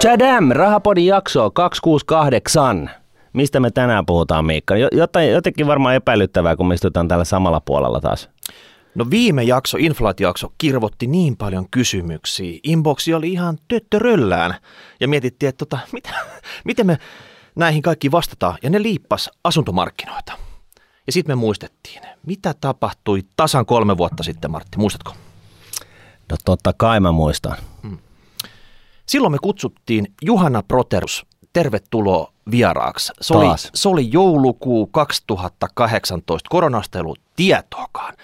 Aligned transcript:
Chadam, 0.00 0.48
Rahapodin 0.50 1.06
jakso 1.06 1.50
268. 1.50 2.90
Mistä 3.32 3.60
me 3.60 3.70
tänään 3.70 4.06
puhutaan, 4.06 4.44
Miikka? 4.44 4.74
Jotain, 4.76 5.30
jotenkin 5.30 5.66
varmaan 5.66 5.94
epäilyttävää, 5.94 6.56
kun 6.56 6.68
me 6.68 6.74
istutaan 6.74 7.08
täällä 7.08 7.24
samalla 7.24 7.60
puolella 7.60 8.00
taas. 8.00 8.28
No 8.94 9.06
viime 9.10 9.42
jakso, 9.42 9.76
inflaatiojakso, 9.80 10.52
kirvotti 10.58 11.06
niin 11.06 11.36
paljon 11.36 11.66
kysymyksiä. 11.70 12.58
Inboxi 12.62 13.14
oli 13.14 13.32
ihan 13.32 13.58
töttöröllään. 13.68 14.54
Ja 15.00 15.08
mietittiin, 15.08 15.48
että 15.48 15.58
tota, 15.66 15.78
mitä, 15.92 16.10
miten 16.64 16.86
me 16.86 16.98
näihin 17.56 17.82
kaikki 17.82 18.10
vastataan. 18.10 18.58
Ja 18.62 18.70
ne 18.70 18.82
liippas 18.82 19.30
asuntomarkkinoita. 19.44 20.32
Ja 21.06 21.12
sitten 21.12 21.36
me 21.36 21.40
muistettiin, 21.40 22.02
mitä 22.26 22.54
tapahtui 22.60 23.22
tasan 23.36 23.66
kolme 23.66 23.96
vuotta 23.96 24.22
sitten, 24.22 24.50
Martti, 24.50 24.78
muistatko? 24.78 25.12
No 26.30 26.36
totta 26.44 26.72
kai 26.76 27.00
mä 27.00 27.12
muistan. 27.12 27.56
Hmm. 27.82 27.98
Silloin 29.08 29.32
me 29.32 29.38
kutsuttiin 29.42 30.06
Juhana 30.22 30.62
Proterus 30.62 31.26
tervetuloa 31.52 32.32
vieraaksi. 32.50 33.12
Se 33.20 33.34
oli, 33.34 33.46
se 33.74 33.88
oli 33.88 34.12
joulukuu 34.12 34.86
2018, 34.86 36.48
koronasta 36.50 36.98
ei 36.98 37.00
ollut 37.00 37.20
tietoakaan. 37.36 38.14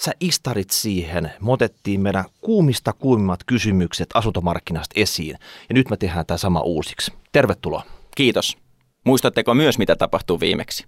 Sä 0.00 0.12
istarit 0.20 0.70
siihen, 0.70 1.32
me 1.40 1.52
otettiin 1.52 2.00
meidän 2.00 2.24
kuumista 2.40 2.92
kuumimmat 2.92 3.44
kysymykset 3.44 4.08
asuntomarkkinasta 4.14 4.92
esiin 4.96 5.36
ja 5.68 5.74
nyt 5.74 5.90
me 5.90 5.96
tehdään 5.96 6.26
tämä 6.26 6.38
sama 6.38 6.60
uusiksi. 6.60 7.12
Tervetuloa. 7.32 7.82
Kiitos. 8.16 8.56
Muistatteko 9.04 9.54
myös, 9.54 9.78
mitä 9.78 9.96
tapahtui 9.96 10.40
viimeksi? 10.40 10.86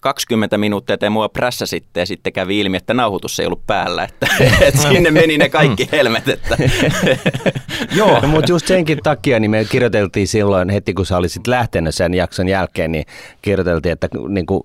20 0.00 0.58
minuuttia 0.58 0.98
te 0.98 1.10
mua 1.10 1.28
prässäsitte 1.28 2.00
ja 2.00 2.06
sitten 2.06 2.32
kävi 2.32 2.60
ilmi, 2.60 2.76
että 2.76 2.94
nauhoitus 2.94 3.40
ei 3.40 3.46
ollut 3.46 3.66
päällä. 3.66 4.04
Että, 4.04 4.26
että 4.60 4.80
sinne 4.80 5.10
meni 5.10 5.38
ne 5.38 5.48
kaikki 5.48 5.88
helmet. 5.92 6.28
Että. 6.28 6.56
Joo, 7.96 8.20
no, 8.22 8.28
mutta 8.28 8.52
just 8.52 8.66
senkin 8.66 8.98
takia 9.02 9.40
niin 9.40 9.50
me 9.50 9.64
kirjoiteltiin 9.64 10.28
silloin 10.28 10.68
heti, 10.68 10.94
kun 10.94 11.06
sä 11.06 11.16
olisit 11.16 11.46
lähtenyt 11.46 11.94
sen 11.94 12.14
jakson 12.14 12.48
jälkeen, 12.48 12.92
niin 12.92 13.04
kirjoiteltiin 13.42 13.92
että, 13.92 14.08
niin 14.28 14.46
kuin, 14.46 14.62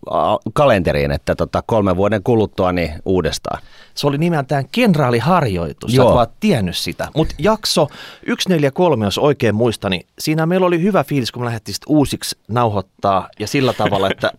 kalenteriin, 0.53 1.11
että 1.11 1.35
tota, 1.35 1.63
kolmen 1.65 1.95
vuoden 1.95 2.23
kuluttua 2.23 2.71
niin 2.71 2.91
uudestaan. 3.05 3.61
Se 3.95 4.07
oli 4.07 4.17
nimeltään 4.17 4.65
kenraaliharjoitus, 4.71 5.93
Joo. 5.93 6.09
sä 6.09 6.15
vaan 6.15 6.27
tiennyt 6.39 6.77
sitä. 6.77 7.07
Mutta 7.15 7.35
jakso 7.37 7.87
143, 8.27 9.05
jos 9.05 9.17
oikein 9.17 9.55
muistan, 9.55 9.91
niin 9.91 10.07
siinä 10.19 10.45
meillä 10.45 10.67
oli 10.67 10.81
hyvä 10.81 11.03
fiilis, 11.03 11.31
kun 11.31 11.41
me 11.41 11.45
lähdettiin 11.45 11.75
uusiksi 11.87 12.37
nauhoittaa 12.47 13.29
ja 13.39 13.47
sillä 13.47 13.73
tavalla, 13.73 14.09
että 14.11 14.31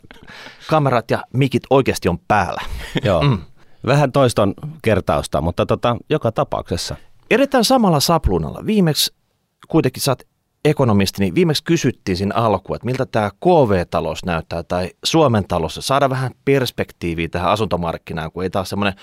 kamerat 0.69 1.11
ja 1.11 1.25
mikit 1.33 1.63
oikeasti 1.71 2.09
on 2.09 2.19
päällä. 2.29 2.63
Joo. 3.05 3.23
Mm. 3.23 3.39
Vähän 3.87 4.13
toiston 4.13 4.55
kertausta, 4.83 5.41
mutta 5.41 5.67
tota, 5.67 5.97
joka 6.11 6.33
tapauksessa. 6.33 6.97
Edetään 7.31 7.65
samalla 7.65 8.01
sapluunalla. 8.01 8.67
Viimeksi 8.67 9.15
kuitenkin 9.69 10.03
sä 10.03 10.11
oot 10.11 10.23
ekonomisti, 10.65 11.23
niin 11.23 11.35
viimeksi 11.35 11.65
kysyttiin 11.65 12.17
siinä 12.17 12.35
alkuun, 12.35 12.77
että 12.77 12.87
miltä 12.87 13.07
tämä 13.07 13.31
KV-talous 13.31 14.25
näyttää 14.25 14.63
tai 14.63 14.91
Suomen 15.05 15.45
talous. 15.49 15.79
Saada 15.83 16.11
vähän 16.11 16.31
perspektiiviä 16.45 17.29
tähän 17.29 17.51
asuntomarkkinaan, 17.51 18.33
kun 18.33 18.43
ei 18.43 18.51
taas 18.51 18.71
semmoinen 18.71 19.01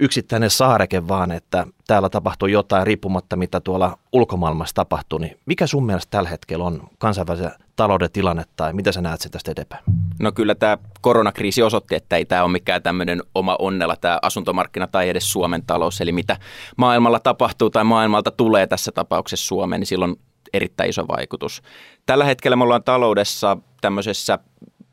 yksittäinen 0.00 0.50
saareke 0.50 1.08
vaan, 1.08 1.32
että 1.32 1.66
täällä 1.86 2.08
tapahtuu 2.08 2.48
jotain 2.48 2.86
riippumatta, 2.86 3.36
mitä 3.36 3.60
tuolla 3.60 3.98
ulkomaailmassa 4.12 4.74
tapahtuu. 4.74 5.18
Niin 5.18 5.38
mikä 5.46 5.66
sun 5.66 5.86
mielestä 5.86 6.10
tällä 6.10 6.28
hetkellä 6.28 6.64
on 6.64 6.88
kansainvälisen 6.98 7.50
talouden 7.76 8.12
tilanne 8.12 8.44
tai 8.56 8.72
mitä 8.72 8.92
sä 8.92 9.00
näet 9.00 9.20
sen 9.20 9.30
tästä 9.30 9.50
eteenpäin? 9.50 9.84
No 10.20 10.32
kyllä 10.32 10.54
tämä 10.54 10.78
koronakriisi 11.00 11.62
osoitti, 11.62 11.94
että 11.94 12.16
ei 12.16 12.24
tämä 12.24 12.42
ole 12.42 12.52
mikään 12.52 12.82
tämmöinen 12.82 13.22
oma 13.34 13.56
onnella 13.58 13.96
tämä 13.96 14.18
asuntomarkkina 14.22 14.86
tai 14.86 15.08
edes 15.08 15.32
Suomen 15.32 15.62
talous. 15.66 16.00
Eli 16.00 16.12
mitä 16.12 16.36
maailmalla 16.76 17.20
tapahtuu 17.20 17.70
tai 17.70 17.84
maailmalta 17.84 18.30
tulee 18.30 18.66
tässä 18.66 18.92
tapauksessa 18.92 19.46
Suomeen, 19.46 19.80
niin 19.80 19.86
silloin 19.86 20.16
erittäin 20.52 20.90
iso 20.90 21.08
vaikutus. 21.08 21.62
Tällä 22.06 22.24
hetkellä 22.24 22.56
me 22.56 22.64
ollaan 22.64 22.84
taloudessa 22.84 23.56
tämmöisessä 23.80 24.38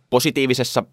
positiivisessa 0.09 0.83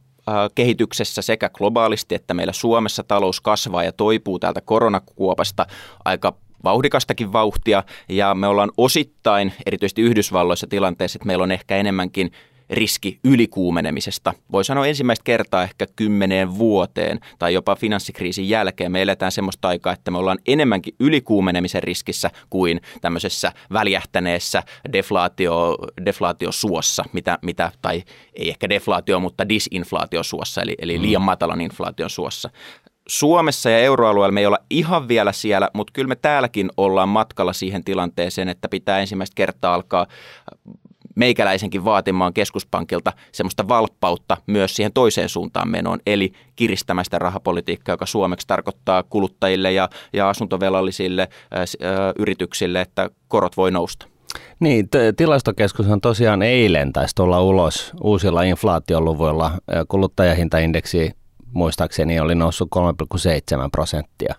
kehityksessä 0.54 1.22
sekä 1.22 1.48
globaalisti 1.48 2.14
että 2.14 2.34
meillä 2.34 2.52
Suomessa 2.52 3.02
talous 3.02 3.40
kasvaa 3.40 3.84
ja 3.84 3.92
toipuu 3.92 4.38
täältä 4.38 4.60
koronakuopasta 4.60 5.66
aika 6.05 6.34
vauhdikastakin 6.64 7.33
vauhtia. 7.33 7.84
Ja 8.08 8.34
me 8.34 8.46
ollaan 8.46 8.70
osittain, 8.77 9.52
erityisesti 9.66 10.02
Yhdysvalloissa 10.02 10.66
tilanteessa, 10.66 11.16
että 11.16 11.27
meillä 11.27 11.44
on 11.44 11.52
ehkä 11.52 11.77
enemmänkin 11.77 12.32
riski 12.72 13.18
ylikuumenemisesta. 13.24 14.34
Voi 14.52 14.64
sanoa 14.64 14.86
ensimmäistä 14.86 15.24
kertaa 15.24 15.62
ehkä 15.62 15.86
kymmeneen 15.96 16.58
vuoteen 16.58 17.20
tai 17.38 17.55
jopa 17.55 17.77
finanssikriisin 17.77 18.48
jälkeen 18.48 18.92
me 18.92 19.02
eletään 19.02 19.33
semmoista 19.33 19.68
aikaa, 19.68 19.92
että 19.92 20.10
me 20.10 20.18
ollaan 20.18 20.38
enemmänkin 20.46 20.94
ylikuumenemisen 21.00 21.82
riskissä 21.82 22.30
kuin 22.50 22.80
tämmöisessä 23.00 23.52
väljähtäneessä 23.72 24.62
deflaatio, 24.92 25.77
deflaatiosuossa, 26.05 27.05
mitä, 27.12 27.38
mitä, 27.42 27.72
tai 27.82 28.02
ei 28.34 28.48
ehkä 28.48 28.68
deflaatio, 28.68 29.20
mutta 29.20 29.48
disinflaatiosuossa, 29.48 30.62
eli, 30.62 30.74
eli 30.78 31.02
liian 31.02 31.22
mm. 31.22 31.27
matalan 31.27 31.61
inflaation 31.61 32.11
suossa. 32.11 32.50
Suomessa 33.08 33.70
ja 33.70 33.78
euroalueella 33.78 34.32
me 34.32 34.40
ei 34.40 34.46
olla 34.46 34.58
ihan 34.70 35.08
vielä 35.08 35.32
siellä, 35.32 35.70
mutta 35.74 35.92
kyllä 35.92 36.08
me 36.08 36.16
täälläkin 36.16 36.70
ollaan 36.77 37.08
matkalla 37.08 37.52
siihen 37.52 37.84
tilanteeseen, 37.84 38.48
että 38.48 38.68
pitää 38.68 38.98
ensimmäistä 38.98 39.34
kertaa 39.34 39.74
alkaa 39.74 40.06
meikäläisenkin 41.14 41.84
vaatimaan 41.84 42.34
keskuspankilta 42.34 43.12
semmoista 43.33 43.68
valppautta 43.68 44.36
myös 44.46 44.77
siihen 44.77 44.92
toiseen 44.92 45.28
suuntaan 45.28 45.68
menoon, 45.68 45.98
eli 46.06 46.33
kiristämästä 46.56 47.18
rahapolitiikkaa, 47.18 47.92
joka 47.92 48.06
suomeksi 48.06 48.46
tarkoittaa 48.46 49.02
kuluttajille 49.02 49.73
ja, 49.73 49.89
ja 50.12 50.28
asuntovelallisille 50.28 51.28
ää, 51.50 51.61
ää, 51.61 51.67
yrityksille, 52.18 52.80
että 52.80 53.11
korot 53.28 53.56
voi 53.56 53.70
nousta. 53.70 54.06
Niin, 54.61 54.89
t- 54.89 55.17
tilastokeskus 55.17 55.86
on 55.86 56.00
tosiaan 56.00 56.42
eilen 56.42 56.92
taisi 56.92 57.14
tulla 57.14 57.42
ulos 57.42 57.92
uusilla 58.00 58.42
inflaatioluvuilla. 58.42 59.50
Kuluttajahintaindeksi 59.89 61.11
muistaakseni 61.55 62.20
oli 62.20 62.34
noussut 62.34 62.68
3,7 62.77 63.68
prosenttia. 63.73 64.34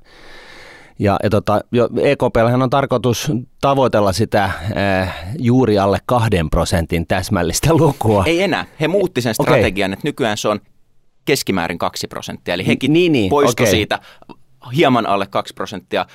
Ja, 1.03 1.17
ja 1.23 1.29
tota, 1.29 1.61
EKP 2.01 2.35
on 2.61 2.69
tarkoitus 2.69 3.31
tavoitella 3.61 4.13
sitä 4.13 4.43
äh, 4.43 5.15
juuri 5.39 5.79
alle 5.79 5.99
kahden 6.05 6.49
prosentin 6.49 7.07
täsmällistä 7.07 7.73
lukua. 7.73 8.23
Ei 8.25 8.41
enää. 8.41 8.65
He 8.79 8.87
muutti 8.87 9.21
sen 9.21 9.33
strategian, 9.33 9.89
okay. 9.89 9.93
että 9.93 10.07
nykyään 10.07 10.37
se 10.37 10.47
on 10.47 10.59
keskimäärin 11.25 11.77
kaksi 11.77 12.07
prosenttia. 12.07 12.53
Eli 12.53 12.67
hekin 12.67 12.93
niin, 12.93 13.11
niin, 13.11 13.29
poistui 13.29 13.63
okay. 13.63 13.71
siitä 13.71 13.99
hieman 14.75 15.05
alle 15.05 15.27
kaksi 15.27 15.53
prosenttia 15.53 16.05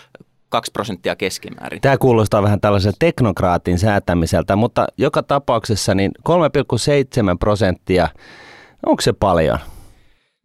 2 0.48 0.70
prosenttia 0.72 1.16
keskimäärin. 1.16 1.80
Tämä 1.80 1.98
kuulostaa 1.98 2.42
vähän 2.42 2.60
tällaisen 2.60 2.92
teknokraatin 2.98 3.78
säätämiseltä, 3.78 4.56
mutta 4.56 4.86
joka 4.96 5.22
tapauksessa 5.22 5.94
niin 5.94 6.12
3,7 6.28 6.34
prosenttia, 7.40 8.08
onko 8.86 9.00
se 9.00 9.12
paljon? 9.12 9.58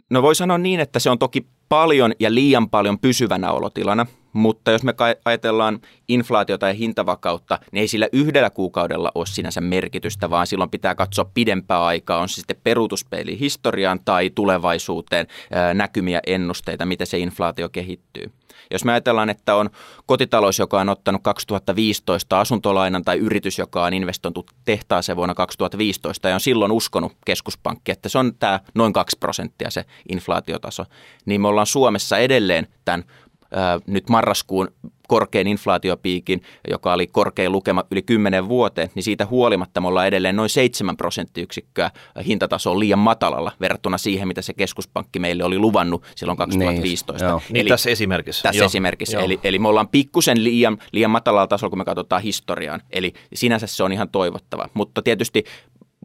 No 0.09 0.21
voi 0.21 0.35
sanoa 0.35 0.57
niin, 0.57 0.79
että 0.79 0.99
se 0.99 1.09
on 1.09 1.19
toki 1.19 1.47
paljon 1.69 2.11
ja 2.19 2.33
liian 2.33 2.69
paljon 2.69 2.99
pysyvänä 2.99 3.51
olotilana, 3.51 4.05
mutta 4.33 4.71
jos 4.71 4.83
me 4.83 4.93
ajatellaan 5.25 5.79
inflaatiota 6.07 6.67
ja 6.67 6.73
hintavakautta, 6.73 7.59
niin 7.71 7.81
ei 7.81 7.87
sillä 7.87 8.07
yhdellä 8.13 8.49
kuukaudella 8.49 9.11
ole 9.15 9.25
sinänsä 9.25 9.61
merkitystä, 9.61 10.29
vaan 10.29 10.47
silloin 10.47 10.69
pitää 10.69 10.95
katsoa 10.95 11.25
pidempää 11.33 11.85
aikaa, 11.85 12.19
on 12.19 12.29
se 12.29 12.35
sitten 12.35 12.61
peruutuspeili 12.63 13.39
historiaan 13.39 13.99
tai 14.05 14.29
tulevaisuuteen 14.29 15.27
näkymiä 15.73 16.19
ennusteita, 16.27 16.85
miten 16.85 17.07
se 17.07 17.17
inflaatio 17.17 17.69
kehittyy. 17.69 18.31
Jos 18.71 18.85
me 18.85 18.91
ajatellaan, 18.91 19.29
että 19.29 19.55
on 19.55 19.69
kotitalous, 20.05 20.59
joka 20.59 20.79
on 20.79 20.89
ottanut 20.89 21.23
2015 21.23 22.39
asuntolainan 22.39 23.03
tai 23.03 23.17
yritys, 23.17 23.57
joka 23.57 23.83
on 23.83 23.93
investointu 23.93 24.45
tehtaaseen 24.65 25.15
vuonna 25.15 25.33
2015 25.33 26.29
ja 26.29 26.35
on 26.35 26.41
silloin 26.41 26.71
uskonut 26.71 27.13
keskuspankki, 27.25 27.91
että 27.91 28.09
se 28.09 28.17
on 28.17 28.35
tämä 28.39 28.59
noin 28.75 28.93
2 28.93 29.17
prosenttia 29.19 29.69
se 29.69 29.85
inflaatiotaso, 30.11 30.85
niin 31.25 31.41
me 31.41 31.47
ollaan 31.47 31.67
Suomessa 31.67 32.17
edelleen 32.17 32.67
tämän 32.85 33.03
nyt 33.87 34.09
marraskuun 34.09 34.67
korkein 35.07 35.47
inflaatiopiikin, 35.47 36.41
joka 36.69 36.93
oli 36.93 37.07
korkein 37.07 37.51
lukema 37.51 37.83
yli 37.91 38.01
10 38.01 38.49
vuoteen, 38.49 38.89
niin 38.95 39.03
siitä 39.03 39.25
huolimatta 39.25 39.81
me 39.81 39.87
ollaan 39.87 40.07
edelleen 40.07 40.35
noin 40.35 40.49
7 40.49 40.97
prosenttiyksikköä 40.97 41.91
hintataso 42.25 42.71
on 42.71 42.79
liian 42.79 42.99
matalalla 42.99 43.51
verrattuna 43.61 43.97
siihen, 43.97 44.27
mitä 44.27 44.41
se 44.41 44.53
keskuspankki 44.53 45.19
meille 45.19 45.43
oli 45.43 45.59
luvannut 45.59 46.03
silloin 46.15 46.37
2015. 46.37 47.27
Niin, 47.27 47.41
niin 47.53 47.67
tässä 47.67 47.89
esimerkissä. 47.89 48.43
Tässä 48.43 48.59
joo, 48.59 48.65
esimerkissä. 48.65 49.17
Joo. 49.17 49.25
Eli, 49.25 49.39
eli 49.43 49.59
me 49.59 49.67
ollaan 49.67 49.87
pikkusen 49.87 50.43
liian, 50.43 50.77
liian 50.91 51.11
matalalla 51.11 51.47
tasolla, 51.47 51.69
kun 51.69 51.79
me 51.79 51.85
katsotaan 51.85 52.21
historiaan. 52.21 52.81
Eli 52.91 53.13
sinänsä 53.33 53.67
se 53.67 53.83
on 53.83 53.91
ihan 53.91 54.09
toivottava. 54.09 54.69
Mutta 54.73 55.01
tietysti 55.01 55.43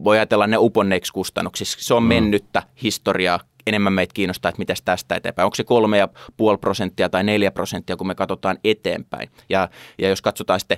voi 0.03 0.17
ajatella 0.17 0.47
ne 0.47 0.57
uponneiksi 0.57 1.13
kustannuksissa. 1.13 1.77
Se 1.81 1.93
on 1.93 2.03
mm. 2.03 2.07
mennyttä 2.09 2.63
historiaa 2.83 3.39
enemmän 3.69 3.93
meitä 3.93 4.13
kiinnostaa, 4.13 4.49
että 4.49 4.59
miten 4.59 4.75
tästä 4.85 5.15
eteenpäin. 5.15 5.45
Onko 5.45 5.55
se 5.55 5.63
kolme 5.63 5.97
ja 5.97 6.07
puoli 6.37 6.57
prosenttia 6.57 7.09
tai 7.09 7.23
neljä 7.23 7.51
prosenttia, 7.51 7.97
kun 7.97 8.07
me 8.07 8.15
katsotaan 8.15 8.57
eteenpäin. 8.63 9.29
Ja, 9.49 9.69
ja 9.97 10.09
jos 10.09 10.21
katsotaan 10.21 10.59
sitten 10.59 10.77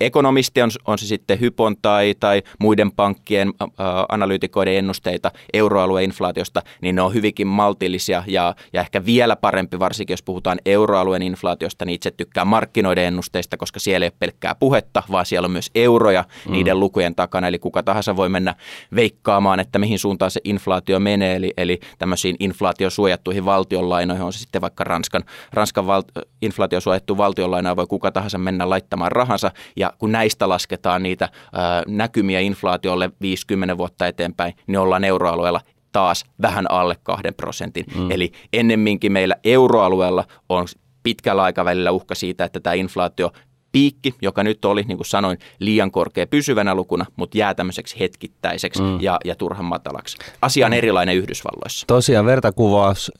ekonomisti 0.00 0.62
on, 0.62 0.70
on 0.86 0.98
se 0.98 1.06
sitten 1.06 1.40
Hypon 1.40 1.76
tai, 1.82 2.14
tai 2.20 2.42
muiden 2.58 2.92
pankkien 2.92 3.48
ä, 3.48 3.64
analyytikoiden 4.08 4.74
ennusteita 4.74 5.30
euroalueen 5.52 6.04
inflaatiosta, 6.04 6.62
niin 6.80 6.94
ne 6.94 7.02
on 7.02 7.14
hyvinkin 7.14 7.46
maltillisia 7.46 8.24
ja, 8.26 8.54
ja 8.72 8.80
ehkä 8.80 9.04
vielä 9.04 9.36
parempi, 9.36 9.78
varsinkin 9.78 10.12
jos 10.12 10.22
puhutaan 10.22 10.58
euroalueen 10.66 11.22
inflaatiosta, 11.22 11.84
niin 11.84 11.94
itse 11.94 12.10
tykkää 12.10 12.44
markkinoiden 12.44 13.04
ennusteista, 13.04 13.56
koska 13.56 13.80
siellä 13.80 14.04
ei 14.04 14.08
ole 14.08 14.16
pelkkää 14.18 14.54
puhetta, 14.54 15.02
vaan 15.10 15.26
siellä 15.26 15.46
on 15.46 15.52
myös 15.52 15.70
euroja 15.74 16.24
mm. 16.46 16.52
niiden 16.52 16.80
lukujen 16.80 17.14
takana, 17.14 17.48
eli 17.48 17.58
kuka 17.58 17.82
tahansa 17.82 18.16
voi 18.16 18.28
mennä 18.28 18.54
veikkaamaan, 18.94 19.60
että 19.60 19.78
mihin 19.78 19.98
suuntaan 19.98 20.30
se 20.30 20.40
inflaatio 20.44 21.00
menee, 21.00 21.36
eli, 21.36 21.52
eli 21.56 21.80
tämmöisiin 21.98 22.36
inflaatiosuojattuihin 22.40 23.44
valtionlainoihin, 23.44 24.24
on 24.24 24.32
se 24.32 24.38
sitten 24.38 24.60
vaikka 24.60 24.84
Ranskan, 24.84 25.24
Ranskan 25.52 25.86
val, 25.86 26.02
inflaatiosuojattu 26.42 27.16
valtionlainaa 27.16 27.76
voi 27.76 27.86
kuka 27.86 28.10
tahansa 28.12 28.38
mennä 28.38 28.70
laittamaan 28.70 29.12
rahansa, 29.30 29.50
ja 29.76 29.92
kun 29.98 30.12
näistä 30.12 30.48
lasketaan 30.48 31.02
niitä 31.02 31.28
ää, 31.52 31.82
näkymiä 31.88 32.40
inflaatiolle 32.40 33.10
50 33.20 33.78
vuotta 33.78 34.06
eteenpäin, 34.06 34.54
niin 34.66 34.78
ollaan 34.78 35.04
euroalueella 35.04 35.60
taas 35.92 36.24
vähän 36.42 36.70
alle 36.70 36.96
kahden 37.02 37.34
prosentin. 37.34 37.84
Mm. 37.94 38.10
Eli 38.10 38.32
ennemminkin 38.52 39.12
meillä 39.12 39.36
euroalueella 39.44 40.24
on 40.48 40.66
pitkällä 41.02 41.42
aikavälillä 41.42 41.90
uhka 41.90 42.14
siitä, 42.14 42.44
että 42.44 42.60
tämä 42.60 42.74
inflaatio 42.74 43.30
piikki, 43.72 44.14
joka 44.22 44.44
nyt 44.44 44.64
oli, 44.64 44.82
niin 44.82 44.98
kuin 44.98 45.06
sanoin, 45.06 45.38
liian 45.58 45.90
korkea 45.90 46.26
pysyvänä 46.26 46.74
lukuna, 46.74 47.06
mutta 47.16 47.38
jää 47.38 47.54
tämmöiseksi 47.54 48.00
hetkittäiseksi 48.00 48.82
mm. 48.82 49.00
ja, 49.00 49.18
ja 49.24 49.34
turhan 49.34 49.64
matalaksi. 49.64 50.16
Asia 50.42 50.66
on 50.66 50.72
erilainen 50.72 51.16
Yhdysvalloissa. 51.16 51.86
Tosiaan 51.86 52.26
vertakuvaus, 52.26 53.12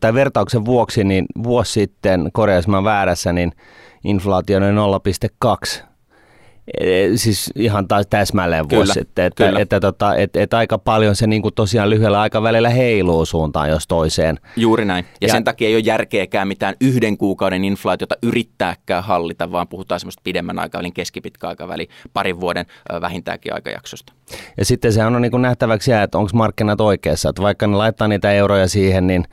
tai 0.00 0.14
vertauksen 0.14 0.64
vuoksi, 0.64 1.04
niin 1.04 1.26
vuosi 1.42 1.72
sitten, 1.72 2.30
korjaus 2.32 2.68
mä 2.68 2.84
väärässä, 2.84 3.32
niin 3.32 3.52
inflaatio 4.04 4.56
on 4.56 5.00
0,2 5.44 5.92
siis 7.16 7.50
ihan 7.56 7.88
taas 7.88 8.06
täsmälleen 8.10 8.70
vuosi 8.70 8.82
kyllä, 8.82 8.94
sitten, 8.94 9.24
että, 9.24 9.46
kyllä. 9.46 9.60
että, 9.60 9.80
tota, 9.80 10.14
että, 10.16 10.42
että 10.42 10.58
aika 10.58 10.78
paljon 10.78 11.16
se 11.16 11.26
niin 11.26 11.42
kuin 11.42 11.54
tosiaan 11.54 11.90
lyhyellä 11.90 12.20
aikavälillä 12.20 12.68
heiluu 12.68 13.26
suuntaan 13.26 13.68
jos 13.68 13.86
toiseen. 13.86 14.38
Juuri 14.56 14.84
näin. 14.84 15.04
Ja, 15.20 15.28
ja 15.28 15.32
sen 15.32 15.44
takia 15.44 15.68
ei 15.68 15.74
ole 15.74 15.82
järkeäkään 15.84 16.48
mitään 16.48 16.74
yhden 16.80 17.16
kuukauden 17.18 17.64
inflaatiota 17.64 18.16
yrittääkään 18.22 19.04
hallita, 19.04 19.52
vaan 19.52 19.68
puhutaan 19.68 20.00
semmoista 20.00 20.20
pidemmän 20.24 20.58
aikavälin, 20.58 20.92
keskipitkä 20.92 21.48
aikaväli, 21.48 21.88
parin 22.12 22.40
vuoden 22.40 22.66
vähintäänkin 23.00 23.54
aikajaksosta. 23.54 24.12
Ja 24.58 24.64
sitten 24.64 24.92
se 24.92 25.04
on 25.04 25.22
niin 25.22 25.30
kuin 25.30 25.42
nähtäväksi 25.42 25.90
jää, 25.90 26.02
että 26.02 26.18
onko 26.18 26.30
markkinat 26.34 26.80
oikeassa, 26.80 27.28
että 27.28 27.42
vaikka 27.42 27.66
ne 27.66 27.76
laittaa 27.76 28.08
niitä 28.08 28.32
euroja 28.32 28.68
siihen, 28.68 29.06
niin 29.06 29.24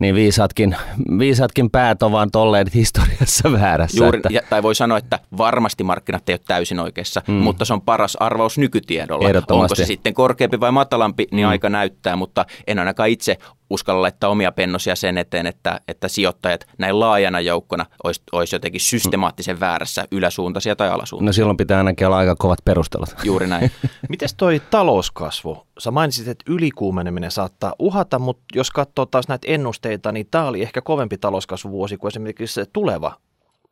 niin 0.00 0.14
viisatkin, 0.14 0.76
viisatkin 1.18 1.70
päät 1.70 2.02
on 2.02 2.12
vaan 2.12 2.30
tolleet 2.30 2.74
historiassa 2.80 3.52
väärässä. 3.52 4.04
Juuri, 4.04 4.16
että. 4.18 4.28
ja, 4.32 4.40
tai 4.50 4.62
voi 4.62 4.74
sanoa, 4.74 4.98
että 4.98 5.18
varmasti 5.38 5.84
markkinat 5.84 6.28
ei 6.28 6.32
ole 6.32 6.40
täysin 6.46 6.80
oikeassa, 6.80 7.22
mm. 7.28 7.34
mutta 7.34 7.64
se 7.64 7.72
on 7.72 7.82
paras 7.82 8.16
arvaus 8.16 8.58
nykytiedolla. 8.58 9.28
Onko 9.50 9.74
se 9.74 9.84
sitten 9.84 10.14
korkeampi 10.14 10.60
vai 10.60 10.72
matalampi, 10.72 11.26
niin 11.30 11.46
mm. 11.46 11.50
aika 11.50 11.68
näyttää, 11.68 12.16
mutta 12.16 12.46
en 12.66 12.78
ainakaan 12.78 13.08
itse 13.08 13.38
uskalla 13.70 14.02
laittaa 14.02 14.30
omia 14.30 14.52
pennosia 14.52 14.96
sen 14.96 15.18
eteen, 15.18 15.46
että, 15.46 15.80
että 15.88 16.08
sijoittajat 16.08 16.66
näin 16.78 17.00
laajana 17.00 17.40
joukkona 17.40 17.86
olisi, 18.04 18.22
olisi 18.32 18.56
jotenkin 18.56 18.80
systemaattisen 18.80 19.60
väärässä 19.60 20.04
yläsuuntaisia 20.10 20.76
tai 20.76 20.88
alasuuntaisia. 20.88 21.26
No 21.26 21.32
silloin 21.32 21.56
pitää 21.56 21.78
ainakin 21.78 22.06
olla 22.06 22.18
aika 22.18 22.36
kovat 22.38 22.58
perustelut. 22.64 23.14
Juuri 23.24 23.46
näin. 23.46 23.70
Mites 24.08 24.34
toi 24.34 24.62
talouskasvu? 24.70 25.66
Sä 25.78 25.90
mainitsit, 25.90 26.28
että 26.28 26.52
ylikuumeneminen 26.52 27.30
saattaa 27.30 27.74
uhata, 27.78 28.18
mutta 28.18 28.44
jos 28.54 28.70
katsoo 28.70 29.06
taas 29.06 29.28
näitä 29.28 29.46
ennusteita, 29.50 30.12
niin 30.12 30.26
tämä 30.30 30.44
oli 30.44 30.62
ehkä 30.62 30.80
kovempi 30.80 31.18
talouskasvuvuosi 31.18 31.96
kuin 31.96 32.08
esimerkiksi 32.08 32.54
se 32.54 32.66
tuleva 32.72 33.16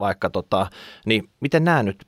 vaikka 0.00 0.30
tota, 0.30 0.66
niin 1.06 1.30
miten 1.40 1.64
nämä 1.64 1.82
nyt 1.82 2.06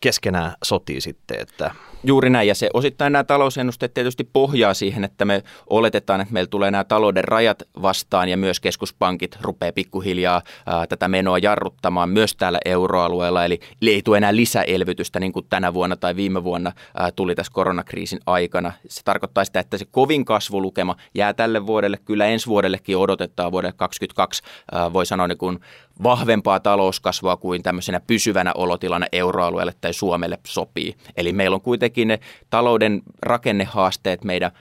keskenään 0.00 0.52
sotii 0.64 1.00
sitten. 1.00 1.40
Että... 1.40 1.70
Juuri 2.04 2.30
näin, 2.30 2.48
ja 2.48 2.54
se 2.54 2.70
osittain 2.74 3.12
nämä 3.12 3.24
talousennusteet 3.24 3.94
tietysti 3.94 4.24
pohjaa 4.32 4.74
siihen, 4.74 5.04
että 5.04 5.24
me 5.24 5.42
oletetaan, 5.70 6.20
että 6.20 6.34
meillä 6.34 6.48
tulee 6.48 6.70
nämä 6.70 6.84
talouden 6.84 7.24
rajat 7.24 7.62
vastaan, 7.82 8.28
ja 8.28 8.36
myös 8.36 8.60
keskuspankit 8.60 9.38
rupeaa 9.40 9.72
pikkuhiljaa 9.72 10.42
ää, 10.66 10.86
tätä 10.86 11.08
menoa 11.08 11.38
jarruttamaan 11.38 12.08
myös 12.08 12.36
täällä 12.36 12.58
euroalueella, 12.64 13.44
eli 13.44 13.60
ei 13.82 14.02
tule 14.02 14.16
enää 14.16 14.36
lisäelvytystä 14.36 15.20
niin 15.20 15.32
kuin 15.32 15.46
tänä 15.48 15.74
vuonna 15.74 15.96
tai 15.96 16.16
viime 16.16 16.44
vuonna 16.44 16.72
ää, 16.94 17.10
tuli 17.10 17.34
tässä 17.34 17.52
koronakriisin 17.52 18.20
aikana. 18.26 18.72
Se 18.88 19.02
tarkoittaa 19.04 19.44
sitä, 19.44 19.60
että 19.60 19.78
se 19.78 19.84
kovin 19.84 20.24
kasvulukema 20.24 20.96
jää 21.14 21.34
tälle 21.34 21.66
vuodelle, 21.66 21.96
kyllä 22.04 22.26
ensi 22.26 22.46
vuodellekin 22.46 22.96
odotetaan 22.96 23.52
vuodelle 23.52 23.72
2022, 23.76 24.42
ää, 24.72 24.92
voi 24.92 25.06
sanoa 25.06 25.28
niin 25.28 25.38
kuin 25.38 25.60
vahvempaa 26.02 26.60
talouskasvua 26.60 27.36
kuin 27.36 27.62
tämmöisenä 27.62 28.00
pysyvänä 28.06 28.52
olotilana 28.54 29.06
euroalueelle 29.12 29.74
tai 29.80 29.94
Suomelle 29.94 30.38
sopii. 30.46 30.96
Eli 31.16 31.32
meillä 31.32 31.54
on 31.54 31.60
kuitenkin 31.60 32.08
ne 32.08 32.20
talouden 32.50 33.02
rakennehaasteet, 33.22 34.24
meidän 34.24 34.52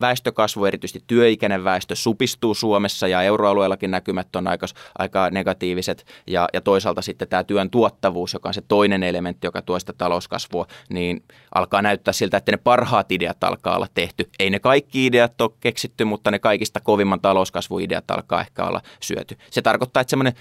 väestökasvu, 0.00 0.64
erityisesti 0.64 1.04
työikäinen 1.06 1.64
väestö, 1.64 1.94
supistuu 1.94 2.54
Suomessa 2.54 3.08
ja 3.08 3.22
euroalueellakin 3.22 3.90
näkymät 3.90 4.36
on 4.36 4.46
aika, 4.46 4.66
aika 4.98 5.30
negatiiviset. 5.30 6.06
Ja, 6.26 6.48
ja 6.52 6.60
toisaalta 6.60 7.02
sitten 7.02 7.28
tämä 7.28 7.44
työn 7.44 7.70
tuottavuus, 7.70 8.32
joka 8.34 8.48
on 8.48 8.54
se 8.54 8.62
toinen 8.68 9.02
elementti, 9.02 9.46
joka 9.46 9.62
tuo 9.62 9.78
sitä 9.78 9.92
talouskasvua, 9.92 10.66
niin 10.88 11.24
alkaa 11.54 11.82
näyttää 11.82 12.12
siltä, 12.12 12.36
että 12.36 12.52
ne 12.52 12.56
parhaat 12.56 13.12
ideat 13.12 13.44
alkaa 13.44 13.76
olla 13.76 13.88
tehty. 13.94 14.28
Ei 14.38 14.50
ne 14.50 14.58
kaikki 14.58 15.06
ideat 15.06 15.40
ole 15.40 15.50
keksitty, 15.60 16.04
mutta 16.04 16.30
ne 16.30 16.38
kaikista 16.38 16.80
kovimman 16.80 17.20
talouskasvuideat 17.20 18.10
alkaa 18.10 18.40
ehkä 18.40 18.64
olla 18.64 18.80
syöty. 19.00 19.36
Se 19.50 19.62
tarkoittaa, 19.62 20.00
että 20.00 20.10
semmoinen 20.10 20.34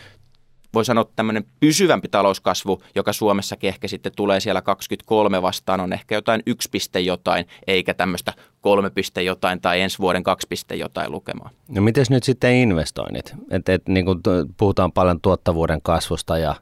voi 0.73 0.85
sanoa 0.85 1.05
tämmöinen 1.15 1.45
pysyvämpi 1.59 2.07
talouskasvu, 2.07 2.83
joka 2.95 3.13
Suomessakin 3.13 3.67
ehkä 3.67 3.87
sitten 3.87 4.11
tulee 4.15 4.39
siellä 4.39 4.61
23 4.61 5.41
vastaan, 5.41 5.79
on 5.79 5.93
ehkä 5.93 6.15
jotain 6.15 6.43
yksi 6.45 6.69
piste 6.69 6.99
jotain, 6.99 7.45
eikä 7.67 7.93
tämmöistä 7.93 8.33
kolme 8.61 8.89
piste 8.89 9.23
jotain 9.23 9.61
tai 9.61 9.81
ensi 9.81 9.99
vuoden 9.99 10.23
kaksi 10.23 10.47
piste 10.47 10.75
jotain 10.75 11.11
lukemaan. 11.11 11.51
No 11.69 11.81
miten 11.81 12.05
nyt 12.09 12.23
sitten 12.23 12.55
investoinnit? 12.55 13.33
Et, 13.51 13.69
et, 13.69 13.87
niin 13.87 14.05
kuin 14.05 14.19
puhutaan 14.57 14.91
paljon 14.91 15.21
tuottavuuden 15.21 15.81
kasvusta 15.81 16.37
ja 16.37 16.55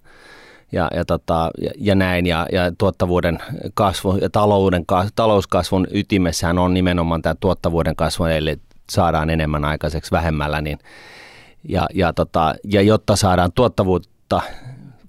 ja, 0.73 0.89
ja, 0.95 1.05
tota, 1.05 1.51
ja, 1.61 1.71
ja 1.77 1.95
näin, 1.95 2.25
ja, 2.25 2.47
ja 2.51 2.71
tuottavuuden 2.77 3.39
kasvu 3.73 4.17
ja 4.21 4.29
talouden, 4.29 4.85
talouskasvun 5.15 5.87
ytimessähän 5.91 6.59
on 6.59 6.73
nimenomaan 6.73 7.21
tämä 7.21 7.35
tuottavuuden 7.39 7.95
kasvu, 7.95 8.25
eli 8.25 8.57
saadaan 8.91 9.29
enemmän 9.29 9.65
aikaiseksi 9.65 10.11
vähemmällä, 10.11 10.61
niin 10.61 10.79
ja, 11.69 11.87
ja, 11.93 12.13
tota, 12.13 12.55
ja 12.63 12.81
jotta 12.81 13.15
saadaan 13.15 13.51
tuottavuutta 13.55 14.41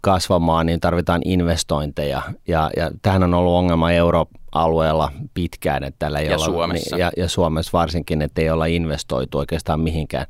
kasvamaan, 0.00 0.66
niin 0.66 0.80
tarvitaan 0.80 1.20
investointeja. 1.24 2.22
Ja, 2.48 2.70
ja 2.76 2.90
tähän 3.02 3.22
on 3.22 3.34
ollut 3.34 3.52
ongelma 3.52 3.92
euroalueella 3.92 5.12
pitkään. 5.34 5.84
Että 5.84 5.98
tällä 5.98 6.18
ei 6.18 6.26
ja 6.26 6.36
olla, 6.36 6.44
Suomessa. 6.44 6.96
Ja, 6.96 7.10
ja 7.16 7.28
Suomessa 7.28 7.78
varsinkin, 7.78 8.22
että 8.22 8.40
ei 8.40 8.50
olla 8.50 8.66
investoitu 8.66 9.38
oikeastaan 9.38 9.80
mihinkään. 9.80 10.26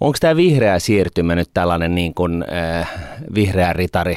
Onko 0.00 0.16
tämä 0.20 0.36
vihreä 0.36 0.78
siirtymä 0.78 1.34
nyt 1.34 1.50
tällainen 1.54 1.94
niin 1.94 2.14
kuin, 2.14 2.44
äh, 2.52 2.92
vihreä 3.34 3.72
ritari, 3.72 4.16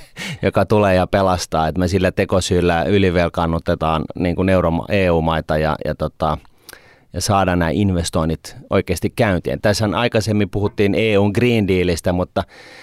joka 0.42 0.66
tulee 0.66 0.94
ja 0.94 1.06
pelastaa, 1.06 1.68
että 1.68 1.78
me 1.78 1.88
sillä 1.88 2.12
tekosyllä 2.12 2.82
ylivelkaannutetaan 2.82 4.04
niin 4.18 4.36
kuin 4.36 4.48
EU-maita 4.88 5.58
ja, 5.58 5.76
ja 5.84 5.94
tota, 5.94 6.38
ja 7.12 7.20
saada 7.20 7.56
nämä 7.56 7.70
investoinnit 7.70 8.56
oikeasti 8.70 9.10
käyntiin. 9.10 9.60
Tässä 9.60 9.84
aikaisemmin 9.94 10.50
puhuttiin 10.50 10.94
EUn 10.94 11.30
Green 11.34 11.68
Dealista, 11.68 12.12
mutta 12.12 12.42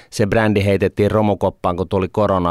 se 0.10 0.28
brändi 0.28 0.66
heitettiin 0.66 1.12
romukoppaan, 1.12 1.78
kun 1.78 1.90
tuli 1.90 2.08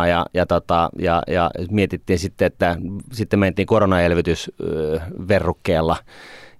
ja, 0.08 0.26
ja, 0.34 0.46
tota, 0.46 0.90
ja, 0.98 1.22
ja 1.26 1.50
mietittiin 1.70 2.18
sitten, 2.18 2.46
että 2.46 2.76
sitten 3.12 3.38
mentiin 3.38 3.66
koronaelvytysverrukkeella 3.66 5.96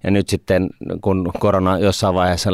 ja 0.03 0.11
nyt 0.11 0.29
sitten, 0.29 0.69
kun 1.01 1.31
korona 1.39 1.79
jossain 1.79 2.15
vaiheessa 2.15 2.53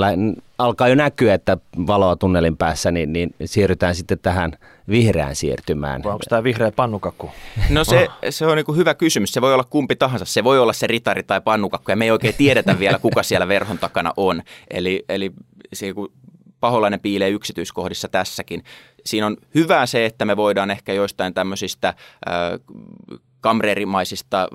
alkaa 0.59 0.87
jo 0.87 0.95
näkyä, 0.95 1.33
että 1.33 1.57
valoa 1.87 2.15
tunnelin 2.15 2.57
päässä, 2.57 2.91
niin, 2.91 3.13
niin 3.13 3.35
siirrytään 3.45 3.95
sitten 3.95 4.19
tähän 4.19 4.51
vihreään 4.89 5.35
siirtymään. 5.35 6.03
Vai 6.03 6.13
onko 6.13 6.23
tämä 6.29 6.43
vihreä 6.43 6.71
pannukakku? 6.71 7.31
No 7.69 7.83
se, 7.83 8.07
se 8.29 8.45
on 8.45 8.57
niin 8.57 8.75
hyvä 8.75 8.93
kysymys. 8.93 9.33
Se 9.33 9.41
voi 9.41 9.53
olla 9.53 9.63
kumpi 9.63 9.95
tahansa. 9.95 10.25
Se 10.25 10.43
voi 10.43 10.59
olla 10.59 10.73
se 10.73 10.87
ritari 10.87 11.23
tai 11.23 11.41
pannukakku, 11.41 11.91
ja 11.91 11.95
me 11.95 12.05
ei 12.05 12.11
oikein 12.11 12.35
tiedetä 12.37 12.79
vielä, 12.79 12.99
kuka 12.99 13.23
siellä 13.23 13.47
verhon 13.47 13.77
takana 13.77 14.13
on. 14.17 14.43
Eli, 14.71 15.05
eli 15.09 15.31
se, 15.73 15.93
kun 15.93 16.11
paholainen 16.59 16.99
piilee 16.99 17.29
yksityiskohdissa 17.29 18.07
tässäkin. 18.07 18.63
Siinä 19.05 19.27
on 19.27 19.37
hyvä 19.55 19.85
se, 19.85 20.05
että 20.05 20.25
me 20.25 20.37
voidaan 20.37 20.71
ehkä 20.71 20.93
joistain 20.93 21.33
tämmöisistä 21.33 21.87
äh, 21.87 21.95
kamreerimaisista 23.41 24.47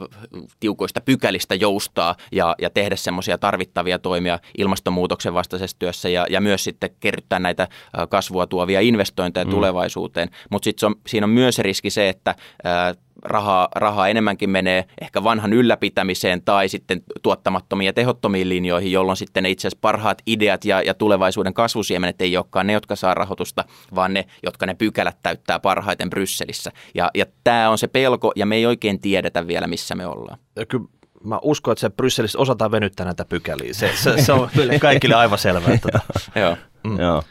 tiukoista 0.60 1.00
pykälistä 1.00 1.54
joustaa 1.54 2.16
ja, 2.32 2.54
ja 2.60 2.70
tehdä 2.70 2.96
semmoisia 2.96 3.38
tarvittavia 3.38 3.98
toimia 3.98 4.38
ilmastonmuutoksen 4.58 5.34
vastaisessa 5.34 5.76
työssä 5.78 6.08
ja, 6.08 6.26
ja 6.30 6.40
myös 6.40 6.64
sitten 6.64 6.90
kerryttää 7.00 7.38
näitä 7.38 7.68
kasvua 8.08 8.46
tuovia 8.46 8.80
investointeja 8.80 9.44
mm. 9.44 9.50
tulevaisuuteen. 9.50 10.30
Mutta 10.50 10.64
sitten 10.64 10.94
siinä 11.06 11.24
on 11.24 11.30
myös 11.30 11.58
riski 11.58 11.90
se, 11.90 12.08
että 12.08 12.34
ää, 12.64 12.94
rahaa, 13.24 13.68
rahaa 13.74 14.08
enemmänkin 14.08 14.50
menee 14.50 14.84
ehkä 15.00 15.24
vanhan 15.24 15.52
ylläpitämiseen 15.52 16.42
tai 16.44 16.68
sitten 16.68 17.02
tuottamattomiin 17.22 17.86
ja 17.86 17.92
tehottomiin 17.92 18.48
linjoihin, 18.48 18.92
jolloin 18.92 19.16
sitten 19.16 19.46
itse 19.46 19.68
asiassa 19.68 19.78
parhaat 19.80 20.22
ideat 20.26 20.64
ja, 20.64 20.82
ja 20.82 20.94
tulevaisuuden 20.94 21.54
kasvusiemenet 21.54 22.22
ei 22.22 22.36
olekaan 22.36 22.66
ne, 22.66 22.72
jotka 22.72 22.96
saa 22.96 23.14
rahoitusta, 23.14 23.64
vaan 23.94 24.14
ne, 24.14 24.24
jotka 24.42 24.66
ne 24.66 24.74
pykälät 24.74 25.16
täyttää 25.22 25.60
parhaiten 25.60 26.10
Brysselissä. 26.10 26.70
Ja, 26.94 27.10
ja 27.14 27.26
tämä 27.44 27.70
on 27.70 27.78
se 27.78 27.86
pelko 27.86 28.32
ja 28.36 28.46
me 28.46 28.56
ei 28.56 28.66
oikein 28.66 29.00
tiedetä 29.00 29.46
vielä, 29.46 29.66
missä 29.66 29.94
me 29.94 30.06
ollaan. 30.06 30.38
Ja 30.56 30.66
kyllä 30.66 30.84
mä 31.24 31.38
uskon, 31.42 31.72
että 31.72 31.80
se 31.80 31.90
Brysselissä 31.90 32.38
osataan 32.38 32.70
venyttää 32.70 33.06
näitä 33.06 33.24
pykäliä. 33.24 33.74
Se, 33.74 33.90
se, 33.94 34.22
se 34.22 34.32
on 34.32 34.50
kaikille 34.80 35.14
aivan 35.14 35.38
selvää. 35.38 35.78
Tota. 35.78 36.00
Joo. 36.40 36.56
Mm. 36.84 37.00
Joo. 37.00 37.22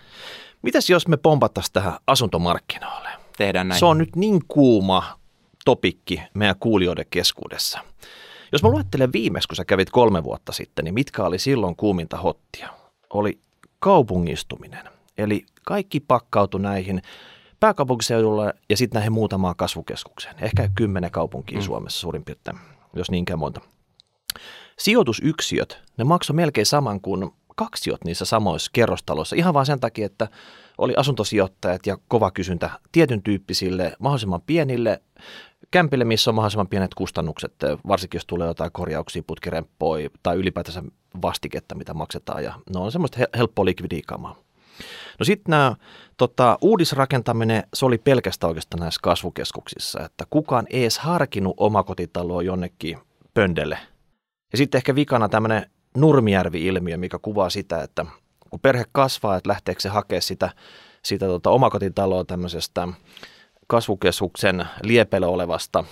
Mitäs 0.61 0.89
jos 0.89 1.07
me 1.07 1.17
pompattaisiin 1.17 1.73
tähän 1.73 1.93
asuntomarkkinoille? 2.07 3.09
Tehdään 3.37 3.67
näin. 3.67 3.79
Se 3.79 3.85
on 3.85 3.97
nyt 3.97 4.15
niin 4.15 4.41
kuuma 4.47 5.22
topikki 5.65 6.21
meidän 6.33 6.55
kuulijoiden 6.59 7.05
keskuudessa. 7.09 7.79
Jos 8.51 8.63
mä 8.63 8.69
luettelen 8.69 9.13
viimeksi, 9.13 9.47
kun 9.47 9.55
sä 9.55 9.65
kävit 9.65 9.89
kolme 9.89 10.23
vuotta 10.23 10.51
sitten, 10.51 10.85
niin 10.85 10.93
mitkä 10.93 11.23
oli 11.23 11.39
silloin 11.39 11.75
kuuminta 11.75 12.17
hottia? 12.17 12.69
Oli 13.09 13.39
kaupungistuminen. 13.79 14.89
Eli 15.17 15.45
kaikki 15.65 15.99
pakkautui 15.99 16.61
näihin 16.61 17.01
pääkaupunkiseudulle 17.59 18.53
ja 18.69 18.77
sitten 18.77 18.99
näihin 18.99 19.13
muutamaan 19.13 19.55
kasvukeskukseen. 19.55 20.35
Ehkä 20.41 20.69
kymmenen 20.75 21.11
kaupunkia 21.11 21.57
mm. 21.57 21.63
Suomessa 21.63 21.99
suurin 21.99 22.25
piirtein, 22.25 22.57
jos 22.95 23.11
niinkään 23.11 23.39
monta. 23.39 23.61
Sijoitusyksiöt, 24.79 25.81
ne 25.97 26.03
maksoi 26.03 26.35
melkein 26.35 26.65
saman 26.65 27.01
kuin 27.01 27.31
kaksiot 27.55 28.03
niissä 28.05 28.25
samoissa 28.25 28.71
kerrostaloissa, 28.73 29.35
ihan 29.35 29.53
vain 29.53 29.65
sen 29.65 29.79
takia, 29.79 30.05
että 30.05 30.27
oli 30.77 30.93
asuntosijoittajat 30.97 31.85
ja 31.85 31.97
kova 32.07 32.31
kysyntä 32.31 32.69
tietyn 32.91 33.23
tyyppisille, 33.23 33.95
mahdollisimman 33.99 34.41
pienille 34.41 35.01
kämpille, 35.73 36.05
missä 36.05 36.31
on 36.31 36.35
mahdollisimman 36.35 36.67
pienet 36.67 36.93
kustannukset, 36.93 37.53
varsinkin 37.87 38.17
jos 38.17 38.25
tulee 38.25 38.47
jotain 38.47 38.71
korjauksia, 38.71 39.23
putkiremppoi 39.27 40.09
tai 40.23 40.35
ylipäätänsä 40.35 40.83
vastiketta, 41.21 41.75
mitä 41.75 41.93
maksetaan. 41.93 42.43
Ja 42.43 42.53
no 42.73 42.83
on 42.83 42.91
semmoista 42.91 43.19
helppoa 43.37 43.65
likvidiikamaa. 43.65 44.35
No 45.19 45.23
sitten 45.23 45.51
nämä 45.51 45.75
tota, 46.17 46.57
uudisrakentaminen, 46.61 47.63
se 47.73 47.85
oli 47.85 47.97
pelkästään 47.97 48.49
oikeastaan 48.49 48.81
näissä 48.81 48.99
kasvukeskuksissa, 49.03 50.05
että 50.05 50.25
kukaan 50.29 50.65
ei 50.69 50.81
edes 50.81 50.99
harkinnut 50.99 51.53
omakotitaloa 51.57 52.41
jonnekin 52.41 52.97
pöndelle. 53.33 53.77
Ja 54.51 54.57
sitten 54.57 54.79
ehkä 54.79 54.95
vikana 54.95 55.29
tämmöinen 55.29 55.69
Nurmijärvi-ilmiö, 55.97 56.97
mikä 56.97 57.19
kuvaa 57.21 57.49
sitä, 57.49 57.83
että 57.83 58.05
kun 58.49 58.59
perhe 58.59 58.83
kasvaa, 58.91 59.35
että 59.35 59.49
lähteekö 59.49 59.81
se 59.81 59.89
hakea 59.89 60.21
sitä, 60.21 60.49
sitä 61.03 61.25
tota 61.25 61.49
omakotitaloa 61.49 62.23
tämmöisestä 62.23 62.87
kasvukeskuksen 63.73 64.67
liepeillä 64.83 65.27
olevasta 65.27 65.83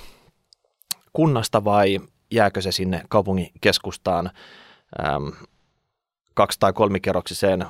kunnasta 1.14 1.64
vai 1.64 2.00
jääkö 2.32 2.62
se 2.62 2.72
sinne 2.72 3.02
kaupungin 3.10 3.52
keskustaan 3.62 4.32
äm, 5.06 5.32
kaksi- 6.34 6.60
tai 6.60 6.74
kolmikerroksiseen 6.74 7.66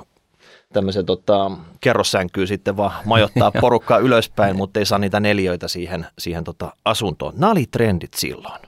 tämmöisen 0.74 1.06
tota, 1.06 1.51
kerrossänkyyn 1.82 2.48
sitten 2.48 2.77
vaan 2.77 2.91
majoittaa 3.06 3.51
porukkaa 3.62 3.98
ylöspäin, 3.98 4.56
mutta 4.56 4.80
ei 4.80 4.86
saa 4.86 5.00
niitä 5.00 5.20
neljöitä 5.20 5.68
siihen, 5.68 6.08
siihen 6.20 6.44
tota 6.44 6.74
asuntoon. 6.86 7.34
Nämä 7.38 7.51
oli 7.51 7.65
trendit 7.72 8.13
silloin 8.13 8.62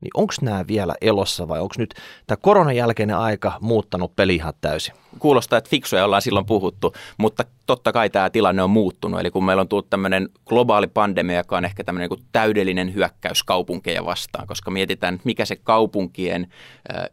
niin 0.00 0.10
onko 0.14 0.34
nämä 0.42 0.66
vielä 0.66 0.94
elossa 1.00 1.48
vai 1.48 1.60
onko 1.60 1.74
nyt 1.78 1.94
tämä 2.26 2.36
koronan 2.36 2.76
jälkeinen 2.76 3.16
aika 3.16 3.52
muuttanut 3.60 4.16
peli 4.16 4.34
ihan 4.34 4.54
täysin? 4.60 4.94
Kuulostaa, 5.18 5.56
että 5.56 5.70
fiksuja 5.70 6.04
ollaan 6.04 6.22
silloin 6.22 6.46
puhuttu, 6.46 6.92
mutta 7.18 7.44
totta 7.68 7.92
kai 7.92 8.10
tämä 8.10 8.30
tilanne 8.30 8.62
on 8.62 8.70
muuttunut. 8.70 9.20
Eli 9.20 9.30
kun 9.30 9.44
meillä 9.44 9.60
on 9.60 9.68
tullut 9.68 9.90
tämmöinen 9.90 10.28
globaali 10.46 10.86
pandemia, 10.86 11.36
joka 11.36 11.56
on 11.56 11.64
ehkä 11.64 11.84
tämmöinen 11.84 12.08
niin 12.10 12.26
täydellinen 12.32 12.94
hyökkäys 12.94 13.42
kaupunkeja 13.42 14.04
vastaan, 14.04 14.46
koska 14.46 14.70
mietitään, 14.70 15.20
mikä 15.24 15.44
se 15.44 15.56
kaupunkien 15.56 16.52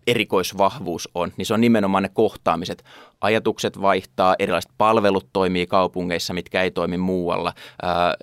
erikoisvahvuus 0.08 1.10
on, 1.16 1.32
niin 1.38 1.46
se 1.46 1.54
on 1.54 1.62
nimenomaan 1.62 2.04
ne 2.04 2.10
kohtaamiset. 2.14 2.84
Ajatukset 3.22 3.82
vaihtaa, 3.82 4.36
erilaiset 4.40 4.72
palvelut 4.78 5.28
toimii 5.34 5.68
kaupungeissa, 5.68 6.34
mitkä 6.34 6.62
ei 6.62 6.72
toimi 6.72 6.98
muualla. 6.98 7.54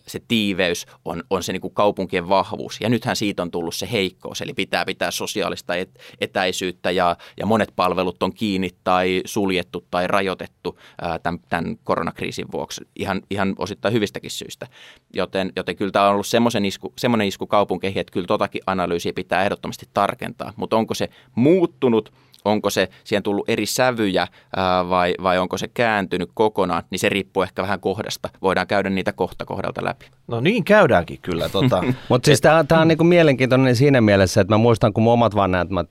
Se 0.07 0.21
tiiveys 0.29 0.87
on, 1.05 1.23
on 1.31 1.43
se 1.43 1.53
niin 1.53 1.61
kuin 1.61 1.75
kaupunkien 1.75 2.29
vahvuus. 2.29 2.79
Ja 2.81 2.89
nythän 2.89 3.17
siitä 3.17 3.43
on 3.43 3.51
tullut 3.51 3.75
se 3.75 3.89
heikkous, 3.93 4.41
eli 4.41 4.55
pitää 4.55 4.85
pitää 4.85 5.11
sosiaalista 5.11 5.73
etäisyyttä 6.21 6.91
ja, 6.91 7.17
ja 7.37 7.47
monet 7.47 7.73
palvelut 7.77 8.23
on 8.23 8.35
kiinni 8.35 8.71
tai 8.85 9.23
suljettu 9.25 9.85
tai 9.91 10.07
rajoitettu 10.07 10.79
tämän, 11.23 11.41
tämän 11.49 11.77
koronakriisin 11.85 12.22
kriisin 12.23 12.53
vuoksi 12.53 12.85
ihan, 12.97 13.23
ihan 13.31 13.55
osittain 13.59 13.95
hyvistäkin 13.95 14.31
syistä. 14.31 14.67
Joten, 15.15 15.53
joten 15.57 15.77
kyllä 15.77 15.93
tämä 15.93 16.07
on 16.07 16.13
ollut 16.13 16.27
semmoinen 16.27 16.65
isku, 16.65 16.93
semmoinen 16.99 17.29
isku 17.29 17.47
kaupunkeihin, 17.47 18.01
että 18.01 18.13
kyllä 18.13 18.27
totakin 18.27 18.63
analyysiä 18.67 19.13
pitää 19.13 19.43
ehdottomasti 19.45 19.89
tarkentaa. 19.95 20.53
Mutta 20.57 20.77
onko 20.77 20.95
se 20.95 21.09
muuttunut– 21.35 22.13
onko 22.45 22.71
se 22.71 22.89
siihen 23.05 23.23
tullut 23.23 23.49
eri 23.49 23.67
sävyjä 23.67 24.27
ää, 24.57 24.89
vai, 24.89 25.15
vai 25.23 25.39
onko 25.39 25.59
se 25.59 25.69
kääntynyt 25.69 26.31
kokonaan, 26.35 26.83
niin 26.91 26.99
se 26.99 27.09
riippuu 27.09 27.43
ehkä 27.43 27.63
vähän 27.63 27.81
kohdasta. 27.81 28.29
Voidaan 28.43 28.67
käydä 28.67 28.91
niitä 28.91 29.13
kohta 29.13 29.45
kohdalta 29.45 29.85
läpi. 29.85 30.07
No 30.27 30.41
niin 30.41 30.65
käydäänkin 30.65 31.19
kyllä. 31.23 31.49
Tota. 31.49 31.83
Mutta 32.09 32.27
siis 32.27 32.41
tämä 32.41 32.81
on 32.81 32.89
niinku 32.89 33.05
mielenkiintoinen 33.05 33.77
siinä 33.77 34.01
mielessä, 34.01 34.41
että 34.41 34.55
mä 34.55 34.59
muistan, 34.59 34.93
kun 34.93 35.03
mun 35.03 35.13
omat 35.13 35.35
vanhemmat, 35.35 35.89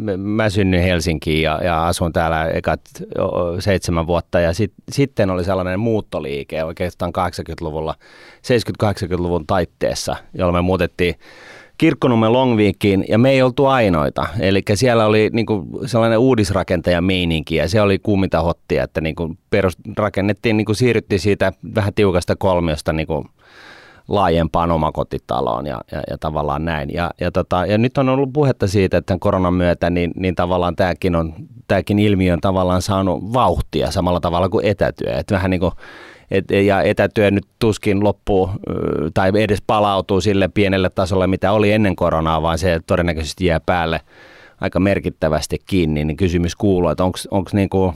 mä, 0.00 0.16
mä 0.16 0.50
synnyin 0.50 0.82
Helsinkiin 0.82 1.42
ja, 1.42 1.60
ja 1.64 1.86
asun 1.86 2.12
täällä 2.12 2.48
ekat 2.48 2.80
seitsemän 3.58 4.06
vuotta 4.06 4.40
ja 4.40 4.54
sit, 4.54 4.72
sitten 4.92 5.30
oli 5.30 5.44
sellainen 5.44 5.80
muuttoliike 5.80 6.64
oikeastaan 6.64 7.12
80-luvulla, 7.18 7.94
70-80-luvun 8.84 9.46
taitteessa, 9.46 10.16
jolloin 10.34 10.64
me 10.64 10.66
muutettiin 10.66 11.14
Kirkkonummen 11.78 12.32
Longviikkiin 12.32 13.04
ja 13.08 13.18
me 13.18 13.30
ei 13.30 13.42
oltu 13.42 13.66
ainoita. 13.66 14.26
Eli 14.40 14.62
siellä 14.74 15.06
oli 15.06 15.30
niinku 15.32 15.66
sellainen 15.86 16.18
uudisrakentajan 16.18 17.04
meininki 17.04 17.56
ja 17.56 17.68
se 17.68 17.80
oli 17.80 17.98
kuuminta 17.98 18.42
hottia, 18.42 18.84
että 18.84 19.00
niinku 19.00 19.36
perus, 19.50 19.76
rakennettiin, 19.96 20.56
niinku 20.56 20.74
siirryttiin 20.74 21.20
siitä 21.20 21.52
vähän 21.74 21.94
tiukasta 21.94 22.36
kolmiosta 22.36 22.92
niinku 22.92 23.26
laajempaan 24.08 24.70
omakotitaloon 24.70 25.66
ja, 25.66 25.80
ja, 25.92 26.02
ja 26.10 26.18
tavallaan 26.18 26.64
näin. 26.64 26.92
Ja, 26.92 27.10
ja, 27.20 27.30
tota, 27.30 27.66
ja 27.66 27.78
nyt 27.78 27.98
on 27.98 28.08
ollut 28.08 28.32
puhetta 28.32 28.66
siitä, 28.66 28.96
että 28.96 29.16
koronan 29.20 29.54
myötä 29.54 29.90
niin, 29.90 30.12
niin 30.16 30.34
tavallaan 30.34 30.76
tämäkin, 30.76 31.16
on, 31.16 31.34
tämäkin 31.68 31.98
ilmiö 31.98 32.32
on 32.32 32.40
tavallaan 32.40 32.82
saanut 32.82 33.32
vauhtia 33.32 33.90
samalla 33.90 34.20
tavalla 34.20 34.48
kuin 34.48 34.66
etätyö. 34.66 35.12
Että 35.12 35.34
vähän 35.34 35.50
niin 35.50 35.60
kuin 35.60 35.72
et, 36.30 36.50
ja 36.50 36.82
etätyö 36.82 37.30
nyt 37.30 37.46
tuskin 37.58 38.04
loppuu 38.04 38.50
tai 39.14 39.32
edes 39.34 39.62
palautuu 39.66 40.20
sille 40.20 40.48
pienelle 40.48 40.90
tasolle, 40.90 41.26
mitä 41.26 41.52
oli 41.52 41.72
ennen 41.72 41.96
koronaa, 41.96 42.42
vaan 42.42 42.58
se 42.58 42.80
todennäköisesti 42.86 43.46
jää 43.46 43.60
päälle 43.60 44.00
aika 44.60 44.80
merkittävästi 44.80 45.58
kiinni, 45.66 46.04
niin 46.04 46.16
kysymys 46.16 46.56
kuuluu, 46.56 46.90
että 46.90 47.04
onko 47.30 47.50
niinku, 47.52 47.94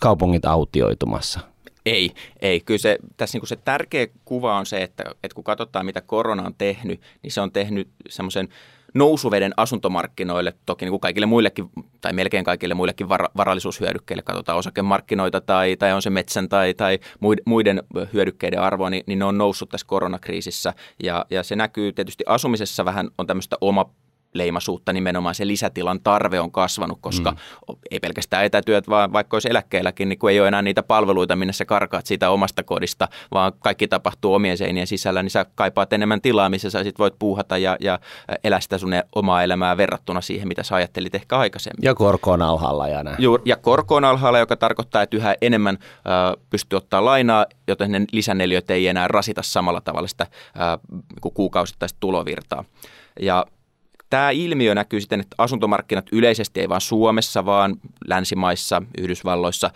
kaupungit 0.00 0.44
autioitumassa? 0.44 1.40
Ei, 1.86 2.10
ei. 2.42 2.60
Kyllä 2.60 2.78
se, 2.78 2.98
tässä 3.16 3.38
niin 3.38 3.46
se 3.46 3.56
tärkeä 3.56 4.06
kuva 4.24 4.58
on 4.58 4.66
se, 4.66 4.82
että, 4.82 5.04
että 5.08 5.34
kun 5.34 5.44
katsotaan, 5.44 5.86
mitä 5.86 6.00
korona 6.00 6.42
on 6.42 6.54
tehnyt, 6.58 7.00
niin 7.22 7.32
se 7.32 7.40
on 7.40 7.52
tehnyt 7.52 7.88
semmoisen 8.08 8.48
nousuveden 8.98 9.52
asuntomarkkinoille, 9.56 10.54
toki 10.66 10.84
niin 10.84 10.92
kuin 10.92 11.00
kaikille 11.00 11.26
muillekin, 11.26 11.70
tai 12.00 12.12
melkein 12.12 12.44
kaikille 12.44 12.74
muillekin 12.74 13.08
var- 13.08 13.30
varallisuushyödykkeille, 13.36 14.22
katsotaan 14.22 14.58
osakemarkkinoita 14.58 15.40
tai, 15.40 15.76
tai 15.76 15.92
on 15.92 16.02
se 16.02 16.10
metsän 16.10 16.48
tai, 16.48 16.74
tai 16.74 16.98
muiden 17.46 17.82
hyödykkeiden 18.12 18.60
arvoa, 18.60 18.90
niin, 18.90 19.04
niin 19.06 19.18
ne 19.18 19.24
on 19.24 19.38
noussut 19.38 19.68
tässä 19.68 19.86
koronakriisissä. 19.86 20.74
Ja, 21.02 21.24
ja 21.30 21.42
se 21.42 21.56
näkyy 21.56 21.92
tietysti 21.92 22.24
asumisessa 22.26 22.84
vähän, 22.84 23.10
on 23.18 23.26
tämmöistä 23.26 23.56
oma 23.60 23.90
leimaisuutta 24.38 24.92
nimenomaan 24.92 25.34
se 25.34 25.46
lisätilan 25.46 26.00
tarve 26.00 26.40
on 26.40 26.52
kasvanut, 26.52 26.98
koska 27.00 27.30
mm. 27.30 27.36
ei 27.90 28.00
pelkästään 28.00 28.44
etätyöt, 28.44 28.88
vaan 28.88 29.12
vaikka 29.12 29.34
olisi 29.34 29.50
eläkkeelläkin, 29.50 30.08
niin 30.08 30.18
kun 30.18 30.30
ei 30.30 30.40
ole 30.40 30.48
enää 30.48 30.62
niitä 30.62 30.82
palveluita, 30.82 31.36
minne 31.36 31.52
sä 31.52 31.64
karkaat 31.64 32.06
siitä 32.06 32.30
omasta 32.30 32.62
kodista, 32.62 33.08
vaan 33.34 33.52
kaikki 33.58 33.88
tapahtuu 33.88 34.34
omien 34.34 34.58
seinien 34.58 34.86
sisällä, 34.86 35.22
niin 35.22 35.30
sä 35.30 35.46
kaipaat 35.54 35.92
enemmän 35.92 36.20
tilaa, 36.20 36.48
missä 36.48 36.70
sä 36.70 36.84
sit 36.84 36.98
voit 36.98 37.14
puuhata 37.18 37.58
ja, 37.58 37.76
ja 37.80 37.98
elää 38.44 38.60
sitä 38.60 38.78
sun 38.78 38.90
omaa 39.14 39.42
elämää 39.42 39.76
verrattuna 39.76 40.20
siihen, 40.20 40.48
mitä 40.48 40.62
sä 40.62 40.74
ajattelit 40.74 41.14
ehkä 41.14 41.38
aikaisemmin. 41.38 41.84
Ja 41.84 41.94
korko 41.94 42.32
on 42.32 42.42
alhaalla 42.42 42.88
ja 42.88 43.02
näin. 43.02 43.16
Juur, 43.18 43.40
ja 43.44 43.56
korko 43.56 43.94
on 43.94 44.04
alhaalla, 44.04 44.38
joka 44.38 44.56
tarkoittaa, 44.56 45.02
että 45.02 45.16
yhä 45.16 45.34
enemmän 45.40 45.78
äh, 45.80 46.42
pystyy 46.50 46.76
ottaa 46.76 47.04
lainaa, 47.04 47.46
joten 47.68 47.92
ne 47.92 48.04
lisäneliöt 48.12 48.70
ei 48.70 48.88
enää 48.88 49.08
rasita 49.08 49.42
samalla 49.42 49.80
tavalla 49.80 50.08
sitä 50.08 50.24
äh, 50.24 50.78
kuukausittaista 51.34 51.96
tulovirtaa. 52.00 52.64
Ja 53.20 53.46
Tämä 54.10 54.30
ilmiö 54.30 54.74
näkyy 54.74 55.00
sitten, 55.00 55.20
että 55.20 55.34
asuntomarkkinat 55.38 56.06
yleisesti 56.12 56.60
ei 56.60 56.68
vain 56.68 56.80
Suomessa, 56.80 57.44
vaan 57.44 57.76
länsimaissa, 58.06 58.82
Yhdysvalloissa 58.98 59.70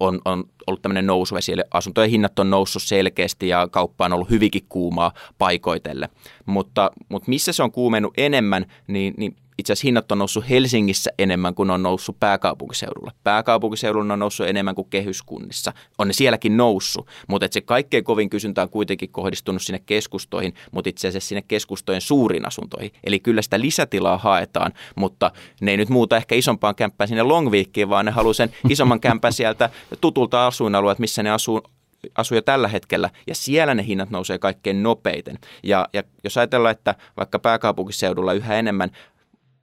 on, 0.00 0.20
on 0.24 0.44
ollut 0.66 0.82
tämmöinen 0.82 1.06
nousuvesi, 1.06 1.52
eli 1.52 1.62
asuntojen 1.70 2.10
hinnat 2.10 2.38
on 2.38 2.50
noussut 2.50 2.82
selkeästi 2.82 3.48
ja 3.48 3.68
kauppa 3.68 4.04
on 4.04 4.12
ollut 4.12 4.30
hyvinkin 4.30 4.66
kuumaa 4.68 5.12
paikoitelle. 5.38 6.08
Mutta, 6.46 6.90
mutta 7.08 7.28
missä 7.28 7.52
se 7.52 7.62
on 7.62 7.72
kuumennut 7.72 8.14
enemmän, 8.16 8.66
niin, 8.86 9.14
niin 9.16 9.36
itse 9.60 9.72
asiassa 9.72 9.86
hinnat 9.86 10.12
on 10.12 10.18
noussut 10.18 10.48
Helsingissä 10.48 11.10
enemmän 11.18 11.54
kuin 11.54 11.70
on 11.70 11.82
noussut 11.82 12.20
pääkaupunkiseudulla. 12.20 13.12
Pääkaupunkiseudulla 13.24 14.12
on 14.12 14.18
noussut 14.18 14.46
enemmän 14.46 14.74
kuin 14.74 14.90
kehyskunnissa. 14.90 15.72
On 15.98 16.06
ne 16.06 16.12
sielläkin 16.12 16.56
noussut, 16.56 17.06
mutta 17.28 17.48
se 17.50 17.60
kaikkein 17.60 18.04
kovin 18.04 18.30
kysyntä 18.30 18.62
on 18.62 18.70
kuitenkin 18.70 19.10
kohdistunut 19.12 19.62
sinne 19.62 19.82
keskustoihin, 19.86 20.54
mutta 20.70 20.90
itse 20.90 21.08
asiassa 21.08 21.28
sinne 21.28 21.42
keskustojen 21.42 22.00
suurin 22.00 22.46
asuntoihin. 22.46 22.92
Eli 23.04 23.20
kyllä 23.20 23.42
sitä 23.42 23.60
lisätilaa 23.60 24.18
haetaan, 24.18 24.72
mutta 24.94 25.30
ne 25.60 25.70
ei 25.70 25.76
nyt 25.76 25.88
muuta 25.88 26.16
ehkä 26.16 26.34
isompaan 26.34 26.74
kämppään 26.74 27.08
sinne 27.08 27.22
Longweekiin, 27.22 27.88
vaan 27.88 28.04
ne 28.04 28.10
haluaa 28.10 28.34
sen 28.34 28.50
isomman 28.68 29.00
kämpän 29.00 29.32
sieltä 29.32 29.70
tutulta 30.00 30.46
asuinalueelta, 30.46 31.00
missä 31.00 31.22
ne 31.22 31.30
asuu 31.30 31.62
asuu 32.14 32.36
jo 32.36 32.42
tällä 32.42 32.68
hetkellä, 32.68 33.10
ja 33.26 33.34
siellä 33.34 33.74
ne 33.74 33.86
hinnat 33.86 34.10
nousee 34.10 34.38
kaikkein 34.38 34.82
nopeiten. 34.82 35.38
Ja, 35.62 35.88
ja 35.92 36.02
jos 36.24 36.38
ajatellaan, 36.38 36.72
että 36.72 36.94
vaikka 37.16 37.38
pääkaupunkiseudulla 37.38 38.32
yhä 38.32 38.58
enemmän 38.58 38.90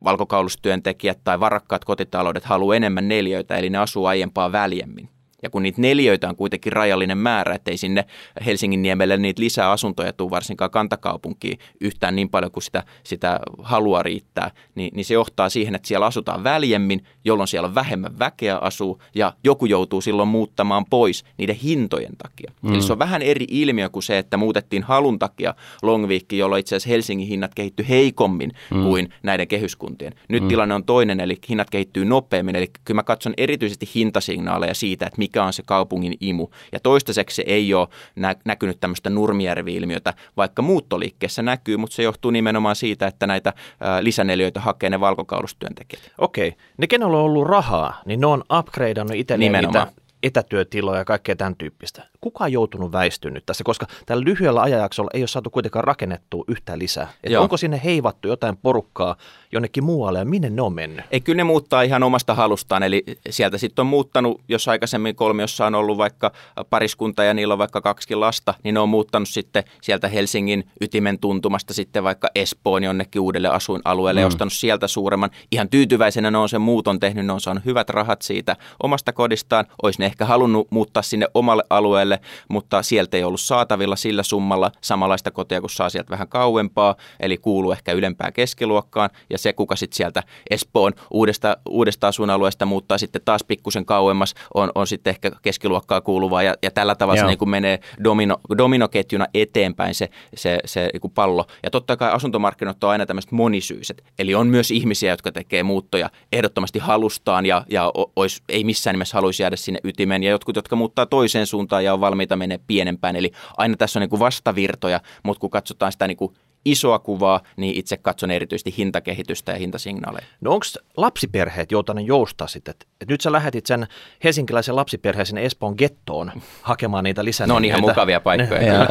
valkokaulustyöntekijät 0.04 1.20
tai 1.24 1.40
varakkaat 1.40 1.86
kotitaloudet 1.86 2.46
haluaa 2.46 2.76
enemmän 2.76 3.08
neljöitä, 3.08 3.58
eli 3.58 3.70
ne 3.70 3.78
asuu 3.78 4.06
aiempaa 4.06 4.52
väljemmin. 4.52 5.10
Ja 5.44 5.50
kun 5.50 5.64
niitä 5.64 5.82
neljöitä 5.82 6.30
on 6.30 6.36
kuitenkin 6.36 6.74
rajallinen 6.74 7.18
määrä, 7.18 7.56
ettei 7.56 7.78
sinne 7.78 8.06
Helsingin 8.46 8.82
niemelle 8.82 9.18
niitä 9.18 9.42
lisää 9.42 9.72
asuntoja 9.72 10.14
tule 10.14 10.30
varsinkaan 10.30 10.72
kantakaupunkiin 10.72 11.60
yhtään 11.82 12.16
niin 12.16 12.30
paljon 12.30 12.52
kuin 12.52 12.64
sitä, 12.64 12.84
sitä 13.04 13.40
halua 13.60 14.04
riittää, 14.04 14.52
niin, 14.76 14.92
niin 14.96 15.06
se 15.06 15.14
johtaa 15.14 15.50
siihen, 15.50 15.76
että 15.76 15.88
siellä 15.88 16.06
asutaan 16.06 16.44
väljemmin, 16.44 17.04
jolloin 17.26 17.48
siellä 17.48 17.68
on 17.68 17.76
vähemmän 17.76 18.20
väkeä 18.20 18.58
asuu 18.58 19.02
ja 19.16 19.34
joku 19.44 19.66
joutuu 19.66 20.02
silloin 20.02 20.30
muuttamaan 20.30 20.86
pois 20.86 21.26
niiden 21.38 21.56
hintojen 21.56 22.18
takia. 22.18 22.52
Mm. 22.62 22.74
Eli 22.74 22.82
se 22.82 22.94
on 22.94 23.00
vähän 23.00 23.22
eri 23.22 23.46
ilmiö 23.50 23.90
kuin 23.90 24.04
se, 24.04 24.18
että 24.18 24.38
muutettiin 24.38 24.84
halun 24.84 25.20
takia 25.20 25.54
Longviikki, 25.82 26.38
jolloin 26.38 26.60
itse 26.60 26.76
asiassa 26.76 26.90
Helsingin 26.90 27.28
hinnat 27.28 27.56
kehittyy 27.56 27.86
heikommin 27.90 28.52
mm. 28.74 28.84
kuin 28.84 29.14
näiden 29.24 29.48
kehyskuntien. 29.48 30.14
Nyt 30.30 30.44
mm. 30.44 30.50
tilanne 30.50 30.76
on 30.76 30.84
toinen, 30.84 31.20
eli 31.20 31.38
hinnat 31.50 31.70
kehittyy 31.70 32.06
nopeammin, 32.06 32.56
eli 32.56 32.68
kyllä 32.86 32.98
mä 32.98 33.04
katson 33.04 33.34
erityisesti 33.38 33.90
hintasignaaleja 33.96 34.74
siitä, 34.74 35.06
että 35.06 35.27
mikä 35.28 35.44
on 35.44 35.54
se 35.54 35.64
kaupungin 35.66 36.14
imu. 36.20 36.48
Ja 36.72 36.80
toistaiseksi 36.80 37.36
se 37.36 37.44
ei 37.46 37.74
ole 37.74 37.88
nä- 38.16 38.36
näkynyt 38.46 38.80
tämmöistä 38.80 39.10
Nurmijärvi-ilmiötä, 39.10 40.14
vaikka 40.38 40.62
muuttoliikkeessä 40.62 41.42
näkyy, 41.42 41.78
mutta 41.78 41.96
se 41.96 42.04
johtuu 42.04 42.32
nimenomaan 42.32 42.76
siitä, 42.76 43.08
että 43.08 43.28
näitä 43.28 43.54
ää, 43.80 44.04
lisäneliöitä 44.04 44.60
hakee 44.60 44.90
ne 44.90 45.00
valkokaulustyöntekijät. 45.00 46.12
Okei. 46.18 46.54
Ne, 46.78 46.88
kenellä 46.88 47.18
on 47.18 47.24
ollut 47.24 47.48
rahaa, 47.48 48.02
niin 48.06 48.20
ne 48.20 48.28
on 48.28 48.44
upgradeannut 48.60 49.18
itselleen 49.18 49.52
niitä 49.52 49.88
etätyötiloja 50.24 51.00
ja 51.00 51.06
kaikkea 51.06 51.36
tämän 51.36 51.56
tyyppistä. 51.56 52.08
Kuka 52.28 52.44
on 52.44 52.52
joutunut 52.52 52.92
väistynyt 52.92 53.34
nyt 53.34 53.46
tässä, 53.46 53.64
koska 53.64 53.86
tällä 54.06 54.24
lyhyellä 54.24 54.62
ajanjaksolla 54.62 55.10
ei 55.14 55.22
ole 55.22 55.28
saatu 55.28 55.50
kuitenkaan 55.50 55.84
rakennettua 55.84 56.44
yhtään 56.48 56.80
lisää. 56.80 57.08
Et 57.24 57.38
onko 57.38 57.58
sinne 57.58 57.82
heivattu 57.84 58.28
jotain 58.28 58.58
porukkaa 58.58 59.16
jonnekin 59.52 59.84
muualle 59.84 60.20
ja 60.20 60.26
minne 60.26 60.50
ne 60.50 60.62
on 60.62 60.74
mennyt? 60.74 61.06
Ei, 61.12 61.22
kyllä 61.22 61.38
ne 61.38 61.44
muuttaa 61.44 61.82
ihan 61.82 62.04
omasta 62.04 62.34
halustaan, 62.34 62.84
eli 62.84 63.04
sieltä 63.30 63.58
sitten 63.58 63.84
on 63.84 63.88
muuttanut, 63.88 64.42
jos 64.50 64.68
aikaisemmin 64.68 65.16
kolmiossa 65.16 65.66
on 65.66 65.76
ollut 65.76 65.98
vaikka 65.98 66.32
pariskunta 66.70 67.24
ja 67.24 67.34
niillä 67.34 67.54
on 67.54 67.58
vaikka 67.58 67.82
kaksi 67.82 68.16
lasta, 68.16 68.54
niin 68.64 68.74
ne 68.74 68.80
on 68.80 68.90
muuttanut 68.90 69.30
sitten 69.30 69.64
sieltä 69.82 70.08
Helsingin 70.08 70.64
ytimen 70.82 71.20
tuntumasta 71.20 71.74
sitten 71.74 72.04
vaikka 72.04 72.30
Espoon 72.36 72.84
jonnekin 72.84 73.22
uudelle 73.22 73.48
asuinalueelle 73.48 74.22
mm. 74.22 74.24
ja 74.24 74.28
ostanut 74.28 74.54
sieltä 74.54 74.88
suuremman. 74.88 75.30
Ihan 75.52 75.70
tyytyväisenä 75.70 76.32
ne 76.32 76.38
on 76.38 76.50
sen 76.50 76.62
muuton 76.62 77.00
tehnyt, 77.00 77.26
ne 77.26 77.34
on 77.34 77.42
saanut 77.42 77.66
hyvät 77.66 77.90
rahat 77.90 78.22
siitä 78.22 78.56
omasta 78.84 79.14
kodistaan, 79.14 79.66
olisi 79.84 80.00
ne 80.00 80.06
ehkä 80.06 80.26
halunnut 80.26 80.68
muuttaa 80.70 81.04
sinne 81.04 81.28
omalle 81.34 81.64
alueelle, 81.70 82.17
mutta 82.50 82.84
sieltä 82.84 83.18
ei 83.18 83.24
ollut 83.24 83.42
saatavilla 83.42 83.96
sillä 83.96 84.24
summalla 84.24 84.72
samanlaista 84.82 85.32
kotia, 85.32 85.62
kun 85.62 85.70
saa 85.70 85.90
sieltä 85.90 86.10
vähän 86.10 86.28
kauempaa, 86.28 86.96
eli 87.20 87.38
kuuluu 87.38 87.72
ehkä 87.72 87.94
ylempään 87.94 88.34
keskiluokkaan, 88.34 89.10
ja 89.30 89.38
se, 89.38 89.54
kuka 89.54 89.76
sitten 89.76 89.98
sieltä 89.98 90.24
Espoon 90.50 90.94
uudesta, 91.12 91.58
uudesta 91.70 92.08
asuinalueesta 92.08 92.66
muuttaa 92.66 92.98
sitten 92.98 93.22
taas 93.26 93.44
pikkusen 93.44 93.86
kauemmas, 93.86 94.34
on, 94.54 94.72
on 94.76 94.88
sitten 94.88 95.12
ehkä 95.12 95.32
keskiluokkaa 95.42 96.02
kuuluvaa, 96.02 96.44
ja, 96.44 96.56
ja 96.64 96.72
tällä 96.72 96.96
tavalla 96.96 97.18
Joo. 97.18 97.24
se 97.24 97.28
niin 97.28 97.38
kuin 97.38 97.50
menee 97.50 97.80
domino, 98.04 98.38
dominoketjuna 98.58 99.26
eteenpäin 99.34 99.96
se, 99.96 100.10
se, 100.36 100.60
se 100.66 100.90
niin 100.94 101.02
kuin 101.02 101.12
pallo. 101.12 101.46
Ja 101.64 101.70
totta 101.70 101.98
kai 101.98 102.12
asuntomarkkinat 102.12 102.84
on 102.84 102.90
aina 102.90 103.06
tämmöiset 103.06 103.32
monisyiset, 103.32 104.04
eli 104.20 104.36
on 104.36 104.48
myös 104.48 104.72
ihmisiä, 104.72 105.14
jotka 105.14 105.32
tekee 105.32 105.64
muuttoja 105.64 106.10
ehdottomasti 106.32 106.80
halustaan, 106.80 107.46
ja, 107.46 107.66
ja 107.70 107.92
ois, 108.16 108.44
ei 108.50 108.64
missään 108.64 108.94
nimessä 108.94 109.18
haluaisi 109.18 109.44
jäädä 109.44 109.56
sinne 109.56 109.80
ytimeen, 109.84 110.24
ja 110.24 110.32
jotkut, 110.32 110.56
jotka 110.56 110.76
muuttaa 110.76 111.06
toiseen 111.06 111.48
suuntaan 111.48 111.84
ja 111.84 111.97
on 111.98 112.02
valmiita 112.02 112.36
menee 112.36 112.60
pienempään. 112.68 113.16
Eli 113.16 113.32
aina 113.58 113.78
tässä 113.78 114.00
on 114.00 114.02
niin 114.02 114.10
kuin 114.10 114.20
vastavirtoja, 114.20 115.02
mutta 115.24 115.40
kun 115.40 115.50
katsotaan 115.50 115.92
sitä 115.92 116.08
niin 116.08 116.18
kuin 116.18 116.34
isoa 116.66 117.00
kuvaa, 117.00 117.42
niin 117.58 117.76
itse 117.76 117.98
katson 117.98 118.32
erityisesti 118.32 118.74
hintakehitystä 118.78 119.52
ja 119.52 119.58
hintasignaaleja. 119.58 120.26
No 120.42 120.52
onko 120.52 120.66
lapsiperheet 120.98 121.72
joutuneet 121.72 122.08
joustaa 122.08 122.48
sitten? 122.48 122.72
Et, 122.72 122.88
et 123.02 123.08
nyt 123.08 123.22
sä 123.22 123.32
lähetit 123.32 123.66
sen 123.66 123.88
helsinkiläisen 124.24 124.76
lapsiperheen 124.76 125.26
sinne 125.26 125.46
Espoon 125.46 125.76
gettoon 125.78 126.32
hakemaan 126.62 127.04
niitä 127.04 127.26
lisää. 127.26 127.48
No 127.48 127.56
on 127.56 127.66
ihan 127.66 127.82
mukavia 127.82 128.20
paikkoja. 128.20 128.62
ja, 128.62 128.88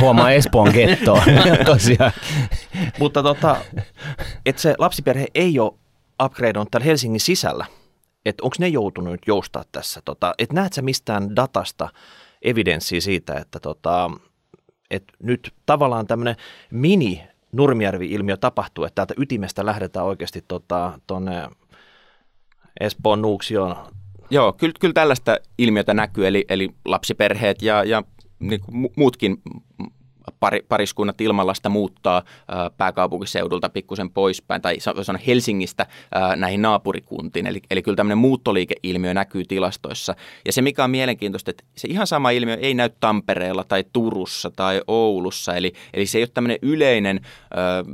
huomaa 0.00 0.30
Espoon 0.30 0.70
gettoon 0.72 1.22
tosiaan. 1.64 2.12
Mutta 2.98 3.22
tota, 3.22 3.56
että 4.46 4.62
se 4.62 4.74
lapsiperhe 4.78 5.26
ei 5.34 5.58
ole 5.58 5.72
upgradeon 6.24 6.66
täällä 6.70 6.84
Helsingin 6.84 7.20
sisällä, 7.20 7.66
että 8.26 8.42
onko 8.44 8.56
ne 8.58 8.68
joutunut 8.68 9.12
nyt 9.12 9.22
joustaa 9.26 9.64
tässä? 9.72 10.00
Tota, 10.04 10.34
että 10.38 10.54
näet 10.54 10.72
sä 10.72 10.82
mistään 10.82 11.36
datasta 11.36 11.88
evidenssiä 12.42 13.00
siitä, 13.00 13.34
että 13.34 13.60
tota, 13.60 14.10
et 14.90 15.04
nyt 15.22 15.54
tavallaan 15.66 16.06
tämmöinen 16.06 16.36
mini 16.70 17.22
Nurmijärvi-ilmiö 17.52 18.36
tapahtuu, 18.36 18.84
että 18.84 18.94
täältä 18.94 19.14
ytimestä 19.18 19.66
lähdetään 19.66 20.06
oikeasti 20.06 20.44
tuonne 20.48 20.98
tota, 21.06 21.50
Espoon 22.80 23.22
Nuuksioon. 23.22 23.76
Joo, 24.30 24.52
kyllä, 24.52 24.74
kyllä 24.80 24.94
tällaista 24.94 25.36
ilmiötä 25.58 25.94
näkyy, 25.94 26.26
eli, 26.26 26.44
eli 26.48 26.70
lapsiperheet 26.84 27.62
ja, 27.62 27.84
ja 27.84 28.02
niin 28.38 28.60
muutkin 28.96 29.42
pari, 30.40 30.60
pariskunnat 30.68 31.20
ilmallasta 31.20 31.68
muuttaa 31.68 32.22
ää, 32.48 32.70
pääkaupunkiseudulta 32.70 33.68
pikkusen 33.68 34.10
poispäin, 34.10 34.62
tai 34.62 34.80
sanoa 34.80 35.20
Helsingistä 35.26 35.86
ää, 36.14 36.36
näihin 36.36 36.62
naapurikuntiin. 36.62 37.46
Eli, 37.46 37.60
eli 37.70 37.82
kyllä 37.82 37.96
tämmöinen 37.96 38.18
muuttoliikeilmiö 38.18 39.14
näkyy 39.14 39.44
tilastoissa. 39.44 40.14
Ja 40.46 40.52
se, 40.52 40.62
mikä 40.62 40.84
on 40.84 40.90
mielenkiintoista, 40.90 41.50
että 41.50 41.64
se 41.76 41.88
ihan 41.88 42.06
sama 42.06 42.30
ilmiö 42.30 42.54
ei 42.54 42.74
näy 42.74 42.90
Tampereella 43.00 43.64
tai 43.64 43.84
Turussa 43.92 44.50
tai 44.50 44.82
Oulussa. 44.86 45.54
Eli, 45.54 45.72
eli 45.94 46.06
se 46.06 46.18
ei 46.18 46.22
ole 46.22 46.30
tämmöinen 46.34 46.58
yleinen 46.62 47.20
ää, 47.54 47.84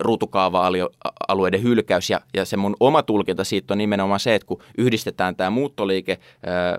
ruutukaava-alueiden 0.00 1.62
hylkäys. 1.62 2.10
Ja, 2.10 2.20
ja 2.34 2.44
se 2.44 2.56
mun 2.56 2.76
oma 2.80 3.02
tulkinta 3.02 3.44
siitä 3.44 3.74
on 3.74 3.78
nimenomaan 3.78 4.20
se, 4.20 4.34
että 4.34 4.46
kun 4.46 4.62
yhdistetään 4.78 5.36
tämä 5.36 5.50
muuttoliike 5.50 6.18
ää, 6.46 6.78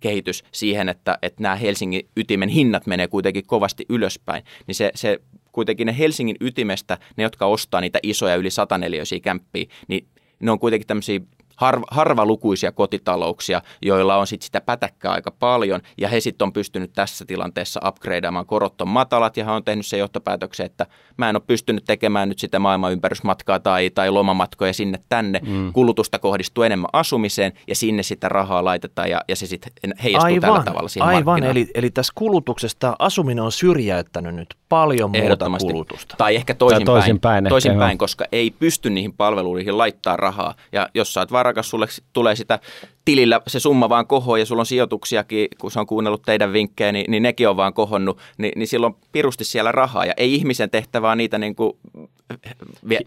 kehitys 0.00 0.44
siihen, 0.52 0.88
että, 0.88 1.18
että 1.22 1.42
nämä 1.42 1.56
Helsingin 1.56 2.08
ytimen 2.16 2.48
hinnat 2.48 2.86
menee 2.86 3.08
kuitenkin 3.08 3.46
kovasti 3.46 3.86
ylöspäin, 3.88 4.42
niin 4.66 4.74
se, 4.74 4.90
se 4.94 5.18
kuitenkin 5.52 5.86
ne 5.86 5.98
Helsingin 5.98 6.36
ytimestä, 6.40 6.98
ne 7.16 7.22
jotka 7.22 7.46
ostaa 7.46 7.80
niitä 7.80 7.98
isoja 8.02 8.36
yli 8.36 8.50
sataneliöisiä 8.50 9.20
kämppiä, 9.20 9.66
niin 9.88 10.06
ne 10.40 10.50
on 10.50 10.58
kuitenkin 10.58 10.86
tämmöisiä 10.86 11.20
harva, 11.58 11.86
harvalukuisia 11.90 12.72
kotitalouksia, 12.72 13.62
joilla 13.82 14.16
on 14.16 14.26
sit 14.26 14.42
sitä 14.42 14.60
pätäkkää 14.60 15.12
aika 15.12 15.30
paljon, 15.30 15.80
ja 15.98 16.08
he 16.08 16.20
sitten 16.20 16.46
on 16.46 16.52
pystynyt 16.52 16.92
tässä 16.92 17.24
tilanteessa 17.24 17.80
upgradeamaan. 17.88 18.46
Korot 18.46 18.80
on 18.80 18.88
matalat, 18.88 19.36
ja 19.36 19.44
he 19.44 19.50
on 19.50 19.64
tehnyt 19.64 19.86
sen 19.86 19.98
johtopäätöksen, 19.98 20.66
että 20.66 20.86
mä 21.16 21.28
en 21.28 21.36
ole 21.36 21.42
pystynyt 21.46 21.84
tekemään 21.84 22.28
nyt 22.28 22.38
sitä 22.38 22.58
maailman 22.58 22.92
ympärysmatkaa 22.92 23.60
tai, 23.60 23.90
tai 23.90 24.10
lomamatkoja 24.10 24.72
sinne 24.72 24.98
tänne. 25.08 25.40
Mm. 25.46 25.72
Kulutusta 25.72 26.18
kohdistuu 26.18 26.64
enemmän 26.64 26.88
asumiseen, 26.92 27.52
ja 27.66 27.74
sinne 27.74 28.02
sitä 28.02 28.28
rahaa 28.28 28.64
laitetaan, 28.64 29.10
ja, 29.10 29.20
ja 29.28 29.36
se 29.36 29.46
sitten 29.46 29.72
heijastuu 30.04 30.26
aivan, 30.26 30.40
tällä 30.40 30.62
tavalla 30.64 30.88
siihen 30.88 31.08
Aivan, 31.08 31.44
eli, 31.44 31.70
eli 31.74 31.90
tässä 31.90 32.12
kulutuksesta 32.16 32.96
asuminen 32.98 33.44
on 33.44 33.52
syrjäyttänyt 33.52 34.34
nyt 34.34 34.54
paljon 34.68 35.10
muuta 35.10 35.50
kulutusta. 35.60 36.14
Tai 36.18 36.36
ehkä 36.36 36.54
toisinpäin, 36.54 36.86
tai 36.86 36.98
toisinpäin, 36.98 37.44
toisinpäin 37.48 37.98
koska 37.98 38.24
ei 38.32 38.50
pysty 38.50 38.90
niihin 38.90 39.12
palveluihin 39.12 39.78
laittaa 39.78 40.16
rahaa, 40.16 40.54
ja 40.72 40.88
jos 40.94 41.14
sä 41.14 41.20
oot 41.20 41.32
varakas, 41.48 41.70
sulle 41.70 41.86
tulee 42.12 42.36
sitä 42.36 42.58
tilillä 43.04 43.40
se 43.46 43.60
summa 43.60 43.88
vaan 43.88 44.06
koho 44.06 44.36
ja 44.36 44.46
sulla 44.46 44.62
on 44.62 44.66
sijoituksiakin, 44.66 45.48
kun 45.58 45.70
se 45.70 45.80
on 45.80 45.86
kuunnellut 45.86 46.22
teidän 46.22 46.52
vinkkejä, 46.52 46.92
niin, 46.92 47.10
niin 47.10 47.22
nekin 47.22 47.48
on 47.48 47.56
vaan 47.56 47.74
kohonnut, 47.74 48.18
niin, 48.38 48.52
niin 48.56 48.68
silloin 48.68 48.94
pirusti 49.12 49.44
siellä 49.44 49.72
rahaa. 49.72 50.04
Ja 50.04 50.12
ei 50.16 50.34
ihmisen 50.34 50.70
tehtävää 50.70 51.16
niitä 51.16 51.38
niin 51.38 51.54
kuin 51.54 51.72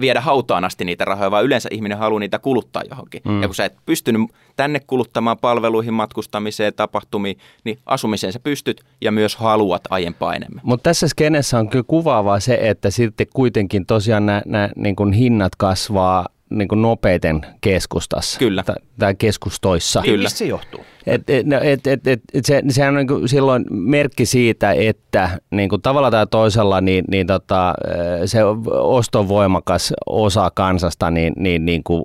viedä 0.02 0.22
hautaan 0.22 0.64
asti 0.64 0.86
niitä 0.86 1.06
rahoja, 1.06 1.32
vaan 1.32 1.44
yleensä 1.44 1.70
ihminen 1.72 1.98
haluaa 1.98 2.20
niitä 2.20 2.40
kuluttaa 2.40 2.84
johonkin. 2.90 3.22
Mm. 3.26 3.42
Ja 3.42 3.48
kun 3.48 3.56
sä 3.56 3.66
et 3.66 3.78
pystynyt 3.86 4.22
tänne 4.56 4.80
kuluttamaan 4.88 5.38
palveluihin, 5.38 5.94
matkustamiseen, 5.94 6.74
tapahtumiin, 6.74 7.38
niin 7.64 7.80
asumiseen 7.86 8.34
sä 8.34 8.40
pystyt 8.40 8.84
ja 9.02 9.12
myös 9.12 9.36
haluat 9.36 9.82
aiempaa 9.90 10.36
enemmän. 10.36 10.62
Mutta 10.64 10.84
tässä 10.84 11.08
skenessä 11.08 11.60
on 11.60 11.70
kyllä 11.70 11.86
kuvaavaa 11.88 12.40
se, 12.40 12.58
että 12.62 12.90
sitten 12.90 13.28
kuitenkin 13.34 13.86
tosiaan 13.86 14.26
nämä 14.26 14.70
niin 14.76 15.14
hinnat 15.14 15.56
kasvaa 15.56 16.28
niin 16.52 16.68
kuin 16.68 16.82
nopeiten 16.82 17.42
keskustassa. 17.62 18.40
Kyllä. 18.40 18.64
Tai, 19.00 19.16
keskustoissa. 19.16 20.02
Kyllä. 20.02 20.24
Mistä 20.24 20.38
se 20.38 20.46
johtuu? 20.46 20.86
Et, 21.06 21.30
et, 21.30 21.46
no, 21.46 21.58
et, 21.62 21.88
et, 21.88 22.08
et, 22.08 22.22
et 22.34 22.46
se, 22.46 22.64
sehän 22.70 22.94
on 22.94 22.98
niin 22.98 23.08
kuin 23.08 23.30
silloin 23.30 23.66
merkki 23.70 24.26
siitä, 24.26 24.72
että 24.72 25.30
niin 25.52 25.70
kuin 25.70 25.82
tavalla 25.82 26.12
tai 26.12 26.28
toisella 26.28 26.82
niin, 26.82 27.06
niin 27.08 27.28
tota, 27.28 27.74
se 28.26 28.40
ostovoimakas 28.72 29.94
osa 30.06 30.52
kansasta 30.56 31.12
niin, 31.12 31.34
niin, 31.38 31.66
niin 31.66 31.84
kuin 31.84 32.04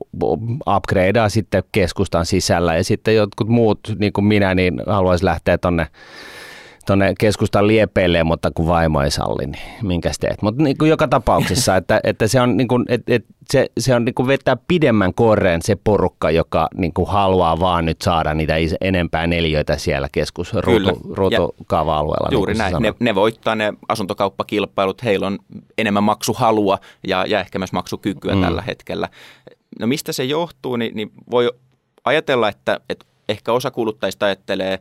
upgradeaa 0.76 1.28
sitten 1.28 1.62
keskustan 1.72 2.26
sisällä 2.26 2.76
ja 2.76 2.85
sitten 2.85 3.16
jotkut 3.16 3.48
muut, 3.48 3.80
niin 3.98 4.12
kuin 4.12 4.24
minä, 4.24 4.54
niin 4.54 4.82
haluaisi 4.87 5.24
lähteä 5.24 5.59
tuonne 5.59 5.87
tuonne 6.87 7.14
keskustan 7.20 7.66
liepeille, 7.66 8.25
mutta 8.25 8.51
kun 8.51 8.66
vaimo 8.66 9.03
ei 9.03 9.11
salli, 9.11 9.46
niin 9.46 9.62
minkä 9.83 10.11
teet. 10.20 10.42
Mutta 10.42 10.62
niin 10.62 10.79
kuin 10.79 10.88
joka 10.88 11.09
tapauksessa, 11.09 11.77
että, 11.77 12.01
että 12.05 12.29
se 12.29 12.40
on, 12.40 12.57
niin 12.57 12.68
kuin, 12.68 12.85
että, 12.88 13.14
että 13.14 13.35
se, 13.51 13.66
se 13.79 13.94
on 13.94 14.05
niin 14.05 14.14
kuin 14.14 14.29
vetää 14.29 14.57
pidemmän 14.68 15.14
korreen 15.14 15.62
se 15.62 15.77
porukka, 15.85 16.31
joka 16.31 16.68
niin 16.75 16.94
kuin 16.94 17.09
haluaa 17.09 17.61
vaan 17.61 17.85
nyt 17.85 18.03
saada 18.03 18.35
niitä 18.35 18.55
enempää 18.81 19.27
neljöitä 19.27 19.77
siellä 19.77 20.09
keskusruutukaava-alueella. 20.12 22.29
Juuri 22.33 22.53
niin 22.53 22.59
näin. 22.59 22.83
Ne, 22.83 22.94
ne 23.01 23.14
voittaa 23.14 23.55
ne 23.55 23.72
asuntokauppakilpailut, 23.88 25.05
heillä 25.05 25.27
on 25.27 25.38
enemmän 25.79 26.05
maksuhalua 26.05 26.79
ja, 27.07 27.25
ja 27.29 27.40
ehkä 27.40 27.59
myös 27.59 27.72
maksukykyä 27.72 28.35
mm. 28.35 28.42
tällä 28.42 28.62
hetkellä. 28.62 29.09
No 29.81 29.87
mistä 29.87 30.12
se 30.12 30.25
johtuu, 30.25 30.77
niin, 30.77 30.96
niin 30.96 31.11
voi 31.31 31.51
ajatella, 32.05 32.49
että, 32.49 32.81
että 32.88 33.07
ehkä 33.28 33.52
osa 33.52 33.70
kuluttajista 33.70 34.26
ajattelee, 34.26 34.78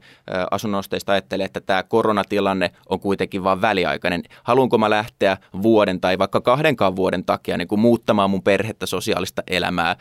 asunnosteista 0.52 1.12
ajattelee, 1.12 1.46
että 1.46 1.62
tämä 1.62 1.84
koronatilanne 1.84 2.72
on 2.90 3.00
kuitenkin 3.00 3.44
vain 3.44 3.62
väliaikainen. 3.62 4.24
Haluanko 4.44 4.78
mä 4.78 4.90
lähteä 4.90 5.38
vuoden 5.62 6.02
tai 6.02 6.18
vaikka 6.18 6.42
kahdenkaan 6.42 6.96
vuoden 6.96 7.26
takia 7.26 7.58
niin 7.58 7.68
kuin 7.68 7.80
muuttamaan 7.80 8.30
mun 8.30 8.44
perhettä, 8.44 8.86
sosiaalista 8.86 9.44
elämää, 9.48 9.96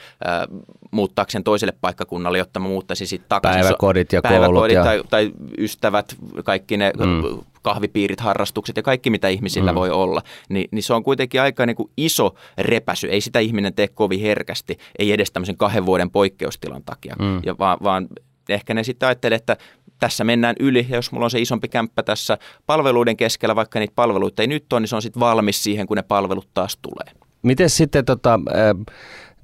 muuttaakseen 0.90 1.44
toiselle 1.44 1.74
paikkakunnalle, 1.80 2.38
jotta 2.38 2.60
mä 2.60 2.68
muuttaisin 2.68 3.06
sitten 3.06 3.28
takaisin. 3.28 3.60
Päiväkodit 3.60 4.12
ja 4.12 4.22
päiväkodit 4.22 4.54
koulut. 4.54 4.72
Ja... 4.72 4.84
Tai, 4.84 5.02
tai 5.10 5.32
ystävät, 5.58 6.16
kaikki 6.44 6.76
ne 6.76 6.92
mm 6.98 7.44
kahvipiirit, 7.64 8.20
harrastukset 8.20 8.76
ja 8.76 8.82
kaikki, 8.82 9.10
mitä 9.10 9.28
ihmisillä 9.28 9.72
mm. 9.72 9.76
voi 9.76 9.90
olla, 9.90 10.22
niin, 10.48 10.68
niin 10.70 10.82
se 10.82 10.94
on 10.94 11.04
kuitenkin 11.04 11.40
aika 11.40 11.66
niin 11.66 11.76
kuin 11.76 11.90
iso 11.96 12.34
repäsy. 12.58 13.06
Ei 13.06 13.20
sitä 13.20 13.38
ihminen 13.38 13.74
tee 13.74 13.88
kovin 13.88 14.20
herkästi, 14.20 14.78
ei 14.98 15.12
edes 15.12 15.30
tämmöisen 15.30 15.56
kahden 15.56 15.86
vuoden 15.86 16.10
poikkeustilan 16.10 16.82
takia, 16.82 17.16
mm. 17.18 17.40
ja 17.44 17.58
vaan, 17.58 17.78
vaan 17.82 18.08
ehkä 18.48 18.74
ne 18.74 18.84
sitten 18.84 19.06
ajattelee, 19.06 19.36
että 19.36 19.56
tässä 19.98 20.24
mennään 20.24 20.56
yli, 20.60 20.86
ja 20.88 20.96
jos 20.96 21.12
mulla 21.12 21.26
on 21.26 21.30
se 21.30 21.40
isompi 21.40 21.68
kämppä 21.68 22.02
tässä 22.02 22.38
palveluiden 22.66 23.16
keskellä, 23.16 23.56
vaikka 23.56 23.78
niitä 23.78 23.92
palveluita 23.96 24.42
ei 24.42 24.48
nyt 24.48 24.72
ole, 24.72 24.80
niin 24.80 24.88
se 24.88 24.96
on 24.96 25.02
sitten 25.02 25.20
valmis 25.20 25.62
siihen, 25.62 25.86
kun 25.86 25.96
ne 25.96 26.02
palvelut 26.02 26.48
taas 26.54 26.78
tulee. 26.82 27.24
Miten 27.42 27.70
sitten 27.70 28.04
tota, 28.04 28.40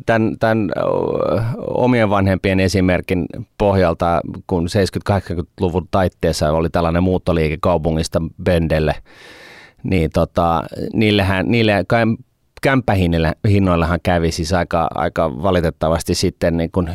tämän, 0.07 0.37
tämän 0.39 0.71
omien 1.67 2.11
vanhempien 2.11 2.61
esimerkin 2.61 3.27
pohjalta, 3.59 4.21
kun 4.47 4.67
70-80-luvun 5.11 5.89
taitteessa 5.91 6.53
oli 6.53 6.71
tällainen 6.71 7.03
muuttoliike 7.03 7.59
kaupungista 7.61 8.23
Bendelle, 8.43 8.95
niin 9.83 10.11
tota, 10.11 10.63
niillehän, 10.93 11.47
niille 11.49 11.85
kämppähinnoillahan 12.61 13.99
kävi 14.03 14.33
siis 14.33 14.53
aika, 14.53 14.89
aika 14.95 15.43
valitettavasti 15.43 16.15
sitten 16.15 16.57
niin 16.57 16.71
kuin 16.71 16.89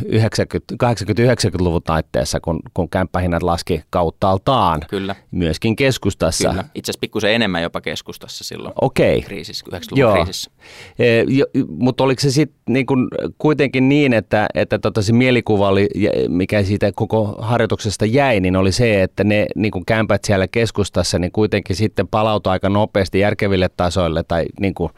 80-90-luvun 0.83 1.83
taitteessa, 1.83 2.39
kun, 2.39 2.59
kun 2.73 2.89
kämppähinnat 2.89 3.43
laski 3.43 3.81
kauttaaltaan. 3.89 4.81
Kyllä. 4.89 5.15
Myöskin 5.31 5.75
keskustassa. 5.75 6.49
Kyllä. 6.49 6.63
Itse 6.75 6.91
asiassa 6.91 6.99
pikkusen 7.01 7.31
enemmän 7.31 7.63
jopa 7.63 7.81
keskustassa 7.81 8.43
silloin 8.43 8.73
Okei. 8.81 9.21
kriisissä, 9.21 9.65
90-luvun 9.69 9.99
Joo. 9.99 10.13
kriisissä. 10.13 10.51
E, 10.99 11.23
mutta 11.67 12.03
oliko 12.03 12.21
se 12.21 12.31
sitten 12.31 12.59
niin 12.69 12.85
kuin 12.85 13.07
kuitenkin 13.37 13.89
niin, 13.89 14.13
että, 14.13 14.47
että 14.53 14.79
tota 14.79 15.01
se 15.01 15.13
mielikuva, 15.13 15.67
oli, 15.67 15.87
mikä 16.27 16.63
siitä 16.63 16.91
koko 16.95 17.35
harjoituksesta 17.39 18.05
jäi, 18.05 18.39
niin 18.39 18.55
oli 18.55 18.71
se, 18.71 19.03
että 19.03 19.23
ne 19.23 19.45
niin 19.55 19.71
kuin 19.71 19.85
kämpät 19.85 20.25
siellä 20.25 20.47
keskustassa 20.47 21.19
niin 21.19 21.31
kuitenkin 21.31 21.75
sitten 21.75 22.07
palautui 22.07 22.51
aika 22.51 22.69
nopeasti 22.69 23.19
järkeville 23.19 23.69
tasoille 23.77 24.23
tai 24.23 24.45
niin 24.59 24.73
kuin 24.73 24.91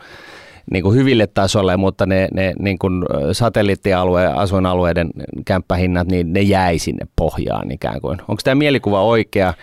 niin 0.71 0.83
kuin 0.83 0.95
hyville 0.95 1.27
tasolle, 1.27 1.77
mutta 1.77 2.05
ne, 2.05 2.27
ne 2.33 2.53
niin 2.59 2.79
kuin 2.79 3.03
satelliittialueen, 3.31 4.35
asuinalueiden 4.35 5.09
kämppähinnat, 5.45 6.07
niin 6.07 6.33
ne 6.33 6.41
jäi 6.41 6.79
sinne 6.79 7.07
pohjaan 7.15 7.71
ikään 7.71 8.01
kuin. 8.01 8.19
Onko 8.27 8.41
tämä 8.43 8.55
mielikuva 8.55 9.03
oikea 9.03 9.53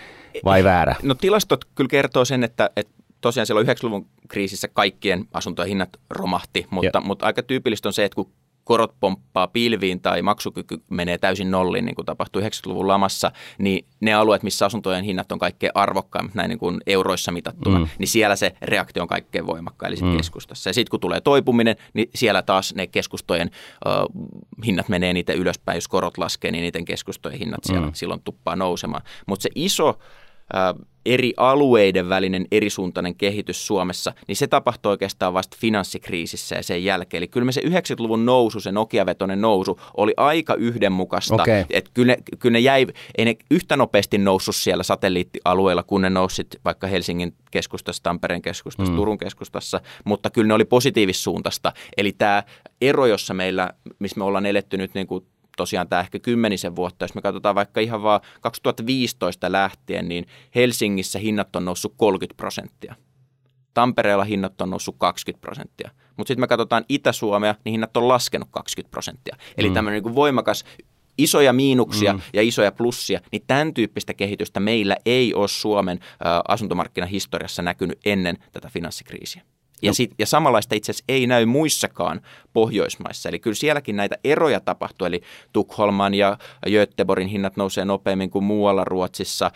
vai 0.45 0.63
väärä? 0.63 0.95
No 1.03 1.15
tilastot 1.15 1.65
kyllä 1.75 1.87
kertoo 1.87 2.25
sen, 2.25 2.43
että, 2.43 2.69
että 2.75 2.93
tosiaan 3.21 3.47
silloin 3.47 3.67
90-luvun 3.67 4.07
kriisissä 4.27 4.67
kaikkien 4.67 5.25
asuntojen 5.33 5.69
hinnat 5.69 5.89
romahti, 6.09 6.67
mutta, 6.69 7.01
mutta 7.01 7.25
aika 7.25 7.43
tyypillistä 7.43 7.89
on 7.89 7.93
se, 7.93 8.05
että 8.05 8.15
kun 8.15 8.29
korot 8.65 8.95
pomppaa 8.99 9.47
pilviin 9.47 10.01
tai 10.01 10.21
maksukyky 10.21 10.83
menee 10.89 11.17
täysin 11.17 11.51
nolliin, 11.51 11.85
niin 11.85 11.95
kuin 11.95 12.05
tapahtui 12.05 12.41
90-luvun 12.41 12.87
lamassa, 12.87 13.31
niin 13.57 13.85
ne 13.99 14.13
alueet, 14.13 14.43
missä 14.43 14.65
asuntojen 14.65 15.03
hinnat 15.03 15.31
on 15.31 15.39
kaikkein 15.39 15.71
arvokkaimmat, 15.75 16.35
näin 16.35 16.49
niin 16.49 16.59
kuin 16.59 16.81
euroissa 16.87 17.31
mitattuna, 17.31 17.79
mm. 17.79 17.87
niin 17.99 18.07
siellä 18.07 18.35
se 18.35 18.51
reaktio 18.61 19.03
on 19.03 19.07
kaikkein 19.07 19.47
voimakkain, 19.47 19.93
eli 19.93 20.01
mm. 20.01 20.17
keskustassa. 20.17 20.69
Ja 20.69 20.73
sitten 20.73 20.89
kun 20.91 20.99
tulee 20.99 21.21
toipuminen, 21.21 21.75
niin 21.93 22.09
siellä 22.15 22.41
taas 22.41 22.75
ne 22.75 22.87
keskustojen 22.87 23.51
uh, 23.85 24.25
hinnat 24.65 24.89
menee 24.89 25.13
niitä 25.13 25.33
ylöspäin, 25.33 25.77
jos 25.77 25.87
korot 25.87 26.17
laskee, 26.17 26.51
niin 26.51 26.61
niiden 26.61 26.85
keskustojen 26.85 27.39
hinnat 27.39 27.63
siellä 27.63 27.87
mm. 27.87 27.93
silloin 27.93 28.21
tuppaa 28.21 28.55
nousemaan. 28.55 29.03
Mutta 29.27 29.43
se 29.43 29.49
iso 29.55 29.99
eri 31.05 31.33
alueiden 31.37 32.09
välinen 32.09 32.45
erisuuntainen 32.51 33.15
kehitys 33.15 33.67
Suomessa, 33.67 34.13
niin 34.27 34.35
se 34.35 34.47
tapahtui 34.47 34.89
oikeastaan 34.89 35.33
vasta 35.33 35.57
finanssikriisissä 35.59 36.55
ja 36.55 36.63
sen 36.63 36.83
jälkeen. 36.83 37.19
Eli 37.19 37.27
kyllä 37.27 37.45
me 37.45 37.51
se 37.51 37.61
90-luvun 37.61 38.25
nousu, 38.25 38.59
se 38.59 38.71
Nokia-vetoinen 38.71 39.41
nousu, 39.41 39.79
oli 39.97 40.13
aika 40.17 40.55
yhdenmukaista. 40.55 41.35
Okay. 41.35 41.65
Että 41.69 41.91
kyllä, 41.93 42.13
ne, 42.13 42.17
kyllä 42.39 42.53
ne 42.53 42.59
jäi, 42.59 42.87
ei 43.17 43.25
ne 43.25 43.35
yhtä 43.51 43.77
nopeasti 43.77 44.17
noussut 44.17 44.55
siellä 44.55 44.83
satelliittialueilla, 44.83 45.83
kun 45.83 46.01
ne 46.01 46.09
nousit 46.09 46.47
vaikka 46.65 46.87
Helsingin 46.87 47.33
keskustassa, 47.51 48.03
Tampereen 48.03 48.41
keskustassa, 48.41 48.91
mm. 48.91 48.97
Turun 48.97 49.17
keskustassa, 49.17 49.81
mutta 50.05 50.29
kyllä 50.29 50.47
ne 50.47 50.53
oli 50.53 50.65
positiivissuuntaista. 50.65 51.73
Eli 51.97 52.11
tämä 52.11 52.43
ero, 52.81 53.05
jossa 53.05 53.33
meillä, 53.33 53.69
missä 53.99 54.17
me 54.17 54.23
ollaan 54.23 54.45
eletty 54.45 54.77
nyt 54.77 54.93
niin 54.93 55.07
kuin 55.07 55.25
tosiaan 55.57 55.89
tämä 55.89 55.99
ehkä 55.99 56.19
kymmenisen 56.19 56.75
vuotta, 56.75 57.03
jos 57.03 57.15
me 57.15 57.21
katsotaan 57.21 57.55
vaikka 57.55 57.81
ihan 57.81 58.03
vaan 58.03 58.21
2015 58.41 59.51
lähtien, 59.51 60.07
niin 60.07 60.25
Helsingissä 60.55 61.19
hinnat 61.19 61.55
on 61.55 61.65
noussut 61.65 61.93
30 61.97 62.37
prosenttia. 62.37 62.95
Tampereella 63.73 64.23
hinnat 64.23 64.61
on 64.61 64.69
noussut 64.69 64.95
20 64.97 65.41
prosenttia. 65.41 65.91
Mutta 66.17 66.27
sitten 66.27 66.41
me 66.41 66.47
katsotaan 66.47 66.85
Itä-Suomea, 66.89 67.55
niin 67.65 67.71
hinnat 67.71 67.97
on 67.97 68.07
laskenut 68.07 68.47
20 68.51 68.91
prosenttia. 68.91 69.37
Eli 69.57 69.67
mm. 69.67 69.73
tämmöinen 69.73 70.03
niin 70.03 70.15
voimakas 70.15 70.65
isoja 71.17 71.53
miinuksia 71.53 72.13
mm. 72.13 72.21
ja 72.33 72.41
isoja 72.41 72.71
plussia, 72.71 73.19
niin 73.31 73.43
tämän 73.47 73.73
tyyppistä 73.73 74.13
kehitystä 74.13 74.59
meillä 74.59 74.97
ei 75.05 75.33
ole 75.33 75.47
Suomen 75.47 75.99
ä, 76.01 76.41
asuntomarkkinahistoriassa 76.47 77.61
näkynyt 77.61 77.99
ennen 78.05 78.37
tätä 78.51 78.69
finanssikriisiä. 78.73 79.41
Ja, 79.81 79.93
sit, 79.93 80.11
ja 80.19 80.25
samanlaista 80.25 80.75
itse 80.75 80.91
asiassa 80.91 81.05
ei 81.07 81.27
näy 81.27 81.45
muissakaan 81.45 82.21
Pohjoismaissa. 82.53 83.29
Eli 83.29 83.39
kyllä 83.39 83.55
sielläkin 83.55 83.95
näitä 83.95 84.17
eroja 84.23 84.59
tapahtuu. 84.59 85.07
Eli 85.07 85.21
Tukholman 85.53 86.13
ja 86.13 86.37
Göteborgin 86.69 87.27
hinnat 87.27 87.57
nousee 87.57 87.85
nopeammin 87.85 88.29
kuin 88.29 88.43
muualla 88.43 88.83
Ruotsissa. 88.83 89.45
Äh, 89.45 89.51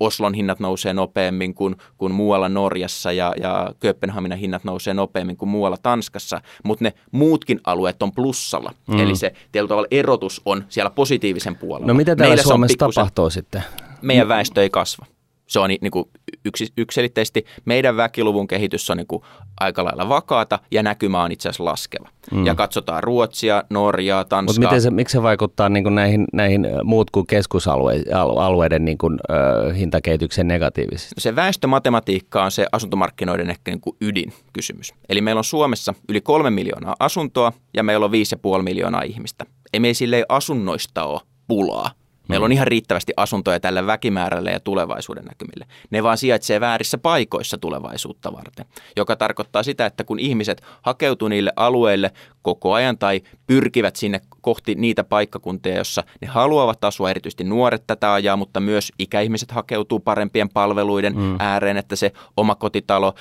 Oslon 0.00 0.34
hinnat 0.34 0.60
nousee 0.60 0.92
nopeammin 0.92 1.54
kuin, 1.54 1.76
kuin 1.96 2.12
muualla 2.12 2.48
Norjassa 2.48 3.12
ja, 3.12 3.34
ja 3.40 3.74
Kööpenhaminan 3.80 4.38
hinnat 4.38 4.64
nousee 4.64 4.94
nopeammin 4.94 5.36
kuin 5.36 5.48
muualla 5.48 5.76
Tanskassa. 5.82 6.40
Mutta 6.64 6.84
ne 6.84 6.92
muutkin 7.12 7.60
alueet 7.64 8.02
on 8.02 8.12
plussalla. 8.12 8.72
Mm. 8.88 8.98
Eli 8.98 9.16
se 9.16 9.32
tietyllä 9.52 9.68
tavalla 9.68 9.88
erotus 9.90 10.42
on 10.44 10.64
siellä 10.68 10.90
positiivisen 10.90 11.56
puolella. 11.56 11.86
No 11.86 11.94
mitä 11.94 12.16
täällä 12.16 12.30
Meillä 12.30 12.48
Suomessa 12.48 12.78
tapahtuu 12.78 13.30
sitten? 13.30 13.62
Meidän 14.02 14.28
väestö 14.28 14.62
ei 14.62 14.70
kasva 14.70 15.06
se 15.46 15.60
on 15.60 15.68
niin 15.68 15.90
kuin 15.90 16.08
yksi, 16.44 16.72
yksilitteisesti 16.76 17.44
meidän 17.64 17.96
väkiluvun 17.96 18.46
kehitys 18.46 18.90
on 18.90 18.96
niin 18.96 19.06
kuin 19.06 19.22
aika 19.60 19.84
lailla 19.84 20.08
vakaata 20.08 20.58
ja 20.70 20.82
näkymä 20.82 21.22
on 21.22 21.32
itse 21.32 21.48
asiassa 21.48 21.64
laskeva. 21.64 22.08
Mm. 22.30 22.46
Ja 22.46 22.54
katsotaan 22.54 23.02
Ruotsia, 23.02 23.62
Norjaa, 23.70 24.24
Tanskaa. 24.24 24.54
Mutta 24.54 24.68
miten 24.68 24.82
se, 24.82 24.90
miksi 24.90 25.12
se 25.12 25.22
vaikuttaa 25.22 25.68
niin 25.68 25.84
kuin 25.84 25.94
näihin, 25.94 26.24
näihin 26.32 26.66
muut 26.84 27.10
kuin 27.10 27.26
keskusalueiden 27.26 28.84
niin 28.84 28.98
kuin, 28.98 29.18
ö, 29.30 29.74
hintakehitykseen 29.74 30.48
negatiivisesti? 30.48 31.14
Se 31.18 31.36
väestömatematiikka 31.36 32.44
on 32.44 32.50
se 32.50 32.66
asuntomarkkinoiden 32.72 33.50
ehkä 33.50 33.70
niin 33.70 33.80
kuin 33.80 33.96
ydinkysymys. 34.00 34.94
Eli 35.08 35.20
meillä 35.20 35.38
on 35.38 35.44
Suomessa 35.44 35.94
yli 36.08 36.20
kolme 36.20 36.50
miljoonaa 36.50 36.96
asuntoa 37.00 37.52
ja 37.74 37.82
meillä 37.82 38.04
on 38.04 38.12
viisi 38.12 38.34
ja 38.34 38.38
puoli 38.38 38.62
miljoonaa 38.62 39.02
ihmistä. 39.02 39.46
Ei 39.72 39.80
me 39.80 39.94
sille 39.94 40.24
asunnoista 40.28 41.04
ole 41.04 41.20
pulaa 41.48 41.90
Meillä 42.28 42.44
on 42.44 42.52
ihan 42.52 42.66
riittävästi 42.66 43.12
asuntoja 43.16 43.60
tälle 43.60 43.86
väkimäärälle 43.86 44.50
ja 44.50 44.60
tulevaisuuden 44.60 45.24
näkymille. 45.24 45.66
Ne 45.90 46.02
vaan 46.02 46.18
sijaitsee 46.18 46.60
väärissä 46.60 46.98
paikoissa 46.98 47.58
tulevaisuutta 47.58 48.32
varten, 48.32 48.66
joka 48.96 49.16
tarkoittaa 49.16 49.62
sitä, 49.62 49.86
että 49.86 50.04
kun 50.04 50.18
ihmiset 50.18 50.62
hakeutuu 50.82 51.28
niille 51.28 51.52
alueille 51.56 52.10
koko 52.42 52.72
ajan 52.72 52.98
tai 52.98 53.20
pyrkivät 53.46 53.96
sinne 53.96 54.20
kohti 54.40 54.74
niitä 54.74 55.04
paikkakuntia, 55.04 55.76
jossa 55.76 56.04
ne 56.20 56.28
haluavat 56.28 56.84
asua, 56.84 57.10
erityisesti 57.10 57.44
nuoret 57.44 57.82
tätä 57.86 58.12
ajaa, 58.12 58.36
mutta 58.36 58.60
myös 58.60 58.92
ikäihmiset 58.98 59.50
hakeutuu 59.50 60.00
parempien 60.00 60.48
palveluiden 60.48 61.16
mm. 61.16 61.36
ääreen, 61.38 61.76
että 61.76 61.96
se 61.96 62.12
oma 62.36 62.54
kotitalo 62.54 63.14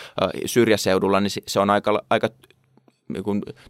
syrjäseudulla, 0.45 1.19
niin 1.19 1.31
se 1.47 1.59
on 1.59 1.69
aika, 1.69 2.03
aika 2.09 2.29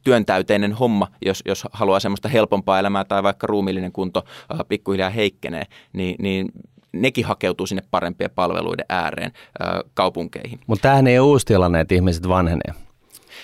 työntäyteinen 0.04 0.74
homma, 0.74 1.08
jos, 1.26 1.44
jos 1.46 1.64
haluaa 1.72 2.00
semmoista 2.00 2.30
helpompaa 2.30 2.80
elämää 2.80 3.04
tai 3.04 3.24
vaikka 3.24 3.48
ruumiillinen 3.48 3.92
kunto 3.92 4.24
äh, 4.54 4.60
pikkuhiljaa 4.68 5.10
heikkenee, 5.10 5.64
niin, 5.94 6.16
niin 6.20 6.50
nekin 6.94 7.26
hakeutuu 7.26 7.68
sinne 7.68 7.84
parempien 7.92 8.32
palveluiden 8.36 8.86
ääreen 8.90 9.32
äh, 9.36 9.80
kaupunkeihin. 9.94 10.60
Mutta 10.68 10.82
tämähän 10.82 11.08
ei 11.08 11.20
ole 11.20 11.28
uusi 11.28 11.46
tilanne, 11.46 11.80
että 11.80 11.96
ihmiset 11.96 12.28
vanhenee. 12.28 12.74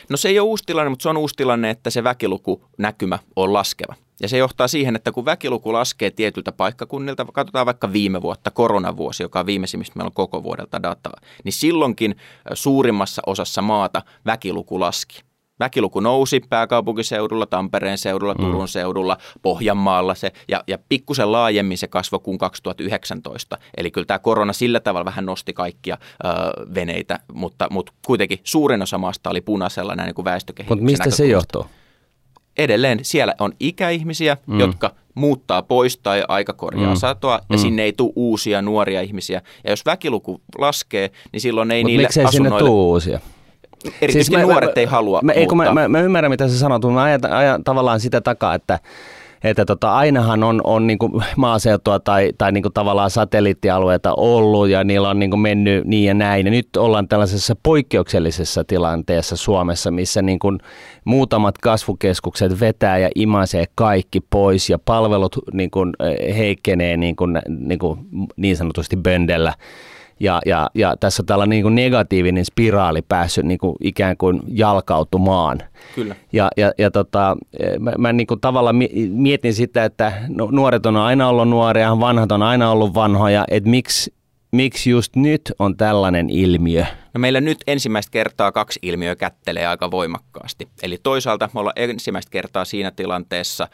No 0.09 0.17
se 0.17 0.29
ei 0.29 0.39
ole 0.39 0.47
uusi 0.47 0.63
tilanne, 0.65 0.89
mutta 0.89 1.03
se 1.03 1.09
on 1.09 1.17
uusi 1.17 1.35
tilanne, 1.35 1.69
että 1.69 1.89
se 1.89 2.03
väkiluku 2.03 2.63
näkymä 2.77 3.19
on 3.35 3.53
laskeva. 3.53 3.95
Ja 4.21 4.27
se 4.27 4.37
johtaa 4.37 4.67
siihen, 4.67 4.95
että 4.95 5.11
kun 5.11 5.25
väkiluku 5.25 5.73
laskee 5.73 6.11
tietyltä 6.11 6.51
paikkakunnilta, 6.51 7.25
katsotaan 7.33 7.65
vaikka 7.65 7.93
viime 7.93 8.21
vuotta, 8.21 8.51
koronavuosi, 8.51 9.23
joka 9.23 9.39
on 9.39 9.45
viimeisimmistä 9.45 9.93
meillä 9.95 10.07
on 10.07 10.13
koko 10.13 10.43
vuodelta 10.43 10.83
dataa, 10.83 11.21
niin 11.43 11.53
silloinkin 11.53 12.15
suurimmassa 12.53 13.21
osassa 13.25 13.61
maata 13.61 14.01
väkiluku 14.25 14.79
laski. 14.79 15.21
Väkiluku 15.61 15.99
nousi 15.99 16.41
pääkaupunkiseudulla, 16.49 17.45
Tampereen 17.45 17.97
seudulla, 17.97 18.33
mm. 18.33 18.45
Turun 18.45 18.67
seudulla, 18.67 19.17
Pohjanmaalla 19.41 20.15
se, 20.15 20.31
ja, 20.47 20.63
ja 20.67 20.77
pikkusen 20.89 21.31
laajemmin 21.31 21.77
se 21.77 21.87
kasvoi 21.87 22.19
kuin 22.19 22.37
2019. 22.37 23.57
Eli 23.77 23.91
kyllä 23.91 24.05
tämä 24.05 24.19
korona 24.19 24.53
sillä 24.53 24.79
tavalla 24.79 25.05
vähän 25.05 25.25
nosti 25.25 25.53
kaikkia 25.53 25.97
ö, 26.25 26.27
veneitä, 26.75 27.19
mutta, 27.33 27.67
mutta 27.71 27.93
kuitenkin 28.05 28.39
suurin 28.43 28.81
osa 28.81 28.97
maasta 28.97 29.29
oli 29.29 29.41
punaisella 29.41 29.95
näin 29.95 30.07
niin 30.07 30.15
kuin 30.15 30.25
väestökehityksen 30.25 30.77
Mutta 30.77 31.03
mistä 31.03 31.17
se 31.17 31.25
johtuu? 31.25 31.65
Edelleen 32.57 32.99
siellä 33.01 33.35
on 33.39 33.53
ikäihmisiä, 33.59 34.37
mm. 34.47 34.59
jotka 34.59 34.91
muuttaa 35.15 35.61
pois 35.61 35.97
tai 35.97 36.23
aika 36.27 36.53
korjaa 36.53 36.93
mm. 36.93 36.99
satoa 36.99 37.39
ja 37.49 37.57
mm. 37.57 37.61
sinne 37.61 37.83
ei 37.83 37.93
tule 37.93 38.13
uusia 38.15 38.61
nuoria 38.61 39.01
ihmisiä. 39.01 39.41
Ja 39.63 39.69
jos 39.69 39.85
väkiluku 39.85 40.41
laskee, 40.57 41.11
niin 41.31 41.41
silloin 41.41 41.71
ei 41.71 41.83
Mut 41.83 41.87
niille 41.87 42.03
miksei 42.03 42.25
asunnoille... 42.25 42.59
sinne 42.59 42.69
tule 42.69 42.83
uusia? 42.83 43.19
Erityisesti 44.01 44.35
siis 44.35 44.47
nuoret 44.47 44.75
mä, 44.75 44.81
ei 44.81 44.85
halua 44.85 45.19
mä, 45.23 45.33
muuttaa. 45.37 45.73
Mä, 45.73 45.81
mä, 45.81 45.87
mä 45.87 45.99
ymmärrän, 45.99 46.31
mitä 46.31 46.47
sä 46.47 46.59
sanot, 46.59 46.81
mutta 46.81 46.93
mä 46.93 47.03
ajan, 47.03 47.33
ajan 47.33 47.63
tavallaan 47.63 47.99
sitä 47.99 48.21
takaa, 48.21 48.53
että 48.55 48.79
että 49.43 49.65
tota, 49.65 49.95
ainahan 49.95 50.43
on, 50.43 50.61
on 50.63 50.87
niin 50.87 50.99
kuin 50.99 51.11
maaseutua 51.35 51.99
tai, 51.99 52.29
tai 52.37 52.51
niin 52.51 52.61
kuin 52.61 52.73
tavallaan 52.73 53.09
satelliittialueita 53.09 54.13
ollut 54.17 54.69
ja 54.69 54.83
niillä 54.83 55.09
on 55.09 55.19
niin 55.19 55.29
kuin 55.29 55.39
mennyt 55.39 55.85
niin 55.85 56.05
ja 56.05 56.13
näin. 56.13 56.45
Ja 56.45 56.51
nyt 56.51 56.77
ollaan 56.77 57.07
tällaisessa 57.07 57.55
poikkeuksellisessa 57.63 58.63
tilanteessa 58.63 59.35
Suomessa, 59.35 59.91
missä 59.91 60.21
niin 60.21 60.39
kuin 60.39 60.59
muutamat 61.05 61.57
kasvukeskukset 61.57 62.59
vetää 62.59 62.97
ja 62.97 63.09
imasee 63.15 63.65
kaikki 63.75 64.21
pois 64.29 64.69
ja 64.69 64.79
palvelut 64.85 65.37
niin 65.53 65.71
kuin 65.71 65.93
eh, 65.99 66.37
heikkenee 66.37 66.97
niin, 66.97 67.15
kuin, 67.15 67.41
niin, 67.49 67.79
kuin 67.79 67.99
niin 68.35 68.57
sanotusti 68.57 68.97
böndellä 68.97 69.53
ja, 70.21 70.41
ja, 70.45 70.69
ja 70.75 70.95
tässä 70.99 71.21
on 71.21 71.25
tällainen 71.25 71.49
niin 71.49 71.63
kuin 71.63 71.75
negatiivinen 71.75 72.45
spiraali 72.45 73.01
päässyt 73.01 73.45
niin 73.45 73.57
kuin 73.57 73.75
ikään 73.81 74.17
kuin 74.17 74.41
jalkautumaan. 74.47 75.59
Kyllä. 75.95 76.15
Ja, 76.33 76.49
ja, 76.57 76.71
ja 76.77 76.91
tota, 76.91 77.37
mä, 77.79 77.91
mä 77.97 78.13
niin 78.13 78.27
kuin 78.27 78.39
tavallaan 78.39 78.75
mietin 79.09 79.53
sitä, 79.53 79.85
että 79.85 80.13
nuoret 80.51 80.85
on 80.85 80.97
aina 80.97 81.29
ollut 81.29 81.49
nuoria, 81.49 81.99
vanhat 81.99 82.31
on 82.31 82.43
aina 82.43 82.71
ollut 82.71 82.93
vanhoja, 82.93 83.45
että 83.51 83.69
miksi, 83.69 84.13
miksi 84.51 84.89
just 84.89 85.15
nyt 85.15 85.41
on 85.59 85.77
tällainen 85.77 86.29
ilmiö? 86.29 86.85
No 87.13 87.19
meillä 87.19 87.41
nyt 87.41 87.57
ensimmäistä 87.67 88.11
kertaa 88.11 88.51
kaksi 88.51 88.79
ilmiöä 88.81 89.15
kättelee 89.15 89.67
aika 89.67 89.91
voimakkaasti. 89.91 90.67
Eli 90.83 90.97
toisaalta 91.03 91.49
me 91.53 91.59
ollaan 91.59 91.73
ensimmäistä 91.75 92.31
kertaa 92.31 92.65
siinä 92.65 92.91
tilanteessa 92.91 93.67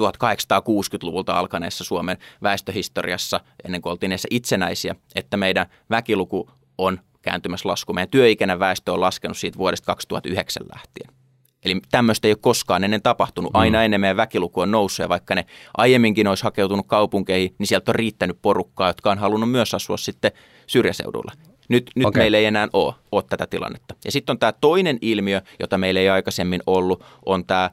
1860-luvulta 0.00 1.38
alkaneessa 1.38 1.84
Suomen 1.84 2.16
väestöhistoriassa, 2.42 3.40
ennen 3.64 3.82
kuin 3.82 3.90
oltiin 3.90 4.12
edes 4.12 4.26
itsenäisiä, 4.30 4.94
että 5.14 5.36
meidän 5.36 5.66
väkiluku 5.90 6.50
on 6.78 7.00
kääntymässä 7.22 7.68
lasku. 7.68 7.92
Meidän 7.92 8.10
työikäinen 8.10 8.58
väestö 8.58 8.92
on 8.92 9.00
laskenut 9.00 9.36
siitä 9.38 9.58
vuodesta 9.58 9.86
2009 9.86 10.62
lähtien. 10.74 11.22
Eli 11.64 11.80
tämmöistä 11.90 12.28
ei 12.28 12.32
ole 12.32 12.38
koskaan 12.40 12.84
ennen 12.84 13.02
tapahtunut. 13.02 13.52
Mm. 13.52 13.60
Aina 13.60 13.84
ennen 13.84 14.00
meidän 14.00 14.16
väkiluku 14.16 14.60
on 14.60 14.70
noussut 14.70 15.04
ja 15.04 15.08
vaikka 15.08 15.34
ne 15.34 15.46
aiemminkin 15.76 16.28
olisi 16.28 16.44
hakeutunut 16.44 16.86
kaupunkeihin, 16.86 17.54
niin 17.58 17.66
sieltä 17.66 17.90
on 17.90 17.94
riittänyt 17.94 18.38
porukkaa, 18.42 18.88
jotka 18.88 19.10
on 19.10 19.18
halunnut 19.18 19.50
myös 19.50 19.74
asua 19.74 19.96
sitten 19.96 20.32
syrjäseudulla. 20.66 21.32
Nyt, 21.68 21.90
nyt 21.94 22.06
okay. 22.06 22.20
meillä 22.20 22.38
ei 22.38 22.44
enää 22.44 22.68
ole, 22.72 22.94
ole 23.12 23.22
tätä 23.28 23.46
tilannetta. 23.46 23.94
Ja 24.04 24.12
sitten 24.12 24.32
on 24.32 24.38
tämä 24.38 24.52
toinen 24.52 24.98
ilmiö, 25.00 25.40
jota 25.60 25.78
meillä 25.78 26.00
ei 26.00 26.08
aikaisemmin 26.08 26.62
ollut, 26.66 27.04
on 27.26 27.46
tämä 27.46 27.70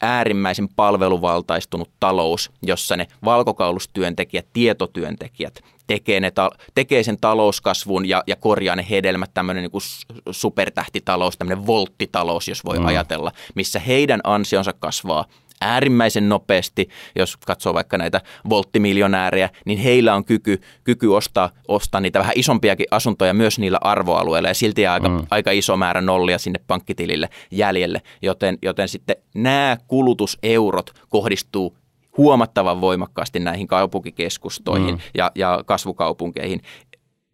äärimmäisen 0.00 0.68
palveluvaltaistunut 0.68 1.90
talous, 2.00 2.50
jossa 2.62 2.96
ne 2.96 3.06
valkokaulustyöntekijät, 3.24 4.46
tietotyöntekijät 4.52 5.60
tekee, 5.86 6.20
ne 6.20 6.30
ta- 6.30 6.50
tekee 6.74 7.02
sen 7.02 7.16
talouskasvun 7.20 8.08
ja, 8.08 8.22
ja 8.26 8.36
korjaa 8.36 8.76
ne 8.76 8.86
hedelmät, 8.90 9.30
tämmöinen 9.34 9.62
niin 9.62 9.82
supertähtitalous, 10.30 11.36
tämmöinen 11.36 11.66
volttitalous, 11.66 12.48
jos 12.48 12.64
voi 12.64 12.78
mm. 12.78 12.86
ajatella, 12.86 13.32
missä 13.54 13.78
heidän 13.78 14.20
ansionsa 14.24 14.72
kasvaa 14.72 15.24
äärimmäisen 15.60 16.28
nopeasti, 16.28 16.88
jos 17.16 17.36
katsoo 17.36 17.74
vaikka 17.74 17.98
näitä 17.98 18.20
volttimiljonäärejä, 18.48 19.50
niin 19.64 19.78
heillä 19.78 20.14
on 20.14 20.24
kyky, 20.24 20.60
kyky 20.84 21.06
ostaa, 21.06 21.50
ostaa 21.68 22.00
niitä 22.00 22.18
vähän 22.18 22.32
isompiakin 22.36 22.86
asuntoja 22.90 23.34
myös 23.34 23.58
niillä 23.58 23.78
arvoalueilla 23.80 24.48
ja 24.48 24.54
silti 24.54 24.86
aika, 24.86 25.08
mm. 25.08 25.26
aika 25.30 25.50
iso 25.50 25.76
määrä 25.76 26.00
nollia 26.00 26.38
sinne 26.38 26.60
pankkitilille 26.66 27.28
jäljelle, 27.50 28.02
joten, 28.22 28.58
joten 28.62 28.88
sitten 28.88 29.16
nämä 29.34 29.76
kulutuseurot 29.86 30.90
kohdistuu 31.08 31.76
huomattavan 32.16 32.80
voimakkaasti 32.80 33.38
näihin 33.38 33.66
kaupunkikeskustoihin 33.66 34.94
mm. 34.94 35.00
ja, 35.14 35.32
ja 35.34 35.62
kasvukaupunkeihin 35.66 36.60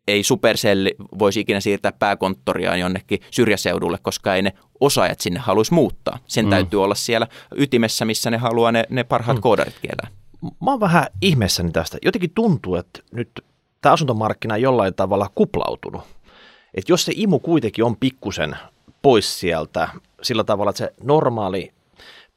ei 0.08 0.22
Supercell 0.22 0.86
voisi 1.18 1.40
ikinä 1.40 1.60
siirtää 1.60 1.92
pääkonttoriaan 1.92 2.80
jonnekin 2.80 3.20
syrjäseudulle, 3.30 3.98
koska 4.02 4.34
ei 4.34 4.42
ne 4.42 4.52
osaajat 4.80 5.20
sinne 5.20 5.40
haluaisi 5.40 5.74
muuttaa. 5.74 6.18
Sen 6.26 6.44
mm. 6.44 6.50
täytyy 6.50 6.82
olla 6.82 6.94
siellä 6.94 7.26
ytimessä, 7.56 8.04
missä 8.04 8.30
ne 8.30 8.36
haluaa 8.36 8.72
ne, 8.72 8.84
ne 8.90 9.04
parhaat 9.04 9.36
mm. 9.36 9.42
koodarit 9.42 9.78
kielää. 9.82 10.08
Mä 10.42 10.70
oon 10.70 10.80
vähän 10.80 11.06
ihmeessäni 11.20 11.70
tästä. 11.70 11.98
Jotenkin 12.04 12.30
tuntuu, 12.34 12.74
että 12.74 13.00
nyt 13.12 13.30
tämä 13.80 13.92
asuntomarkkina 13.92 14.54
on 14.54 14.62
jollain 14.62 14.94
tavalla 14.94 15.30
kuplautunut. 15.34 16.02
Että 16.74 16.92
jos 16.92 17.04
se 17.04 17.12
imu 17.16 17.38
kuitenkin 17.38 17.84
on 17.84 17.96
pikkusen 17.96 18.56
pois 19.02 19.40
sieltä 19.40 19.88
sillä 20.22 20.44
tavalla, 20.44 20.70
että 20.70 20.78
se 20.78 20.94
normaali 21.02 21.72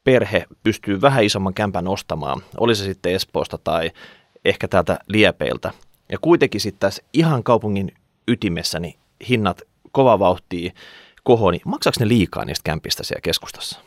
perhe 0.04 0.44
pystyy 0.62 1.00
vähän 1.00 1.24
isomman 1.24 1.54
kämpän 1.54 1.88
ostamaan, 1.88 2.42
oli 2.56 2.74
se 2.74 2.84
sitten 2.84 3.12
Espoosta 3.12 3.58
tai 3.58 3.90
ehkä 4.44 4.68
täältä 4.68 4.98
Liepeiltä– 5.08 5.72
ja 6.10 6.18
kuitenkin 6.20 6.60
sitten 6.60 6.80
tässä 6.80 7.02
ihan 7.12 7.42
kaupungin 7.42 7.92
ytimessä 8.28 8.80
niin 8.80 8.94
hinnat 9.28 9.62
kova 9.92 10.18
vauhtia 10.18 10.72
kohoni. 11.24 11.56
Niin 11.56 11.70
maksaako 11.70 11.96
ne 12.00 12.08
liikaa 12.08 12.44
niistä 12.44 12.64
kämpistä 12.64 13.02
siellä 13.02 13.20
keskustassa? 13.20 13.80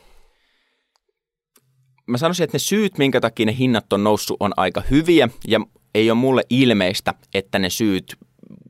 Mä 2.05 2.17
sanoisin, 2.17 2.43
että 2.43 2.55
ne 2.55 2.59
syyt, 2.59 2.97
minkä 2.97 3.21
takia 3.21 3.45
ne 3.45 3.55
hinnat 3.57 3.93
on 3.93 4.03
noussut, 4.03 4.37
on 4.39 4.53
aika 4.57 4.83
hyviä 4.91 5.29
ja 5.47 5.59
ei 5.95 6.11
ole 6.11 6.19
mulle 6.19 6.43
ilmeistä, 6.49 7.13
että 7.33 7.59
ne 7.59 7.69
syyt 7.69 8.15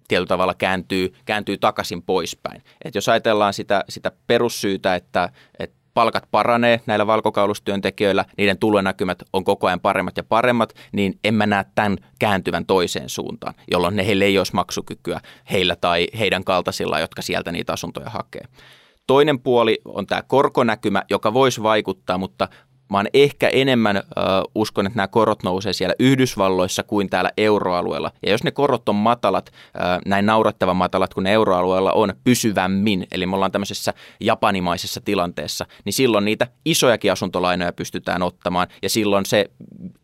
tietyllä 0.08 0.28
tavalla 0.28 0.54
kääntyy, 0.54 1.14
kääntyy 1.26 1.58
takaisin 1.58 2.02
poispäin. 2.02 2.64
Et 2.86 2.96
jos 2.96 3.10
ajatellaan 3.10 3.54
sitä, 3.54 3.84
sitä 3.90 4.12
perussyytä, 4.28 4.96
että, 4.96 5.30
että 5.60 5.76
palkat 5.94 6.24
paranee 6.32 6.82
näillä 6.86 7.08
valkokaulustyöntekijöillä, 7.08 8.26
niiden 8.38 8.58
tulonäkymät 8.58 9.24
on 9.34 9.44
koko 9.44 9.68
ajan 9.68 9.80
paremmat 9.80 10.18
ja 10.18 10.24
paremmat, 10.24 10.74
niin 10.92 11.20
en 11.24 11.34
mä 11.34 11.46
näe 11.46 11.66
tämän 11.76 11.98
kääntyvän 12.20 12.66
toiseen 12.66 13.10
suuntaan, 13.10 13.54
jolloin 13.72 13.96
ne 13.96 14.06
heille 14.06 14.26
ei 14.26 14.38
olisi 14.38 14.56
maksukykyä 14.56 15.20
heillä 15.52 15.76
tai 15.76 16.08
heidän 16.20 16.44
kaltaisilla, 16.44 17.00
jotka 17.00 17.22
sieltä 17.22 17.52
niitä 17.52 17.74
asuntoja 17.74 18.10
hakee. 18.10 18.44
Toinen 19.08 19.40
puoli 19.40 19.82
on 19.86 20.08
tämä 20.08 20.22
korkonäkymä, 20.22 21.04
joka 21.10 21.34
voisi 21.34 21.64
vaikuttaa, 21.64 22.18
mutta 22.18 22.48
Mä 22.90 22.98
oon 22.98 23.08
ehkä 23.14 23.50
enemmän 23.50 23.98
äh, 23.98 24.04
uskon, 24.56 24.86
että 24.88 24.98
nämä 24.98 25.08
korot 25.08 25.44
nousee 25.44 25.74
siellä 25.74 25.96
Yhdysvalloissa 26.00 26.84
kuin 26.84 27.10
täällä 27.10 27.32
euroalueella. 27.38 28.12
Ja 28.26 28.32
jos 28.32 28.44
ne 28.44 28.52
korot 28.52 28.90
on 28.90 28.96
matalat, 28.96 29.50
äh, 29.50 30.00
näin 30.06 30.26
naurattavan 30.26 30.76
matalat 30.76 31.14
kuin 31.14 31.28
euroalueella 31.28 31.92
on 31.92 32.14
pysyvämmin, 32.24 33.08
eli 33.12 33.26
me 33.26 33.36
ollaan 33.36 33.52
tämmöisessä 33.52 33.94
japanimaisessa 34.20 35.02
tilanteessa, 35.02 35.66
niin 35.86 35.94
silloin 35.94 36.26
niitä 36.26 36.48
isojakin 36.66 37.12
asuntolainoja 37.12 37.74
pystytään 37.74 38.22
ottamaan. 38.22 38.68
Ja 38.82 38.90
silloin 38.90 39.26
se 39.26 39.46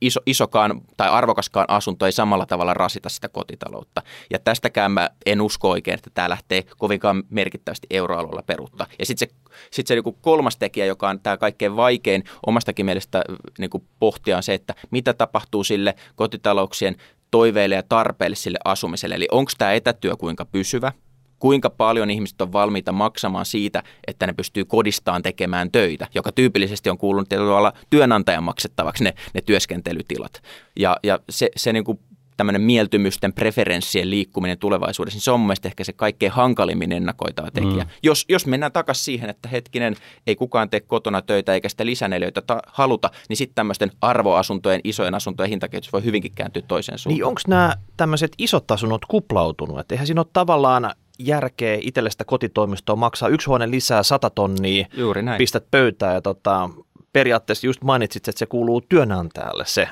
iso, 0.01 0.19
isokaan 0.25 0.81
tai 0.97 1.09
arvokaskaan 1.09 1.65
asunto 1.69 2.05
ei 2.05 2.11
samalla 2.11 2.45
tavalla 2.45 2.73
rasita 2.73 3.09
sitä 3.09 3.29
kotitaloutta. 3.29 4.01
Ja 4.31 4.39
tästäkään 4.39 4.91
mä 4.91 5.09
en 5.25 5.41
usko 5.41 5.69
oikein, 5.69 5.95
että 5.95 6.09
tämä 6.13 6.29
lähtee 6.29 6.63
kovinkaan 6.77 7.23
merkittävästi 7.29 7.87
euroalueella 7.89 8.43
peruuttaa. 8.43 8.87
Ja 8.99 9.05
sitten 9.05 9.27
se, 9.29 9.35
sit 9.72 9.88
se 9.88 9.95
niin 9.95 10.15
kolmas 10.22 10.58
tekijä, 10.58 10.86
joka 10.86 11.10
on 11.10 11.19
tämä 11.19 11.38
kaikkein 11.38 11.76
vaikein 11.76 12.24
omasta 12.45 12.69
jostakin 12.69 12.86
mielestä 12.86 13.17
äh, 13.17 13.36
niin 13.60 13.69
kuin 13.69 13.84
pohtia 14.00 14.38
on 14.38 14.43
se, 14.43 14.54
että 14.54 14.76
mitä 14.91 15.13
tapahtuu 15.13 15.63
sille 15.63 15.95
kotitalouksien 16.15 16.95
toiveille 17.32 17.76
ja 17.76 17.84
tarpeille 17.84 18.36
sille 18.36 18.60
asumiselle. 18.65 19.15
Eli 19.15 19.28
onko 19.32 19.52
tämä 19.58 19.74
etätyö 19.74 20.15
kuinka 20.15 20.45
pysyvä, 20.45 20.91
kuinka 21.39 21.69
paljon 21.69 22.12
ihmiset 22.12 22.41
on 22.41 22.54
valmiita 22.54 22.91
maksamaan 22.91 23.45
siitä, 23.45 23.84
että 24.08 24.28
ne 24.28 24.34
pystyy 24.34 24.65
kodistaan 24.65 25.22
tekemään 25.22 25.72
töitä, 25.72 26.08
joka 26.15 26.32
tyypillisesti 26.32 26.89
on 26.89 26.98
kuulunut 26.98 27.30
tietyllä 27.30 27.74
työnantajan 27.89 28.43
maksettavaksi 28.43 29.04
ne, 29.04 29.13
ne 29.34 29.41
työskentelytilat. 29.41 30.41
Ja, 30.80 30.98
ja 31.04 31.19
se, 31.30 31.50
se 31.56 31.74
niin 31.74 31.84
kuin 31.84 32.00
tämmöinen 32.39 32.62
mieltymysten 32.62 33.34
preferenssien 33.34 34.10
liikkuminen 34.10 34.58
tulevaisuudessa, 34.58 35.15
niin 35.15 35.21
se 35.21 35.32
on 35.32 35.39
mun 35.39 35.47
mielestä 35.47 35.67
ehkä 35.67 35.84
se 35.84 35.93
kaikkein 35.93 36.32
hankalimmin 36.32 36.91
ennakoitava 36.91 37.52
tekijä. 37.52 37.84
Mm. 37.84 37.89
Jos, 38.04 38.25
jos 38.30 38.45
mennään 38.45 38.71
takaisin 38.71 39.04
siihen, 39.04 39.30
että 39.30 39.49
hetkinen, 39.49 39.95
ei 40.28 40.36
kukaan 40.36 40.69
tee 40.69 40.80
kotona 40.80 41.21
töitä 41.21 41.54
eikä 41.54 41.69
sitä 41.69 41.86
lisäneliöitä 41.86 42.41
ta- 42.41 42.62
haluta, 42.67 43.10
niin 43.30 43.38
sitten 43.38 43.56
tämmöisten 43.56 43.91
arvoasuntojen, 44.02 44.82
isojen 44.84 45.15
asuntojen 45.15 45.49
hintakehitys 45.49 45.93
voi 45.93 46.04
hyvinkin 46.04 46.32
kääntyä 46.36 46.62
toiseen 46.67 46.97
suuntaan. 46.97 47.15
Niin 47.17 47.25
onko 47.25 47.41
nämä 47.47 47.73
tämmöiset 47.97 48.32
isot 48.38 48.71
asunnot 48.71 49.06
kuplautunut? 49.06 49.80
Että 49.80 49.95
eihän 49.95 50.08
siinä 50.08 50.21
ole 50.21 50.28
tavallaan 50.34 50.91
järkeä 51.19 51.78
itselle 51.82 52.10
sitä 52.10 52.25
kotitoimistoa 52.25 52.95
maksaa 52.95 53.30
yksi 53.30 53.47
huone 53.47 53.71
lisää 53.71 54.04
sata 54.04 54.30
tonnia, 54.30 54.86
Juuri 54.97 55.21
näin. 55.21 55.38
pistät 55.38 55.65
pöytään 55.71 56.13
ja 56.13 56.21
tota, 56.21 56.69
periaatteessa 57.13 57.67
just 57.67 57.84
mainitsit, 57.84 58.28
että 58.28 58.39
se 58.39 58.45
kuuluu 58.45 58.82
työnantajalle 58.82 59.65
se 59.67 59.89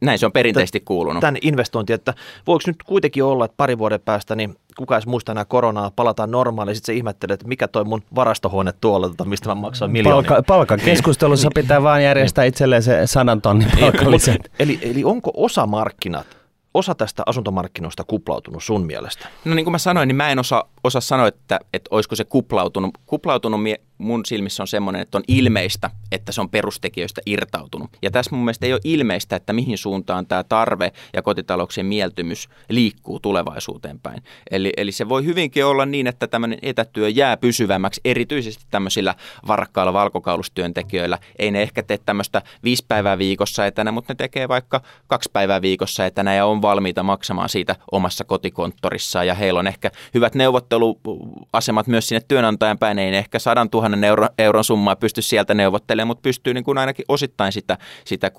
Näin 0.00 0.18
se 0.18 0.26
on 0.26 0.32
perinteisesti 0.32 0.80
kuulunut. 0.80 1.20
Tämän 1.20 1.36
investointi, 1.42 1.92
että 1.92 2.14
voiko 2.46 2.62
nyt 2.66 2.82
kuitenkin 2.82 3.24
olla, 3.24 3.44
että 3.44 3.54
pari 3.56 3.78
vuoden 3.78 4.00
päästä, 4.00 4.34
niin 4.34 4.56
kuka 4.76 4.94
edes 4.96 5.06
muistaa 5.06 5.32
enää 5.32 5.44
koronaa, 5.44 5.90
palataan 5.96 6.30
normaaliin, 6.30 6.76
sitten 6.76 6.94
se 6.94 6.96
ihmettelee, 6.96 7.34
että 7.34 7.48
mikä 7.48 7.68
toi 7.68 7.84
mun 7.84 8.02
varastohuone 8.14 8.72
tuolla, 8.80 9.08
tota, 9.08 9.24
mistä 9.24 9.48
mä 9.48 9.54
maksan 9.54 9.90
miljoonia. 9.90 10.28
Palka, 10.28 10.42
palkkakeskustelussa 10.42 11.48
pitää 11.54 11.82
vaan 11.82 12.04
järjestää 12.04 12.44
itselleen 12.44 12.82
se 12.82 13.06
sadan 13.06 13.42
tonnin 13.42 13.68
palkalliset. 13.80 14.50
Eli, 14.58 14.78
eli 14.82 15.04
onko 15.04 15.30
osa 15.36 15.66
markkinat, 15.66 16.26
osa 16.74 16.94
tästä 16.94 17.22
asuntomarkkinoista 17.26 18.04
kuplautunut 18.04 18.64
sun 18.64 18.86
mielestä? 18.86 19.28
No 19.44 19.54
niin 19.54 19.64
kuin 19.64 19.72
mä 19.72 19.78
sanoin, 19.78 20.08
niin 20.08 20.16
mä 20.16 20.30
en 20.30 20.38
osaa, 20.38 20.68
osaa 20.84 21.00
sanoa, 21.00 21.28
että, 21.28 21.60
että 21.74 21.88
olisiko 21.90 22.16
se 22.16 22.24
kuplautunut. 22.24 22.90
Kuplautunut 23.06 23.62
mie- 23.62 23.80
mun 24.00 24.26
silmissä 24.26 24.62
on 24.62 24.66
semmoinen, 24.66 25.02
että 25.02 25.18
on 25.18 25.24
ilmeistä, 25.28 25.90
että 26.12 26.32
se 26.32 26.40
on 26.40 26.50
perustekijöistä 26.50 27.20
irtautunut. 27.26 27.90
Ja 28.02 28.10
tässä 28.10 28.30
mun 28.30 28.44
mielestä 28.44 28.66
ei 28.66 28.72
ole 28.72 28.80
ilmeistä, 28.84 29.36
että 29.36 29.52
mihin 29.52 29.78
suuntaan 29.78 30.26
tämä 30.26 30.44
tarve 30.44 30.92
ja 31.12 31.22
kotitalouksien 31.22 31.86
mieltymys 31.86 32.48
liikkuu 32.68 33.20
tulevaisuuteen 33.20 34.00
päin. 34.00 34.22
Eli, 34.50 34.72
eli 34.76 34.92
se 34.92 35.08
voi 35.08 35.24
hyvinkin 35.24 35.64
olla 35.64 35.86
niin, 35.86 36.06
että 36.06 36.26
tämmöinen 36.26 36.58
etätyö 36.62 37.08
jää 37.08 37.36
pysyvämmäksi, 37.36 38.00
erityisesti 38.04 38.64
tämmöisillä 38.70 39.14
varakkailla 39.46 39.92
valkokaulustyöntekijöillä. 39.92 41.18
Ei 41.38 41.50
ne 41.50 41.62
ehkä 41.62 41.82
tee 41.82 41.98
tämmöistä 41.98 42.42
viisi 42.64 42.84
päivää 42.88 43.18
viikossa 43.18 43.66
etänä, 43.66 43.92
mutta 43.92 44.12
ne 44.12 44.16
tekee 44.16 44.48
vaikka 44.48 44.80
kaksi 45.06 45.30
päivää 45.32 45.62
viikossa 45.62 46.06
etänä 46.06 46.34
ja 46.34 46.46
on 46.46 46.62
valmiita 46.62 47.02
maksamaan 47.02 47.48
siitä 47.48 47.76
omassa 47.92 48.24
kotikonttorissaan. 48.24 49.26
Ja 49.26 49.34
heillä 49.34 49.60
on 49.60 49.66
ehkä 49.66 49.90
hyvät 50.14 50.34
neuvotteluasemat 50.70 51.86
myös 51.86 52.08
sinne 52.08 52.20
työnantajan 52.28 52.78
päin. 52.78 52.98
Ei 52.98 53.10
ne 53.10 53.18
ehkä 53.18 53.38
sadan 53.38 53.70
tuhannen 53.70 54.04
euro, 54.04 54.28
euron 54.38 54.64
summaa 54.64 54.96
pysty 54.96 55.22
sieltä 55.22 55.54
neuvottelemaan, 55.54 56.06
mutta 56.06 56.22
pystyy 56.22 56.54
niin 56.54 56.64
kuin 56.64 56.78
ainakin 56.78 57.04
osittain 57.08 57.52
sitä, 57.52 57.78
sitä 58.04 58.30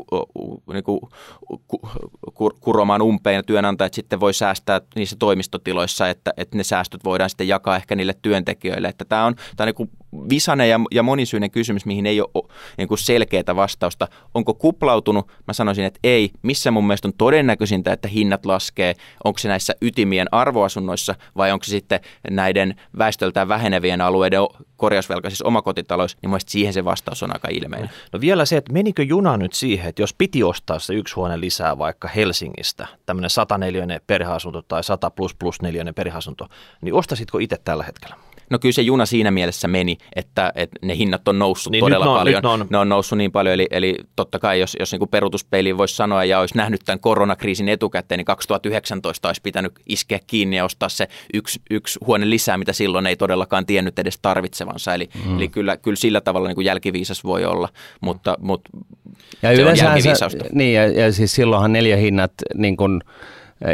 niin 0.73 0.83
kuin, 0.83 0.99
kuromaan 2.59 3.01
umpeen 3.01 3.35
ja 3.35 3.43
työnantajat 3.43 3.93
sitten 3.93 4.19
voi 4.19 4.33
säästää 4.33 4.81
niissä 4.95 5.15
toimistotiloissa, 5.19 6.09
että, 6.09 6.33
että 6.37 6.57
ne 6.57 6.63
säästöt 6.63 7.03
voidaan 7.03 7.29
sitten 7.29 7.47
jakaa 7.47 7.75
ehkä 7.75 7.95
niille 7.95 8.15
työntekijöille. 8.21 8.87
Että 8.87 9.05
tämä 9.05 9.25
on, 9.25 9.35
tämä 9.35 9.65
on 9.65 9.67
niin 9.67 9.75
kuin 9.75 9.89
visainen 10.29 10.69
ja, 10.69 10.79
ja 10.91 11.03
monisyinen 11.03 11.51
kysymys, 11.51 11.85
mihin 11.85 12.05
ei 12.05 12.21
ole 12.21 12.49
niin 12.77 12.87
kuin 12.87 12.97
selkeää 12.97 13.55
vastausta. 13.55 14.07
Onko 14.33 14.53
kuplautunut? 14.53 15.27
Mä 15.47 15.53
sanoisin, 15.53 15.85
että 15.85 15.99
ei. 16.03 16.31
Missä 16.41 16.71
mun 16.71 16.87
mielestä 16.87 17.07
on 17.07 17.13
todennäköisintä, 17.17 17.93
että 17.93 18.07
hinnat 18.07 18.45
laskee? 18.45 18.95
Onko 19.23 19.39
se 19.39 19.47
näissä 19.47 19.73
ytimien 19.81 20.27
arvoasunnoissa 20.31 21.15
vai 21.37 21.51
onko 21.51 21.63
se 21.63 21.69
sitten 21.69 21.99
näiden 22.29 22.75
väestöltään 22.97 23.47
vähenevien 23.47 24.01
alueiden 24.01 24.41
korjausvelkaisissa 24.77 25.47
omakotitalous, 25.47 26.17
niin 26.21 26.29
mun 26.29 26.39
siihen 26.45 26.73
se 26.73 26.85
vastaus 26.85 27.23
on 27.23 27.33
aika 27.33 27.47
ilmeinen. 27.51 27.89
No 28.13 28.21
vielä 28.21 28.45
se, 28.45 28.57
että 28.57 28.73
menikö 28.73 29.03
juna 29.03 29.37
nyt 29.37 29.53
siihen, 29.53 29.89
että 29.89 30.01
jos 30.01 30.13
piti 30.13 30.43
ostaa 30.43 30.79
se 30.79 30.93
yksi 30.93 31.15
huone 31.15 31.39
lisää 31.39 31.77
vaikka 31.77 32.07
Helsingistä, 32.07 32.87
tämmöinen 33.05 33.29
104 33.29 33.99
perheasunto 34.07 34.61
tai 34.61 34.83
100 34.83 35.09
plus 35.09 35.35
plus 35.35 35.61
4 35.61 35.93
perheasunto, 35.95 36.47
niin 36.81 36.93
ostasitko 36.93 37.37
itse 37.37 37.57
tällä 37.63 37.83
hetkellä? 37.83 38.15
No 38.51 38.59
kyllä 38.59 38.73
se 38.73 38.81
juna 38.81 39.05
siinä 39.05 39.31
mielessä 39.31 39.67
meni, 39.67 39.97
että, 40.15 40.51
että 40.55 40.79
ne 40.81 40.97
hinnat 40.97 41.27
on 41.27 41.39
noussut 41.39 41.71
niin, 41.71 41.79
todella 41.79 42.05
nyt 42.05 42.11
on, 42.11 42.17
paljon. 42.17 42.35
Nyt 42.35 42.45
on. 42.45 42.67
Ne 42.69 42.77
on 42.77 42.89
noussut 42.89 43.17
niin 43.17 43.31
paljon, 43.31 43.53
eli, 43.53 43.67
eli 43.71 43.95
totta 44.15 44.39
kai 44.39 44.59
jos, 44.59 44.77
jos 44.79 44.91
niin 44.91 45.09
peruutuspeiliin 45.11 45.77
voisi 45.77 45.95
sanoa 45.95 46.25
ja 46.25 46.39
olisi 46.39 46.57
nähnyt 46.57 46.81
tämän 46.85 46.99
koronakriisin 46.99 47.69
etukäteen, 47.69 48.17
niin 48.17 48.25
2019 48.25 49.29
olisi 49.29 49.41
pitänyt 49.41 49.73
iskeä 49.85 50.19
kiinni 50.27 50.57
ja 50.57 50.65
ostaa 50.65 50.89
se 50.89 51.07
yksi, 51.33 51.61
yksi 51.69 51.99
huone 52.05 52.29
lisää, 52.29 52.57
mitä 52.57 52.73
silloin 52.73 53.07
ei 53.07 53.15
todellakaan 53.15 53.65
tiennyt 53.65 53.99
edes 53.99 54.19
tarvitsevansa. 54.21 54.93
Eli, 54.93 55.09
mm. 55.25 55.37
eli 55.37 55.47
kyllä, 55.47 55.77
kyllä 55.77 55.97
sillä 55.97 56.21
tavalla 56.21 56.47
niin 56.47 56.55
kuin 56.55 56.65
jälkiviisas 56.65 57.23
voi 57.23 57.45
olla, 57.45 57.69
mutta, 58.01 58.37
mutta 58.39 58.69
ja 59.41 59.55
se 59.55 59.65
on 59.65 59.77
jälkiviisausta. 59.77 60.45
Niin, 60.51 60.73
ja, 60.73 60.87
ja 60.87 61.11
siis 61.11 61.35
silloinhan 61.35 61.73
neljä 61.73 61.97
hinnat 61.97 62.31
niin 62.55 62.77
kuin, 62.77 63.01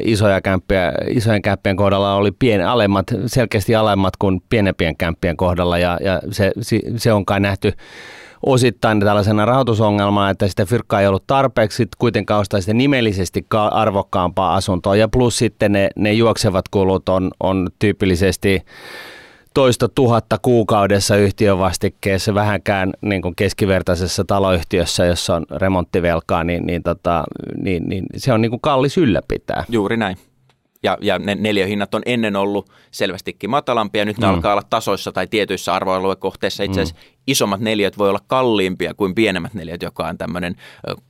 isoja 0.03 0.41
kämppiä, 0.41 0.93
isojen 1.09 1.41
kämppien 1.41 1.75
kohdalla 1.75 2.15
oli 2.15 2.31
pien, 2.31 2.67
alemmat, 2.67 3.05
selkeästi 3.25 3.75
alemmat 3.75 4.17
kuin 4.17 4.41
pienempien 4.49 4.97
kämppien 4.97 5.37
kohdalla 5.37 5.77
ja, 5.77 5.97
ja 6.01 6.21
se, 6.31 6.51
se 6.97 7.13
on 7.13 7.25
kai 7.25 7.39
nähty 7.39 7.73
osittain 8.45 8.99
tällaisena 8.99 9.45
rahoitusongelmana, 9.45 10.29
että 10.29 10.47
sitä 10.47 10.65
fyrkkaa 10.65 11.01
ei 11.01 11.07
ollut 11.07 11.27
tarpeeksi 11.27 11.87
kuitenkaan 11.97 12.39
ostaa 12.39 12.61
sitä 12.61 12.73
nimellisesti 12.73 13.45
arvokkaampaa 13.71 14.55
asuntoa 14.55 14.95
ja 14.95 15.07
plus 15.07 15.37
sitten 15.37 15.71
ne, 15.71 15.89
ne 15.95 16.13
juoksevat 16.13 16.65
kulut 16.69 17.09
on, 17.09 17.31
on 17.39 17.69
tyypillisesti 17.79 18.65
toista 19.57 19.89
tuhatta 19.89 20.37
kuukaudessa 20.41 21.15
yhtiövastikkeessa 21.15 22.33
vähänkään 22.33 22.93
niin 23.01 23.21
kuin 23.21 23.35
keskivertaisessa 23.35 24.25
taloyhtiössä, 24.25 25.05
jossa 25.05 25.35
on 25.35 25.45
remonttivelkaa, 25.51 26.43
niin, 26.43 26.65
niin, 26.65 26.83
tota, 26.83 27.23
niin, 27.61 27.89
niin 27.89 28.05
se 28.17 28.33
on 28.33 28.41
niin 28.41 28.49
kuin 28.49 28.61
kallis 28.61 28.97
ylläpitää. 28.97 29.63
Juuri 29.69 29.97
näin 29.97 30.17
ja, 30.83 30.97
ja 31.01 31.19
ne 31.19 31.35
neliöhinnat 31.35 31.95
on 31.95 32.01
ennen 32.05 32.35
ollut 32.35 32.71
selvästikin 32.91 33.49
matalampia, 33.49 34.05
nyt 34.05 34.17
ne 34.17 34.27
mm. 34.27 34.33
alkaa 34.33 34.53
olla 34.53 34.63
tasoissa 34.69 35.11
tai 35.11 35.27
tietyissä 35.27 35.73
arvoaluekohteissa. 35.73 36.63
Itse 36.63 36.81
asiassa 36.81 37.01
mm. 37.03 37.13
isommat 37.27 37.59
neliöt 37.59 37.97
voi 37.97 38.09
olla 38.09 38.19
kalliimpia 38.27 38.93
kuin 38.93 39.15
pienemmät 39.15 39.53
neliöt, 39.53 39.81
joka 39.81 40.07
on 40.07 40.17
tämmöinen 40.17 40.55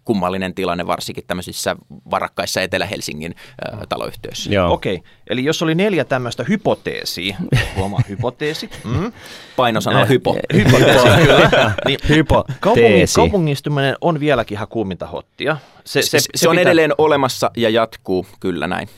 kummallinen 0.05 0.53
tilanne 0.53 0.87
varsinkin 0.87 1.23
tämmöisissä 1.27 1.75
varakkaissa 2.11 2.61
Etelä-Helsingin 2.61 3.35
äh, 3.37 3.79
taloyhtiöissä. 3.89 4.67
Okei, 4.67 4.95
okay. 4.95 5.11
eli 5.29 5.45
jos 5.45 5.61
oli 5.61 5.75
neljä 5.75 6.05
tämmöistä 6.05 6.43
hypoteesia, 6.43 7.37
huomaa 7.75 8.01
hypoteesi. 8.09 8.69
Mm. 8.83 9.11
Painosanalla 9.55 10.03
äh, 10.03 10.09
hypo. 10.09 10.37
hypoteesi, 10.53 11.07
kyllä. 11.25 11.73
Niin, 11.85 11.99
hypoteesi. 12.09 13.15
Kaupungistuminen 13.15 13.95
on 14.01 14.19
vieläkin 14.19 14.55
ihan 14.55 14.67
kuuminta 14.67 15.07
hottia. 15.07 15.57
Se, 15.83 16.01
se, 16.01 16.07
se, 16.09 16.19
se, 16.19 16.27
se 16.35 16.49
on 16.49 16.53
pitää... 16.53 16.61
edelleen 16.61 16.93
olemassa 16.97 17.51
ja 17.57 17.69
jatkuu, 17.69 18.25
kyllä 18.39 18.67
näin. 18.67 18.89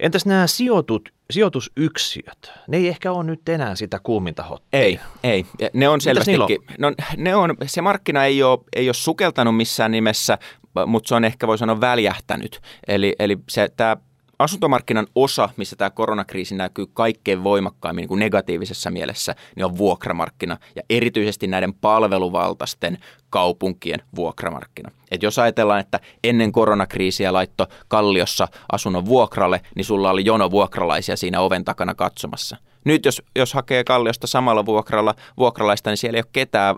Entäs 0.00 0.26
nämä 0.26 0.46
sijoitut, 0.46 1.08
sijoitusyksiöt? 1.30 2.52
Ne 2.68 2.76
ei 2.76 2.88
ehkä 2.88 3.12
ole 3.12 3.24
nyt 3.24 3.48
enää 3.48 3.74
sitä 3.74 4.00
kuuminta 4.02 4.42
hottia. 4.42 4.80
Ei, 4.80 5.00
ei. 5.24 5.46
Ne 5.72 5.88
on 5.88 6.00
selvästikin. 6.00 6.58
No, 6.78 6.92
ne 7.16 7.34
on, 7.34 7.54
se 7.66 7.80
markkina 7.80 8.24
ei 8.24 8.42
ole, 8.42 8.58
ei 8.76 8.88
ole 8.88 8.94
sukeltanut 8.94 9.56
missään 9.56 9.90
nimessä, 9.90 10.38
mutta 10.86 11.08
se 11.08 11.14
on 11.14 11.24
ehkä 11.24 11.46
voi 11.46 11.58
sanoa 11.58 11.80
väljähtänyt. 11.80 12.60
Eli, 12.88 13.16
eli 13.18 13.38
se, 13.48 13.68
tämä 13.76 13.96
asuntomarkkinan 14.38 15.06
osa, 15.14 15.48
missä 15.56 15.76
tämä 15.76 15.90
koronakriisi 15.90 16.54
näkyy 16.54 16.86
kaikkein 16.94 17.44
voimakkaimmin 17.44 18.02
niin 18.02 18.08
kuin 18.08 18.18
negatiivisessa 18.18 18.90
mielessä, 18.90 19.34
niin 19.56 19.64
on 19.64 19.78
vuokramarkkina 19.78 20.56
ja 20.76 20.82
erityisesti 20.90 21.46
näiden 21.46 21.74
palveluvaltaisten 21.74 22.98
kaupunkien 23.30 24.02
vuokramarkkina. 24.16 24.90
Et 25.10 25.22
jos 25.22 25.38
ajatellaan, 25.38 25.80
että 25.80 26.00
ennen 26.24 26.52
koronakriisiä 26.52 27.32
laitto 27.32 27.66
Kalliossa 27.88 28.48
asunnon 28.72 29.04
vuokralle, 29.06 29.60
niin 29.74 29.84
sulla 29.84 30.10
oli 30.10 30.24
jono 30.24 30.50
vuokralaisia 30.50 31.16
siinä 31.16 31.40
oven 31.40 31.64
takana 31.64 31.94
katsomassa. 31.94 32.56
Nyt 32.86 33.04
jos, 33.04 33.22
jos 33.36 33.54
hakee 33.54 33.84
Kalliosta 33.84 34.26
samalla 34.26 34.66
vuokralla 34.66 35.14
vuokralaista, 35.36 35.90
niin 35.90 35.96
siellä 35.96 36.16
ei 36.16 36.20
ole 36.20 36.30
ketään, 36.32 36.76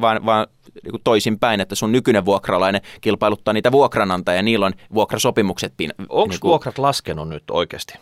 vaan, 0.00 0.26
vaan 0.26 0.46
niin 0.82 1.02
toisinpäin, 1.04 1.60
että 1.60 1.74
sun 1.74 1.92
nykyinen 1.92 2.24
vuokralainen 2.24 2.82
kilpailuttaa 3.00 3.54
niitä 3.54 3.72
vuokranantajia 3.72 4.36
ja 4.36 4.42
niillä 4.42 4.66
on 4.66 4.72
vuokrasopimukset. 4.94 5.72
Onko 6.08 6.26
niin 6.26 6.40
kuin, 6.40 6.48
vuokrat 6.48 6.78
laskenut 6.78 7.28
nyt 7.28 7.44
oikeasti? 7.50 7.94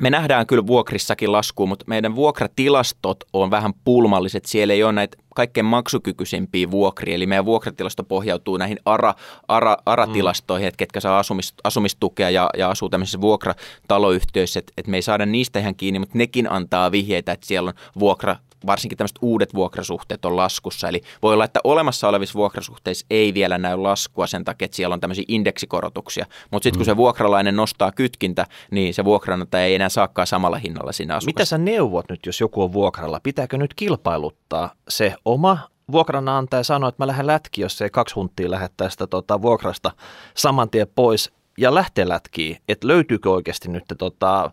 Me 0.00 0.10
nähdään 0.10 0.46
kyllä 0.46 0.66
vuokrissakin 0.66 1.32
laskua, 1.32 1.66
mutta 1.66 1.84
meidän 1.88 2.16
vuokratilastot 2.16 3.24
on 3.32 3.50
vähän 3.50 3.72
pulmalliset. 3.84 4.44
Siellä 4.44 4.74
ei 4.74 4.82
ole 4.82 4.92
näitä 4.92 5.18
kaikkein 5.34 5.66
maksukykyisempiä 5.66 6.70
vuokria, 6.70 7.14
eli 7.14 7.26
meidän 7.26 7.44
vuokratilasto 7.44 8.04
pohjautuu 8.04 8.56
näihin 8.56 8.78
ARA, 8.84 9.14
ARA, 9.48 9.76
ARA-tilastoihin, 9.86 10.64
mm. 10.64 10.68
että 10.68 10.78
ketkä 10.78 11.00
saa 11.00 11.18
asumis, 11.18 11.54
asumistukea 11.64 12.30
ja, 12.30 12.50
ja 12.56 12.70
asuu 12.70 12.88
tämmöisissä 12.88 13.20
vuokrataloyhtiöissä, 13.20 14.58
että, 14.58 14.72
että 14.76 14.90
me 14.90 14.96
ei 14.96 15.02
saada 15.02 15.26
niistä 15.26 15.58
ihan 15.58 15.74
kiinni, 15.74 15.98
mutta 15.98 16.18
nekin 16.18 16.52
antaa 16.52 16.92
vihjeitä, 16.92 17.32
että 17.32 17.46
siellä 17.46 17.68
on 17.68 17.74
vuokra 17.98 18.36
varsinkin 18.66 18.98
tämmöiset 18.98 19.18
uudet 19.22 19.54
vuokrasuhteet 19.54 20.24
on 20.24 20.36
laskussa. 20.36 20.88
Eli 20.88 21.00
voi 21.22 21.34
olla, 21.34 21.44
että 21.44 21.60
olemassa 21.64 22.08
olevissa 22.08 22.34
vuokrasuhteissa 22.34 23.06
ei 23.10 23.34
vielä 23.34 23.58
näy 23.58 23.76
laskua 23.76 24.26
sen 24.26 24.44
takia, 24.44 24.64
että 24.64 24.76
siellä 24.76 24.92
on 24.92 25.00
tämmöisiä 25.00 25.24
indeksikorotuksia. 25.28 26.26
Mutta 26.50 26.64
sitten 26.64 26.78
kun 26.78 26.84
se 26.84 26.92
mm. 26.92 26.96
vuokralainen 26.96 27.56
nostaa 27.56 27.92
kytkintä, 27.92 28.46
niin 28.70 28.94
se 28.94 29.04
vuokranantaja 29.04 29.64
ei 29.64 29.74
enää 29.74 29.88
saakaan 29.88 30.26
samalla 30.26 30.56
hinnalla 30.56 30.92
siinä 30.92 31.14
asukassa. 31.14 31.28
Mitä 31.28 31.44
sä 31.44 31.58
neuvot 31.58 32.08
nyt, 32.08 32.26
jos 32.26 32.40
joku 32.40 32.62
on 32.62 32.72
vuokralla? 32.72 33.20
Pitääkö 33.22 33.58
nyt 33.58 33.74
kilpailuttaa 33.74 34.72
se 34.88 35.14
oma 35.24 35.58
vuokranantaja 35.92 36.64
sanoo, 36.64 36.88
että 36.88 37.02
mä 37.02 37.06
lähden 37.06 37.26
lätki, 37.26 37.60
jos 37.60 37.82
ei 37.82 37.90
kaksi 37.90 38.14
hunttia 38.14 38.50
lähettää 38.50 38.88
sitä 38.88 39.06
tota, 39.06 39.42
vuokrasta 39.42 39.90
saman 40.34 40.70
tien 40.70 40.86
pois 40.94 41.32
ja 41.58 41.74
lähteä 41.74 42.08
lätkiin, 42.08 42.56
että 42.68 42.86
löytyykö 42.86 43.30
oikeasti 43.30 43.68
nyt 43.68 43.84
tota, 43.98 44.50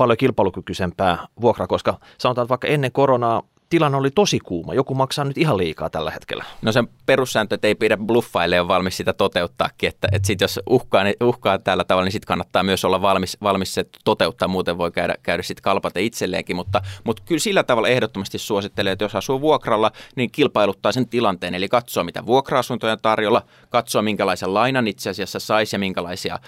paljon 0.00 0.16
kilpailukykyisempää 0.16 1.26
vuokraa, 1.40 1.66
koska 1.66 1.98
sanotaan, 2.18 2.44
että 2.44 2.48
vaikka 2.48 2.68
ennen 2.68 2.92
koronaa 2.92 3.42
tilanne 3.68 3.98
oli 3.98 4.10
tosi 4.10 4.38
kuuma. 4.38 4.74
Joku 4.74 4.94
maksaa 4.94 5.24
nyt 5.24 5.38
ihan 5.38 5.56
liikaa 5.56 5.90
tällä 5.90 6.10
hetkellä. 6.10 6.44
No 6.62 6.72
sen 6.72 6.88
perussääntö, 7.06 7.54
että 7.54 7.68
ei 7.68 7.74
pidä 7.74 7.96
bluffaille 7.96 8.56
ja 8.56 8.68
valmis 8.68 8.96
sitä 8.96 9.12
toteuttaakin. 9.12 9.88
Että, 9.88 10.08
että 10.12 10.26
sit 10.26 10.40
jos 10.40 10.60
uhkaa, 10.70 11.04
niin 11.04 11.14
uhkaa 11.24 11.58
tällä 11.58 11.84
tavalla, 11.84 12.04
niin 12.04 12.12
sitten 12.12 12.26
kannattaa 12.26 12.62
myös 12.62 12.84
olla 12.84 13.02
valmis, 13.02 13.36
valmis 13.42 13.74
se 13.74 13.86
toteuttaa. 14.04 14.48
Muuten 14.48 14.78
voi 14.78 14.90
käydä, 14.90 15.14
käydä 15.22 15.42
sitten 15.42 15.62
kalpate 15.62 16.02
itselleenkin. 16.02 16.56
Mutta, 16.56 16.82
mutta 17.04 17.22
kyllä 17.26 17.38
sillä 17.38 17.62
tavalla 17.62 17.88
ehdottomasti 17.88 18.38
suosittelee, 18.38 18.92
että 18.92 19.04
jos 19.04 19.16
asuu 19.16 19.40
vuokralla, 19.40 19.90
niin 20.16 20.30
kilpailuttaa 20.30 20.92
sen 20.92 21.08
tilanteen. 21.08 21.54
Eli 21.54 21.68
katsoo, 21.68 22.04
mitä 22.04 22.26
vuokra-asuntoja 22.26 22.92
on 22.92 22.98
tarjolla, 23.02 23.42
katsoo, 23.68 24.02
minkälaisen 24.02 24.54
lainan 24.54 24.88
itse 24.88 25.10
asiassa 25.10 25.38
saisi 25.38 25.76
ja 25.76 25.80
minkälaisia 25.80 26.38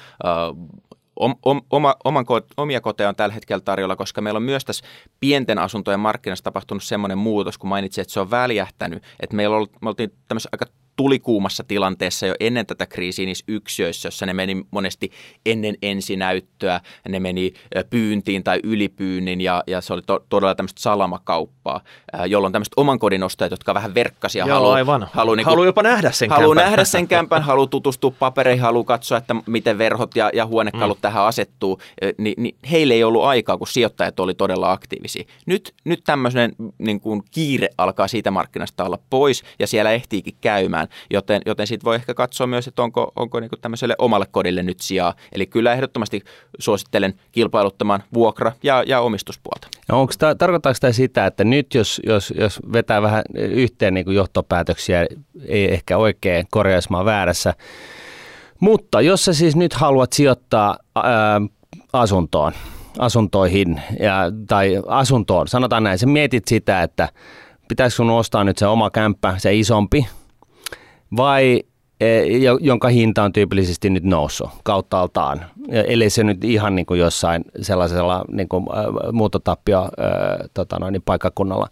om, 1.22 1.34
om, 1.42 1.62
oma, 1.70 1.94
oman, 2.04 2.26
omia 2.56 2.80
koteja 2.80 3.08
on 3.08 3.16
tällä 3.16 3.34
hetkellä 3.34 3.60
tarjolla, 3.60 3.96
koska 3.96 4.20
meillä 4.20 4.38
on 4.38 4.42
myös 4.42 4.64
tässä 4.64 4.84
pienten 5.20 5.58
asuntojen 5.58 6.00
markkinassa 6.00 6.44
tapahtunut 6.44 6.82
semmoinen 6.82 7.18
muutos, 7.18 7.58
kun 7.58 7.68
mainitsin, 7.68 8.02
että 8.02 8.14
se 8.14 8.20
on 8.20 8.30
väljähtänyt, 8.30 9.02
että 9.20 9.36
meillä 9.36 9.56
on, 9.56 9.66
me 9.80 9.88
oltiin 9.88 10.12
tämmöisessä 10.28 10.48
aika 10.52 10.81
tulikuumassa 10.96 11.64
tilanteessa 11.64 12.26
jo 12.26 12.34
ennen 12.40 12.66
tätä 12.66 12.86
kriisiä 12.86 13.26
niissä 13.26 13.44
yksiöissä, 13.48 14.06
jossa 14.06 14.26
ne 14.26 14.32
meni 14.32 14.66
monesti 14.70 15.10
ennen 15.46 15.74
ensinäyttöä, 15.82 16.80
ne 17.08 17.20
meni 17.20 17.54
pyyntiin 17.90 18.44
tai 18.44 18.60
ylipyynnin 18.62 19.40
ja, 19.40 19.62
ja 19.66 19.80
se 19.80 19.92
oli 19.92 20.02
to, 20.06 20.24
todella 20.28 20.54
tämmöistä 20.54 20.80
salamakauppaa, 20.80 21.80
jolloin 22.26 22.52
tämmöiset 22.52 22.72
oman 22.76 22.98
kodin 22.98 23.22
ostajat, 23.22 23.50
jotka 23.50 23.74
vähän 23.74 23.94
verkkasia 23.94 24.46
Joo, 24.46 24.54
haluaa 24.54 24.74
aivan. 24.74 25.08
Halu, 25.12 25.34
niin 25.34 25.44
haluaa 25.44 25.66
jopa 25.66 25.82
nähdä 25.82 26.10
sen 26.10 26.30
haluaa 26.30 26.54
kämpän. 26.54 26.64
nähdä 26.64 26.84
sen 26.84 27.08
kämpän, 27.08 27.42
haluaa 27.42 27.66
tutustua 27.66 28.10
papereihin, 28.10 28.62
haluaa 28.62 28.84
katsoa, 28.84 29.18
että 29.18 29.36
miten 29.46 29.78
verhot 29.78 30.16
ja, 30.16 30.30
ja 30.34 30.46
huonekalut 30.46 30.98
mm. 30.98 31.02
tähän 31.02 31.24
asettuu, 31.24 31.80
niin, 32.18 32.34
niin 32.42 32.56
heille 32.70 32.94
ei 32.94 33.04
ollut 33.04 33.24
aikaa, 33.24 33.58
kun 33.58 33.66
sijoittajat 33.66 34.20
oli 34.20 34.34
todella 34.34 34.72
aktiivisia. 34.72 35.24
Nyt, 35.46 35.74
nyt 35.84 36.00
tämmöinen 36.04 36.52
niin 36.78 37.00
kuin 37.00 37.22
kiire 37.30 37.68
alkaa 37.78 38.08
siitä 38.08 38.30
markkinasta 38.30 38.84
olla 38.84 38.98
pois 39.10 39.42
ja 39.58 39.66
siellä 39.66 39.90
ehtiikin 39.92 40.34
käymään 40.40 40.88
joten, 41.10 41.42
joten 41.46 41.66
sitten 41.66 41.84
voi 41.84 41.94
ehkä 41.94 42.14
katsoa 42.14 42.46
myös, 42.46 42.68
että 42.68 42.82
onko, 42.82 43.12
onko 43.16 43.40
niin 43.40 43.50
tämmöiselle 43.60 43.94
omalle 43.98 44.26
kodille 44.30 44.62
nyt 44.62 44.80
sijaa. 44.80 45.14
Eli 45.32 45.46
kyllä 45.46 45.72
ehdottomasti 45.72 46.20
suosittelen 46.58 47.14
kilpailuttamaan 47.32 48.02
vuokra- 48.14 48.52
ja, 48.62 48.84
ja 48.86 49.00
omistuspuolta. 49.00 49.68
No 49.88 50.00
onko 50.00 50.12
tämä, 50.18 50.34
tarkoittaako 50.34 50.76
tämä 50.80 50.92
sitä, 50.92 51.26
että 51.26 51.44
nyt 51.44 51.74
jos, 51.74 52.00
jos, 52.06 52.34
jos 52.38 52.60
vetää 52.72 53.02
vähän 53.02 53.22
yhteen 53.38 53.94
niin 53.94 54.04
kuin 54.04 54.16
johtopäätöksiä, 54.16 55.06
ei 55.46 55.72
ehkä 55.72 55.96
oikein 55.96 56.46
korjaismaan 56.50 57.04
väärässä, 57.04 57.54
mutta 58.60 59.00
jos 59.00 59.24
sä 59.24 59.32
siis 59.32 59.56
nyt 59.56 59.72
haluat 59.72 60.12
sijoittaa 60.12 60.78
ää, 60.96 61.40
asuntoon, 61.92 62.52
asuntoihin 62.98 63.80
ja, 64.00 64.16
tai 64.46 64.82
asuntoon, 64.86 65.48
sanotaan 65.48 65.82
näin, 65.82 65.98
sä 65.98 66.06
mietit 66.06 66.48
sitä, 66.48 66.82
että 66.82 67.08
pitäisikö 67.68 67.96
sun 67.96 68.10
ostaa 68.10 68.44
nyt 68.44 68.58
se 68.58 68.66
oma 68.66 68.90
kämppä, 68.90 69.34
se 69.38 69.54
isompi, 69.54 70.06
vai 71.16 71.62
e, 72.00 72.22
jonka 72.60 72.88
hinta 72.88 73.22
on 73.22 73.32
tyypillisesti 73.32 73.90
nyt 73.90 74.04
noussut 74.04 74.50
kauttaaltaan, 74.62 75.44
eli 75.68 76.10
se 76.10 76.24
nyt 76.24 76.44
ihan 76.44 76.74
niin 76.74 76.86
kuin 76.86 77.00
jossain 77.00 77.44
sellaisella 77.60 78.24
niin 78.28 78.48
kuin, 78.48 78.66
muuttotappio 79.12 79.88
tota 80.54 80.78
noin, 80.78 80.92
niin 80.92 81.02
paikkakunnalla. 81.02 81.68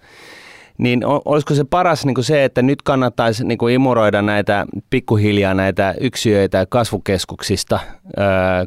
Niin 0.78 1.03
olisiko 1.24 1.55
se 1.55 1.64
paras 1.64 2.07
niin 2.07 2.14
kuin 2.14 2.24
se, 2.24 2.45
että 2.45 2.62
nyt 2.62 2.82
kannattaisi 2.82 3.45
niin 3.45 3.59
kuin 3.59 3.74
imuroida 3.74 4.22
näitä 4.22 4.66
pikkuhiljaa 4.91 5.55
näitä 5.55 5.95
yksiöitä 6.01 6.66
kasvukeskuksista, 6.68 7.80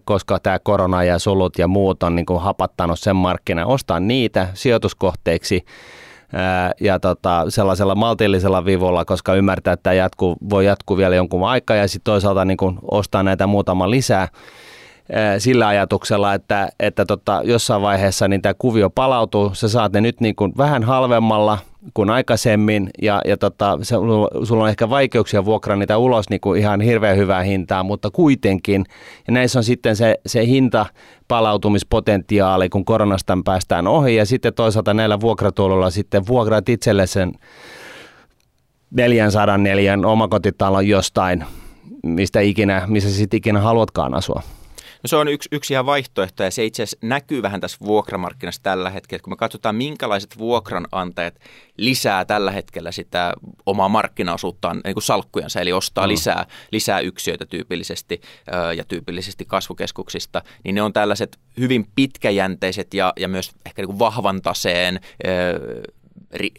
koska 0.06 0.40
tämä 0.40 0.60
korona 0.60 1.04
ja 1.04 1.20
solut 1.20 1.60
ja 1.60 1.68
muut 1.68 2.04
on 2.04 2.16
niin 2.16 2.26
kuin 2.26 2.42
hapattanut 2.42 3.00
sen 3.00 3.16
markkinan, 3.16 3.68
ostaa 3.68 4.00
niitä 4.00 4.48
sijoituskohteiksi– 4.54 5.66
ja 6.82 7.00
tota, 7.00 7.46
sellaisella 7.50 7.96
maltillisella 7.96 8.66
vivolla, 8.66 9.06
koska 9.06 9.36
ymmärtää, 9.36 9.74
että 9.74 9.84
tämä 9.84 9.94
jatkuu, 9.94 10.38
voi 10.50 10.66
jatkuu 10.66 10.98
vielä 10.98 11.16
jonkun 11.16 11.48
aikaa 11.48 11.78
ja 11.78 11.88
sitten 11.88 12.12
toisaalta 12.12 12.46
niin 12.46 12.58
kun 12.58 12.80
ostaa 12.92 13.24
näitä 13.24 13.48
muutama 13.48 13.90
lisää 13.90 14.28
sillä 15.38 15.68
ajatuksella, 15.68 16.34
että, 16.34 16.70
että 16.80 17.06
tota, 17.06 17.42
jossain 17.44 17.82
vaiheessa 17.82 18.28
niin 18.28 18.42
tämä 18.42 18.54
kuvio 18.54 18.90
palautuu, 18.90 19.54
sä 19.54 19.70
saat 19.70 19.94
ne 19.94 20.02
nyt 20.02 20.22
niin 20.22 20.36
kuin 20.36 20.54
vähän 20.58 20.84
halvemmalla– 20.84 21.58
kuin 21.94 22.10
aikaisemmin 22.10 22.90
ja, 23.02 23.22
ja 23.26 23.38
tota, 23.38 23.80
se, 23.82 23.96
sulla 24.44 24.64
on 24.64 24.70
ehkä 24.70 24.90
vaikeuksia 24.90 25.46
vuokraa 25.46 25.76
niitä 25.76 25.98
ulos 25.98 26.30
niin 26.30 26.42
kuin 26.42 26.60
ihan 26.60 26.82
hirveän 26.82 27.18
hyvää 27.18 27.44
hintaa, 27.44 27.84
mutta 27.84 28.12
kuitenkin. 28.12 28.86
Ja 29.28 29.34
näissä 29.34 29.60
on 29.60 29.64
sitten 29.64 29.96
se, 29.96 30.20
se 30.26 30.46
hinta 30.46 30.86
palautumispotentiaali, 31.28 32.70
kun 32.70 32.86
koronasta 32.86 33.38
päästään 33.46 33.88
ohi 33.88 34.16
ja 34.16 34.26
sitten 34.26 34.54
toisaalta 34.54 34.94
näillä 34.94 35.20
vuokratuoloilla 35.20 35.90
sitten 35.90 36.28
vuokraat 36.28 36.70
itselle 36.70 37.08
sen 37.08 37.32
404 38.92 39.98
omakotitalon 40.06 40.88
jostain, 40.88 41.44
mistä 42.04 42.40
ikinä, 42.40 42.84
missä 42.88 43.10
sitten 43.10 43.38
ikinä 43.38 43.60
haluatkaan 43.60 44.14
asua. 44.14 44.42
No 45.04 45.08
se 45.08 45.16
on 45.16 45.28
yksi, 45.28 45.50
yksi 45.52 45.74
ihan 45.74 45.86
vaihtoehto 45.86 46.44
ja 46.44 46.52
se 46.52 46.66
itse 46.66 46.84
asiassa 46.84 47.08
näkyy 47.08 47.42
vähän 47.42 47.62
tässä 47.62 47.78
vuokramarkkinassa 47.86 48.64
tällä 48.64 48.90
hetkellä. 48.90 49.24
Kun 49.24 49.34
me 49.34 49.38
katsotaan, 49.38 49.76
minkälaiset 49.76 50.38
vuokranantajat 50.38 51.40
lisää 51.78 52.26
tällä 52.26 52.52
hetkellä 52.52 52.92
sitä 52.92 53.34
omaa 53.66 53.90
markkinaosuuttaan 53.90 54.82
niin 54.84 54.94
kuin 54.94 55.04
salkkujansa, 55.04 55.62
eli 55.62 55.74
ostaa 55.74 56.08
mm. 56.08 56.12
lisää, 56.12 56.46
lisää 56.72 57.00
yksiöitä 57.00 57.46
tyypillisesti 57.46 58.22
ja 58.76 58.84
tyypillisesti 58.84 59.46
kasvukeskuksista, 59.46 60.42
niin 60.64 60.76
ne 60.76 60.82
on 60.82 60.94
tällaiset 60.94 61.40
hyvin 61.60 61.88
pitkäjänteiset 61.96 62.94
ja, 62.94 63.14
ja 63.18 63.28
myös 63.28 63.52
ehkä 63.66 63.82
niin 63.82 63.88
kuin 63.88 64.00
vahvan 64.00 64.42
taseen 64.42 65.00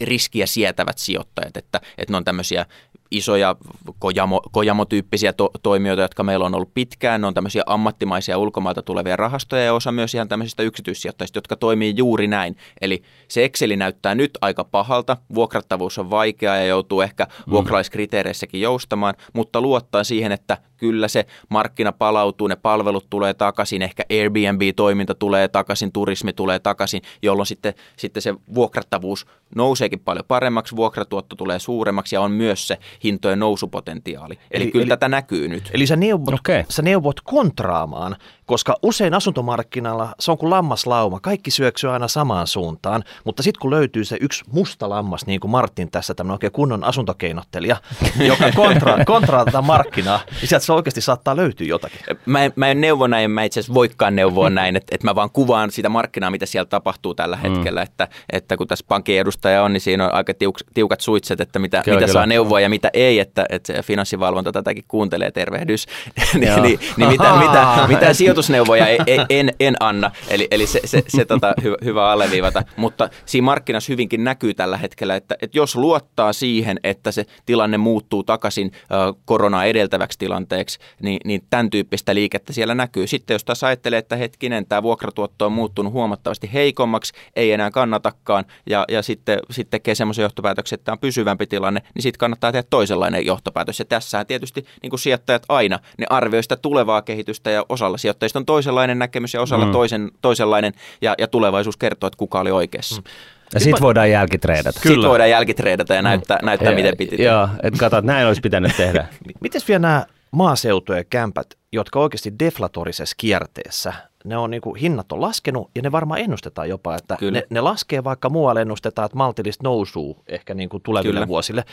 riskiä 0.01 0.45
sietävät 0.45 0.97
sijoittajat, 0.97 1.57
että, 1.57 1.81
että 1.97 2.13
ne 2.13 2.17
on 2.17 2.23
tämmöisiä 2.23 2.65
isoja 3.11 3.55
kojamo, 3.99 4.41
kojamotyyppisiä 4.51 5.33
to, 5.33 5.49
toimijoita, 5.63 6.01
jotka 6.01 6.23
meillä 6.23 6.45
on 6.45 6.55
ollut 6.55 6.73
pitkään. 6.73 7.21
Ne 7.21 7.27
on 7.27 7.33
tämmöisiä 7.33 7.63
ammattimaisia 7.65 8.37
ulkomailta 8.37 8.81
tulevia 8.81 9.15
rahastoja 9.15 9.63
ja 9.63 9.73
osa 9.73 9.91
myös 9.91 10.15
ihan 10.15 10.27
tämmöisistä 10.27 10.63
yksityissijoittajista, 10.63 11.37
jotka 11.37 11.55
toimii 11.55 11.93
juuri 11.97 12.27
näin. 12.27 12.57
Eli 12.81 13.03
se 13.27 13.43
Exceli 13.43 13.75
näyttää 13.75 14.15
nyt 14.15 14.37
aika 14.41 14.63
pahalta, 14.63 15.17
vuokrattavuus 15.35 15.97
on 15.97 16.09
vaikeaa 16.09 16.55
ja 16.55 16.65
joutuu 16.65 17.01
ehkä 17.01 17.23
mm. 17.23 17.51
vuokralaiskriteereissäkin 17.51 18.61
joustamaan, 18.61 19.13
mutta 19.33 19.61
luottaa 19.61 20.03
siihen, 20.03 20.31
että 20.31 20.57
kyllä 20.77 21.07
se 21.07 21.25
markkina 21.49 21.91
palautuu, 21.91 22.47
ne 22.47 22.55
palvelut 22.55 23.09
tulee 23.09 23.33
takaisin, 23.33 23.81
ehkä 23.81 24.03
Airbnb-toiminta 24.11 25.15
tulee 25.15 25.47
takaisin, 25.47 25.91
turismi 25.91 26.33
tulee 26.33 26.59
takaisin, 26.59 27.01
jolloin 27.21 27.47
sitten, 27.47 27.73
sitten 27.97 28.21
se 28.21 28.33
vuokrattavuus 28.55 29.25
nouseekin 29.55 29.99
paljon 29.99 30.25
paremmaksi, 30.27 30.75
vuokratuotto 30.75 31.35
tulee 31.35 31.59
suuremmaksi 31.59 32.15
ja 32.15 32.21
on 32.21 32.31
myös 32.31 32.67
se 32.67 32.77
hintojen 33.03 33.39
nousupotentiaali. 33.39 34.33
Eli, 34.51 34.63
eli 34.63 34.71
kyllä 34.71 34.83
eli, 34.83 34.89
tätä 34.89 35.09
näkyy 35.09 35.47
nyt. 35.47 35.69
Eli 35.73 35.87
sä 35.87 35.95
neuvot, 35.95 36.33
okay. 36.33 36.63
sä 36.69 36.81
neuvot 36.81 37.21
kontraamaan 37.21 38.15
koska 38.45 38.75
usein 38.81 39.13
asuntomarkkinalla 39.13 40.15
se 40.19 40.31
on 40.31 40.37
kuin 40.37 40.49
lammaslauma. 40.49 41.19
Kaikki 41.19 41.51
syöksyy 41.51 41.91
aina 41.91 42.07
samaan 42.07 42.47
suuntaan, 42.47 43.03
mutta 43.23 43.43
sitten 43.43 43.59
kun 43.59 43.71
löytyy 43.71 44.05
se 44.05 44.17
yksi 44.21 44.43
musta 44.51 44.89
lammas, 44.89 45.25
niin 45.25 45.39
kuin 45.39 45.51
Martin 45.51 45.91
tässä, 45.91 46.13
tämmöinen 46.13 46.33
oikein 46.33 46.51
kunnon 46.51 46.83
asuntokeinottelija, 46.83 47.77
joka 48.27 48.51
kontra, 48.55 49.05
kontraa 49.05 49.45
tätä 49.45 49.61
markkinaa, 49.61 50.19
niin 50.41 50.47
sieltä 50.47 50.65
se 50.65 50.73
oikeasti 50.73 51.01
saattaa 51.01 51.35
löytyä 51.35 51.67
jotakin. 51.67 51.99
Mä 52.25 52.43
en, 52.43 52.53
mä 52.55 52.67
en 52.67 52.81
neuvo 52.81 53.07
näin, 53.07 53.31
mä 53.31 53.43
itse 53.43 53.59
asiassa 53.59 53.73
voikaan 53.73 54.15
neuvoa 54.15 54.49
näin, 54.49 54.75
että, 54.75 54.95
että 54.95 55.07
mä 55.07 55.15
vaan 55.15 55.29
kuvaan 55.29 55.71
sitä 55.71 55.89
markkinaa, 55.89 56.31
mitä 56.31 56.45
siellä 56.45 56.65
tapahtuu 56.65 57.15
tällä 57.15 57.35
mm. 57.35 57.41
hetkellä, 57.41 57.79
mm. 57.79 57.83
että, 57.83 58.07
että 58.29 58.57
kun 58.57 58.67
tässä 58.67 58.85
pankin 58.87 59.19
edustaja 59.19 59.63
on, 59.63 59.73
niin 59.73 59.81
siinä 59.81 60.05
on 60.05 60.13
aika 60.13 60.33
tiuk, 60.33 60.57
tiukat 60.73 61.01
suitset, 61.01 61.41
että 61.41 61.59
mitä, 61.59 61.81
kyllä, 61.83 61.95
mitä 61.95 62.05
kyllä. 62.05 62.19
saa 62.19 62.25
neuvoa 62.25 62.59
ja 62.59 62.69
mitä 62.69 62.89
ei, 62.93 63.19
että, 63.19 63.45
että 63.49 63.73
finanssivalvonta 63.83 64.51
tätäkin 64.51 64.83
kuuntelee, 64.87 65.31
tervehdys, 65.31 65.85
niin, 66.33 66.61
niin, 66.61 66.79
niin 66.97 67.09
mitä, 67.09 67.33
mitä, 67.33 67.85
mitä 67.87 68.13
sijoitusneuvoja 68.35 68.87
en, 68.87 69.25
en, 69.29 69.53
en 69.59 69.75
anna, 69.79 70.11
eli, 70.29 70.47
eli 70.51 70.67
se, 70.67 70.79
se, 70.85 71.03
se 71.07 71.25
tota, 71.25 71.53
hyvä, 71.63 71.75
hyvä 71.83 72.11
alleviivata, 72.11 72.63
mutta 72.77 73.09
siinä 73.25 73.45
markkinassa 73.45 73.93
hyvinkin 73.93 74.23
näkyy 74.23 74.53
tällä 74.53 74.77
hetkellä, 74.77 75.15
että, 75.15 75.35
että 75.41 75.57
jos 75.57 75.75
luottaa 75.75 76.33
siihen, 76.33 76.79
että 76.83 77.11
se 77.11 77.25
tilanne 77.45 77.77
muuttuu 77.77 78.23
takaisin 78.23 78.71
äh, 78.73 79.15
koronaa 79.25 79.65
edeltäväksi 79.65 80.19
tilanteeksi, 80.19 80.79
niin, 81.01 81.19
niin 81.25 81.41
tämän 81.49 81.69
tyyppistä 81.69 82.15
liikettä 82.15 82.53
siellä 82.53 82.75
näkyy. 82.75 83.07
Sitten 83.07 83.35
jos 83.35 83.43
taas 83.43 83.63
ajattelee, 83.63 83.99
että 83.99 84.15
hetkinen, 84.15 84.65
tämä 84.65 84.83
vuokratuotto 84.83 85.45
on 85.45 85.51
muuttunut 85.51 85.93
huomattavasti 85.93 86.49
heikommaksi, 86.53 87.13
ei 87.35 87.51
enää 87.51 87.71
kannatakaan, 87.71 88.45
ja, 88.69 88.85
ja 88.87 89.01
sitten, 89.01 89.39
sitten 89.51 89.71
tekee 89.71 89.95
semmoisen 89.95 90.23
johtopäätöksen, 90.23 90.77
että 90.77 90.85
tämä 90.85 90.93
on 90.93 90.99
pysyvämpi 90.99 91.47
tilanne, 91.47 91.81
niin 91.95 92.03
sitten 92.03 92.19
kannattaa 92.19 92.51
tehdä 92.51 92.67
toisenlainen 92.69 93.25
johtopäätös. 93.25 93.79
Ja 93.79 93.85
tässähän 93.85 94.27
tietysti 94.27 94.65
niin 94.81 94.89
kuin 94.89 94.99
sijoittajat 94.99 95.43
aina, 95.49 95.79
ne 95.97 96.05
arvioivat 96.09 96.45
sitä 96.45 96.55
tulevaa 96.55 97.01
kehitystä, 97.01 97.49
ja 97.49 97.65
osalla 97.69 97.97
sijoittajista 97.97 98.24
on 98.35 98.45
toisenlainen 98.45 98.99
näkemys 98.99 99.33
ja 99.33 99.41
osalla 99.41 99.65
mm. 99.65 99.71
toisen, 99.71 100.11
toisenlainen, 100.21 100.73
ja, 101.01 101.15
ja 101.17 101.27
tulevaisuus 101.27 101.77
kertoo, 101.77 102.07
että 102.07 102.17
kuka 102.17 102.39
oli 102.39 102.51
oikeassa. 102.51 103.01
Mm. 103.01 103.07
Ja 103.53 103.59
sitten 103.59 103.81
voidaan 103.81 104.11
jälkitreidata. 104.11 104.79
Sitten 104.79 105.09
voidaan 105.09 105.29
jälkitreidata 105.29 105.93
ja 105.93 106.01
näyttää, 106.01 106.37
mm. 106.41 106.45
näyttää 106.45 106.69
ja, 106.69 106.75
miten 106.75 106.97
piti 106.97 107.23
Joo, 107.23 107.49
että 107.63 107.79
katsot, 107.79 108.05
näin 108.05 108.27
olisi 108.27 108.41
pitänyt 108.41 108.77
tehdä. 108.77 109.07
Miten 109.41 109.61
vielä 109.67 109.79
nämä 109.79 110.05
maaseutujen 110.31 111.05
kämpät, 111.09 111.47
jotka 111.71 111.99
oikeasti 111.99 112.33
deflatorisessa 112.39 113.15
kierteessä, 113.17 113.93
ne 114.25 114.37
on 114.37 114.51
niin 114.51 114.61
kuin, 114.61 114.75
hinnat 114.75 115.11
on 115.11 115.21
laskenut 115.21 115.71
ja 115.75 115.81
ne 115.81 115.91
varmaan 115.91 116.19
ennustetaan 116.19 116.69
jopa, 116.69 116.95
että 116.95 117.17
ne, 117.31 117.43
ne, 117.49 117.61
laskee 117.61 118.03
vaikka 118.03 118.29
muualle 118.29 118.61
ennustetaan, 118.61 119.05
että 119.05 119.17
maltillista 119.17 119.63
nousuu 119.63 120.23
ehkä 120.27 120.53
niin 120.53 120.69
kuin 120.69 120.83
tuleville 120.83 121.13
Kyllä. 121.13 121.27
vuosille. 121.27 121.63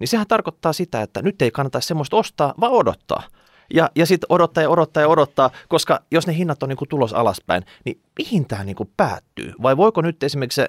Niin 0.00 0.08
sehän 0.08 0.26
tarkoittaa 0.26 0.72
sitä, 0.72 1.02
että 1.02 1.22
nyt 1.22 1.42
ei 1.42 1.50
kannata 1.50 1.80
semmoista 1.80 2.16
ostaa, 2.16 2.54
vaan 2.60 2.72
odottaa. 2.72 3.22
Ja, 3.74 3.90
ja 3.96 4.06
sitten 4.06 4.26
odottaa 4.28 4.62
ja 4.62 4.70
odottaa 4.70 5.00
ja 5.00 5.08
odottaa, 5.08 5.50
koska 5.68 6.00
jos 6.10 6.26
ne 6.26 6.36
hinnat 6.36 6.62
on 6.62 6.68
niin 6.68 6.76
kuin 6.76 6.88
tulos 6.88 7.12
alaspäin, 7.12 7.64
niin 7.84 8.00
mihin 8.18 8.46
tämä 8.46 8.64
niin 8.64 8.76
kuin 8.76 8.90
päättyy? 8.96 9.52
Vai 9.62 9.76
voiko 9.76 10.02
nyt 10.02 10.22
esimerkiksi 10.22 10.56
se 10.56 10.68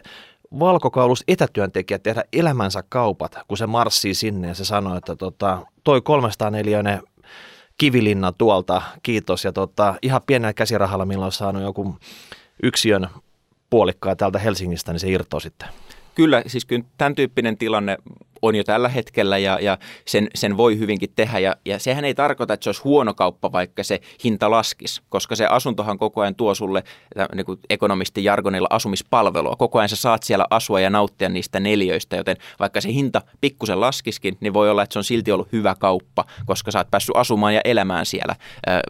valkokaulus 0.59 1.23
etätyöntekijä 1.27 1.99
tehdä 1.99 2.23
elämänsä 2.33 2.83
kaupat, 2.89 3.35
kun 3.47 3.57
se 3.57 3.67
marssii 3.67 4.13
sinne 4.13 4.47
ja 4.47 4.53
se 4.53 4.65
sanoo, 4.65 4.97
että 4.97 5.15
tota, 5.15 5.65
toi 5.83 6.01
304 6.01 7.01
kivilinna 7.77 8.31
tuolta, 8.31 8.81
kiitos. 9.03 9.45
Ja 9.45 9.51
tota, 9.51 9.95
ihan 10.01 10.21
pienellä 10.27 10.53
käsirahalla, 10.53 11.05
millä 11.05 11.25
on 11.25 11.31
saanut 11.31 11.63
joku 11.63 11.95
yksiön 12.63 13.07
puolikkaa 13.69 14.15
täältä 14.15 14.39
Helsingistä, 14.39 14.91
niin 14.91 14.99
se 14.99 15.09
irtoaa 15.09 15.39
sitten. 15.39 15.69
Kyllä, 16.15 16.43
siis 16.47 16.65
kyllä 16.65 16.85
tämän 16.97 17.15
tyyppinen 17.15 17.57
tilanne 17.57 17.97
on 18.45 18.55
jo 18.55 18.63
tällä 18.63 18.89
hetkellä 18.89 19.37
ja, 19.37 19.59
ja 19.61 19.77
sen, 20.07 20.27
sen 20.35 20.57
voi 20.57 20.79
hyvinkin 20.79 21.09
tehdä. 21.15 21.39
Ja, 21.39 21.55
ja 21.65 21.79
sehän 21.79 22.05
ei 22.05 22.13
tarkoita, 22.13 22.53
että 22.53 22.63
se 22.63 22.69
olisi 22.69 22.81
huono 22.83 23.13
kauppa, 23.13 23.51
vaikka 23.51 23.83
se 23.83 23.99
hinta 24.23 24.51
laskisi, 24.51 25.01
koska 25.09 25.35
se 25.35 25.45
asuntohan 25.45 25.97
koko 25.97 26.21
ajan 26.21 26.35
tuo 26.35 26.55
sulle 26.55 26.83
niin 27.35 27.45
kuin 27.45 27.59
ekonomistin 27.69 28.23
jargonilla 28.23 28.67
asumispalvelua. 28.69 29.55
Koko 29.55 29.79
ajan 29.79 29.89
sä 29.89 29.95
saat 29.95 30.23
siellä 30.23 30.45
asua 30.49 30.79
ja 30.79 30.89
nauttia 30.89 31.29
niistä 31.29 31.59
neljöistä, 31.59 32.15
joten 32.15 32.37
vaikka 32.59 32.81
se 32.81 32.89
hinta 32.89 33.21
pikkusen 33.41 33.81
laskiskin, 33.81 34.37
niin 34.39 34.53
voi 34.53 34.69
olla, 34.69 34.83
että 34.83 34.93
se 34.93 34.99
on 34.99 35.03
silti 35.03 35.31
ollut 35.31 35.51
hyvä 35.51 35.75
kauppa, 35.79 36.25
koska 36.45 36.71
sä 36.71 36.79
oot 36.79 36.91
päässyt 36.91 37.17
asumaan 37.17 37.55
ja 37.55 37.61
elämään 37.63 38.05
siellä. 38.05 38.35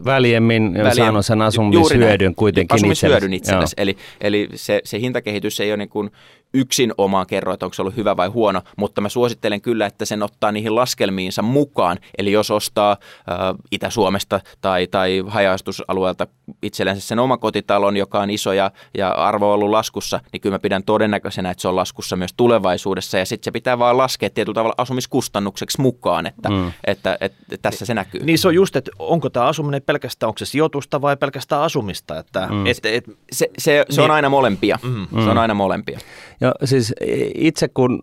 Väljemmin, 0.04 0.74
Väljemmin 0.74 0.94
saanut 0.94 1.26
sen 1.26 1.42
asumishyödyn 1.42 2.34
kuitenkin 2.34 2.74
asumishyödyn 2.74 3.32
itsellesi. 3.32 3.74
Eli, 3.78 3.96
eli 4.20 4.48
se, 4.54 4.80
se 4.84 5.00
hintakehitys 5.00 5.60
ei 5.60 5.70
ole 5.70 5.76
niin 5.76 5.88
kuin 5.88 6.10
yksin 6.54 6.92
omaan 6.98 7.26
kerro, 7.26 7.52
että 7.52 7.66
onko 7.66 7.74
se 7.74 7.82
ollut 7.82 7.96
hyvä 7.96 8.16
vai 8.16 8.28
huono, 8.28 8.62
mutta 8.76 9.00
mä 9.00 9.08
suosittelen 9.08 9.60
kyllä, 9.60 9.86
että 9.86 10.04
sen 10.04 10.22
ottaa 10.22 10.52
niihin 10.52 10.74
laskelmiinsa 10.74 11.42
mukaan. 11.42 11.98
Eli 12.18 12.32
jos 12.32 12.50
ostaa 12.50 12.90
äh, 12.92 13.36
Itä-Suomesta 13.72 14.40
tai, 14.60 14.86
tai 14.86 15.24
hajaustusalueelta 15.26 16.26
itsellensä 16.62 17.00
sen 17.00 17.18
omakotitalon, 17.18 17.96
joka 17.96 18.20
on 18.20 18.30
iso 18.30 18.52
ja, 18.52 18.70
ja 18.98 19.10
arvo 19.10 19.48
on 19.48 19.54
ollut 19.54 19.70
laskussa, 19.70 20.20
niin 20.32 20.40
kyllä 20.40 20.54
mä 20.54 20.58
pidän 20.58 20.82
todennäköisenä, 20.82 21.50
että 21.50 21.62
se 21.62 21.68
on 21.68 21.76
laskussa 21.76 22.16
myös 22.16 22.30
tulevaisuudessa. 22.36 23.18
Ja 23.18 23.26
sitten 23.26 23.44
se 23.44 23.50
pitää 23.50 23.78
vaan 23.78 23.98
laskea 23.98 24.30
tietyllä 24.30 24.54
tavalla 24.54 24.74
asumiskustannukseksi 24.78 25.80
mukaan, 25.80 26.26
että, 26.26 26.48
mm. 26.48 26.72
että, 26.84 27.18
että, 27.20 27.38
että 27.52 27.62
tässä 27.62 27.86
se 27.86 27.94
näkyy. 27.94 28.24
Niin 28.24 28.38
se 28.38 28.48
on 28.48 28.54
just, 28.54 28.76
että 28.76 28.90
onko 28.98 29.30
tämä 29.30 29.46
asuminen 29.46 29.82
pelkästään, 29.82 30.28
onko 30.28 30.38
se 30.38 30.46
sijoitusta 30.46 31.00
vai 31.00 31.16
pelkästään 31.16 31.62
asumista? 31.62 32.18
Että, 32.18 32.48
mm. 32.50 32.66
et, 32.66 32.86
et, 32.86 33.04
se, 33.32 33.50
se, 33.58 33.84
se 33.90 34.00
niin. 34.00 34.00
on 34.00 34.10
aina 34.10 34.28
molempia. 34.28 34.78
Mm. 34.82 35.06
Se 35.10 35.30
on 35.30 35.36
mm. 35.36 35.38
aina 35.38 35.54
molempia. 35.54 35.98
Ja 36.40 36.54
siis 36.64 36.94
itse 37.34 37.68
kun 37.68 38.02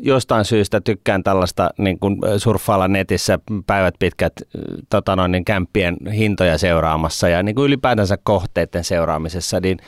jostain 0.00 0.44
syystä 0.44 0.80
tykkään 0.80 1.22
tällaista 1.22 1.70
niin 1.78 1.98
kuin 1.98 2.16
surffailla 2.36 2.88
netissä 2.88 3.38
päivät 3.66 3.94
pitkät 3.98 4.32
tota 4.90 5.16
noin, 5.16 5.32
niin 5.32 5.44
kämppien 5.44 5.96
hintoja 6.12 6.58
seuraamassa 6.58 7.28
ja 7.28 7.42
niin 7.42 7.54
kuin 7.54 7.66
ylipäätänsä 7.66 8.18
kohteiden 8.22 8.84
seuraamisessa, 8.84 9.60
niin 9.60 9.78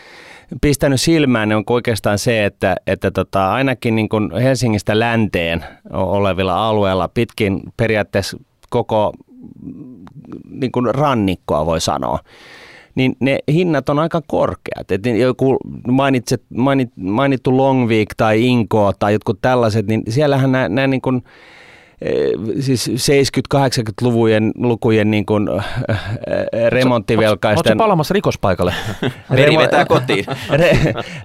pistänyt 0.60 1.00
silmään 1.00 1.48
niin 1.48 1.56
on 1.56 1.64
oikeastaan 1.70 2.18
se, 2.18 2.44
että, 2.44 2.76
että 2.86 3.10
tota, 3.10 3.52
ainakin 3.52 3.94
niin 3.94 4.08
kuin 4.08 4.30
Helsingistä 4.32 4.98
länteen 4.98 5.64
olevilla 5.90 6.68
alueilla 6.68 7.08
pitkin 7.08 7.60
periaatteessa 7.76 8.38
koko 8.70 9.12
niin 10.50 10.72
kuin 10.72 10.94
rannikkoa 10.94 11.66
voi 11.66 11.80
sanoa, 11.80 12.18
niin 12.94 13.16
ne 13.20 13.38
hinnat 13.52 13.88
on 13.88 13.98
aika 13.98 14.22
korkeat. 14.26 14.90
Et 14.90 15.06
joku 15.06 15.58
mainitset, 15.88 16.42
mainit, 16.56 16.90
mainittu 16.96 17.56
Long 17.56 17.88
Week 17.88 18.08
tai 18.16 18.44
Inko 18.44 18.92
tai 18.98 19.12
jotkut 19.12 19.38
tällaiset, 19.40 19.86
niin 19.86 20.02
siellähän 20.08 20.52
nämä, 20.52 20.68
nämä 20.68 20.86
niin 20.86 21.00
kuin, 21.00 21.22
siis 22.60 22.90
70-80-luvujen 23.54 24.52
lukujen 24.56 25.10
niin 25.10 25.26
kuin, 25.26 25.48
äh, 25.48 25.64
remonttivelkaisten... 26.68 27.70
Oletko 27.70 27.82
palaamassa 27.82 28.14
rikospaikalle? 28.14 28.74
Veri 29.36 29.58
vetää 29.58 29.84
kotiin. 29.84 30.24
Re, 30.50 30.78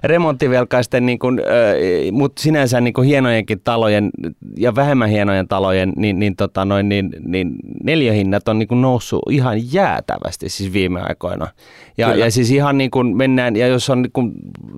remonttivelkaisten, 0.04 1.06
niin 1.06 1.18
kuin, 1.18 1.38
äh, 1.40 2.12
mutta 2.12 2.42
sinänsä 2.42 2.80
niin 2.80 2.94
kuin 2.94 3.08
hienojenkin 3.08 3.60
talojen 3.64 4.10
ja 4.56 4.74
vähemmän 4.74 5.08
hienojen 5.08 5.48
talojen, 5.48 5.92
niin, 5.96 6.18
niin, 6.18 6.36
tota 6.36 6.64
noin, 6.64 6.88
niin, 6.88 7.10
niin 7.26 7.54
neljöhinnat 7.84 8.48
on 8.48 8.58
niin 8.58 8.68
kuin 8.68 8.82
noussut 8.82 9.22
ihan 9.30 9.72
jäätävästi 9.72 10.48
siis 10.48 10.72
viime 10.72 11.00
aikoina. 11.00 11.48
Ja, 11.98 12.14
ja 12.14 12.30
siis 12.30 12.50
ihan 12.50 12.78
niin 12.78 12.90
kuin 12.90 13.16
mennään, 13.16 13.56
ja 13.56 13.66
jos 13.66 13.90
on 13.90 14.02
niin 14.02 14.12
kuin 14.12 14.32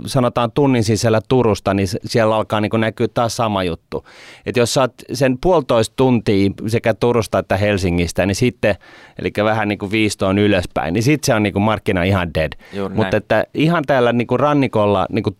sanotaan 0.06 0.52
tunnin 0.52 0.84
sisällä 0.84 1.20
Turusta, 1.28 1.74
niin 1.74 1.88
siellä 2.04 2.36
alkaa 2.36 2.60
niin 2.60 2.70
kuin 2.70 2.80
näkyä 2.80 3.08
taas 3.08 3.36
sama 3.36 3.64
juttu. 3.64 4.04
Että 4.46 4.60
jos 4.60 4.74
saat 4.74 4.92
sen 5.12 5.38
puolitoista 5.38 5.89
tuntia 5.96 6.50
sekä 6.66 6.94
Turusta 6.94 7.38
että 7.38 7.56
Helsingistä, 7.56 8.26
niin 8.26 8.34
sitten, 8.34 8.74
eli 9.18 9.32
vähän 9.44 9.68
niin 9.68 9.78
kuin 9.78 9.92
viistoon 9.92 10.38
ylöspäin, 10.38 10.94
niin 10.94 11.02
sitten 11.02 11.26
se 11.26 11.34
on 11.34 11.42
niin 11.42 11.52
kuin 11.52 11.62
markkina 11.62 12.02
ihan 12.02 12.34
dead. 12.34 12.52
Mutta 12.94 13.16
että 13.16 13.44
ihan 13.54 13.84
täällä 13.86 14.12
niin 14.12 14.26
kuin 14.26 14.40
rannikolla 14.40 15.06
niin 15.10 15.22
kuin 15.22 15.36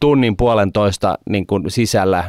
tunnin 0.00 0.36
puolentoista 0.36 1.18
niin 1.28 1.46
kuin 1.46 1.70
sisällä 1.70 2.24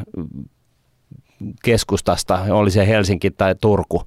keskustasta, 1.64 2.40
oli 2.50 2.72
se 2.72 2.88
Helsinki 2.88 3.32
tai 3.32 3.56
Turku, 3.62 4.04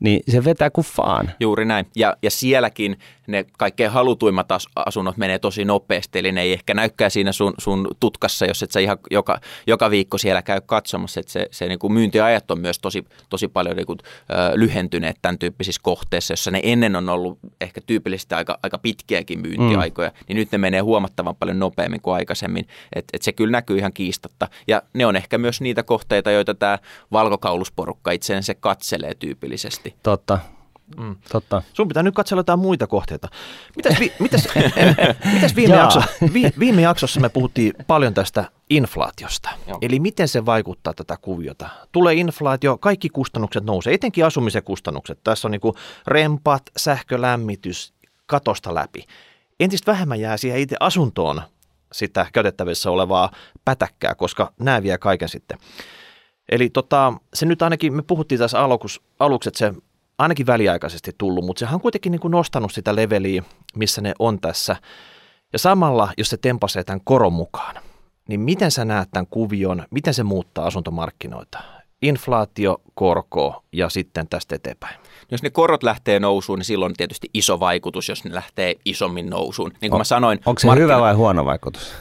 niin 0.00 0.20
se 0.28 0.44
vetää 0.44 0.70
kuin 0.70 0.84
faan. 0.84 1.30
Juuri 1.40 1.64
näin. 1.64 1.86
Ja, 1.96 2.16
ja 2.22 2.30
sielläkin 2.30 2.98
ne 3.26 3.44
kaikkein 3.58 3.90
halutuimmat 3.90 4.46
asunnot 4.76 5.16
menee 5.16 5.38
tosi 5.38 5.64
nopeasti, 5.64 6.18
eli 6.18 6.32
ne 6.32 6.42
ei 6.42 6.52
ehkä 6.52 6.74
näykään 6.74 7.10
siinä 7.10 7.32
sun, 7.32 7.54
sun 7.58 7.88
tutkassa, 8.00 8.46
jos 8.46 8.62
et 8.62 8.70
sä 8.70 8.80
ihan 8.80 8.98
joka, 9.10 9.40
joka 9.66 9.90
viikko 9.90 10.18
siellä 10.18 10.42
käy 10.42 10.60
katsomassa, 10.66 11.20
että 11.20 11.32
se, 11.32 11.48
se 11.50 11.68
niin 11.68 11.78
kuin 11.78 11.92
myyntiajat 11.92 12.50
on 12.50 12.60
myös 12.60 12.78
tosi, 12.78 13.04
tosi 13.28 13.48
paljon 13.48 13.76
niin 13.76 13.86
kuin, 13.86 13.98
ö, 14.02 14.58
lyhentyneet 14.58 15.16
tämän 15.22 15.38
tyyppisissä 15.38 15.80
kohteissa, 15.84 16.32
jossa 16.32 16.50
ne 16.50 16.60
ennen 16.62 16.96
on 16.96 17.08
ollut 17.08 17.38
ehkä 17.60 17.80
tyypillisesti 17.86 18.34
aika, 18.34 18.58
aika 18.62 18.78
pitkiäkin 18.78 19.40
myyntiaikoja, 19.40 20.08
mm. 20.08 20.24
niin 20.28 20.36
nyt 20.36 20.52
ne 20.52 20.58
menee 20.58 20.80
huomattavan 20.80 21.36
paljon 21.36 21.58
nopeammin 21.58 22.00
kuin 22.00 22.14
aikaisemmin, 22.14 22.66
että 22.94 23.10
et 23.16 23.22
se 23.22 23.32
kyllä 23.32 23.52
näkyy 23.52 23.78
ihan 23.78 23.92
kiistatta. 23.92 24.48
Ja 24.68 24.82
ne 24.94 25.06
on 25.06 25.16
ehkä 25.16 25.38
myös 25.38 25.60
niitä 25.60 25.82
kohteita, 25.82 26.30
joita 26.30 26.54
tämä 26.54 26.78
valkokaulusporukka 27.12 28.10
itseensä 28.10 28.54
katselee 28.54 29.14
tyypillisesti. 29.14 29.89
Totta. 30.02 30.38
Mm. 30.96 31.16
Totta. 31.32 31.62
Sun 31.72 31.88
pitää 31.88 32.02
nyt 32.02 32.14
katsella 32.14 32.40
jotain 32.40 32.58
muita 32.58 32.86
kohteita. 32.86 33.28
Mitäs, 33.76 34.00
vi, 34.00 34.12
mitäs, 34.18 34.48
mitäs 35.34 35.56
viime, 35.56 35.76
jakso, 35.76 36.00
vi, 36.32 36.50
viime 36.58 36.82
jaksossa 36.82 37.20
me 37.20 37.28
puhuttiin 37.28 37.72
paljon 37.86 38.14
tästä 38.14 38.44
inflaatiosta. 38.70 39.50
Joo. 39.66 39.78
Eli 39.82 40.00
miten 40.00 40.28
se 40.28 40.46
vaikuttaa 40.46 40.94
tätä 40.94 41.16
kuviota? 41.16 41.68
Tulee 41.92 42.14
inflaatio, 42.14 42.78
kaikki 42.78 43.08
kustannukset 43.08 43.64
nousee, 43.64 43.94
etenkin 43.94 44.26
asumisen 44.26 44.62
kustannukset. 44.62 45.18
Tässä 45.24 45.48
on 45.48 45.52
niin 45.52 45.74
rempat, 46.06 46.62
sähkölämmitys, 46.76 47.94
katosta 48.26 48.74
läpi. 48.74 49.04
Entistä 49.60 49.92
vähemmän 49.92 50.20
jää 50.20 50.36
siihen 50.36 50.60
itse 50.60 50.76
asuntoon 50.80 51.42
sitä 51.92 52.26
käytettävissä 52.32 52.90
olevaa 52.90 53.30
pätäkkää, 53.64 54.14
koska 54.14 54.52
nämä 54.58 54.82
vie 54.82 54.98
kaiken 54.98 55.28
sitten. 55.28 55.58
Eli 56.50 56.70
tota, 56.70 57.12
se 57.34 57.46
nyt 57.46 57.62
ainakin, 57.62 57.92
me 57.92 58.02
puhuttiin 58.02 58.38
tässä 58.38 58.60
aluksi, 58.60 59.00
aluksi 59.18 59.48
että 59.48 59.58
se 59.58 59.74
ainakin 60.18 60.46
väliaikaisesti 60.46 61.12
tullut, 61.18 61.44
mutta 61.44 61.60
sehän 61.60 61.74
on 61.74 61.80
kuitenkin 61.80 62.12
niin 62.12 62.20
kuin 62.20 62.32
nostanut 62.32 62.72
sitä 62.72 62.96
leveliä, 62.96 63.42
missä 63.76 64.00
ne 64.00 64.12
on 64.18 64.40
tässä. 64.40 64.76
Ja 65.52 65.58
samalla, 65.58 66.12
jos 66.18 66.28
se 66.28 66.36
tempasee 66.36 66.84
tämän 66.84 67.00
koron 67.04 67.32
mukaan, 67.32 67.76
niin 68.28 68.40
miten 68.40 68.70
sä 68.70 68.84
näet 68.84 69.08
tämän 69.12 69.26
kuvion, 69.26 69.86
miten 69.90 70.14
se 70.14 70.22
muuttaa 70.22 70.66
asuntomarkkinoita? 70.66 71.58
Inflaatio, 72.02 72.80
korko 72.94 73.64
ja 73.72 73.88
sitten 73.88 74.28
tästä 74.28 74.54
eteenpäin. 74.54 75.00
Jos 75.30 75.42
ne 75.42 75.50
korot 75.50 75.82
lähtee 75.82 76.20
nousuun, 76.20 76.58
niin 76.58 76.64
silloin 76.66 76.90
on 76.90 76.96
tietysti 76.96 77.30
iso 77.34 77.60
vaikutus, 77.60 78.08
jos 78.08 78.24
ne 78.24 78.34
lähtee 78.34 78.74
isommin 78.84 79.30
nousuun. 79.30 79.70
Niin 79.70 79.90
kuin 79.90 79.92
on, 79.92 80.00
mä 80.00 80.04
sanoin, 80.04 80.40
onko 80.46 80.58
se 80.58 80.66
markkina... 80.66 80.84
hyvä 80.84 81.00
vai 81.00 81.14
huono 81.14 81.44
vaikutus? 81.44 81.92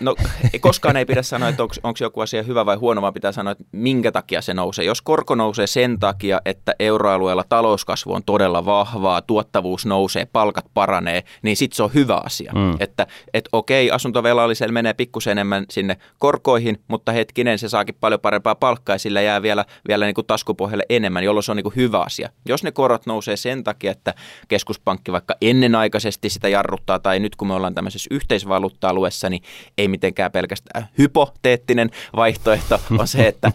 No 0.00 0.14
koskaan 0.60 0.96
ei 0.96 1.04
pidä 1.04 1.22
sanoa, 1.22 1.48
että 1.48 1.62
onko 1.62 1.98
joku 2.00 2.20
asia 2.20 2.42
hyvä 2.42 2.66
vai 2.66 2.76
huono, 2.76 3.02
vaan 3.02 3.14
pitää 3.14 3.32
sanoa, 3.32 3.52
että 3.52 3.64
minkä 3.72 4.12
takia 4.12 4.42
se 4.42 4.54
nousee. 4.54 4.84
Jos 4.84 5.02
korko 5.02 5.34
nousee 5.34 5.66
sen 5.66 5.98
takia, 5.98 6.40
että 6.44 6.74
euroalueella 6.78 7.44
talouskasvu 7.48 8.12
on 8.12 8.24
todella 8.24 8.64
vahvaa, 8.64 9.22
tuottavuus 9.22 9.86
nousee, 9.86 10.24
palkat 10.24 10.64
paranee, 10.74 11.22
niin 11.42 11.56
sitten 11.56 11.76
se 11.76 11.82
on 11.82 11.94
hyvä 11.94 12.20
asia. 12.24 12.52
Mm. 12.54 12.76
Että 12.80 13.06
et 13.34 13.48
okei, 13.52 13.90
asuntovelallisella 13.90 14.72
menee 14.72 14.94
pikkusen 14.94 15.30
enemmän 15.30 15.64
sinne 15.70 15.96
korkoihin, 16.18 16.80
mutta 16.88 17.12
hetkinen, 17.12 17.58
se 17.58 17.68
saakin 17.68 17.94
paljon 18.00 18.20
parempaa 18.20 18.54
palkkaa 18.54 18.94
ja 18.94 18.98
sillä 18.98 19.20
jää 19.20 19.42
vielä, 19.42 19.64
vielä 19.88 20.04
niin 20.04 20.14
kuin 20.14 20.26
taskupohjalle 20.26 20.84
enemmän, 20.88 21.24
jolloin 21.24 21.44
se 21.44 21.52
on 21.52 21.56
niin 21.56 21.64
kuin 21.64 21.76
hyvä 21.76 22.00
asia. 22.00 22.28
Jos 22.48 22.62
ne 22.62 22.72
korot 22.72 23.06
nousee 23.06 23.36
sen 23.36 23.64
takia, 23.64 23.92
että 23.92 24.14
keskuspankki 24.48 25.12
vaikka 25.12 25.34
ennenaikaisesti 25.40 26.28
sitä 26.28 26.48
jarruttaa 26.48 26.98
tai 26.98 27.20
nyt 27.20 27.36
kun 27.36 27.48
me 27.48 27.54
ollaan 27.54 27.74
tämmöisessä 27.74 28.08
yhteisvaluutta-alueessa, 28.10 29.30
niin 29.30 29.42
ei 29.78 29.88
mitenkään 29.88 30.32
pelkästään 30.32 30.88
hypoteettinen 30.98 31.90
vaihtoehto 32.16 32.80
on 32.98 33.08
se, 33.08 33.28
että, 33.28 33.52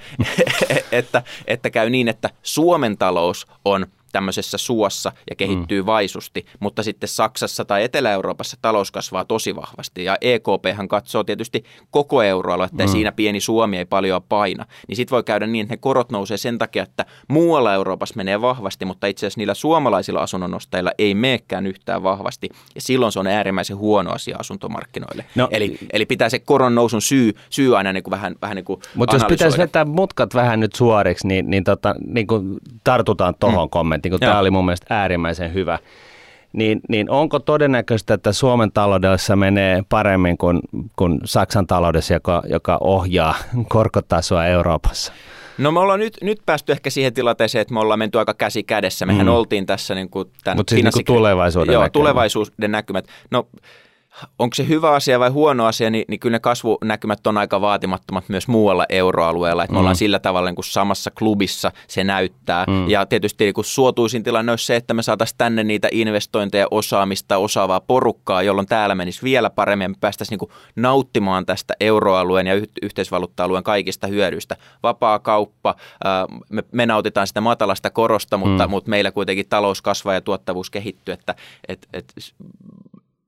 että, 0.91 1.24
että 1.47 1.69
käy 1.69 1.89
niin, 1.89 2.07
että 2.07 2.30
Suomen 2.43 2.97
talous 2.97 3.47
on 3.65 3.88
tämmöisessä 4.14 4.57
suossa 4.57 5.11
ja 5.30 5.36
kehittyy 5.36 5.82
mm. 5.82 5.86
vaisusti, 5.86 6.45
mutta 6.59 6.84
sitten 6.84 7.09
Saksassa 7.09 7.66
tai 7.66 7.84
Etelä-Euroopassa 7.84 8.57
talous 8.61 8.91
kasvaa 8.91 9.26
tosi 9.26 9.55
vahvasti 9.55 10.03
ja 10.03 10.18
EKP 10.22 10.66
hän 10.76 10.88
katsoo 10.88 11.24
tietysti 11.24 11.64
koko 11.91 12.24
euroalue, 12.24 12.66
että 12.66 12.84
mm. 12.84 12.89
siinä 12.89 13.11
pieni 13.11 13.39
Suomi 13.39 13.78
ei 13.78 13.86
paljon 13.86 14.24
paina, 14.30 14.66
niin 14.88 14.95
sitten 14.95 15.16
voi 15.16 15.24
käydä 15.24 15.47
niin, 15.47 15.64
että 15.64 15.74
ne 15.74 15.78
korot 15.78 16.11
nousee 16.11 16.38
sen 16.38 16.57
takia, 16.57 16.84
että 16.84 17.05
muualla 17.28 17.74
Euroopassa 17.74 18.16
menee 18.18 18.41
vahvasti, 18.41 18.86
mutta 18.86 19.07
itse 19.07 19.26
asiassa 19.26 19.39
niillä 19.39 19.53
suomalaisilla 19.53 20.20
asunnonostajilla 20.20 20.91
ei 20.97 21.16
meekään 21.16 21.68
yhtään 21.68 22.03
vahvasti 22.03 22.49
ja 22.76 22.82
silloin 22.82 23.11
se 23.11 23.20
on 23.20 23.28
äärimmäisen 23.28 23.78
huono 23.78 24.11
asia 24.11 24.38
asuntomarkkinoille. 24.39 25.26
No, 25.36 25.47
eli, 25.51 25.78
eli 25.93 26.05
pitää 26.05 26.30
se 26.30 26.39
koron 26.39 26.76
nousun 26.76 27.01
syy, 27.01 27.34
syy 27.49 27.78
aina 27.78 27.93
niin 27.93 28.03
kuin 28.03 28.11
vähän, 28.11 28.36
vähän 28.41 28.55
niin 28.55 28.66
kuin 28.66 28.80
Mutta 28.95 29.16
jos 29.16 29.24
pitäisi 29.24 29.57
vetää 29.57 29.86
mutkat 29.86 30.34
vähän 30.34 30.59
nyt 30.59 30.76
suoriksi, 30.76 31.28
niin, 31.28 31.49
niin, 31.49 31.64
tota, 31.64 31.95
niin 32.07 32.28
kuin 32.28 32.57
tartutaan 32.84 33.36
tuohon 33.39 33.68
mm. 33.68 33.70
kommenttiin, 33.70 34.03
kun 34.12 34.20
tämä 34.20 34.39
oli 34.39 34.51
mun 34.51 34.66
mielestä 34.66 34.86
äärimmäisen 34.89 35.54
hyvä. 35.54 35.80
Niin, 36.54 36.82
niin 36.89 37.10
onko 37.10 37.39
todennäköistä, 37.39 38.14
että 38.14 38.32
Suomen 38.32 38.72
taloudessa 38.72 39.36
menee 39.36 39.84
paremmin 39.89 40.38
kuin, 40.38 40.60
kuin 40.95 41.20
Saksan 41.26 41.68
taloudessa, 41.68 42.14
joka, 42.14 42.43
joka 42.49 42.78
ohjaa 42.82 43.36
korkotasoa 43.68 44.45
Euroopassa? 44.45 45.14
No 45.58 45.72
me 45.72 45.80
ollaan 45.80 45.99
nyt, 45.99 46.18
nyt 46.22 46.41
päästy 46.45 46.72
ehkä 46.72 46.89
siihen 46.89 47.14
tilanteeseen, 47.14 47.62
että 47.62 47.74
me 47.74 47.80
ollaan 47.80 47.99
menty 47.99 48.20
aika 48.20 48.34
käsi 48.34 48.64
kädessä. 48.64 49.06
Mehän 49.06 49.26
mm. 49.26 49.34
oltiin 49.34 49.66
tässä 49.66 49.95
niin 49.95 50.10
kuin 50.10 50.30
tämän 50.43 50.58
Mutta 50.58 50.72
siis 50.72 50.84
niin 50.84 50.93
kuin 50.93 51.06
tulevaisuuden 51.06 51.74
Joo, 51.74 51.82
näkymät. 51.82 51.93
tulevaisuuden 51.93 52.72
näkymät. 52.72 53.06
No 53.32 53.47
onko 54.39 54.55
se 54.55 54.68
hyvä 54.68 54.91
asia 54.91 55.20
vai 55.20 55.30
huono 55.30 55.66
asia, 55.66 55.89
niin, 55.89 56.05
niin 56.07 56.20
kyllä 56.20 56.36
ne 56.36 56.39
kasvunäkymät 56.39 57.28
on 57.28 57.38
aika 57.38 57.61
vaatimattomat 57.61 58.30
myös 58.30 58.47
muualla 58.47 58.86
euroalueella. 58.89 59.64
Että 59.64 59.72
me 59.72 59.76
mm. 59.76 59.80
ollaan 59.80 59.95
sillä 59.95 60.20
tavalla 60.20 60.49
niin 60.49 60.55
kuin 60.55 60.66
samassa 60.66 61.11
klubissa 61.20 61.72
se 61.88 62.03
näyttää. 62.03 62.66
Mm. 62.68 62.89
Ja 62.89 63.05
tietysti 63.05 63.43
niin 63.43 63.53
kuin 63.53 63.66
suotuisin 63.66 64.24
tilanne 64.24 64.51
olisi 64.51 64.66
se, 64.66 64.76
että 64.76 64.93
me 64.93 65.03
saataisiin 65.03 65.38
tänne 65.38 65.64
niitä 65.64 65.88
investointeja, 65.91 66.68
osaamista, 66.72 67.38
osaavaa 67.38 67.80
porukkaa, 67.80 68.43
jolloin 68.43 68.68
täällä 68.68 68.95
menisi 68.95 69.24
vielä 69.24 69.49
paremmin. 69.49 69.91
Me 69.91 69.97
päästäisiin 69.99 70.34
niin 70.34 70.39
kuin 70.39 70.51
nauttimaan 70.76 71.45
tästä 71.45 71.74
euroalueen 71.80 72.47
ja 72.47 72.53
yhteisvaluutta-alueen 72.82 73.64
kaikista 73.64 74.07
hyödyistä. 74.07 74.57
Vapaa 74.84 75.20
kauppa, 75.20 75.76
me, 76.49 76.64
me 76.72 76.86
nautitaan 76.86 77.28
sitä 77.28 77.41
matalasta 77.41 77.89
korosta, 77.89 78.38
mutta, 78.38 78.68
mm. 78.68 78.72
mutta 78.72 78.89
meillä 78.89 79.11
kuitenkin 79.11 79.45
talous 79.49 79.82
kasvaa 79.82 80.14
ja 80.14 80.22
tuottavuus 80.22 80.70
kehittyy. 80.70 81.14
Että, 81.14 81.36
et, 81.68 81.88
et, 81.93 82.14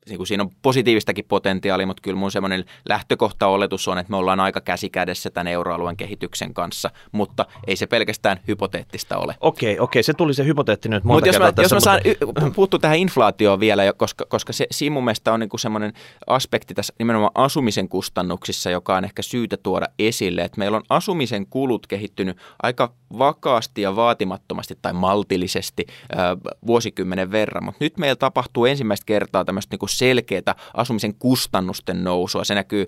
niin 0.10 0.18
kuin 0.18 0.28
siinä 0.28 0.44
on 0.44 0.50
positiivistakin 0.62 1.26
potentiaalia, 1.28 1.88
mutta 1.88 2.02
kyllä 2.02 2.18
mun 2.18 2.32
semmoinen 2.32 2.66
lähtökohta-oletus 2.90 3.88
on, 3.88 3.98
että 3.98 4.12
me 4.12 4.18
ollaan 4.18 4.40
aika 4.40 4.62
käsikädessä 4.62 5.30
tämän 5.30 5.48
euroalueen 5.48 5.98
kehityksen 5.98 6.54
kanssa, 6.54 6.90
mutta 7.12 7.46
ei 7.68 7.76
se 7.76 7.88
pelkästään 7.88 8.40
hypoteettista 8.48 9.18
ole. 9.18 9.36
Okei, 9.40 9.80
okei, 9.80 10.04
se 10.04 10.14
tuli 10.14 10.34
se 10.34 10.46
hypoteettinen 10.46 10.96
nyt 10.98 11.04
monta 11.04 11.28
Mut 11.28 11.34
jos 11.34 11.40
mä, 11.40 11.62
jos 11.62 11.74
mä 11.74 11.80
saan 11.80 12.02
mutta... 12.26 12.52
puuttua 12.56 12.80
tähän 12.80 12.98
inflaatioon 12.98 13.60
vielä, 13.60 13.94
koska, 13.98 14.26
koska 14.30 14.54
se, 14.54 14.68
siinä 14.72 14.94
mun 14.94 15.04
mielestä 15.04 15.34
on 15.34 15.40
niin 15.40 15.50
kuin 15.50 15.60
semmoinen 15.60 15.94
aspekti 16.28 16.74
tässä 16.74 16.94
nimenomaan 17.00 17.32
asumisen 17.36 17.90
kustannuksissa, 17.90 18.70
joka 18.70 18.96
on 18.96 19.06
ehkä 19.06 19.22
syytä 19.22 19.58
tuoda 19.58 19.86
esille, 20.00 20.42
että 20.42 20.60
meillä 20.60 20.78
on 20.78 20.84
asumisen 20.90 21.48
kulut 21.48 21.88
kehittynyt 21.88 22.38
aika 22.64 22.94
vakaasti 23.18 23.82
ja 23.82 23.96
vaatimattomasti 23.96 24.78
tai 24.82 24.94
maltillisesti 24.94 25.86
äh, 25.90 26.20
vuosikymmenen 26.68 27.32
verran, 27.32 27.64
mutta 27.64 27.84
nyt 27.84 27.98
meillä 27.98 28.16
tapahtuu 28.16 28.66
ensimmäistä 28.66 29.06
kertaa 29.06 29.46
tämmöistä 29.46 29.74
niin 29.74 29.80
kuin 29.80 29.90
selkeää 29.98 30.56
asumisen 30.74 31.16
kustannusten 31.16 32.04
nousua. 32.04 32.44
Se 32.44 32.56
näkyy, 32.56 32.88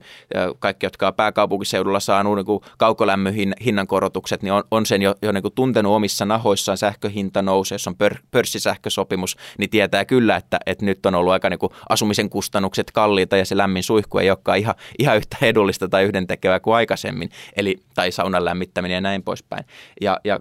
kaikki, 0.60 0.86
jotka 0.86 1.08
on 1.08 1.14
pääkaupunkiseudulla 1.14 2.00
saanut 2.00 2.36
niin 2.36 2.46
kuin 2.46 2.62
kaukolämmön 2.78 3.34
hinnankorotukset, 3.66 4.44
niin 4.44 4.54
on, 4.54 4.64
on 4.72 4.86
sen 4.86 5.02
jo, 5.02 5.16
jo 5.22 5.32
niin 5.32 5.42
kuin 5.42 5.54
tuntenut 5.54 5.94
omissa 5.94 6.26
nahoissaan 6.26 6.78
sähköhinta 6.78 7.42
nousee, 7.42 7.76
jos 7.76 7.88
on 7.88 7.96
pör, 7.96 8.16
pörssisähkösopimus, 8.32 9.38
niin 9.58 9.70
tietää 9.70 10.06
kyllä, 10.06 10.36
että, 10.36 10.60
että 10.66 10.86
nyt 10.86 11.06
on 11.06 11.16
ollut 11.16 11.34
aika 11.34 11.50
niin 11.50 11.60
kuin 11.60 11.72
asumisen 11.90 12.30
kustannukset 12.30 12.92
kalliita 12.92 13.38
ja 13.38 13.46
se 13.46 13.58
lämmin 13.58 13.84
suihku 13.84 14.18
ei 14.18 14.30
olekaan 14.30 14.58
ihan, 14.58 14.76
ihan 15.00 15.18
yhtä 15.18 15.38
edullista 15.42 15.88
tai 15.90 16.04
yhdentekevää 16.04 16.60
kuin 16.60 16.76
aikaisemmin, 16.76 17.30
eli, 17.56 17.76
tai 17.96 18.12
saunan 18.12 18.46
lämmittäminen 18.46 18.96
ja 18.96 19.02
näin 19.02 19.24
poispäin. 19.24 19.66
Ja, 20.02 20.20
ja 20.24 20.40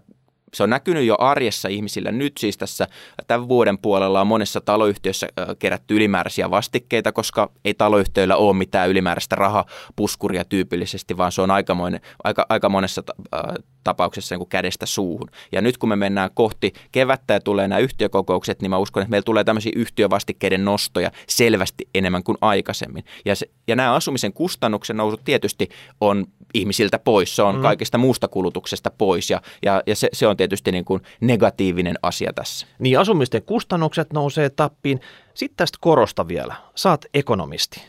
se 0.57 0.63
on 0.63 0.71
näkynyt 0.71 1.05
jo 1.05 1.17
arjessa 1.19 1.69
ihmisillä. 1.69 2.13
Nyt 2.13 2.33
siis 2.39 2.57
tässä 2.57 2.89
tämän 3.27 3.49
vuoden 3.49 3.79
puolella 3.79 4.21
on 4.21 4.27
monessa 4.27 4.61
taloyhtiössä 4.61 5.29
kerätty 5.59 5.97
ylimääräisiä 5.97 6.51
vastikkeita, 6.51 7.13
koska 7.13 7.51
ei 7.65 7.75
taloyhtiöillä 7.75 8.37
ole 8.37 8.57
mitään 8.57 8.91
ylimääräistä 8.91 9.37
rahapuskuria 9.37 10.45
tyypillisesti, 10.45 11.17
vaan 11.17 11.33
se 11.33 11.43
on 11.43 11.51
aikamoinen, 11.51 12.01
aika, 12.25 12.47
aika 12.49 12.69
monessa 12.69 13.03
tapauksessa 13.85 14.35
niin 14.35 14.41
kuin 14.41 14.49
kädestä 14.49 14.87
suuhun. 14.87 15.31
Ja 15.53 15.61
nyt 15.61 15.79
kun 15.79 15.89
me 15.89 15.97
mennään 15.97 16.31
kohti 16.35 16.73
kevättä 16.93 17.35
ja 17.35 17.41
tulee 17.41 17.69
nämä 17.69 17.79
yhtiökokoukset, 17.79 18.63
niin 18.63 18.71
mä 18.71 18.79
uskon, 18.79 19.03
että 19.03 19.11
meillä 19.11 19.25
tulee 19.25 19.45
tämmöisiä 19.45 19.73
yhtiövastikkeiden 19.77 20.65
nostoja 20.65 21.11
selvästi 21.29 21.89
enemmän 21.95 22.23
kuin 22.23 22.39
aikaisemmin. 22.41 23.05
Ja, 23.25 23.37
se, 23.37 23.47
ja 23.69 23.77
nämä 23.77 23.95
asumisen 23.95 24.33
kustannuksen 24.33 24.97
nousut 24.97 25.25
tietysti 25.25 25.69
on 26.01 26.27
ihmisiltä 26.55 26.99
pois, 26.99 27.37
se 27.37 27.43
on 27.43 27.57
mm. 27.57 27.63
kaikesta 27.63 27.99
muusta 27.99 28.29
kulutuksesta 28.29 28.91
pois 28.91 29.31
ja, 29.31 29.43
ja, 29.63 29.83
ja 29.87 29.97
se, 29.97 30.09
se 30.13 30.27
on 30.27 30.37
tietysti 30.37 30.73
niin 30.73 30.85
kuin 30.85 31.03
negatiivinen 31.21 31.99
asia 32.03 32.33
tässä. 32.33 32.67
Niin 32.79 32.99
asumisten 32.99 33.43
kustannukset 33.43 34.13
nousee 34.13 34.51
tappiin. 34.51 35.01
Sitten 35.35 35.57
tästä 35.57 35.79
korosta 35.81 36.29
vielä. 36.29 36.55
Saat 36.75 37.05
ekonomisti. 37.15 37.83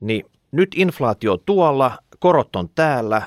Niin 0.00 0.24
nyt 0.52 0.68
inflaatio 0.76 1.36
tuolla, 1.36 1.98
korot 2.18 2.56
on 2.56 2.68
täällä, 2.74 3.22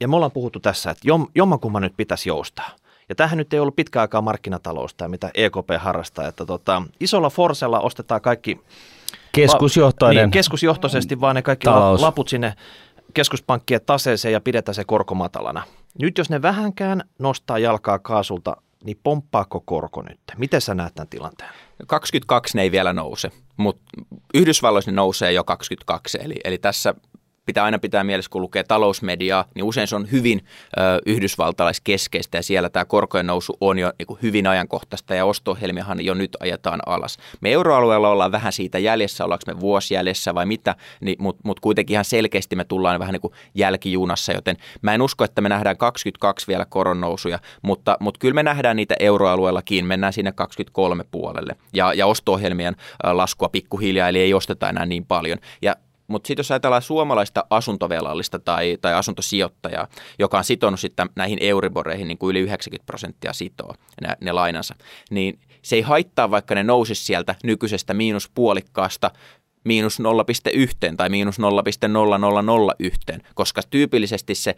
ja 0.00 0.08
me 0.08 0.16
ollaan 0.16 0.32
puhuttu 0.32 0.60
tässä, 0.60 0.90
että 0.90 1.08
jom, 1.08 1.26
jommankumman 1.34 1.82
nyt 1.82 1.96
pitäisi 1.96 2.28
joustaa. 2.28 2.70
Ja 3.08 3.14
tähän 3.14 3.38
nyt 3.38 3.52
ei 3.52 3.60
ollut 3.60 3.76
pitkä 3.76 4.00
aikaa 4.00 4.22
markkinatalous, 4.22 4.94
tämä 4.94 5.08
mitä 5.08 5.30
EKP 5.34 5.70
harrastaa, 5.78 6.28
että 6.28 6.46
tota, 6.46 6.82
isolla 7.00 7.30
forsella 7.30 7.80
ostetaan 7.80 8.20
kaikki 8.20 8.60
keskusjohtoinen 9.32 10.22
niin, 10.24 10.30
keskusjohtoisesti 10.30 11.20
vaan 11.20 11.36
ne 11.36 11.42
kaikki 11.42 11.64
talous. 11.64 12.00
laput 12.00 12.28
sinne 12.28 12.54
keskuspankkien 13.14 13.80
taseeseen 13.86 14.32
ja 14.32 14.40
pidetään 14.40 14.74
se 14.74 14.84
korko 14.84 15.14
matalana. 15.14 15.62
Nyt 16.00 16.18
jos 16.18 16.30
ne 16.30 16.42
vähänkään 16.42 17.02
nostaa 17.18 17.58
jalkaa 17.58 17.98
kaasulta, 17.98 18.56
niin 18.84 19.00
pomppaako 19.02 19.60
korko 19.60 20.02
nyt? 20.02 20.20
Miten 20.36 20.60
sä 20.60 20.74
näet 20.74 20.94
tämän 20.94 21.08
tilanteen? 21.08 21.50
22 21.86 22.56
ne 22.56 22.62
ei 22.62 22.72
vielä 22.72 22.92
nouse, 22.92 23.30
mutta 23.56 23.82
Yhdysvalloissa 24.34 24.90
ne 24.90 24.94
nousee 24.94 25.32
jo 25.32 25.44
22, 25.44 26.18
eli, 26.22 26.34
eli 26.44 26.58
tässä 26.58 26.94
pitää 27.46 27.64
aina 27.64 27.78
pitää 27.78 28.04
mielessä, 28.04 28.30
kun 28.30 28.42
lukee 28.42 28.64
talousmediaa, 28.64 29.44
niin 29.54 29.64
usein 29.64 29.88
se 29.88 29.96
on 29.96 30.10
hyvin 30.12 30.44
ö, 30.78 30.80
yhdysvaltalaiskeskeistä 31.06 32.38
ja 32.38 32.42
siellä 32.42 32.70
tämä 32.70 32.84
korkojen 32.84 33.26
nousu 33.26 33.56
on 33.60 33.78
jo 33.78 33.92
niin 33.98 34.06
kuin 34.06 34.18
hyvin 34.22 34.46
ajankohtaista 34.46 35.14
ja 35.14 35.24
osto-ohjelmiahan 35.24 36.04
jo 36.04 36.14
nyt 36.14 36.36
ajetaan 36.40 36.80
alas. 36.86 37.16
Me 37.40 37.52
euroalueella 37.52 38.08
ollaan 38.08 38.32
vähän 38.32 38.52
siitä 38.52 38.78
jäljessä, 38.78 39.24
ollaanko 39.24 39.44
me 39.46 39.60
vuosi 39.60 39.94
jäljessä 39.94 40.34
vai 40.34 40.46
mitä, 40.46 40.74
niin, 41.00 41.16
mutta 41.20 41.42
mut 41.44 41.60
kuitenkin 41.60 41.94
ihan 41.94 42.04
selkeästi 42.04 42.56
me 42.56 42.64
tullaan 42.64 43.00
vähän 43.00 43.12
niin 43.12 43.20
kuin 43.20 43.32
jälkijunassa, 43.54 44.32
joten 44.32 44.56
mä 44.82 44.94
en 44.94 45.02
usko, 45.02 45.24
että 45.24 45.40
me 45.40 45.48
nähdään 45.48 45.76
22 45.76 46.46
vielä 46.46 46.64
koronnousuja, 46.64 47.38
mutta, 47.62 47.96
mutta 48.00 48.18
kyllä 48.18 48.34
me 48.34 48.42
nähdään 48.42 48.76
niitä 48.76 48.94
euroalueellakin, 49.00 49.86
mennään 49.86 50.12
sinne 50.12 50.32
23 50.32 51.04
puolelle 51.10 51.56
ja, 51.72 51.94
ja 51.94 52.06
osto-ohjelmien 52.06 52.76
laskua 53.04 53.48
pikkuhiljaa, 53.48 54.08
eli 54.08 54.18
ei 54.18 54.34
osteta 54.34 54.68
enää 54.68 54.86
niin 54.86 55.06
paljon. 55.06 55.38
Ja 55.62 55.76
mutta 56.08 56.26
sitten 56.26 56.40
jos 56.40 56.50
ajatellaan 56.50 56.82
suomalaista 56.82 57.44
asuntovelallista 57.50 58.38
tai, 58.38 58.78
tai 58.80 58.94
asuntosijoittajaa, 58.94 59.88
joka 60.18 60.38
on 60.38 60.44
sitonut 60.44 60.80
sitten 60.80 61.08
näihin 61.16 61.38
euriboreihin 61.40 62.08
niin 62.08 62.18
kuin 62.18 62.30
yli 62.30 62.40
90 62.40 62.86
prosenttia 62.86 63.32
sitoo 63.32 63.74
ne, 64.00 64.08
ne 64.20 64.32
lainansa, 64.32 64.74
niin 65.10 65.38
se 65.62 65.76
ei 65.76 65.82
haittaa, 65.82 66.30
vaikka 66.30 66.54
ne 66.54 66.62
nousisi 66.62 67.04
sieltä 67.04 67.34
nykyisestä 67.44 67.94
miinuspuolikkaasta 67.94 69.10
miinus 69.64 69.98
0,1 70.00 70.96
tai 70.96 71.08
miinus 71.08 71.38
0,0001, 71.38 73.20
koska 73.34 73.62
tyypillisesti 73.70 74.34
se, 74.34 74.56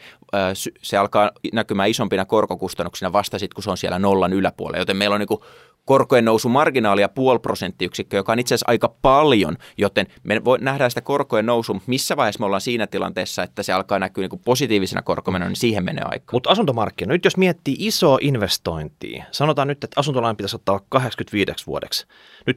se 0.82 0.96
alkaa 0.96 1.30
näkymään 1.52 1.90
isompina 1.90 2.24
korkokustannuksina 2.24 3.12
vasta 3.12 3.38
sitten, 3.38 3.54
kun 3.54 3.64
se 3.64 3.70
on 3.70 3.76
siellä 3.76 3.98
nollan 3.98 4.32
yläpuolella. 4.32 4.82
Joten 4.82 4.96
meillä 4.96 5.14
on 5.14 5.20
niin 5.20 5.40
korkojen 5.88 6.24
nousu 6.24 6.48
marginaalia 6.48 7.08
puoli 7.08 7.38
prosenttiyksikköä, 7.38 8.18
joka 8.18 8.32
on 8.32 8.38
itse 8.38 8.54
asiassa 8.54 8.70
aika 8.70 8.94
paljon, 9.02 9.56
joten 9.76 10.06
me 10.22 10.44
voi 10.44 10.58
nähdä 10.60 10.88
sitä 10.88 11.00
korkojen 11.00 11.46
nousu, 11.46 11.82
missä 11.86 12.16
vaiheessa 12.16 12.40
me 12.40 12.46
ollaan 12.46 12.60
siinä 12.60 12.86
tilanteessa, 12.86 13.42
että 13.42 13.62
se 13.62 13.72
alkaa 13.72 13.98
näkyä 13.98 14.22
niin 14.22 14.30
kuin 14.30 14.42
positiivisena 14.44 15.02
korkomenona, 15.02 15.48
niin 15.48 15.56
siihen 15.56 15.84
menee 15.84 16.04
aika. 16.04 16.32
Mutta 16.32 16.50
asuntomarkkina, 16.50 17.12
nyt 17.12 17.24
jos 17.24 17.36
miettii 17.36 17.76
isoa 17.78 18.18
investointia, 18.20 19.24
sanotaan 19.30 19.68
nyt, 19.68 19.84
että 19.84 20.00
asuntolain 20.00 20.36
pitäisi 20.36 20.56
ottaa 20.56 20.80
85 20.88 21.66
vuodeksi. 21.66 22.06
Nyt 22.46 22.56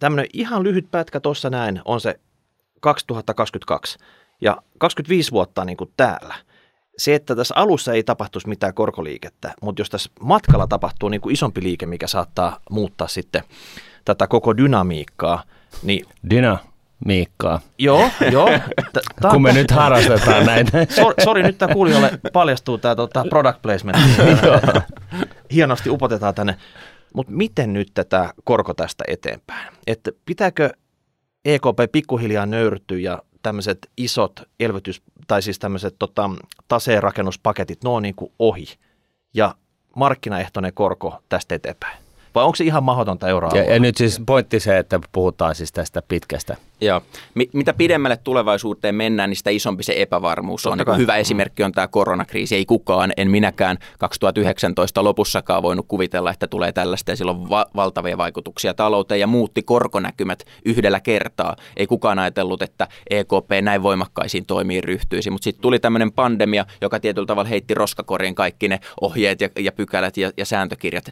tämmöinen 0.00 0.26
ihan 0.32 0.62
lyhyt 0.62 0.90
pätkä 0.90 1.20
tuossa 1.20 1.50
näin 1.50 1.80
on 1.84 2.00
se 2.00 2.20
2022 2.80 3.98
ja 4.40 4.56
25 4.78 5.30
vuotta 5.30 5.64
niin 5.64 5.76
kuin 5.76 5.90
täällä– 5.96 6.34
se, 6.98 7.14
että 7.14 7.36
tässä 7.36 7.54
alussa 7.56 7.92
ei 7.92 8.02
tapahtuisi 8.02 8.48
mitään 8.48 8.74
korkoliikettä, 8.74 9.54
mutta 9.62 9.80
jos 9.80 9.90
tässä 9.90 10.10
matkalla 10.20 10.66
tapahtuu 10.66 11.08
niin 11.08 11.20
kuin 11.20 11.32
isompi 11.32 11.62
liike, 11.62 11.86
mikä 11.86 12.06
saattaa 12.06 12.60
muuttaa 12.70 13.08
sitten 13.08 13.42
tätä 14.04 14.26
koko 14.26 14.56
dynamiikkaa, 14.56 15.42
niin... 15.82 16.06
Dynamiikkaa. 16.30 17.60
Joo, 17.78 18.10
joo. 18.30 18.48
T- 18.92 19.30
Kun 19.30 19.42
me 19.42 19.52
nyt 19.52 19.70
harrastetaan 19.70 20.46
näitä. 20.46 20.86
Sori, 20.94 21.14
sorry, 21.24 21.42
nyt 21.42 21.58
tämä 21.58 21.72
kuulijoille 21.72 22.18
paljastuu 22.32 22.78
tämä 22.78 22.96
tota, 22.96 23.24
product 23.28 23.62
placement. 23.62 23.98
hienosti 25.52 25.90
upotetaan 25.90 26.34
tänne. 26.34 26.56
Mutta 27.14 27.32
miten 27.32 27.72
nyt 27.72 27.88
tätä 27.94 28.32
korko 28.44 28.74
tästä 28.74 29.04
eteenpäin? 29.08 29.74
Että 29.86 30.10
pitääkö 30.24 30.70
EKP 31.44 31.92
pikkuhiljaa 31.92 32.46
nöyrtyä 32.46 32.98
ja 32.98 33.22
tämmöiset 33.42 33.78
isot 33.96 34.42
elvytys, 34.60 35.02
tai 35.28 35.42
siis 35.42 35.58
tämmöiset 35.58 35.94
tota, 35.98 36.30
taseenrakennuspaketit, 36.68 37.84
ne 37.84 37.90
on 37.90 38.02
niin 38.02 38.14
kuin 38.14 38.32
ohi 38.38 38.66
ja 39.34 39.54
markkinaehtoinen 39.96 40.74
korko 40.74 41.22
tästä 41.28 41.54
eteenpäin? 41.54 41.98
Vai 42.34 42.44
onko 42.44 42.56
se 42.56 42.64
ihan 42.64 42.84
mahdotonta 42.84 43.28
euroa? 43.28 43.50
Ja, 43.54 43.62
ja 43.62 43.78
nyt 43.80 43.96
siis 43.96 44.20
pointti 44.26 44.60
se, 44.60 44.78
että 44.78 45.00
puhutaan 45.12 45.54
siis 45.54 45.72
tästä 45.72 46.02
pitkästä 46.08 46.56
Joo. 46.80 47.02
Mitä 47.52 47.72
pidemmälle 47.72 48.16
tulevaisuuteen 48.16 48.94
mennään, 48.94 49.30
niin 49.30 49.36
sitä 49.36 49.50
isompi 49.50 49.82
se 49.82 49.94
epävarmuus 49.96 50.66
on. 50.66 50.78
Niin 50.78 50.96
hyvä 50.96 51.16
esimerkki 51.16 51.62
on 51.62 51.72
tämä 51.72 51.88
koronakriisi. 51.88 52.54
Ei 52.54 52.66
kukaan, 52.66 53.12
en 53.16 53.30
minäkään 53.30 53.76
2019 53.98 55.04
lopussakaan 55.04 55.62
voinut 55.62 55.86
kuvitella, 55.88 56.30
että 56.30 56.46
tulee 56.46 56.72
tällaista 56.72 57.12
ja 57.12 57.16
sillä 57.16 57.30
on 57.30 57.50
va- 57.50 57.66
valtavia 57.76 58.18
vaikutuksia 58.18 58.74
talouteen 58.74 59.20
ja 59.20 59.26
muutti 59.26 59.62
korkonäkymät 59.62 60.44
yhdellä 60.64 61.00
kertaa. 61.00 61.56
Ei 61.76 61.86
kukaan 61.86 62.18
ajatellut, 62.18 62.62
että 62.62 62.88
EKP 63.10 63.50
näin 63.62 63.82
voimakkaisiin 63.82 64.46
toimiin 64.46 64.84
ryhtyisi, 64.84 65.30
mutta 65.30 65.44
sitten 65.44 65.62
tuli 65.62 65.78
tämmöinen 65.78 66.12
pandemia, 66.12 66.66
joka 66.80 67.00
tietyllä 67.00 67.26
tavalla 67.26 67.48
heitti 67.48 67.74
roskakoriin 67.74 68.34
kaikki 68.34 68.68
ne 68.68 68.80
ohjeet 69.00 69.40
ja, 69.40 69.48
ja 69.58 69.72
pykälät 69.72 70.16
ja, 70.16 70.30
ja 70.36 70.44
sääntökirjat 70.44 71.04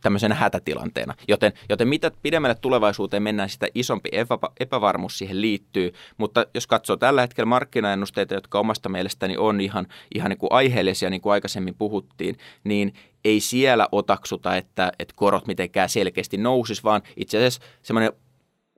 tämmöisenä 0.00 0.34
hätätilanteena. 0.34 1.14
Joten, 1.28 1.52
joten 1.68 1.88
mitä 1.88 2.10
pidemmälle 2.22 2.54
tulevaisuuteen 2.54 3.22
mennään, 3.22 3.48
sitä 3.48 3.66
isompi 3.74 4.08
epä, 4.12 4.38
epävarmuus 4.60 5.03
epävarmuus 5.04 5.18
siihen 5.18 5.40
liittyy. 5.40 5.92
Mutta 6.16 6.46
jos 6.54 6.66
katsoo 6.66 6.96
tällä 6.96 7.20
hetkellä 7.20 7.46
markkinaennusteita, 7.46 8.34
jotka 8.34 8.58
omasta 8.58 8.88
mielestäni 8.88 9.36
on 9.36 9.60
ihan, 9.60 9.86
ihan 10.14 10.30
niin 10.30 10.38
kuin 10.38 10.52
aiheellisia, 10.52 11.10
niin 11.10 11.20
kuin 11.20 11.32
aikaisemmin 11.32 11.74
puhuttiin, 11.74 12.36
niin 12.64 12.92
ei 13.24 13.40
siellä 13.40 13.88
otaksuta, 13.92 14.56
että, 14.56 14.92
että 14.98 15.14
korot 15.16 15.46
mitenkään 15.46 15.88
selkeästi 15.88 16.36
nousis, 16.36 16.84
vaan 16.84 17.02
itse 17.16 17.38
asiassa 17.38 17.60
semmoinen 17.82 18.12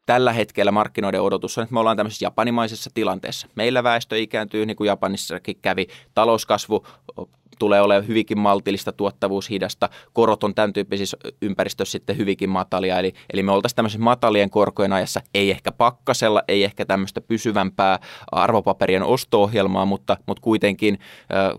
tällä 0.06 0.32
hetkellä 0.32 0.72
markkinoiden 0.72 1.22
odotus 1.22 1.58
on, 1.58 1.62
että 1.62 1.74
me 1.74 1.80
ollaan 1.80 1.96
tämmöisessä 1.96 2.26
japanimaisessa 2.26 2.90
tilanteessa. 2.94 3.48
Meillä 3.54 3.82
väestö 3.82 4.18
ikääntyy, 4.18 4.66
niin 4.66 4.76
kuin 4.76 4.88
Japanissakin 4.88 5.56
kävi, 5.62 5.86
talouskasvu 6.14 6.86
tulee 7.58 7.80
olemaan 7.80 8.08
hyvinkin 8.08 8.38
maltillista, 8.38 8.92
tuottavuus 8.92 9.50
hidasta, 9.50 9.88
korot 10.12 10.44
on 10.44 10.54
tämän 10.54 10.72
tyyppisissä 10.72 11.16
ympäristössä 11.42 11.92
sitten 11.92 12.16
hyvinkin 12.16 12.50
matalia, 12.50 12.98
eli, 12.98 13.12
eli 13.32 13.42
me 13.42 13.52
oltaisiin 13.52 13.76
tämmöisen 13.76 14.02
matalien 14.02 14.50
korkojen 14.50 14.92
ajassa, 14.92 15.20
ei 15.34 15.50
ehkä 15.50 15.72
pakkasella, 15.72 16.42
ei 16.48 16.64
ehkä 16.64 16.84
tämmöistä 16.84 17.20
pysyvämpää 17.20 17.98
arvopaperien 18.32 19.02
osto-ohjelmaa, 19.02 19.84
mutta, 19.84 20.16
mutta 20.26 20.40
kuitenkin 20.40 20.98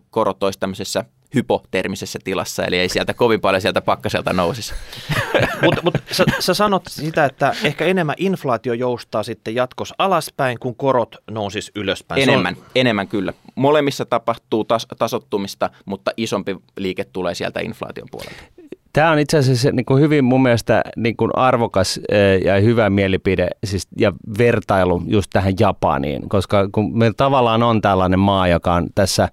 korot 0.09 0.43
olisi 0.43 0.59
tämmöisessä 0.59 1.05
hypotermisessä 1.35 2.19
tilassa, 2.23 2.65
eli 2.65 2.77
ei 2.77 2.89
sieltä 2.89 3.13
kovin 3.13 3.41
paljon 3.41 3.61
sieltä 3.61 3.81
pakkaselta 3.81 4.33
nousisi. 4.33 4.73
Mutta 5.63 5.81
mut, 5.83 5.93
sä, 6.11 6.25
sä 6.39 6.53
sanot 6.53 6.83
sitä, 6.87 7.25
että 7.25 7.55
ehkä 7.63 7.85
enemmän 7.85 8.15
inflaatio 8.17 8.73
joustaa 8.73 9.23
sitten 9.23 9.55
jatkossa 9.55 9.95
alaspäin, 9.97 10.59
kun 10.59 10.75
korot 10.75 11.15
nousis 11.31 11.71
ylöspäin. 11.75 12.21
Enemmän, 12.21 12.55
on... 12.57 12.65
enemmän 12.75 13.07
kyllä. 13.07 13.33
Molemmissa 13.55 14.05
tapahtuu 14.05 14.63
tas, 14.63 14.87
tasottumista, 14.97 15.69
mutta 15.85 16.11
isompi 16.17 16.55
liike 16.77 17.03
tulee 17.03 17.35
sieltä 17.35 17.59
inflaation 17.59 18.07
puolelta. 18.11 18.56
Tämä 18.97 19.11
on 19.11 19.19
itse 19.19 19.37
asiassa 19.37 19.71
niin 19.71 19.85
kuin 19.85 20.01
hyvin 20.01 20.25
mun 20.25 20.43
mielestä 20.43 20.81
niin 20.95 21.17
kuin 21.17 21.31
arvokas 21.35 21.99
ja 22.45 22.59
hyvä 22.59 22.89
mielipide 22.89 23.47
siis, 23.63 23.87
ja 23.99 24.13
vertailu 24.37 25.03
just 25.07 25.29
tähän 25.33 25.53
Japaniin, 25.59 26.29
koska 26.29 26.69
kun 26.71 26.97
meillä 26.97 27.13
tavallaan 27.17 27.63
on 27.63 27.81
tällainen 27.81 28.19
maa, 28.19 28.47
joka 28.47 28.73
on 28.73 28.87
tässä 28.95 29.29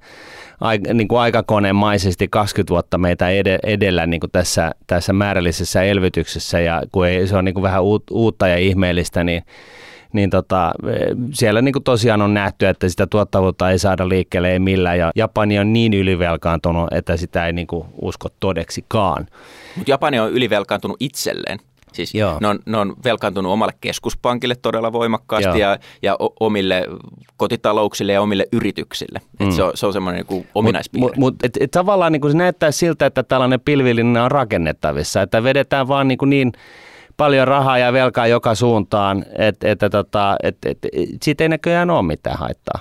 niin 0.95 1.09
kuin 1.09 1.21
aikakonemaisesti 1.21 2.29
20 2.29 2.71
vuotta 2.71 2.99
meitä 2.99 3.27
edellä 3.63 4.07
niin 4.07 4.21
kuin 4.21 4.31
tässä, 4.31 4.73
tässä 4.87 5.13
määrällisessä 5.13 5.83
elvytyksessä 5.83 6.61
ja 6.61 6.83
kun 6.93 7.07
ei, 7.07 7.27
se 7.27 7.37
on 7.37 7.45
niin 7.45 7.55
kuin 7.55 7.63
vähän 7.63 7.83
uutta 8.11 8.49
ja 8.49 8.57
ihmeellistä, 8.57 9.25
niin 9.25 9.43
niin 10.15 10.31
tota, 10.31 10.73
siellä 11.33 11.63
niin 11.63 11.73
kuin 11.73 11.83
tosiaan 11.83 12.23
on 12.23 12.35
nähty, 12.35 12.67
että 12.67 12.89
sitä 12.89 13.07
tuottavuutta 13.07 13.71
ei 13.71 13.79
saada 13.79 14.09
liikkeelle 14.09 14.53
ei 14.53 14.59
millään 14.59 14.99
ja 14.99 15.13
Japani 15.17 15.59
on 15.59 15.73
niin 15.73 15.95
ylivelkaantunut, 15.95 16.93
että 16.93 17.17
sitä 17.17 17.47
ei 17.47 17.53
niin 17.53 17.67
kuin 17.67 17.87
usko 18.03 18.29
todeksikaan. 18.41 19.27
Mutta 19.77 19.91
Japani 19.91 20.21
on 20.21 20.33
ylivelkaantunut 20.33 20.97
itselleen. 21.01 21.59
Siis 21.95 22.15
Joo. 22.15 22.39
ne 22.41 22.49
on, 22.49 22.59
ne 22.67 22.77
on 22.77 22.97
velkaantunut 23.05 23.53
omalle 23.53 23.73
keskuspankille 23.81 24.55
todella 24.55 24.93
voimakkaasti 24.93 25.59
ja, 25.59 25.79
ja 26.03 26.17
omille 26.41 26.83
kotitalouksille 27.37 28.13
ja 28.13 28.23
omille 28.23 28.47
yrityksille. 28.53 29.21
Mm. 29.41 29.49
Et 29.49 29.55
se 29.55 29.63
on, 29.63 29.73
se 29.75 29.87
on 29.87 29.93
semmoinen 29.93 30.25
niin 30.31 30.47
ominaispiirre. 30.55 31.07
Mutta 31.07 31.21
mut, 31.21 31.35
et, 31.43 31.57
et 31.61 31.71
tavallaan 31.71 32.13
niin 32.13 32.31
se 32.31 32.37
näyttää 32.37 32.71
siltä, 32.71 33.07
että 33.07 33.23
tällainen 33.23 33.61
pilvillinen 33.61 34.23
on 34.23 34.31
rakennettavissa, 34.31 35.23
että 35.23 35.43
vedetään 35.43 35.89
vaan 35.89 36.09
niin, 36.09 36.19
niin 36.27 36.53
paljon 37.17 37.49
rahaa 37.49 37.79
ja 37.79 37.93
velkaa 37.93 38.27
joka 38.27 38.55
suuntaan, 38.55 39.25
että, 39.39 39.71
että 39.71 39.91
tota, 39.91 40.37
et, 40.43 40.57
et, 40.67 40.79
et, 40.85 41.09
siitä 41.23 41.45
ei 41.45 41.49
näköjään 41.49 41.91
ole 41.91 42.03
mitään 42.03 42.39
haittaa. 42.39 42.81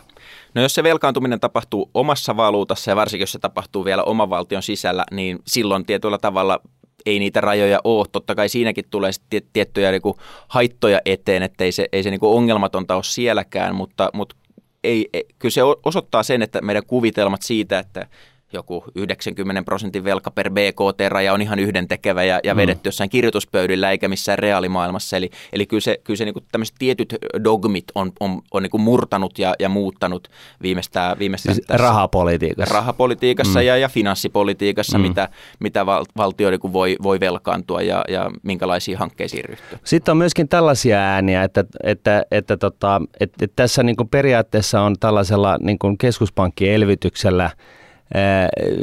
No 0.56 0.62
jos 0.62 0.76
se 0.76 0.84
velkaantuminen 0.84 1.40
tapahtuu 1.40 1.90
omassa 1.94 2.38
valuutassa 2.38 2.92
ja 2.92 2.96
varsinkin 2.96 3.24
jos 3.24 3.32
se 3.32 3.40
tapahtuu 3.40 3.86
vielä 3.86 4.04
oman 4.04 4.30
valtion 4.30 4.64
sisällä, 4.64 5.06
niin 5.12 5.40
silloin 5.48 5.86
tietyllä 5.86 6.18
tavalla 6.18 6.60
ei 7.06 7.20
niitä 7.20 7.42
rajoja 7.42 7.80
ole. 7.84 8.06
Totta 8.12 8.36
kai 8.36 8.50
siinäkin 8.50 8.86
tulee 8.90 9.12
tiettyjä 9.54 9.92
niin 9.92 10.02
kuin 10.02 10.18
haittoja 10.48 11.02
eteen, 11.06 11.44
että 11.44 11.64
ei 11.64 11.72
se, 11.72 11.88
ei 11.92 12.04
se 12.04 12.10
niin 12.10 12.20
kuin 12.20 12.38
ongelmatonta 12.38 12.96
ole 12.96 13.04
sielläkään, 13.04 13.76
mutta, 13.76 14.10
mutta 14.14 14.36
ei, 14.84 15.10
ei, 15.14 15.26
kyllä 15.40 15.54
se 15.54 15.62
osoittaa 15.86 16.24
sen, 16.24 16.42
että 16.42 16.62
meidän 16.62 16.86
kuvitelmat 16.88 17.42
siitä, 17.42 17.80
että 17.80 18.08
joku 18.54 18.84
90 18.96 19.64
prosentin 19.64 20.04
velka 20.04 20.32
per 20.32 20.50
BKT-raja 20.50 21.34
on 21.34 21.42
ihan 21.42 21.60
yhdentekevä 21.60 22.24
ja, 22.24 22.40
ja 22.44 22.54
mm. 22.54 22.58
vedetty 22.58 22.88
jossain 22.88 23.10
kirjoituspöydillä 23.10 23.92
eikä 23.92 24.08
missään 24.08 24.40
reaalimaailmassa. 24.40 25.18
Eli, 25.18 25.30
eli 25.54 25.66
kyllä 25.66 25.82
se, 25.82 26.00
kyllä 26.04 26.18
se 26.18 26.26
niin 26.26 26.34
kuin 26.34 26.46
tämmöiset 26.52 26.76
tietyt 26.80 27.16
dogmit 27.44 27.86
on, 27.96 28.12
on, 28.20 28.42
on 28.52 28.64
niin 28.64 28.70
kuin 28.70 28.82
murtanut 28.82 29.40
ja, 29.40 29.56
ja 29.60 29.70
muuttanut 29.70 30.28
viimeistään, 30.62 31.20
viimeistään 31.20 31.56
siis 31.56 31.68
tässä 31.68 31.84
rahapolitiikassa, 31.84 32.76
rahapolitiikassa 32.76 33.60
mm. 33.60 33.66
ja, 33.66 33.78
ja 33.78 33.90
finanssipolitiikassa, 33.90 34.98
mm. 34.98 35.02
mitä, 35.02 35.30
mitä 35.60 35.86
val, 35.86 36.06
valtio 36.18 36.50
niin 36.50 36.60
kuin 36.60 36.74
voi, 36.74 36.96
voi 37.04 37.20
velkaantua 37.20 37.82
ja, 37.82 38.04
ja 38.08 38.32
minkälaisiin 38.44 38.98
hankkeisiin 38.98 39.46
ryhtyä. 39.46 39.80
Sitten 39.84 40.12
on 40.12 40.18
myöskin 40.18 40.48
tällaisia 40.48 40.98
ääniä, 40.98 41.44
että, 41.44 41.66
että, 41.84 42.26
että, 42.32 42.58
tota, 42.58 43.02
että, 43.20 43.46
että 43.46 43.56
tässä 43.56 43.84
niin 43.84 43.96
kuin 43.96 44.10
periaatteessa 44.10 44.82
on 44.82 44.96
tällaisella 45.00 45.58
niin 45.62 45.80
kuin 45.80 45.98
keskuspankkielvytyksellä– 45.98 47.50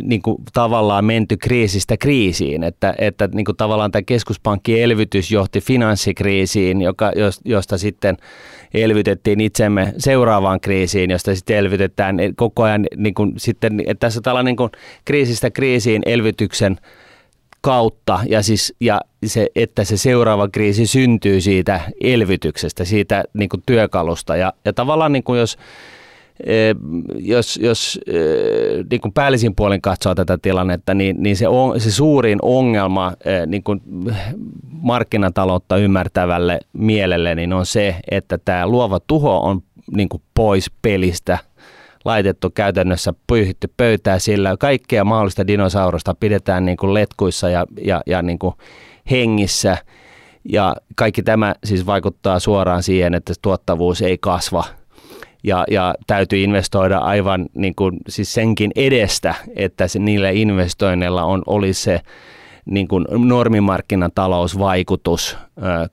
niin 0.03 0.23
kuin 0.23 0.37
tavallaan 0.53 1.05
menty 1.05 1.37
kriisistä 1.37 1.97
kriisiin, 1.97 2.62
että, 2.62 2.95
että 2.99 3.29
niin 3.33 3.45
kuin 3.45 3.57
tavallaan 3.57 3.91
tämä 3.91 4.03
keskuspankkielvytys 4.03 5.31
johti 5.31 5.61
finanssikriisiin, 5.61 6.83
joka, 6.83 7.12
josta 7.45 7.79
sitten 7.79 8.16
elvytettiin 8.75 9.41
itsemme 9.41 9.93
seuraavaan 9.99 10.61
kriisiin, 10.61 11.11
josta 11.11 11.35
sitten 11.35 11.57
elvytetään 11.57 12.16
koko 12.37 12.62
ajan 12.62 12.87
niin 12.97 13.14
kuin 13.14 13.33
sitten, 13.37 13.81
että 13.81 14.07
tässä 14.07 14.21
tällainen 14.21 14.51
niin 14.51 14.57
kuin 14.57 14.71
kriisistä 15.05 15.51
kriisiin 15.51 16.03
elvytyksen 16.07 16.77
kautta 17.61 18.21
ja, 18.29 18.43
siis, 18.43 18.75
ja 18.81 19.01
se, 19.27 19.47
että 19.55 19.85
se 19.85 19.97
seuraava 19.97 20.49
kriisi 20.49 20.87
syntyy 20.87 21.41
siitä 21.41 21.81
elvytyksestä, 22.01 22.85
siitä 22.85 23.25
niin 23.35 23.49
kuin 23.49 23.62
työkalusta. 23.66 24.37
Ja, 24.37 24.53
ja 24.64 24.73
tavallaan 24.73 25.12
niin 25.12 25.23
kuin 25.23 25.41
jos 25.41 25.59
jos, 27.18 27.57
jos 27.62 28.01
niin 28.91 29.01
kuin 29.01 29.12
päällisin 29.12 29.55
puolin 29.55 29.82
katsoo 29.82 30.14
tätä 30.14 30.38
tilannetta, 30.43 30.95
niin, 30.95 31.22
niin 31.22 31.36
se, 31.36 31.49
on, 31.49 31.80
se 31.80 31.91
suurin 31.91 32.38
ongelma 32.43 33.12
niin 33.47 33.62
kuin 33.62 33.82
markkinataloutta 34.70 35.76
ymmärtävälle 35.76 36.61
mielelle 36.72 37.34
niin 37.34 37.53
on 37.53 37.66
se, 37.66 37.97
että 38.11 38.38
tämä 38.45 38.66
luova 38.66 39.01
tuho 39.07 39.41
on 39.41 39.62
niin 39.97 40.09
kuin 40.09 40.22
pois 40.34 40.70
pelistä 40.82 41.38
laitettu 42.05 42.51
käytännössä 42.51 43.14
pyyhitty 43.26 43.72
pöytää 43.76 44.18
sillä 44.18 44.57
kaikkea 44.57 45.05
mahdollista 45.05 45.47
dinosaurusta 45.47 46.14
pidetään 46.14 46.64
niin 46.64 46.76
kuin 46.76 46.95
letkuissa 46.95 47.49
ja, 47.49 47.66
ja, 47.84 48.01
ja 48.07 48.22
niin 48.22 48.38
kuin 48.38 48.55
hengissä. 49.11 49.76
Ja 50.45 50.76
kaikki 50.97 51.22
tämä 51.22 51.55
siis 51.64 51.86
vaikuttaa 51.86 52.41
suoraan 52.41 52.82
siihen, 52.82 53.14
että 53.14 53.32
tuottavuus 53.43 54.03
ei 54.03 54.18
kasva– 54.18 54.64
ja, 55.43 55.64
ja 55.70 55.95
täytyy 56.07 56.45
investoida 56.45 56.99
aivan 56.99 57.47
niin 57.55 57.74
kuin, 57.74 57.97
siis 58.09 58.34
senkin 58.34 58.70
edestä, 58.76 59.34
että 59.57 59.88
se, 59.88 59.99
niillä 59.99 60.30
investoinneilla 60.30 61.24
on, 61.24 61.43
olisi 61.47 61.82
se 61.82 62.01
niin 62.64 62.88
kuin 62.88 63.07
normimarkkinatalousvaikutus, 63.11 65.38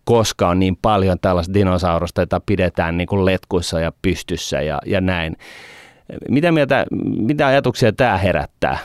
koska 0.04 0.50
on 0.50 0.60
niin 0.60 0.78
paljon 0.82 1.18
tällaista 1.22 1.54
dinosaurusta, 1.54 2.22
jota 2.22 2.42
pidetään 2.46 2.98
niin 2.98 3.08
kuin 3.08 3.26
letkuissa 3.26 3.80
ja 3.80 3.92
pystyssä 4.02 4.62
ja, 4.62 4.82
ja 4.86 5.02
näin. 5.02 5.38
Mitä, 6.30 6.52
mieltä, 6.52 6.86
mitä 7.02 7.48
ajatuksia 7.48 7.94
tämä 7.94 8.18
herättää? 8.18 8.78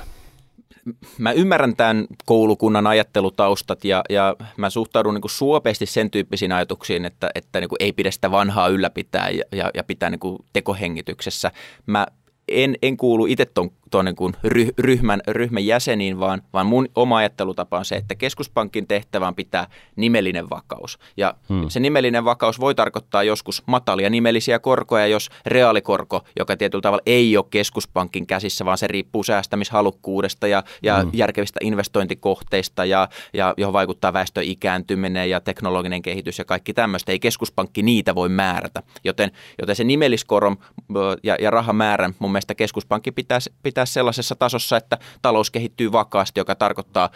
Mä 1.18 1.32
ymmärrän 1.32 1.76
tämän 1.76 2.06
koulukunnan 2.24 2.86
ajattelutaustat 2.86 3.84
ja, 3.84 4.02
ja 4.10 4.36
mä 4.56 4.70
suhtaudun 4.70 5.14
niin 5.14 5.22
suopeasti 5.26 5.86
sen 5.86 6.10
tyyppisiin 6.10 6.52
ajatuksiin, 6.52 7.04
että, 7.04 7.30
että 7.34 7.60
niin 7.60 7.68
ei 7.80 7.92
pidä 7.92 8.10
sitä 8.10 8.30
vanhaa 8.30 8.68
ylläpitää 8.68 9.30
ja, 9.30 9.44
ja, 9.52 9.70
ja 9.74 9.84
pitää 9.84 10.10
niin 10.10 10.38
tekohengityksessä. 10.52 11.50
Mä 11.86 12.06
en, 12.48 12.76
en 12.82 12.96
kuulu 12.96 13.26
itse 13.26 13.46
ton 13.46 13.70
tuon 13.92 14.04
niin 14.04 14.16
kuin 14.16 14.34
ryhmän, 14.78 15.20
ryhmän 15.28 15.66
jäseniin, 15.66 16.20
vaan, 16.20 16.42
vaan 16.52 16.66
mun 16.66 16.88
oma 16.94 17.16
ajattelutapa 17.16 17.78
on 17.78 17.84
se, 17.84 17.94
että 17.94 18.14
keskuspankin 18.14 18.86
tehtävään 18.86 19.34
pitää 19.34 19.66
nimellinen 19.96 20.50
vakaus. 20.50 20.98
Ja 21.16 21.34
hmm. 21.48 21.68
se 21.68 21.80
nimellinen 21.80 22.24
vakaus 22.24 22.60
voi 22.60 22.74
tarkoittaa 22.74 23.22
joskus 23.22 23.62
matalia 23.66 24.10
nimellisiä 24.10 24.58
korkoja, 24.58 25.06
jos 25.06 25.30
reaalikorko, 25.46 26.20
joka 26.38 26.56
tietyllä 26.56 26.82
tavalla 26.82 27.02
ei 27.06 27.36
ole 27.36 27.44
keskuspankin 27.50 28.26
käsissä, 28.26 28.64
vaan 28.64 28.78
se 28.78 28.86
riippuu 28.86 29.24
säästämishalukkuudesta 29.24 30.46
ja, 30.46 30.62
ja 30.82 31.00
hmm. 31.00 31.10
järkevistä 31.12 31.60
investointikohteista 31.62 32.84
ja, 32.84 33.08
ja 33.34 33.54
johon 33.56 33.72
vaikuttaa 33.72 34.12
väestön 34.12 34.44
ikääntyminen 34.44 35.30
ja 35.30 35.40
teknologinen 35.40 36.02
kehitys 36.02 36.38
ja 36.38 36.44
kaikki 36.44 36.74
tämmöistä. 36.74 37.12
Ei 37.12 37.18
keskuspankki 37.18 37.82
niitä 37.82 38.14
voi 38.14 38.28
määrätä, 38.28 38.82
joten, 39.04 39.30
joten 39.58 39.76
se 39.76 39.84
nimelliskoron 39.84 40.56
ja, 41.22 41.36
ja 41.40 41.50
rahamäärän 41.50 42.14
mun 42.18 42.32
mielestä 42.32 42.54
keskuspankki 42.54 43.12
pitäisi, 43.12 43.52
pitäisi 43.82 43.92
sellaisessa 43.92 44.34
tasossa, 44.34 44.76
että 44.76 44.98
talous 45.22 45.50
kehittyy 45.50 45.92
vakaasti, 45.92 46.40
joka 46.40 46.54
tarkoittaa 46.54 47.10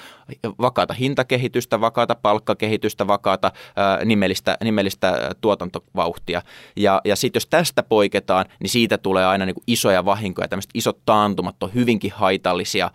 vakaata 0.60 0.94
hintakehitystä, 0.94 1.80
vakaata 1.80 2.14
palkkakehitystä, 2.14 3.06
vakaata 3.06 3.52
ää, 3.76 4.04
nimellistä, 4.04 4.56
nimellistä 4.64 5.34
tuotantovauhtia. 5.40 6.42
Ja, 6.76 7.00
ja 7.04 7.16
sitten 7.16 7.36
jos 7.36 7.46
tästä 7.46 7.82
poiketaan, 7.82 8.46
niin 8.60 8.70
siitä 8.70 8.98
tulee 8.98 9.26
aina 9.26 9.46
niin 9.46 9.54
kuin 9.54 9.64
isoja 9.66 10.04
vahinkoja. 10.04 10.48
Tämmöiset 10.48 10.70
isot 10.74 10.98
taantumat 11.06 11.62
on 11.62 11.74
hyvinkin 11.74 12.12
haitallisia 12.12 12.90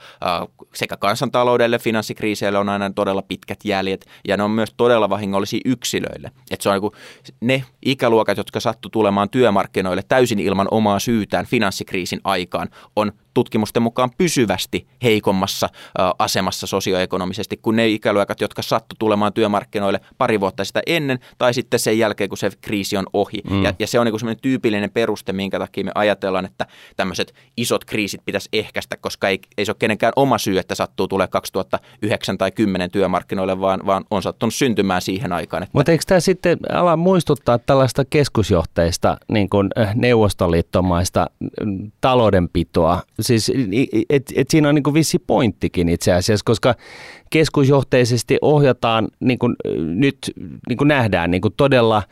sekä 0.76 0.98
kansantaloudelle, 0.98 1.80
finanssikriiseille 1.80 2.60
on 2.60 2.70
aina 2.70 2.92
todella 2.96 3.22
pitkät 3.22 3.60
jäljet, 3.64 4.06
ja 4.28 4.38
ne 4.38 4.44
on 4.44 4.52
myös 4.52 4.74
todella 4.78 5.10
vahingollisia 5.10 5.62
yksilöille. 5.66 6.32
Et 6.52 6.62
se 6.62 6.70
on 6.70 6.74
niin 6.74 6.82
kuin 6.82 6.94
ne 7.42 7.64
ikäluokat, 7.86 8.38
jotka 8.38 8.60
sattu 8.60 8.90
tulemaan 8.90 9.30
työmarkkinoille 9.30 10.04
täysin 10.08 10.40
ilman 10.40 10.68
omaa 10.72 11.00
syytään 11.00 11.46
finanssikriisin 11.46 12.22
aikaan, 12.24 12.70
on 12.96 13.12
tutkimusten 13.34 13.84
mukaan 13.84 14.12
pysyvästi 14.18 14.88
heikommassa 15.04 15.70
asemassa 16.20 16.68
sosioekonomisesti 16.68 17.58
kuin 17.58 17.76
ne 17.76 17.88
ikäluokat, 17.88 18.42
jotka 18.42 18.62
sattu 18.62 18.96
tulemaan 19.00 19.34
työmarkkinoille 19.34 20.00
pari 20.18 20.40
vuotta 20.40 20.66
sitä 20.66 20.82
ennen 20.88 21.20
tai 21.38 21.54
sitten 21.54 21.80
sen 21.80 22.00
jälkeen, 22.00 22.30
kun 22.30 22.38
se 22.38 22.52
kriisi 22.62 22.98
on 22.98 23.06
ohi. 23.14 23.42
Mm. 23.50 23.64
Ja, 23.64 23.74
ja 23.80 23.88
se 23.88 24.00
on 24.00 24.06
niin 24.06 24.20
semmoinen 24.20 24.42
tyypillinen 24.42 24.92
peruste, 24.92 25.34
minkä 25.34 25.60
takia 25.60 25.84
me 25.84 25.92
ajatellaan, 25.96 26.46
että 26.46 26.66
tämmöiset 26.96 27.34
isot 27.58 27.86
kriisit 27.86 28.22
pitäisi 28.26 28.50
ehkäistä, 28.54 28.98
koska 28.98 29.30
ei, 29.30 29.40
ei 29.58 29.66
se 29.66 29.72
ole 29.72 29.78
kenenkään 29.80 30.14
oma 30.16 30.38
syy, 30.38 30.58
että 30.58 30.76
sattuu 30.76 31.08
tulee 31.08 31.28
2009 31.28 32.38
tai 32.38 32.52
10 32.52 32.92
työmarkkinoille, 32.92 33.60
vaan, 33.60 33.86
vaan 33.86 34.06
on 34.12 34.22
sattunut 34.22 34.54
syntymään 34.54 35.02
siihen 35.02 35.34
aikaan. 35.34 35.64
Että... 35.64 35.72
Mutta 35.78 35.92
eikö 35.92 36.04
tämä 36.08 36.20
sitten 36.20 36.58
ala 36.74 36.98
muistuttaa 36.98 37.60
tällaista 37.60 38.06
keskusjohteista 38.06 39.18
niin 39.28 39.50
kuin 39.50 39.70
neuvostoliittomaista 39.96 41.30
mm, 41.66 41.92
taloudenpitoa, 42.02 43.02
Siis 43.24 43.52
et, 44.10 44.34
et 44.36 44.50
siinä 44.50 44.70
on 44.70 44.76
niin 44.76 44.94
vissi 44.94 45.20
pointtikin 45.20 45.90
itse 45.90 46.14
asiassa, 46.14 46.44
koska 46.46 46.76
keskusjohteisesti 47.30 48.38
ohjataan, 48.42 49.08
niin 49.20 49.40
kuin 49.40 49.56
nyt 49.96 50.18
niin 50.70 50.78
kuin 50.78 50.88
nähdään, 50.88 51.32
niin 51.32 51.42
kuin 51.42 51.54
todella 51.58 52.04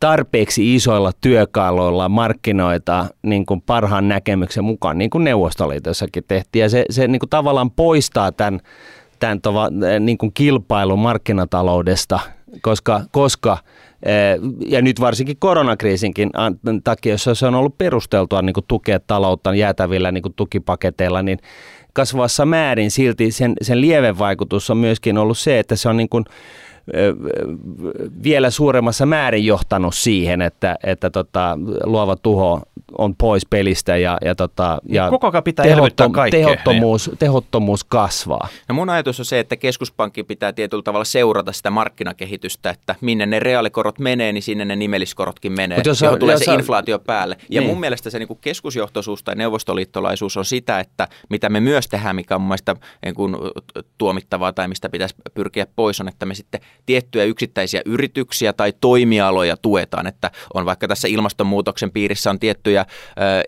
tarpeeksi 0.00 0.74
isoilla 0.74 1.12
työkaluilla 1.20 2.08
markkinoita 2.08 3.06
niin 3.22 3.46
kuin 3.46 3.60
parhaan 3.60 4.08
näkemyksen 4.08 4.64
mukaan, 4.64 4.98
niin 4.98 5.10
kuin 5.10 5.24
Neuvostoliitossakin 5.24 6.24
tehtiin. 6.28 6.60
Ja 6.60 6.68
se, 6.68 6.84
se 6.90 7.08
niin 7.08 7.20
kuin 7.20 7.30
tavallaan 7.30 7.70
poistaa 7.70 8.32
tämän, 8.32 8.60
tämän 9.18 9.40
tova, 9.40 9.68
niin 10.00 10.18
kuin 10.18 10.32
kilpailun 10.34 10.98
markkinataloudesta, 10.98 12.20
koska, 12.62 13.00
koska– 13.12 13.58
ja 14.66 14.82
nyt 14.82 15.00
varsinkin 15.00 15.36
koronakriisinkin 15.38 16.30
takia, 16.84 17.12
jos 17.12 17.28
se 17.38 17.46
on 17.46 17.54
ollut 17.54 17.78
perusteltua 17.78 18.42
niin 18.42 18.54
kuin 18.54 18.64
tukea 18.68 19.00
taloutta 19.00 19.54
jäätävillä 19.54 20.12
niin 20.12 20.22
kuin 20.22 20.34
tukipaketeilla, 20.34 21.22
niin 21.22 21.38
kasvavassa 21.92 22.46
määrin 22.46 22.90
silti 22.90 23.30
sen, 23.30 23.54
sen 23.62 23.80
lievevaikutus 23.80 24.70
on 24.70 24.76
myöskin 24.76 25.18
ollut 25.18 25.38
se, 25.38 25.58
että 25.58 25.76
se 25.76 25.88
on 25.88 25.96
niin 25.96 26.08
kuin 26.08 26.24
vielä 28.22 28.50
suuremmassa 28.50 29.06
määrin 29.06 29.46
johtanut 29.46 29.94
siihen, 29.94 30.42
että, 30.42 30.76
että 30.82 31.10
tota, 31.10 31.58
luova 31.84 32.16
tuho 32.16 32.60
on 32.98 33.16
pois 33.16 33.46
pelistä 33.46 33.96
ja, 33.96 34.18
ja, 34.24 34.34
tota, 34.34 34.78
ja 34.88 35.10
Koko 35.10 35.30
ajan 35.32 35.42
pitää 35.42 35.64
tehottom, 35.64 36.12
tehottomuus, 36.30 37.10
tehottomuus 37.18 37.84
kasvaa. 37.84 38.48
No 38.68 38.74
mun 38.74 38.90
ajatus 38.90 39.18
on 39.18 39.24
se, 39.24 39.38
että 39.38 39.56
keskuspankki 39.56 40.24
pitää 40.24 40.52
tietyllä 40.52 40.82
tavalla 40.82 41.04
seurata 41.04 41.52
sitä 41.52 41.70
markkinakehitystä, 41.70 42.70
että 42.70 42.94
minne 43.00 43.26
ne 43.26 43.38
reaalikorot 43.40 43.98
menee, 43.98 44.32
niin 44.32 44.42
sinne 44.42 44.64
ne 44.64 44.76
nimelliskorotkin 44.76 45.52
menee, 45.52 45.82
jos, 45.84 46.00
johon 46.00 46.18
tulee 46.18 46.34
jos, 46.34 46.44
se 46.44 46.54
inflaatio 46.54 46.98
päälle. 46.98 47.36
Ja 47.48 47.60
niin. 47.60 47.70
mun 47.70 47.80
mielestä 47.80 48.10
se 48.10 48.18
niin 48.18 48.28
kuin 48.28 48.38
keskusjohtoisuus 48.40 49.22
tai 49.22 49.34
neuvostoliittolaisuus 49.34 50.36
on 50.36 50.44
sitä, 50.44 50.80
että 50.80 51.08
mitä 51.30 51.48
me 51.48 51.60
myös 51.60 51.88
tehdään, 51.88 52.16
mikä 52.16 52.34
on 52.34 52.40
mun 52.40 52.48
mielestä 52.48 52.76
niin 53.04 53.14
kuin 53.14 53.36
tuomittavaa 53.98 54.52
tai 54.52 54.68
mistä 54.68 54.88
pitäisi 54.88 55.14
pyrkiä 55.34 55.66
pois, 55.76 56.00
on, 56.00 56.08
että 56.08 56.26
me 56.26 56.34
sitten 56.34 56.60
tiettyjä 56.86 57.24
yksittäisiä 57.24 57.82
yrityksiä 57.84 58.52
tai 58.52 58.72
toimialoja 58.80 59.56
tuetaan, 59.56 60.06
että 60.06 60.30
on 60.54 60.64
vaikka 60.64 60.88
tässä 60.88 61.08
ilmastonmuutoksen 61.08 61.90
piirissä 61.90 62.30
on 62.30 62.38
tiettyjä 62.38 62.86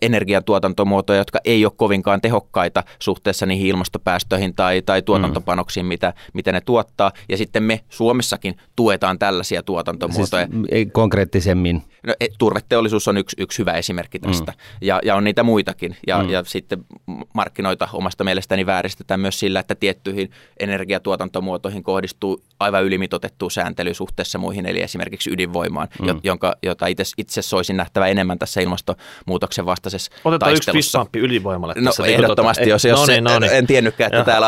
energiatuotantomuotoja, 0.02 1.18
jotka 1.18 1.38
ei 1.44 1.64
ole 1.64 1.72
kovinkaan 1.76 2.20
tehokkaita 2.20 2.82
suhteessa 2.98 3.46
niihin 3.46 3.66
ilmastopäästöihin 3.66 4.54
tai, 4.54 4.82
tai 4.82 5.02
tuotantopanoksiin, 5.02 5.86
mm. 5.86 5.88
mitä, 5.88 6.12
mitä 6.32 6.52
ne 6.52 6.60
tuottaa. 6.60 7.12
Ja 7.28 7.36
sitten 7.36 7.62
me 7.62 7.80
Suomessakin 7.88 8.56
tuetaan 8.76 9.18
tällaisia 9.18 9.62
tuotantomuotoja. 9.62 10.46
Siis 10.46 10.88
konkreettisemmin? 10.92 11.82
No, 12.06 12.14
e, 12.20 12.26
turveteollisuus 12.38 13.08
on 13.08 13.16
yksi, 13.16 13.36
yksi 13.38 13.58
hyvä 13.58 13.72
esimerkki 13.72 14.18
tästä 14.18 14.52
mm. 14.52 14.58
ja, 14.80 15.00
ja 15.04 15.16
on 15.16 15.24
niitä 15.24 15.42
muitakin. 15.42 15.96
Ja, 16.06 16.22
mm. 16.22 16.30
ja 16.30 16.44
sitten 16.44 16.84
markkinoita 17.32 17.88
omasta 17.92 18.24
mielestäni 18.24 18.66
vääristetään 18.66 19.20
myös 19.20 19.40
sillä, 19.40 19.60
että 19.60 19.74
tiettyihin 19.74 20.30
energiatuotantomuotoihin 20.60 21.82
kohdistuu 21.82 22.42
aivan 22.60 22.84
ylimitoitettua 22.84 23.50
sääntelyä 23.50 23.94
suhteessa 23.94 24.38
muihin, 24.38 24.66
eli 24.66 24.82
esimerkiksi 24.82 25.30
ydinvoimaan, 25.32 25.88
mm. 26.02 26.20
jonka, 26.22 26.56
jota 26.62 26.86
itse, 26.86 27.04
itse 27.18 27.42
soisin 27.42 27.76
nähtävä 27.76 28.06
enemmän 28.06 28.38
tässä 28.38 28.60
ilmastonmuutoksen 28.60 29.66
vastaisessa 29.66 30.12
Otetaan 30.24 30.52
taistelussa. 30.52 31.00
yksi 31.00 31.26
ydinvoimalle. 31.26 31.74
No 31.76 31.84
tässä, 31.84 32.06
ehdottomasti, 32.06 32.62
tota, 32.62 32.70
jos, 32.70 32.84
jos 32.84 33.00
no 33.00 33.06
niin, 33.06 33.24
no 33.24 33.38
niin. 33.38 33.52
en 33.52 33.66
tiennytkään, 33.66 34.14
että 34.14 34.24
täällä 34.24 34.46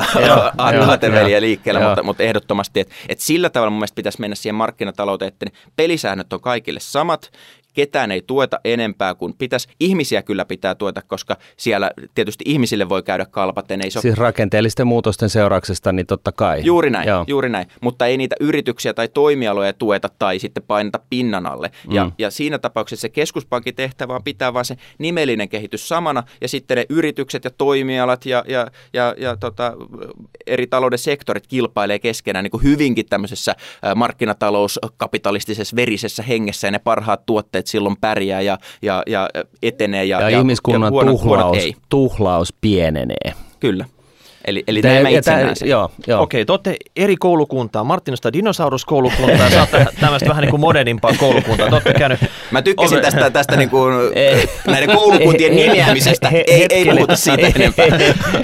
on 0.59 0.90
aateveliä 0.90 1.40
liikkeellä, 1.48 1.80
mutta, 1.86 2.03
mutta 2.03 2.22
ehdottomasti, 2.22 2.80
että, 2.80 2.94
että 3.09 3.24
sillä 3.24 3.50
tavalla 3.50 3.70
mun 3.70 3.78
mielestä 3.78 3.94
pitäisi 3.94 4.20
mennä 4.20 4.34
siihen 4.34 4.55
markkinatalouteen, 4.55 5.28
että 5.28 5.46
ne 5.46 5.53
pelisäännöt 5.76 6.32
on 6.32 6.40
kaikille 6.40 6.80
samat 6.80 7.30
ketään 7.73 8.11
ei 8.11 8.23
tueta 8.27 8.61
enempää 8.64 9.14
kuin 9.14 9.35
pitäisi. 9.39 9.68
Ihmisiä 9.81 10.23
kyllä 10.23 10.45
pitää 10.45 10.75
tueta, 10.75 11.03
koska 11.03 11.37
siellä 11.57 11.91
tietysti 12.14 12.45
ihmisille 12.47 12.89
voi 12.89 13.03
käydä 13.03 13.27
kalpaten. 13.27 13.81
Ei 13.85 13.91
se 13.91 14.01
siis 14.01 14.18
ole... 14.18 14.27
rakenteellisten 14.27 14.87
muutosten 14.87 15.31
seurauksesta, 15.31 15.93
niin 15.93 16.07
totta 16.07 16.33
kai. 16.33 16.61
Juuri 16.64 16.91
näin, 16.91 17.09
Joo. 17.09 17.25
juuri 17.27 17.49
näin. 17.49 17.66
Mutta 17.81 18.07
ei 18.07 18.16
niitä 18.16 18.37
yrityksiä 18.41 18.95
tai 18.95 19.09
toimialoja 19.09 19.73
tueta 19.73 20.09
tai 20.18 20.39
sitten 20.39 20.62
painata 20.62 21.01
pinnan 21.11 21.47
alle. 21.47 21.70
Mm. 21.87 21.95
Ja, 21.95 22.11
ja 22.18 22.31
siinä 22.31 22.59
tapauksessa 22.59 23.03
se 23.03 23.09
keskuspankin 23.09 23.75
tehtävä 23.75 24.14
on 24.14 24.25
pitää 24.25 24.55
vaan 24.55 24.64
se 24.64 24.77
nimellinen 24.99 25.49
kehitys 25.49 25.89
samana 25.89 26.23
ja 26.41 26.49
sitten 26.49 26.77
ne 26.77 26.87
yritykset 26.89 27.45
ja 27.45 27.51
toimialat 27.51 28.27
ja, 28.27 28.45
ja, 28.49 28.66
ja, 28.93 29.14
ja 29.18 29.37
tota, 29.37 29.73
eri 30.47 30.66
talouden 30.66 30.99
sektorit 30.99 31.47
kilpailee 31.47 31.99
keskenään 31.99 32.43
niin 32.43 32.51
kuin 32.51 32.62
hyvinkin 32.62 33.07
tämmöisessä 33.07 33.57
markkinatalouskapitalistisessa 33.97 35.77
verisessä 35.77 36.23
hengessä 36.23 36.66
ja 36.66 36.70
ne 36.70 36.79
parhaat 36.79 37.27
tuotteet 37.27 37.62
että 37.63 37.71
silloin 37.71 37.97
pärjää 38.01 38.41
ja, 38.41 38.59
ja, 38.83 39.03
ja 39.07 39.29
etenee. 39.63 40.05
Ja, 40.05 40.21
ja, 40.21 40.31
ja 40.31 40.39
ihmiskunnan 40.39 40.89
ja 40.89 40.91
huonot, 40.91 41.21
tuhlaus, 41.21 41.43
huonot 41.43 41.57
ei. 41.57 41.77
tuhlaus 41.89 42.53
pienenee. 42.61 43.33
Kyllä. 43.61 43.85
Eli, 44.45 44.65
eli 44.67 44.83
tämä 44.83 45.09
itse 45.09 45.67
Joo, 45.67 45.91
joo. 46.07 46.23
Okei, 46.23 46.45
te 46.45 46.53
olette 46.53 46.77
eri 46.97 47.17
koulukuntaa. 47.17 47.85
Martinosta 47.85 48.33
dinosauruskoulukuntaa 48.33 49.51
saatte 49.51 49.87
tämmöistä 50.01 50.29
vähän 50.29 50.43
niin 50.43 50.51
kuin 50.51 50.61
modernimpaa 50.61 51.13
koulukuntaa. 51.19 51.69
Te 51.69 51.75
olette 51.75 51.95
käynyt... 51.95 52.21
Mä 52.51 52.63
tykkäsin 52.63 52.99
Ove... 52.99 53.03
tästä, 53.03 53.31
tästä 53.31 53.57
niin 53.57 53.71
kuin, 53.71 53.95
näiden 54.67 54.97
koulukuntien 54.97 55.57
nimeämisestä. 55.57 56.29
Ei, 56.29 56.67
ei 56.71 56.85
puhuta 56.85 57.17
siitä 57.17 57.47
enempää. 57.55 57.87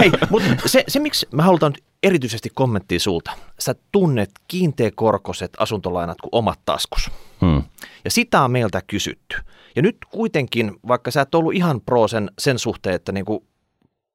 Hei, 0.00 0.10
mutta 0.30 0.48
se, 0.66 0.84
se, 0.88 0.98
miksi 0.98 1.28
mä 1.32 1.42
halutaan 1.42 1.72
erityisesti 2.02 2.50
kommenttia 2.54 3.00
sulta. 3.00 3.30
Sä 3.58 3.74
tunnet 3.92 4.30
kiinteäkorkoiset 4.48 5.52
asuntolainat 5.58 6.20
kuin 6.20 6.30
omat 6.32 6.60
taskus. 6.64 7.10
Hmm. 7.40 7.62
Ja 8.04 8.10
sitä 8.10 8.42
on 8.42 8.50
meiltä 8.50 8.82
kysytty. 8.86 9.36
Ja 9.76 9.82
nyt 9.82 9.96
kuitenkin, 10.10 10.72
vaikka 10.88 11.10
sä 11.10 11.20
et 11.20 11.34
ollut 11.34 11.54
ihan 11.54 11.80
pro 11.80 12.08
sen, 12.08 12.30
sen 12.38 12.58
suhteen, 12.58 12.94
että 12.94 13.12
niinku 13.12 13.44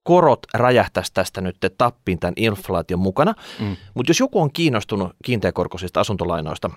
korot 0.04 0.40
räjähtäisi 0.54 1.14
tästä 1.14 1.42
nyt 1.42 1.58
tappiin 1.78 2.20
tämän 2.20 2.34
inflaation 2.36 3.00
mukana, 3.00 3.34
hmm. 3.60 3.76
mutta 3.94 4.10
jos 4.10 4.20
joku 4.20 4.42
on 4.42 4.54
kiinnostunut 4.54 5.12
kiinteäkorkoisista 5.26 6.00
asuntolainoista, 6.00 6.70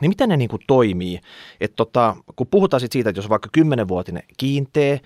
niin 0.00 0.10
miten 0.10 0.28
ne 0.28 0.36
niin 0.36 0.48
kuin 0.48 0.62
toimii? 0.66 1.20
Et 1.60 1.72
tota, 1.76 2.16
kun 2.36 2.46
puhutaan 2.46 2.80
sit 2.80 2.92
siitä, 2.92 3.10
että 3.10 3.18
jos 3.18 3.26
on 3.26 3.30
vaikka 3.30 3.48
10-vuotinen 3.58 4.22
kiinteä 4.36 4.98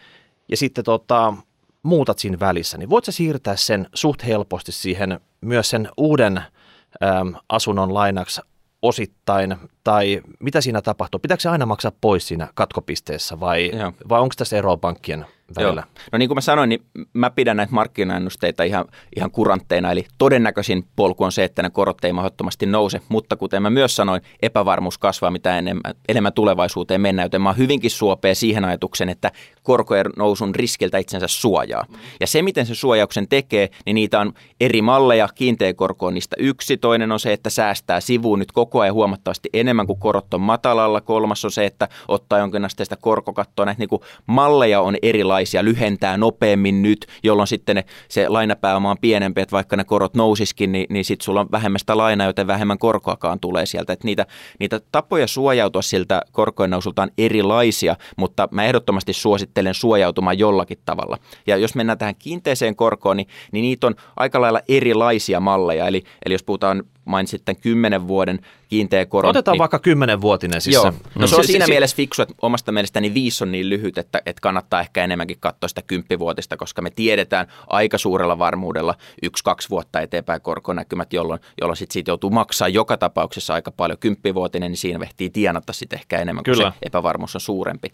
ja 0.48 0.56
sitten 0.56 0.84
tota, 0.84 1.34
muutat 1.82 2.18
siinä 2.18 2.40
välissä, 2.40 2.78
niin 2.78 2.90
voit 2.90 3.04
sä 3.04 3.12
siirtää 3.12 3.56
sen 3.56 3.88
suht 3.94 4.26
helposti 4.26 4.72
siihen 4.72 5.20
myös 5.40 5.70
sen 5.70 5.88
uuden 5.96 6.38
äm, 6.38 7.34
asunnon 7.48 7.94
lainaksi 7.94 8.40
osittain, 8.82 9.56
tai 9.84 10.22
mitä 10.40 10.60
siinä 10.60 10.82
tapahtuu? 10.82 11.20
Pitääkö 11.20 11.40
se 11.40 11.48
aina 11.48 11.66
maksaa 11.66 11.92
pois 12.00 12.28
siinä 12.28 12.48
katkopisteessä, 12.54 13.40
vai, 13.40 13.70
vai 14.08 14.20
onko 14.20 14.34
tässä 14.38 14.56
eroa 14.56 14.76
pankkien 14.76 15.26
välillä. 15.56 15.82
Joo. 15.86 16.04
No 16.12 16.18
niin 16.18 16.28
kuin 16.28 16.36
mä 16.36 16.40
sanoin, 16.40 16.68
niin 16.68 16.82
mä 17.12 17.30
pidän 17.30 17.56
näitä 17.56 17.72
markkinaennusteita 17.72 18.62
ihan, 18.62 18.84
ihan 19.16 19.30
kurantteina, 19.30 19.92
eli 19.92 20.06
todennäköisin 20.18 20.84
polku 20.96 21.24
on 21.24 21.32
se, 21.32 21.44
että 21.44 21.62
ne 21.62 21.70
korot 21.70 22.04
ei 22.04 22.12
mahdottomasti 22.12 22.66
nouse, 22.66 23.00
mutta 23.08 23.36
kuten 23.36 23.62
mä 23.62 23.70
myös 23.70 23.96
sanoin, 23.96 24.22
epävarmuus 24.42 24.98
kasvaa 24.98 25.30
mitä 25.30 25.58
enemmän, 25.58 25.94
enemmän 26.08 26.32
tulevaisuuteen 26.32 27.00
mennään, 27.00 27.26
joten 27.26 27.42
mä 27.42 27.48
oon 27.48 27.58
hyvinkin 27.58 27.90
suopea 27.90 28.34
siihen 28.34 28.64
ajatuksen, 28.64 29.08
että 29.08 29.30
korkojen 29.62 30.06
nousun 30.16 30.54
riskiltä 30.54 30.98
itsensä 30.98 31.28
suojaa. 31.28 31.86
Ja 32.20 32.26
se, 32.26 32.42
miten 32.42 32.66
se 32.66 32.74
suojauksen 32.74 33.28
tekee, 33.28 33.68
niin 33.86 33.94
niitä 33.94 34.20
on 34.20 34.32
eri 34.60 34.82
malleja, 34.82 35.28
kiinteä 35.34 35.74
korko 35.74 36.06
on 36.06 36.14
niistä 36.14 36.36
yksi, 36.38 36.76
toinen 36.76 37.12
on 37.12 37.20
se, 37.20 37.32
että 37.32 37.50
säästää 37.50 38.00
sivuun 38.00 38.38
nyt 38.38 38.52
koko 38.52 38.80
ajan 38.80 38.94
huomattavasti 38.94 39.48
enemmän 39.52 39.86
kuin 39.86 39.98
korot 39.98 40.34
on 40.34 40.40
matalalla, 40.40 41.00
kolmas 41.00 41.44
on 41.44 41.50
se, 41.50 41.64
että 41.64 41.88
ottaa 42.08 42.38
jonkinasteista 42.38 42.96
korkokattoa, 42.96 43.66
näitä 43.66 43.78
niin 43.78 43.88
kuin 43.88 44.02
malleja 44.26 44.80
on 44.80 44.96
erilaisia, 45.02 45.41
lyhentää 45.62 46.16
nopeammin 46.16 46.82
nyt, 46.82 47.06
jolloin 47.22 47.48
sitten 47.48 47.76
ne, 47.76 47.84
se 48.08 48.28
lainapääoma 48.28 48.90
on 48.90 48.96
pienempi, 49.00 49.40
että 49.40 49.52
vaikka 49.52 49.76
ne 49.76 49.84
korot 49.84 50.14
nousiskin, 50.14 50.72
niin, 50.72 50.86
niin 50.90 51.04
sitten 51.04 51.24
sulla 51.24 51.40
on 51.40 51.48
vähemmästä 51.52 51.96
lainaa, 51.96 52.26
joten 52.26 52.46
vähemmän 52.46 52.78
korkoakaan 52.78 53.40
tulee 53.40 53.66
sieltä. 53.66 53.92
Että 53.92 54.06
niitä, 54.06 54.26
niitä 54.58 54.80
tapoja 54.92 55.26
suojautua 55.26 55.82
siltä 55.82 56.22
korkojen 56.32 56.70
nousulta 56.70 57.02
on 57.02 57.10
erilaisia, 57.18 57.96
mutta 58.16 58.48
mä 58.50 58.64
ehdottomasti 58.64 59.12
suosittelen 59.12 59.74
suojautumaan 59.74 60.38
jollakin 60.38 60.78
tavalla. 60.84 61.18
Ja 61.46 61.56
jos 61.56 61.74
mennään 61.74 61.98
tähän 61.98 62.14
kiinteeseen 62.18 62.76
korkoon, 62.76 63.16
niin, 63.16 63.28
niin 63.52 63.62
niitä 63.62 63.86
on 63.86 63.94
aika 64.16 64.40
lailla 64.40 64.60
erilaisia 64.68 65.40
malleja. 65.40 65.86
Eli, 65.86 66.02
eli 66.24 66.34
jos 66.34 66.42
puhutaan 66.42 66.82
mainitsit 67.04 67.44
tämän 67.44 67.60
kymmenen 67.60 68.08
vuoden 68.08 68.40
kiinteä 68.68 69.06
korko. 69.06 69.28
Otetaan 69.28 69.52
niin, 69.52 69.58
vaikka 69.58 70.20
vuotinen 70.20 70.60
siis 70.60 70.74
Joo, 70.74 70.92
no 71.14 71.26
se 71.26 71.36
on 71.36 71.44
siinä 71.44 71.66
se, 71.66 71.72
mielessä 71.72 71.96
fiksu, 71.96 72.22
että 72.22 72.34
omasta 72.42 72.72
mielestäni 72.72 73.14
viisi 73.14 73.44
on 73.44 73.52
niin 73.52 73.68
lyhyt, 73.68 73.98
että, 73.98 74.22
että 74.26 74.40
kannattaa 74.40 74.80
ehkä 74.80 75.04
enemmänkin 75.04 75.36
katsoa 75.40 75.68
sitä 75.68 75.82
kymppivuotista, 75.82 76.56
koska 76.56 76.82
me 76.82 76.90
tiedetään 76.90 77.46
aika 77.66 77.98
suurella 77.98 78.38
varmuudella 78.38 78.94
yksi-kaksi 79.22 79.70
vuotta 79.70 80.00
eteenpäin 80.00 80.40
korkonäkymät, 80.40 81.12
jolloin, 81.12 81.40
jolloin 81.60 81.76
sit 81.76 81.90
siitä 81.90 82.10
joutuu 82.10 82.30
maksaa 82.30 82.68
joka 82.68 82.96
tapauksessa 82.96 83.54
aika 83.54 83.70
paljon. 83.70 83.98
Kymppivuotinen, 83.98 84.70
niin 84.70 84.78
siinä 84.78 85.00
vehtii 85.00 85.30
tienata 85.30 85.72
sitten 85.72 85.98
ehkä 85.98 86.18
enemmän, 86.18 86.44
Kyllä. 86.44 86.64
kun 86.64 86.72
se 86.72 86.78
epävarmuus 86.82 87.34
on 87.34 87.40
suurempi 87.40 87.92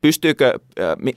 pystyykö, 0.00 0.58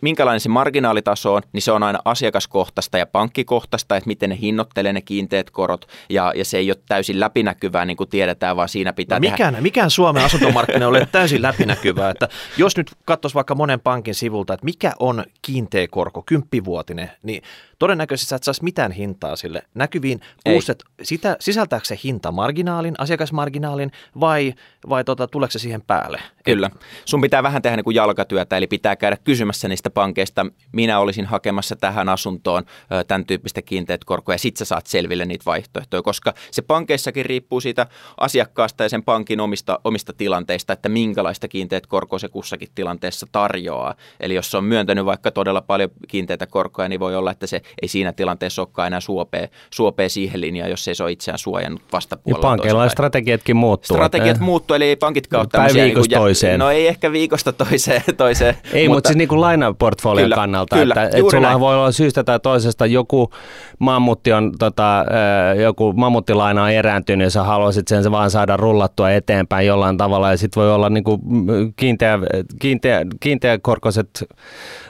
minkälainen 0.01 0.39
se 0.39 0.49
marginaalitaso 0.49 1.33
on, 1.33 1.41
niin 1.53 1.61
se 1.61 1.71
on 1.71 1.83
aina 1.83 1.99
asiakaskohtaista 2.05 2.97
ja 2.97 3.05
pankkikohtaista, 3.05 3.97
että 3.97 4.07
miten 4.07 4.29
ne 4.29 4.37
hinnoittelee 4.41 4.93
ne 4.93 5.01
kiinteät 5.01 5.49
korot, 5.49 5.87
ja, 6.09 6.33
ja 6.35 6.45
se 6.45 6.57
ei 6.57 6.71
ole 6.71 6.77
täysin 6.87 7.19
läpinäkyvää, 7.19 7.85
niin 7.85 7.97
kuin 7.97 8.09
tiedetään, 8.09 8.55
vaan 8.55 8.69
siinä 8.69 8.93
pitää 8.93 9.19
no 9.19 9.19
mikään, 9.19 9.53
tehdä... 9.53 9.63
mikään 9.63 9.89
Suomen 9.89 10.23
asuntomarkkina 10.23 10.87
ole 10.87 11.07
täysin 11.11 11.41
läpinäkyvää, 11.41 12.09
että 12.09 12.27
jos 12.57 12.77
nyt 12.77 12.91
katsoisi 13.05 13.35
vaikka 13.35 13.55
monen 13.55 13.79
pankin 13.79 14.15
sivulta, 14.15 14.53
että 14.53 14.65
mikä 14.65 14.93
on 14.99 15.23
kiinteä 15.41 15.87
korko, 15.87 16.23
kymppivuotinen, 16.25 17.11
niin 17.23 17.43
todennäköisesti 17.79 18.29
sä 18.29 18.35
et 18.35 18.43
saisi 18.43 18.63
mitään 18.63 18.91
hintaa 18.91 19.35
sille 19.35 19.61
näkyviin. 19.73 20.21
Plus, 20.43 20.69
että 20.69 20.85
sitä, 21.03 21.37
sisältääkö 21.39 21.85
se 21.85 21.99
hinta 22.03 22.31
marginaalin, 22.31 22.95
asiakasmarginaalin 22.97 23.91
vai, 24.19 24.53
vai 24.89 25.03
tota, 25.03 25.27
tuleeko 25.27 25.51
se 25.51 25.59
siihen 25.59 25.81
päälle? 25.81 26.21
Kyllä. 26.43 26.69
Sun 27.05 27.21
pitää 27.21 27.43
vähän 27.43 27.61
tehdä 27.61 27.77
niin 27.77 27.83
kuin 27.83 27.95
jalkatyötä, 27.95 28.57
eli 28.57 28.67
pitää 28.73 28.95
käydä 28.95 29.17
kysymässä 29.23 29.67
niistä 29.67 29.89
pankeista. 29.89 30.45
Minä 30.71 30.99
olisin 30.99 31.25
hakemassa 31.25 31.75
tähän 31.75 32.09
asuntoon 32.09 32.63
tämän 33.07 33.25
tyyppistä 33.25 33.61
kiinteät 33.61 34.03
korkoja, 34.03 34.33
ja 34.33 34.39
sit 34.39 34.57
sä 34.57 34.65
saat 34.65 34.87
selville 34.87 35.25
niitä 35.25 35.45
vaihtoehtoja, 35.45 36.01
koska 36.01 36.33
se 36.51 36.61
pankeissakin 36.61 37.25
riippuu 37.25 37.61
siitä 37.61 37.87
asiakkaasta 38.17 38.83
ja 38.83 38.89
sen 38.89 39.03
pankin 39.03 39.39
omista, 39.39 39.79
omista 39.83 40.13
tilanteista, 40.13 40.73
että 40.73 40.89
minkälaista 40.89 41.47
kiinteät 41.47 41.87
korkoa 41.87 42.19
se 42.19 42.29
kussakin 42.29 42.67
tilanteessa 42.75 43.27
tarjoaa. 43.31 43.95
Eli 44.19 44.35
jos 44.35 44.51
se 44.51 44.57
on 44.57 44.63
myöntänyt 44.63 45.05
vaikka 45.05 45.31
todella 45.31 45.61
paljon 45.61 45.89
kiinteitä 46.07 46.47
korkoja, 46.47 46.89
niin 46.89 46.99
voi 46.99 47.15
olla, 47.15 47.31
että 47.31 47.47
se 47.47 47.61
ei 47.81 47.87
siinä 47.87 48.13
tilanteessa 48.13 48.61
olekaan 48.61 48.87
enää 48.87 48.99
suopea, 48.99 49.47
suopea 49.73 50.09
siihen 50.09 50.41
linjaan, 50.41 50.69
jos 50.69 50.87
ei 50.87 50.95
se 50.95 51.03
ole 51.03 51.11
itseään 51.11 51.39
suojannut 51.39 51.81
vastapuolella. 51.91 52.39
Ja 52.39 52.49
pankeilla 52.49 52.89
strategiatkin 52.89 53.55
muuttuu. 53.55 53.97
Strategiat 53.97 54.35
että... 54.35 54.45
muuttuu, 54.45 54.75
eli 54.75 54.85
ei 54.85 54.95
pankit 54.95 55.27
kautta. 55.27 55.57
Päiviikosta 55.57 56.15
niin 56.15 56.21
toiseen. 56.21 56.59
No 56.59 56.71
ei 56.71 56.87
ehkä 56.87 57.11
viikosta 57.11 57.53
toiseen. 57.53 58.03
toiseen 58.17 58.57
ei, 58.73 58.87
mutta, 58.87 58.97
mutta 58.97 59.07
siis 59.07 59.17
niin 59.17 59.27
kuin 59.27 59.41
lainaportfolion 59.41 60.25
kyllä, 60.25 60.35
kannalta, 60.35 60.75
kyllä, 60.75 60.93
että, 60.93 61.17
että 61.17 61.31
sulla 61.31 61.47
näin. 61.47 61.59
voi 61.59 61.75
olla 61.75 61.91
syystä 61.91 62.23
tai 62.23 62.39
toisesta 62.39 62.85
joku 62.85 63.29
mammutti 63.79 64.33
on, 64.33 64.51
tota, 64.59 65.05
joku 65.63 65.93
mammuttilaina 65.93 66.63
on 66.63 66.71
erääntynyt 66.71 67.25
ja 67.25 67.29
sä 67.29 67.43
haluaisit 67.43 67.87
sen 67.87 68.11
vaan 68.11 68.31
saada 68.31 68.57
rullattua 68.57 69.11
eteenpäin 69.11 69.67
jollain 69.67 69.97
tavalla 69.97 70.31
ja 70.31 70.37
sitten 70.37 70.61
voi 70.61 70.73
olla 70.73 70.89
niin 70.89 71.03
kuin 71.03 71.21
kiinteä, 71.75 72.19
kiinteä, 72.59 73.05
kiinteäkorkoiset 73.19 74.23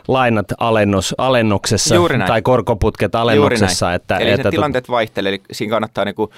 lainat 0.08 0.46
alennus, 0.58 1.16
alennuksessa 1.18 1.96
tai 2.28 2.42
korkoputket 2.42 3.16
alennuksessa. 3.16 3.94
Että, 3.94 4.18
Eli 4.18 4.30
että, 4.30 4.52
tilanteet 4.52 4.90
vaihtelee, 4.90 5.30
eli 5.30 5.42
siinä 5.52 5.72
kannattaa 5.72 6.06
niin 6.06 6.16
kuin 6.16 6.30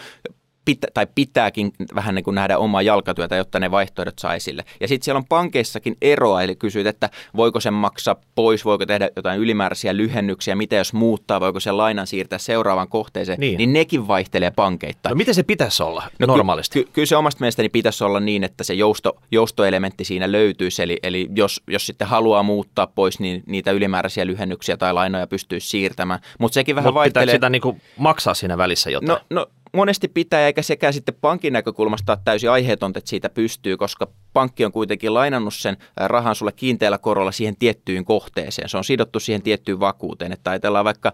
pitä, 0.66 0.88
tai 0.93 1.07
pitääkin 1.16 1.72
vähän 1.95 2.16
niin 2.16 2.24
kuin 2.24 2.36
nähdä 2.36 2.57
omaa 2.57 2.82
jalkatyötä, 2.82 3.36
jotta 3.36 3.59
ne 3.59 3.72
vaihtoehdot 3.72 4.20
saa 4.20 4.36
esille. 4.36 4.66
Ja 4.80 4.88
sitten 4.88 5.05
siellä 5.05 5.18
on 5.18 5.26
pankeissakin 5.26 5.97
eroa, 6.01 6.41
eli 6.41 6.55
kysyt, 6.55 6.88
että 6.88 7.09
voiko 7.36 7.59
sen 7.59 7.74
maksaa 7.74 8.16
pois, 8.36 8.66
voiko 8.66 8.86
tehdä 8.86 9.09
jotain 9.16 9.39
ylimääräisiä 9.39 9.97
lyhennyksiä, 9.97 10.55
mitä 10.55 10.76
jos 10.76 10.93
muuttaa, 10.93 11.39
voiko 11.39 11.59
se 11.59 11.72
lainan 11.72 12.07
siirtää 12.07 12.39
seuraavaan 12.39 12.88
kohteeseen, 12.88 13.39
niin, 13.39 13.57
niin 13.57 13.74
nekin 13.74 14.07
vaihtelee 14.07 14.51
pankeittain. 14.51 15.11
No 15.11 15.18
miten 15.18 15.36
se 15.36 15.43
pitäisi 15.43 15.84
olla 15.84 16.03
no, 16.20 16.28
normaalisti? 16.28 16.84
Ky- 16.84 16.89
kyllä 16.93 17.05
se 17.05 17.16
omasta 17.16 17.39
mielestäni 17.39 17.70
pitäisi 17.70 18.03
olla 18.03 18.20
niin, 18.20 18.43
että 18.43 18.63
se 18.63 18.74
jousto, 18.74 19.18
joustoelementti 19.32 20.03
siinä 20.03 20.32
löytyisi, 20.32 20.84
eli, 20.84 20.99
eli 21.03 21.30
jos, 21.36 21.61
jos 21.68 21.86
sitten 21.86 22.07
haluaa 22.07 22.43
muuttaa 22.43 22.88
pois, 22.88 23.20
niin 23.20 23.43
niitä 23.45 23.72
ylimääräisiä 23.72 24.28
lyhennyksiä 24.28 24.78
tai 24.78 24.93
lainoja 24.93 25.28
pystyy 25.28 25.59
siirtämään. 25.59 26.20
Mutta 26.39 26.53
sekin 26.53 26.76
vähän 26.76 26.88
Mut 26.88 26.93
vaihtelee. 26.93 27.36
sitä 27.36 27.49
niin 27.49 27.61
kuin 27.61 27.82
maksaa 27.97 28.34
siinä 28.34 28.57
välissä 28.57 28.89
jotain? 28.89 29.07
No, 29.07 29.20
no 29.30 29.47
monesti 29.76 30.08
pitää, 30.08 30.48
eikä 30.48 30.62
sekään 30.62 30.94
sitten 30.94 31.16
pankin 31.22 31.54
näkökulmasta 31.54 32.14
ole 32.14 32.20
täysin 32.26 32.52
aiheetonta, 32.52 33.00
että 33.00 33.10
siitä 33.10 33.30
pystyy, 33.30 33.78
koska 33.78 34.08
pankki 34.34 34.66
on 34.66 34.72
kuitenkin 34.72 35.14
lainannut 35.14 35.54
sen 35.54 35.78
rahan 35.98 36.36
sulle 36.36 36.52
kiinteällä 36.52 36.98
korolla 36.98 37.32
siihen 37.32 37.56
tiettyyn 37.56 38.06
kohteeseen. 38.06 38.70
Se 38.70 38.78
on 38.78 38.84
sidottu 38.84 39.20
siihen 39.20 39.42
tiettyyn 39.42 39.80
vakuuteen. 39.80 40.32
Että 40.32 40.50
ajatellaan 40.50 40.86
vaikka 40.86 41.14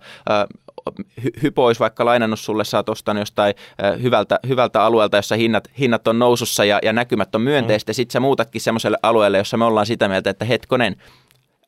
hypois 1.44 1.80
vaikka 1.80 2.06
lainannut 2.06 2.40
sulle, 2.40 2.66
sä 2.66 2.78
oot 2.78 2.90
ostanut 2.90 3.22
jostain 3.22 3.56
hyvältä, 4.02 4.40
hyvältä 4.48 4.84
alueelta, 4.84 5.18
jossa 5.18 5.36
hinnat, 5.36 5.72
hinnat 5.80 6.08
on 6.08 6.20
nousussa 6.20 6.66
ja, 6.66 6.80
ja 6.84 6.94
näkymät 6.94 7.36
on 7.36 7.42
myönteistä, 7.42 7.92
mm. 7.92 7.94
sitten 7.94 8.14
sä 8.14 8.20
muutatkin 8.20 8.62
semmoiselle 8.62 8.98
alueelle, 9.04 9.38
jossa 9.38 9.58
me 9.58 9.66
ollaan 9.66 9.86
sitä 9.86 10.08
mieltä, 10.08 10.30
että 10.30 10.46
hetkonen, 10.46 10.96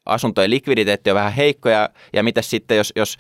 asuntojen 0.06 0.52
likviditeetti 0.52 1.10
on 1.10 1.16
vähän 1.16 1.34
heikko 1.34 1.70
ja, 1.70 1.90
ja 2.14 2.24
mitä 2.24 2.42
sitten, 2.42 2.78
jos, 2.78 2.94
jos 2.96 3.18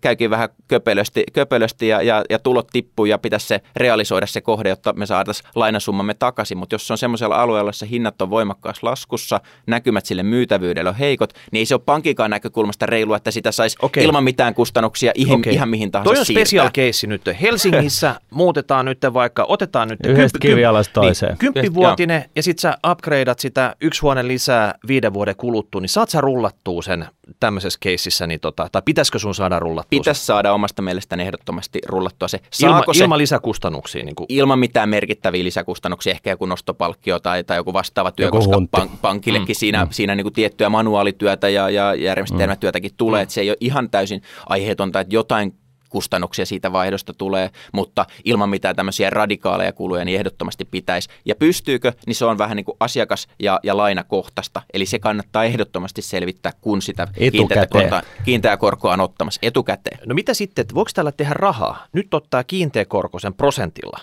käykin 0.00 0.30
vähän 0.30 0.48
köpelösti, 0.68 1.24
köpelösti 1.32 1.88
ja, 1.88 2.02
ja, 2.02 2.24
ja 2.30 2.38
tulot 2.38 2.66
tippuu 2.72 3.04
ja 3.04 3.18
pitäisi 3.18 3.46
se 3.46 3.60
realisoida 3.76 4.26
se 4.26 4.40
kohde, 4.40 4.68
jotta 4.68 4.92
me 4.92 5.06
saataisiin 5.06 5.50
lainasummamme 5.54 6.14
takaisin. 6.14 6.58
Mutta 6.58 6.74
jos 6.74 6.86
se 6.86 6.92
on 6.92 6.98
semmoisella 6.98 7.36
alueella, 7.36 7.68
jossa 7.68 7.86
hinnat 7.86 8.22
on 8.22 8.30
voimakkaassa 8.30 8.86
laskussa, 8.86 9.40
näkymät 9.66 10.06
sille 10.06 10.22
myytävyydelle 10.22 10.90
on 10.90 10.96
heikot, 10.96 11.32
niin 11.52 11.58
ei 11.58 11.66
se 11.66 11.74
ole 11.74 11.82
pankikaan 11.86 12.30
näkökulmasta 12.30 12.86
reilua, 12.86 13.16
että 13.16 13.30
sitä 13.30 13.52
saisi 13.52 13.76
okay. 13.82 14.04
ilman 14.04 14.24
mitään 14.24 14.54
kustannuksia 14.54 15.12
ihan, 15.14 15.40
okay. 15.40 15.52
ihan 15.52 15.68
mihin 15.68 15.90
tahansa 15.90 16.12
Toi 16.12 16.18
on 16.18 16.26
special 16.26 16.70
case 16.70 17.06
nyt. 17.06 17.22
Helsingissä 17.40 18.14
muutetaan 18.30 18.84
nyt 18.84 18.98
vaikka, 19.12 19.44
otetaan 19.48 19.88
nyt 19.88 20.00
Yhdestä 20.06 20.38
kivialasta 20.38 21.00
toiseen. 21.00 21.30
Niin, 21.30 21.38
kymppivuotinen 21.38 22.24
ja 22.36 22.42
sitten 22.42 22.60
sä 22.60 22.78
upgradeat 22.90 23.38
sitä 23.38 23.76
yksi 23.80 24.00
huone 24.00 24.28
lisää 24.28 24.74
viiden 24.88 25.14
vuoden 25.14 25.36
kuluttua, 25.36 25.80
niin 25.80 25.88
saat 25.88 26.08
sä 26.08 26.19
rullattua 26.20 26.82
sen 26.82 27.06
tämmöisessä 27.40 27.78
keississä, 27.82 28.26
niin 28.26 28.40
tota, 28.40 28.68
tai 28.72 28.82
pitäisikö 28.84 29.18
sun 29.18 29.34
saada 29.34 29.58
rullattua 29.58 29.98
Pitäisi 29.98 30.26
saada 30.26 30.52
omasta 30.52 30.82
mielestäni 30.82 31.22
ehdottomasti 31.22 31.78
rullattua 31.86 32.28
se. 32.28 32.40
Ilma, 32.62 32.82
se 32.92 33.04
ilman 33.04 33.18
lisäkustannuksia? 33.18 34.04
Niin 34.04 34.14
kuin... 34.14 34.26
Ilman 34.28 34.58
mitään 34.58 34.88
merkittäviä 34.88 35.44
lisäkustannuksia, 35.44 36.10
ehkä 36.10 36.30
joku 36.30 36.46
nostopalkkio 36.46 37.18
tai, 37.18 37.44
tai 37.44 37.56
joku 37.56 37.72
vastaava 37.72 38.10
työ, 38.10 38.26
joku 38.26 38.36
koska 38.36 38.62
pank, 38.70 38.92
pankillekin 39.02 39.54
mm, 39.54 39.58
siinä, 39.58 39.84
mm. 39.84 39.90
siinä 39.90 40.14
niin 40.14 40.24
kuin 40.24 40.32
tiettyä 40.32 40.68
manuaalityötä 40.68 41.48
ja, 41.48 41.70
ja 41.70 41.94
järjestelmätyötäkin 41.94 42.90
tulee, 42.96 43.20
mm. 43.20 43.22
että 43.22 43.34
se 43.34 43.40
ei 43.40 43.50
ole 43.50 43.56
ihan 43.60 43.90
täysin 43.90 44.22
aiheetonta, 44.46 45.00
että 45.00 45.14
jotain 45.14 45.54
kustannuksia 45.90 46.46
siitä 46.46 46.72
vaihdosta 46.72 47.12
tulee, 47.14 47.50
mutta 47.72 48.06
ilman 48.24 48.48
mitään 48.48 48.76
tämmöisiä 48.76 49.10
radikaaleja 49.10 49.72
kuluja 49.72 50.04
niin 50.04 50.18
ehdottomasti 50.18 50.64
pitäisi. 50.64 51.08
Ja 51.24 51.34
pystyykö, 51.34 51.92
niin 52.06 52.14
se 52.14 52.24
on 52.24 52.38
vähän 52.38 52.56
niin 52.56 52.64
kuin 52.64 52.76
asiakas- 52.80 53.28
ja, 53.38 53.60
ja 53.62 53.76
lainakohtaista. 53.76 54.62
Eli 54.72 54.86
se 54.86 54.98
kannattaa 54.98 55.44
ehdottomasti 55.44 56.02
selvittää, 56.02 56.52
kun 56.60 56.82
sitä 56.82 57.08
kiinteää 57.32 57.66
korkoa, 57.66 58.02
kiinteää 58.24 58.56
korkoa 58.56 58.92
on 58.92 59.00
ottamassa 59.00 59.38
etukäteen. 59.42 59.98
No 60.06 60.14
mitä 60.14 60.34
sitten, 60.34 60.62
että 60.62 60.74
voiko 60.74 60.90
tällä 60.94 61.12
tehdä 61.12 61.34
rahaa? 61.34 61.86
Nyt 61.92 62.14
ottaa 62.14 62.44
kiinteä 62.44 62.84
korko 62.84 63.18
sen 63.18 63.34
prosentilla. 63.34 64.00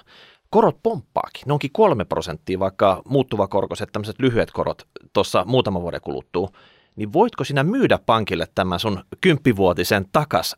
Korot 0.50 0.78
pomppaakin, 0.84 1.44
ne 1.46 1.54
onkin 1.54 1.72
kolme 1.74 2.06
prosenttia, 2.06 2.60
vaikka 2.60 3.02
muuttuva 3.06 3.48
korkoiset, 3.48 3.90
tämmöiset 3.92 4.20
lyhyet 4.20 4.52
korot 4.52 4.88
tuossa 5.14 5.44
muutama 5.48 5.82
vuoden 5.82 6.02
kuluttuu. 6.02 6.50
Niin 6.96 7.14
voitko 7.14 7.44
sinä 7.44 7.64
myydä 7.64 8.00
pankille 8.06 8.48
tämän 8.56 8.80
sun 8.80 9.04
kymppivuotisen 9.22 10.06
takas 10.12 10.56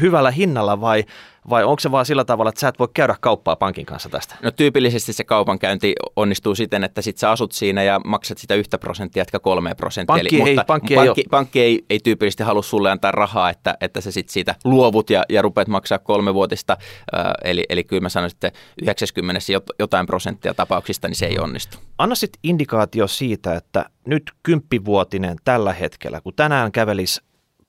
hyvällä 0.00 0.30
hinnalla 0.30 0.80
vai, 0.80 1.04
vai 1.50 1.64
onko 1.64 1.80
se 1.80 1.90
vaan 1.90 2.06
sillä 2.06 2.24
tavalla, 2.24 2.48
että 2.48 2.60
sä 2.60 2.68
et 2.68 2.78
voi 2.78 2.88
käydä 2.94 3.16
kauppaa 3.20 3.56
pankin 3.56 3.86
kanssa 3.86 4.08
tästä? 4.08 4.34
No 4.42 4.50
tyypillisesti 4.50 5.12
se 5.12 5.24
kaupankäynti 5.24 5.94
onnistuu 6.16 6.54
siten, 6.54 6.84
että 6.84 7.02
sit 7.02 7.18
sä 7.18 7.30
asut 7.30 7.52
siinä 7.52 7.82
ja 7.82 8.00
maksat 8.04 8.38
sitä 8.38 8.54
yhtä 8.54 8.78
prosenttia, 8.78 9.22
etkä 9.22 9.38
kolme 9.38 9.74
prosenttia. 9.74 10.14
Pankki 10.14 10.36
Eli, 10.36 10.48
ei- 10.48 10.54
mutta 10.54 10.64
pankki 10.64 10.94
ei 10.94 10.96
pankki, 11.06 11.20
ole- 11.20 11.30
pankki 11.30 11.60
ei, 11.60 11.84
ei 11.90 11.98
tyypillisesti 12.04 12.42
halua 12.42 12.62
sulle 12.62 12.90
antaa 12.90 13.10
rahaa, 13.12 13.50
että, 13.50 13.74
että 13.80 14.00
sä 14.00 14.10
sit 14.10 14.28
siitä 14.28 14.54
luovut 14.64 15.10
ja, 15.10 15.24
ja 15.28 15.42
rupeat 15.42 15.68
maksaa 15.68 15.98
kolmevuotista. 15.98 16.76
Äh, 17.16 17.24
eli, 17.44 17.64
eli 17.68 17.84
kyllä 17.84 18.00
mä 18.02 18.08
sanoisin, 18.08 18.36
että 18.36 18.58
90 18.82 19.40
jot- 19.58 19.74
jotain 19.78 20.06
prosenttia 20.06 20.54
tapauksista, 20.54 21.08
niin 21.08 21.16
se 21.16 21.26
ei 21.26 21.38
onnistu. 21.38 21.78
Anna 21.98 22.14
sitten 22.14 22.40
indikaatio 22.42 23.06
siitä, 23.06 23.54
että 23.54 23.84
nyt 24.06 24.22
kymppivuotinen 24.42 25.36
tällä 25.44 25.72
hetkellä, 25.72 26.20
kun 26.20 26.32
tänään 26.36 26.72
kävelisi 26.72 27.20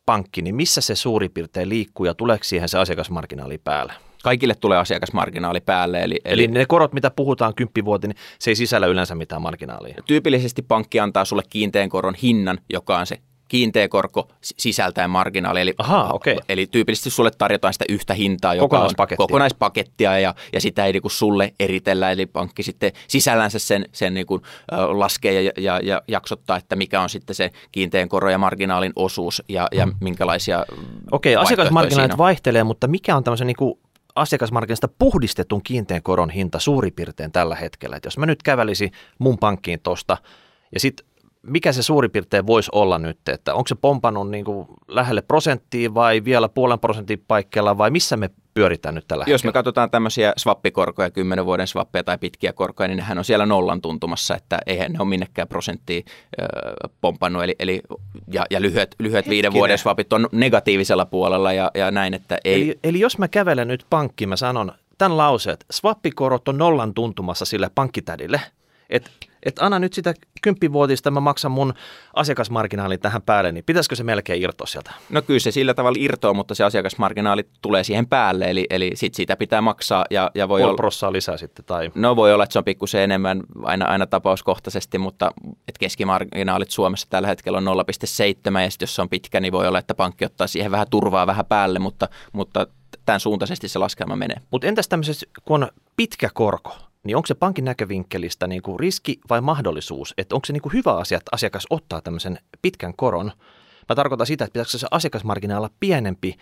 pankki, 0.06 0.42
niin 0.42 0.56
missä 0.56 0.82
se 0.82 0.96
suurin 0.96 1.32
piirtein 1.32 1.70
liikkuu 1.70 2.06
ja 2.06 2.14
tuleeko 2.14 2.44
siihen 2.44 2.70
se 2.70 2.78
asiakasmarginaali 2.78 3.58
päälle? 3.58 3.94
Kaikille 4.24 4.56
tulee 4.56 4.78
asiakasmarginaali 4.78 5.62
päälle, 5.62 6.04
eli, 6.04 6.20
Eli 6.26 6.48
ne 6.48 6.66
korot, 6.66 6.94
mitä 6.94 7.12
puhutaan 7.12 7.56
kymppivuotinen, 7.56 8.18
se 8.40 8.52
ei 8.52 8.56
sisällä 8.56 8.88
yleensä 8.88 9.16
mitään 9.16 9.42
marginaalia. 9.42 9.96
tyypillisesti 10.08 10.62
pankki 10.62 11.00
antaa 11.00 11.26
sulle 11.26 11.44
kiinteän 11.50 11.90
koron 11.90 12.16
hinnan, 12.16 12.60
joka 12.70 12.98
on 12.98 13.06
se 13.06 13.18
kiinteä 13.48 13.88
korko 13.88 14.28
sisältäen 14.42 15.10
marginaali. 15.10 15.62
Eli, 15.62 15.74
Ahaa, 15.78 16.14
okei. 16.14 16.38
eli 16.50 16.68
tyypillisesti 16.68 17.10
sulle 17.10 17.32
tarjotaan 17.38 17.74
sitä 17.74 17.86
yhtä 17.90 18.14
hintaa, 18.14 18.56
joka 18.56 18.64
on 18.64 18.70
Kokonaispakettia. 18.70 19.18
kokonaispakettia 19.18 20.20
ja, 20.20 20.36
ja 20.54 20.62
sitä 20.62 20.86
ei 20.86 20.94
niin 20.94 21.02
kuin 21.02 21.12
sulle 21.12 21.54
eritellä. 21.60 22.12
Eli 22.12 22.26
pankki 22.26 22.64
sitten 22.64 22.92
sisällänsä 23.08 23.60
sen, 23.60 23.86
sen 23.92 24.14
niin 24.14 24.26
kuin, 24.26 24.42
laskee 24.72 25.42
ja, 25.42 25.52
ja, 25.58 25.80
ja 25.84 26.02
jaksottaa, 26.08 26.58
että 26.58 26.76
mikä 26.76 27.02
on 27.02 27.10
sitten 27.10 27.36
se 27.36 27.52
kiinteän 27.72 28.10
koron 28.10 28.32
ja 28.32 28.38
marginaalin 28.38 28.94
osuus 28.96 29.44
ja, 29.50 29.68
ja 29.72 29.88
minkälaisia 30.02 30.58
Okei, 30.58 30.66
vaihtoehtoja 31.12 31.42
asiakasmarginaalit 31.42 32.18
vaihtelee, 32.18 32.64
mutta 32.64 32.88
mikä 32.88 33.16
on 33.16 33.24
tämmöisen 33.24 33.48
niin 33.48 33.56
kuin 33.56 33.80
asiakasmarkkinasta 34.16 34.88
puhdistetun 35.00 35.64
kiinteän 35.64 36.04
koron 36.04 36.30
hinta 36.30 36.60
suurin 36.60 36.94
piirtein 36.94 37.32
tällä 37.32 37.56
hetkellä? 37.56 37.96
Et 37.96 38.06
jos 38.06 38.18
mä 38.18 38.26
nyt 38.26 38.44
kävelisin 38.44 38.92
mun 39.20 39.38
pankkiin 39.38 39.80
tosta 39.80 40.18
ja 40.74 40.80
sitten 40.80 41.06
mikä 41.44 41.72
se 41.72 41.84
suurin 41.84 42.12
piirtein 42.12 42.48
voisi 42.48 42.70
olla 42.74 43.00
nyt, 43.00 43.30
että 43.30 43.54
onko 43.54 43.68
se 43.68 43.76
pompannut 43.76 44.30
niin 44.30 44.46
kuin 44.46 44.68
lähelle 44.88 45.22
prosenttia 45.22 45.94
vai 45.94 46.24
vielä 46.26 46.50
puolen 46.50 46.80
prosentin 46.80 47.24
paikkeilla 47.28 47.78
vai 47.78 47.92
missä 47.92 48.18
me 48.18 48.30
pyöritään 48.54 48.96
nyt 48.96 49.08
tällä 49.08 49.24
Jos 49.28 49.28
me 49.28 49.32
hetkellä? 49.48 49.54
katsotaan 49.54 49.92
tämmöisiä 49.92 50.34
swappikorkoja, 50.38 51.10
10 51.12 51.46
vuoden 51.46 51.68
swappeja 51.68 52.04
tai 52.04 52.18
pitkiä 52.18 52.54
korkoja, 52.54 52.88
niin 52.88 52.98
nehän 52.98 53.18
on 53.18 53.26
siellä 53.26 53.46
nollan 53.46 53.82
tuntumassa, 53.82 54.36
että 54.36 54.60
eihän 54.66 54.92
ne 54.92 55.00
ole 55.00 55.08
minnekään 55.08 55.48
prosenttia 55.48 56.02
ö, 56.42 56.46
pompannut. 57.02 57.44
Eli, 57.44 57.56
eli, 57.60 57.82
ja, 58.34 58.46
ja 58.50 58.62
lyhyet, 58.62 58.96
lyhyet 59.00 59.30
viiden 59.30 59.54
vuoden 59.54 59.78
swapit 59.78 60.14
on 60.14 60.30
negatiivisella 60.32 61.06
puolella 61.06 61.54
ja, 61.54 61.72
ja 61.76 61.92
näin, 61.92 62.14
että 62.14 62.38
ei, 62.46 62.56
Eli, 62.56 62.80
eli 62.84 63.00
jos 63.00 63.18
mä 63.18 63.28
kävelen 63.28 63.68
nyt 63.68 63.86
pankkiin, 63.90 64.30
mä 64.30 64.36
sanon 64.36 64.72
tämän 64.98 65.18
lauseet, 65.18 65.66
swappikorot 65.72 66.48
on 66.48 66.58
nollan 66.58 66.94
tuntumassa 66.94 67.46
sille 67.46 67.70
pankkitädille, 67.76 68.42
että 68.90 69.10
et 69.46 69.56
anna 69.60 69.80
nyt 69.80 69.94
sitä 69.94 70.14
kymppivuotista, 70.42 71.12
mä 71.12 71.20
maksan 71.20 71.52
mun 71.52 71.74
asiakasmarginaalin 72.14 73.00
tähän 73.00 73.22
päälle, 73.22 73.52
niin 73.52 73.64
pitäisikö 73.64 73.96
se 73.96 74.04
melkein 74.04 74.42
irtoa 74.42 74.68
sieltä? 74.68 74.92
No 75.10 75.22
kyllä 75.22 75.40
se 75.40 75.52
sillä 75.52 75.74
tavalla 75.74 75.98
irtoaa, 76.00 76.34
mutta 76.34 76.56
se 76.56 76.64
asiakasmarginaali 76.64 77.48
tulee 77.62 77.84
siihen 77.84 78.08
päälle, 78.08 78.50
eli, 78.50 78.66
eli 78.70 78.92
sit 78.96 79.14
siitä 79.14 79.36
pitää 79.36 79.62
maksaa 79.62 80.06
ja, 80.10 80.32
ja 80.36 80.50
voi 80.50 80.60
Puoli 80.60 80.70
olla... 80.70 80.78
prossaa 80.78 81.12
lisää 81.12 81.38
sitten, 81.38 81.66
tai 81.66 81.92
No 81.96 82.16
voi 82.16 82.34
olla, 82.34 82.44
että 82.44 82.54
se 82.54 82.60
on 82.60 82.66
pikkusen 82.66 83.02
enemmän 83.02 83.44
aina, 83.64 83.86
aina 83.86 84.08
tapauskohtaisesti, 84.08 84.98
mutta 84.98 85.32
et 85.68 85.78
keskimarginaalit 85.78 86.72
Suomessa 86.72 87.08
tällä 87.10 87.28
hetkellä 87.28 87.58
on 87.58 87.64
0,7 87.64 88.62
ja 88.62 88.70
sitten 88.70 88.84
jos 88.84 88.96
se 88.96 89.02
on 89.02 89.10
pitkä, 89.10 89.40
niin 89.40 89.54
voi 89.54 89.68
olla, 89.68 89.80
että 89.80 89.96
pankki 89.96 90.26
ottaa 90.26 90.48
siihen 90.48 90.72
vähän 90.72 90.88
turvaa 90.90 91.28
vähän 91.28 91.46
päälle, 91.46 91.80
mutta, 91.80 92.10
mutta 92.34 92.68
tämän 93.06 93.20
suuntaisesti 93.20 93.68
se 93.68 93.80
laskelma 93.80 94.16
menee. 94.16 94.38
Mutta 94.52 94.68
entäs 94.68 94.88
tämmöisessä, 94.88 95.26
kun 95.46 95.64
on 95.64 95.70
pitkä 95.96 96.30
korko, 96.34 96.76
niin 97.04 97.16
onko 97.18 97.28
se 97.28 97.36
pankin 97.36 97.66
näkövinkkelistä 97.66 98.48
niin 98.48 98.62
kuin 98.62 98.80
riski 98.80 99.20
vai 99.30 99.42
mahdollisuus? 99.42 100.14
Että 100.18 100.36
onko 100.36 100.46
se 100.46 100.54
niin 100.54 100.62
kuin 100.62 100.74
hyvä 100.74 100.98
asia, 100.98 101.18
että 101.18 101.30
asiakas 101.32 101.68
ottaa 101.70 102.02
tämmöisen 102.02 102.40
pitkän 102.62 102.94
koron? 102.96 103.32
Mä 103.90 103.96
tarkoitan 103.96 104.28
sitä, 104.28 104.44
että 104.46 104.54
pitäisikö 104.54 104.78
se 104.78 104.88
asiakasmarginaali 104.92 105.60
olla 105.60 105.76
pienempi 105.80 106.36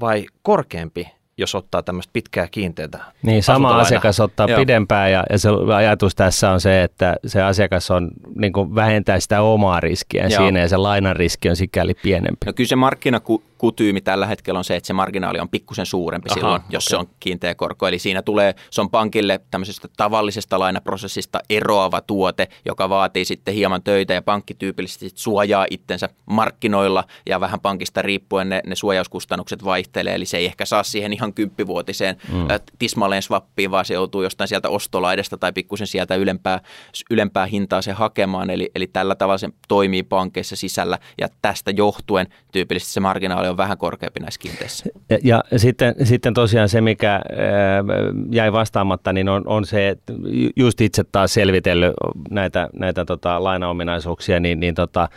vai 0.00 0.26
korkeampi, 0.42 1.08
jos 1.38 1.54
ottaa 1.54 1.82
tämmöistä 1.82 2.10
pitkää 2.12 2.48
kiinteätä 2.50 2.98
Niin, 3.22 3.42
sama 3.42 3.76
asiakas 3.76 4.20
ottaa 4.20 4.48
Joo. 4.48 4.58
pidempään 4.58 5.12
ja, 5.12 5.24
ja 5.30 5.38
se 5.38 5.48
ajatus 5.76 6.14
tässä 6.14 6.50
on 6.50 6.60
se, 6.60 6.82
että 6.82 7.16
se 7.26 7.42
asiakas 7.42 7.90
on, 7.90 8.10
niin 8.38 8.52
kuin 8.52 8.74
vähentää 8.74 9.20
sitä 9.20 9.42
omaa 9.42 9.80
riskiä 9.80 10.26
Joo. 10.26 10.42
siinä 10.42 10.60
ja 10.60 10.68
se 10.68 10.76
lainan 10.76 11.16
riski 11.16 11.48
on 11.50 11.56
sikäli 11.56 11.94
pienempi. 11.94 12.46
No 12.46 12.52
kyllä 12.52 12.68
se 12.68 12.76
markkinakutyymi 13.62 14.00
tällä 14.00 14.26
hetkellä 14.26 14.58
on 14.58 14.64
se, 14.64 14.76
että 14.76 14.86
se 14.86 14.92
marginaali 14.92 15.38
on 15.40 15.48
pikkusen 15.48 15.86
suurempi 15.86 16.28
Aha, 16.30 16.34
silloin, 16.34 16.62
jos 16.68 16.86
okei. 16.86 16.90
se 16.90 16.96
on 16.96 17.06
kiinteä 17.20 17.54
korko. 17.54 17.88
Eli 17.88 17.98
siinä 17.98 18.22
tulee, 18.22 18.54
se 18.70 18.80
on 18.80 18.90
pankille 18.90 19.40
tämmöisestä 19.50 19.88
tavallisesta 19.96 20.58
lainaprosessista 20.58 21.40
eroava 21.50 22.00
tuote, 22.00 22.48
joka 22.64 22.88
vaatii 22.88 23.24
sitten 23.24 23.54
hieman 23.54 23.82
töitä 23.82 24.14
ja 24.14 24.22
pankki 24.22 24.54
tyypillisesti 24.54 25.10
suojaa 25.14 25.66
itsensä 25.70 26.08
markkinoilla 26.26 27.04
ja 27.26 27.40
vähän 27.40 27.60
pankista 27.60 28.02
riippuen 28.02 28.48
ne, 28.48 28.60
ne 28.66 28.74
suojauskustannukset 28.74 29.64
vaihtelee. 29.64 30.14
Eli 30.14 30.26
se 30.26 30.36
ei 30.36 30.46
ehkä 30.46 30.64
saa 30.64 30.82
siihen 30.82 31.12
ihan 31.12 31.34
kymppivuotiseen 31.34 32.16
mm. 32.32 32.46
tismalleen 32.78 33.22
swappiin, 33.22 33.70
vaan 33.70 33.84
se 33.84 33.94
joutuu 33.94 34.22
jostain 34.22 34.48
sieltä 34.48 34.68
ostolaidesta 34.68 35.38
tai 35.38 35.52
pikkusen 35.52 35.86
sieltä 35.86 36.14
ylempää, 36.14 36.60
ylempää 37.10 37.46
hintaa 37.46 37.82
se 37.82 37.92
hakemaan. 37.92 38.50
Eli, 38.50 38.70
eli 38.74 38.86
tällä 38.86 39.14
tavalla 39.14 39.38
se 39.38 39.48
toimii 39.68 40.02
pankeissa 40.02 40.56
sisällä 40.56 40.98
ja 41.20 41.28
tästä 41.42 41.70
johtuen 41.70 42.26
tyypillisesti 42.52 42.92
se 42.92 43.00
marginaali 43.00 43.51
on 43.52 43.56
vähän 43.56 43.78
korkeampi 43.78 44.20
näissä 44.20 44.40
kiinteissä. 44.40 44.84
Ja, 45.10 45.18
ja 45.24 45.58
sitten, 45.58 45.94
sitten 46.04 46.34
tosiaan 46.34 46.68
se, 46.68 46.80
mikä 46.80 47.12
ää, 47.12 47.20
jäi 48.30 48.52
vastaamatta, 48.52 49.12
niin 49.12 49.28
on, 49.28 49.42
on 49.46 49.64
se, 49.64 49.88
että 49.88 50.12
ju- 50.26 50.50
just 50.56 50.80
itse 50.80 51.04
taas 51.12 51.34
selvitellyt 51.34 51.92
näitä, 52.30 52.68
näitä 52.72 53.04
tota, 53.04 53.44
lainaominaisuuksia, 53.44 54.40
niin, 54.40 54.60
niin 54.60 54.74
tota, 54.74 55.08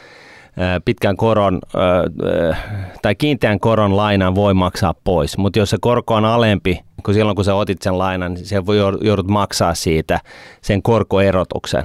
ää, 0.58 0.80
pitkän 0.86 1.18
koron 1.18 1.60
ää, 1.76 2.58
tai 3.02 3.16
kiinteän 3.16 3.60
koron 3.60 3.98
lainan 3.98 4.36
voi 4.36 4.54
maksaa 4.54 4.94
pois, 5.04 5.38
mutta 5.38 5.60
jos 5.60 5.70
se 5.70 5.78
korko 5.82 6.16
on 6.16 6.26
alempi, 6.26 6.80
kun 7.06 7.14
silloin 7.14 7.36
kun 7.36 7.46
sä 7.46 7.56
otit 7.56 7.82
sen 7.82 7.98
lainan, 7.98 8.34
niin 8.34 8.46
se 8.46 8.66
voi 8.66 8.78
joudut 9.02 9.28
maksaa 9.28 9.74
siitä 9.74 10.20
sen 10.62 10.82
korkoerotuksen. 10.82 11.84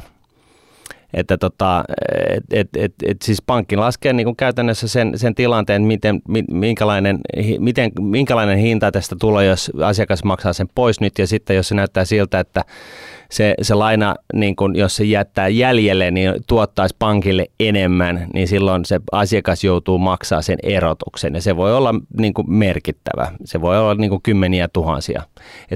Että 1.15 1.39
tota, 1.39 1.85
et, 2.29 2.45
et, 2.53 2.69
et, 2.77 2.95
et 3.07 3.23
siis 3.23 3.43
pankki 3.43 3.77
laskee 3.77 4.13
niin 4.13 4.37
käytännössä 4.37 4.89
sen, 4.89 5.19
sen 5.19 5.35
tilanteen, 5.35 5.83
miten, 5.83 6.23
mi- 6.29 6.45
minkälainen, 6.51 7.19
miten, 7.59 7.93
minkälainen 8.01 8.59
hinta 8.59 8.93
tästä 8.93 9.17
tulee, 9.21 9.47
jos 9.47 9.71
asiakas 9.83 10.25
maksaa 10.25 10.53
sen 10.53 10.69
pois 10.75 11.01
nyt 11.01 11.19
ja 11.19 11.27
sitten 11.27 11.57
jos 11.57 11.69
se 11.69 11.75
näyttää 11.75 12.05
siltä, 12.05 12.41
että 12.41 12.65
se, 13.31 13.55
se 13.63 13.75
laina, 13.75 14.15
niin 14.35 14.57
kun, 14.57 14.77
jos 14.77 14.97
se 14.97 15.05
jättää 15.05 15.49
jäljelle, 15.49 16.11
niin 16.11 16.35
tuottaisi 16.47 16.97
pankille 16.99 17.47
enemmän, 17.61 18.27
niin 18.35 18.49
silloin 18.49 18.85
se 18.85 19.01
asiakas 19.13 19.65
joutuu 19.65 19.99
maksaa 19.99 20.43
sen 20.43 20.59
erotuksen 20.63 21.35
ja 21.35 21.43
se 21.43 21.57
voi 21.57 21.77
olla 21.77 21.95
niin 22.19 22.35
kuin 22.35 22.51
merkittävä. 22.51 23.33
Se 23.45 23.61
voi 23.61 23.79
olla 23.79 23.95
niin 23.95 24.11
kuin 24.11 24.23
kymmeniä 24.23 24.69
tuhansia. 24.73 25.23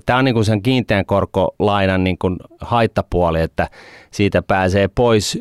Tämä 0.06 0.18
on 0.18 0.24
niin 0.24 0.34
kuin 0.34 0.44
sen 0.44 0.62
kiinteän 0.62 1.06
korkolainan 1.06 2.04
niin 2.04 2.18
kuin 2.18 2.36
haittapuoli, 2.60 3.40
että 3.40 3.68
siitä 4.10 4.42
pääsee 4.42 4.88
pois 4.88 5.38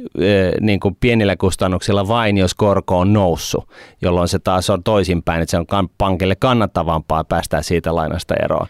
niin 0.62 0.80
kuin 0.80 0.98
pienillä 1.00 1.36
kustannuksilla 1.36 2.08
vain, 2.08 2.38
jos 2.38 2.54
korko 2.54 3.00
on 3.00 3.14
noussut, 3.14 3.70
jolloin 4.02 4.28
se 4.28 4.40
taas 4.40 4.70
on 4.70 4.84
toisinpäin, 4.84 5.42
että 5.42 5.52
se 5.52 5.58
on 5.58 5.90
pankille 5.98 6.36
kannattavampaa 6.36 7.24
päästä 7.24 7.62
siitä 7.62 7.96
lainasta 7.96 8.36
eroon. 8.44 8.68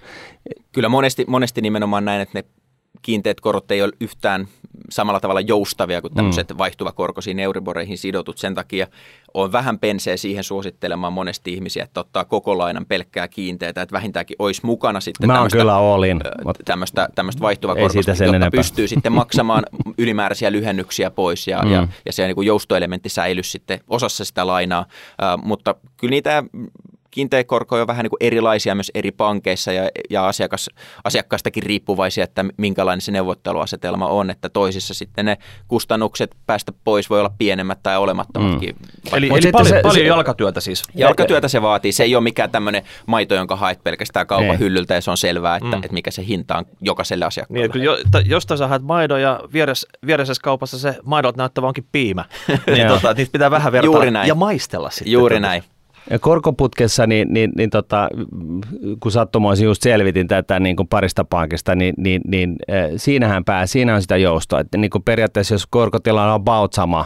Kyllä 0.71 0.89
monesti, 0.89 1.25
monesti 1.27 1.61
nimenomaan 1.61 2.05
näin, 2.05 2.21
että 2.21 2.39
ne 2.39 2.43
kiinteät 3.03 3.41
korot 3.41 3.71
ei 3.71 3.81
ole 3.81 3.91
yhtään 4.01 4.47
samalla 4.89 5.19
tavalla 5.19 5.41
joustavia 5.41 6.01
kuin 6.01 6.13
tämmöiset 6.13 6.49
mm. 6.49 6.57
vaihtuvakorkoisiin 6.57 7.39
Euriboreihin 7.39 7.97
sidotut. 7.97 8.37
Sen 8.37 8.55
takia 8.55 8.87
on 9.33 9.51
vähän 9.51 9.79
penseä 9.79 10.17
siihen 10.17 10.43
suosittelemaan 10.43 11.13
monesti 11.13 11.53
ihmisiä, 11.53 11.83
että 11.83 11.99
ottaa 11.99 12.25
koko 12.25 12.57
lainan 12.57 12.85
pelkkää 12.85 13.27
kiinteätä, 13.27 13.81
että 13.81 13.93
vähintäänkin 13.93 14.35
olisi 14.39 14.61
mukana 14.65 14.99
sitten 14.99 15.27
Mä 15.27 15.33
tämmöistä, 15.33 15.57
kyllä 15.57 15.77
olin, 15.77 16.19
tämmöistä, 16.65 17.09
tämmöistä 17.15 17.41
sen 18.01 18.07
jotta 18.07 18.23
enempää. 18.23 18.49
pystyy 18.51 18.87
sitten 18.87 19.11
maksamaan 19.21 19.63
ylimääräisiä 19.97 20.51
lyhennyksiä 20.51 21.11
pois 21.11 21.47
ja, 21.47 21.61
mm. 21.61 21.71
ja, 21.71 21.87
ja 22.05 22.13
se 22.13 22.27
niin 22.27 22.45
joustoelementti 22.45 23.09
säilyy 23.09 23.43
sitten 23.43 23.79
osassa 23.87 24.25
sitä 24.25 24.47
lainaa. 24.47 24.81
Uh, 24.81 25.43
mutta 25.43 25.75
kyllä 25.97 26.11
niitä 26.11 26.43
kiinteä 27.13 27.43
korko 27.43 27.75
on 27.81 27.87
vähän 27.87 28.03
niin 28.03 28.09
kuin 28.09 28.17
erilaisia 28.21 28.75
myös 28.75 28.91
eri 28.95 29.11
pankeissa 29.11 29.71
ja, 29.71 29.89
ja 30.09 30.27
asiakas, 30.27 30.69
asiakkaastakin 31.03 31.63
riippuvaisia, 31.63 32.23
että 32.23 32.45
minkälainen 32.57 33.01
se 33.01 33.11
neuvotteluasetelma 33.11 34.07
on, 34.07 34.29
että 34.29 34.49
toisissa 34.49 34.93
sitten 34.93 35.25
ne 35.25 35.37
kustannukset 35.67 36.35
päästä 36.45 36.71
pois 36.83 37.09
voi 37.09 37.19
olla 37.19 37.31
pienemmät 37.37 37.79
tai 37.83 37.97
olemattomatkin. 37.97 38.75
Mm. 38.79 39.17
Eli, 39.17 39.27
eli 39.27 39.51
paljon, 39.51 39.67
se- 39.69 39.81
paljon 39.83 40.05
jalkatyötä 40.05 40.61
siis. 40.61 40.83
Jalkatyötä 40.95 41.47
se 41.47 41.61
vaatii. 41.61 41.91
Se 41.91 42.03
ei 42.03 42.15
ole 42.15 42.23
mikään 42.23 42.51
tämmöinen 42.51 42.83
maito, 43.05 43.35
jonka 43.35 43.55
haet 43.55 43.83
pelkästään 43.83 44.27
kaupan 44.27 44.49
Ei. 44.51 44.59
hyllyltä 44.59 44.93
ja 44.93 45.01
se 45.01 45.11
on 45.11 45.17
selvää, 45.17 45.55
että, 45.55 45.67
Mm. 45.67 45.73
että 45.83 45.93
mikä 45.93 46.11
se 46.11 46.25
hinta 46.27 46.57
on 46.57 46.65
jokaiselle 46.81 47.25
asiakkaalle. 47.25 47.67
Niin, 47.67 47.83
jo, 47.83 47.97
ta, 48.11 48.19
jostain 48.25 48.57
sä 48.57 48.67
haet 48.67 48.81
maidon 48.83 49.21
ja 49.21 49.39
vieressä, 49.53 49.87
vieressä 50.05 50.33
kaupassa 50.43 50.79
se 50.79 50.95
maidolta 51.03 51.37
näyttävä 51.37 51.67
onkin 51.67 51.85
piimä. 51.91 52.25
niin 52.75 52.87
tota, 52.87 53.13
niitä 53.13 53.31
pitää 53.31 53.51
vähän 53.51 53.71
vertaa 53.71 53.85
Juuri 53.85 54.11
näin. 54.11 54.27
ja 54.27 54.35
maistella 54.35 54.89
sitten. 54.89 55.11
Juuri 55.11 55.35
Tota. 55.35 55.47
näin. 55.47 55.63
Ja 56.09 56.19
korkoputkessa, 56.19 57.07
niin, 57.07 57.33
niin, 57.33 57.51
niin 57.57 57.69
tota, 57.69 58.09
kun 58.99 59.11
sattumoisin 59.11 59.65
just 59.65 59.81
selvitin 59.81 60.27
tätä 60.27 60.59
niin 60.59 60.75
kuin 60.75 60.87
parista 60.87 61.23
pankista, 61.23 61.75
niin, 61.75 61.93
niin, 61.97 62.21
niin 62.27 62.55
äh, 62.71 62.89
siinähän 62.97 63.45
pää, 63.45 63.65
siinä 63.65 63.95
on 63.95 64.01
sitä 64.01 64.17
joustoa. 64.17 64.59
Että 64.59 64.77
niin 64.77 64.91
kuin 64.91 65.03
periaatteessa 65.03 65.53
jos 65.53 65.67
korkotila 65.67 66.23
on 66.23 66.31
about 66.31 66.73
sama 66.73 67.05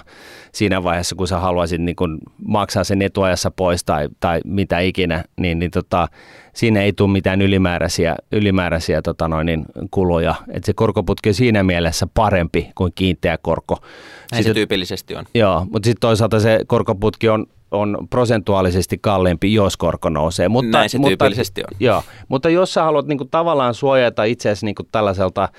siinä 0.51 0.83
vaiheessa, 0.83 1.15
kun 1.15 1.27
sä 1.27 1.39
haluaisit 1.39 1.81
niin 1.81 1.95
kuin 1.95 2.17
maksaa 2.45 2.83
sen 2.83 3.01
etuajassa 3.01 3.51
pois 3.51 3.83
tai, 3.83 4.09
tai 4.19 4.41
mitä 4.45 4.79
ikinä, 4.79 5.23
niin, 5.39 5.59
niin 5.59 5.71
tota, 5.71 6.07
siinä 6.53 6.81
ei 6.81 6.93
tule 6.93 7.11
mitään 7.11 7.41
ylimääräisiä, 7.41 8.15
ylimääräisiä 8.31 9.01
tota 9.01 9.27
noin, 9.27 9.45
niin 9.45 9.65
kuluja. 9.91 10.35
Et 10.51 10.63
se 10.63 10.73
korkoputki 10.73 11.29
on 11.29 11.33
siinä 11.33 11.63
mielessä 11.63 12.07
parempi 12.13 12.71
kuin 12.75 12.91
kiinteä 12.95 13.37
korko. 13.37 13.77
Näin 13.81 13.87
sitten, 14.43 14.43
se 14.43 14.53
tyypillisesti 14.53 15.15
on. 15.15 15.25
Joo, 15.33 15.65
mutta 15.71 15.87
sitten 15.87 16.01
toisaalta 16.01 16.39
se 16.39 16.59
korkoputki 16.67 17.29
on 17.29 17.45
on 17.71 17.97
prosentuaalisesti 18.09 18.97
kalliimpi, 19.01 19.53
jos 19.53 19.77
korko 19.77 20.09
nousee. 20.09 20.49
Mutta, 20.49 20.77
Näin 20.77 20.89
se 20.89 20.97
mutta, 20.97 21.09
tyypillisesti 21.09 21.61
on. 21.61 21.77
Joo, 21.79 22.03
mutta 22.27 22.49
jos 22.49 22.73
sä 22.73 22.83
haluat 22.83 23.07
niin 23.07 23.17
kuin, 23.17 23.29
tavallaan 23.29 23.73
suojata 23.73 24.23
itseäsi 24.23 24.65
niin 24.65 24.75
kuin 24.75 24.87
tällaiselta 24.91 25.49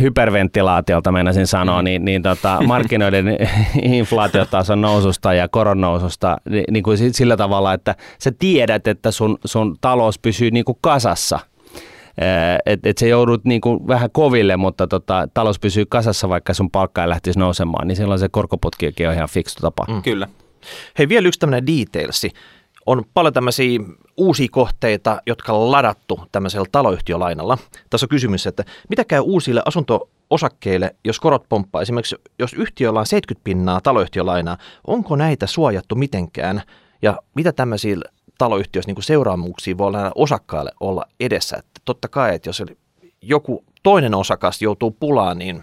hyperventilaatiolta 0.00 1.12
meinasin 1.12 1.46
sanoa, 1.46 1.82
niin, 1.82 2.04
niin 2.04 2.22
tota, 2.22 2.58
markkinoiden 2.66 3.38
inflaatiotason 3.82 4.80
noususta 4.80 5.34
ja 5.34 5.48
koron 5.48 5.80
noususta 5.80 6.36
niin, 6.50 6.64
niin 6.70 6.82
kuin 6.82 7.14
sillä 7.14 7.36
tavalla, 7.36 7.72
että 7.72 7.94
sä 8.18 8.32
tiedät, 8.38 8.86
että 8.86 9.10
sun, 9.10 9.38
sun 9.44 9.76
talous 9.80 10.18
pysyy 10.18 10.50
niin 10.50 10.64
kuin 10.64 10.78
kasassa. 10.80 11.38
Että 12.66 12.88
et 12.88 12.98
sä 12.98 13.06
joudut 13.06 13.44
niin 13.44 13.60
kuin 13.60 13.86
vähän 13.86 14.10
koville, 14.10 14.56
mutta 14.56 14.86
tota, 14.86 15.28
talous 15.34 15.58
pysyy 15.58 15.86
kasassa, 15.86 16.28
vaikka 16.28 16.54
sun 16.54 16.70
palkka 16.70 17.02
ei 17.02 17.08
lähtisi 17.08 17.38
nousemaan, 17.38 17.88
niin 17.88 17.96
silloin 17.96 18.20
se 18.20 18.28
korkoputkiakin 18.28 19.08
on 19.08 19.14
ihan 19.14 19.28
fiksu 19.28 19.60
tapa. 19.60 19.84
Mm. 19.88 20.02
Kyllä. 20.02 20.28
Hei, 20.98 21.08
vielä 21.08 21.28
yksi 21.28 21.40
tämmöinen 21.40 21.66
detailsi 21.66 22.30
on 22.86 23.04
paljon 23.14 23.34
tämmöisiä 23.34 23.80
uusia 24.16 24.48
kohteita, 24.50 25.22
jotka 25.26 25.52
on 25.52 25.72
ladattu 25.72 26.20
tämmöisellä 26.32 26.66
taloyhtiölainalla. 26.72 27.58
Tässä 27.90 28.04
on 28.04 28.08
kysymys, 28.08 28.46
että 28.46 28.64
mitä 28.88 29.04
käy 29.04 29.20
uusille 29.20 29.62
asunto-osakkeille, 29.64 30.96
jos 31.04 31.20
korot 31.20 31.44
pomppaa? 31.48 31.82
Esimerkiksi 31.82 32.16
jos 32.38 32.52
yhtiöllä 32.52 33.00
on 33.00 33.06
70 33.06 33.44
pinnaa 33.44 33.80
taloyhtiölainaa, 33.80 34.58
onko 34.86 35.16
näitä 35.16 35.46
suojattu 35.46 35.94
mitenkään? 35.94 36.62
Ja 37.02 37.18
mitä 37.34 37.52
tämmöisiä 37.52 37.96
taloyhtiöissä 38.38 38.92
niin 38.92 39.02
seuraamuksia 39.02 39.78
voi 39.78 39.86
olla 39.86 40.12
osakkaille 40.14 40.72
olla 40.80 41.04
edessä? 41.20 41.62
Totta 41.86 42.08
kai, 42.08 42.34
että 42.34 42.48
jos 42.48 42.62
joku 43.22 43.64
toinen 43.82 44.14
osakas 44.14 44.62
joutuu 44.62 44.90
pulaan, 44.90 45.38
niin 45.38 45.62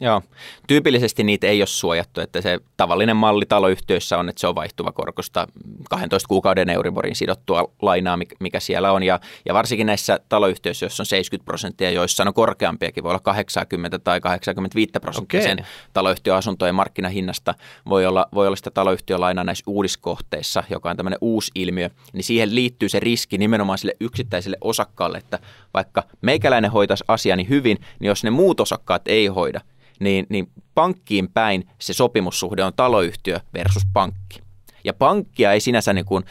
Joo, 0.00 0.22
tyypillisesti 0.66 1.24
niitä 1.24 1.46
ei 1.46 1.60
ole 1.60 1.66
suojattu, 1.66 2.20
että 2.20 2.40
se 2.40 2.58
tavallinen 2.76 3.16
malli 3.16 3.46
taloyhtiöissä 3.46 4.18
on, 4.18 4.28
että 4.28 4.40
se 4.40 4.46
on 4.46 4.54
vaihtuva 4.54 4.92
korkosta 4.92 5.46
12 5.90 6.28
kuukauden 6.28 6.70
Euriborin 6.70 7.16
sidottua 7.16 7.72
lainaa, 7.82 8.18
mikä 8.40 8.60
siellä 8.60 8.92
on. 8.92 9.02
Ja, 9.02 9.20
ja 9.44 9.54
varsinkin 9.54 9.86
näissä 9.86 10.20
taloyhtiöissä, 10.28 10.84
joissa 10.84 11.02
on 11.02 11.06
70 11.06 11.44
prosenttia, 11.44 11.90
joissa 11.90 12.22
on 12.22 12.34
korkeampiakin, 12.34 13.04
voi 13.04 13.10
olla 13.10 13.20
80 13.20 13.98
tai 13.98 14.20
85 14.20 14.92
prosenttia 15.00 15.42
sen 15.42 15.66
taloyhtiöasuntojen 15.92 16.74
markkinahinnasta, 16.74 17.54
voi 17.88 18.06
olla, 18.06 18.28
voi 18.34 18.46
olla 18.46 18.56
sitä 18.56 18.70
taloyhtiölainaa 18.70 19.44
näissä 19.44 19.64
uudiskohteissa, 19.66 20.64
joka 20.70 20.90
on 20.90 20.96
tämmöinen 20.96 21.18
uusi 21.20 21.52
ilmiö, 21.54 21.90
niin 22.12 22.24
siihen 22.24 22.54
liittyy 22.54 22.88
se 22.88 23.00
riski 23.00 23.38
nimenomaan 23.38 23.78
sille 23.78 23.94
yksittäiselle 24.00 24.56
osakkaalle, 24.60 25.18
että 25.18 25.38
vaikka 25.74 26.02
meikäläinen 26.20 26.70
hoitaisi 26.70 27.04
asiani 27.08 27.48
hyvin, 27.48 27.78
niin 28.00 28.08
jos 28.08 28.24
ne 28.24 28.30
muut 28.30 28.60
osakkaat 28.60 29.08
ei 29.08 29.26
hoida, 29.26 29.60
niin, 30.00 30.26
niin 30.28 30.50
pankkiin 30.74 31.28
päin 31.28 31.68
se 31.78 31.92
sopimussuhde 31.92 32.64
on 32.64 32.72
taloyhtiö 32.76 33.40
versus 33.54 33.82
pankki. 33.92 34.40
Ja 34.84 34.92
pankkia 34.92 35.52
ei 35.52 35.60
sinänsä 35.60 35.92
niin 35.92 36.04
kuin, 36.04 36.24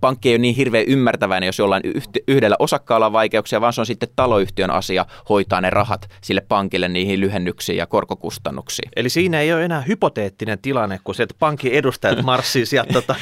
pankki 0.00 0.28
ei 0.28 0.34
ole 0.34 0.38
niin 0.38 0.54
hirveän 0.54 0.84
ymmärtäväinen, 0.88 1.46
jos 1.46 1.58
jollain 1.58 1.82
yhdellä 2.28 2.56
osakkaalla 2.58 3.06
on 3.06 3.12
vaikeuksia, 3.12 3.60
vaan 3.60 3.72
se 3.72 3.80
on 3.80 3.86
sitten 3.86 4.08
taloyhtiön 4.16 4.70
asia 4.70 5.06
hoitaa 5.28 5.60
ne 5.60 5.70
rahat 5.70 6.10
sille 6.20 6.40
pankille 6.40 6.88
niihin 6.88 7.20
lyhennyksiin 7.20 7.78
ja 7.78 7.86
korkokustannuksiin. 7.86 8.88
Eli 8.96 9.08
siinä 9.08 9.40
ei 9.40 9.52
ole 9.52 9.64
enää 9.64 9.80
hypoteettinen 9.80 10.58
tilanne, 10.58 11.00
kun 11.04 11.14
sieltä 11.14 11.34
pankin 11.38 11.72
edustajat 11.72 12.22
marssii 12.30 12.66
sieltä 12.66 12.92
tota, 12.92 13.14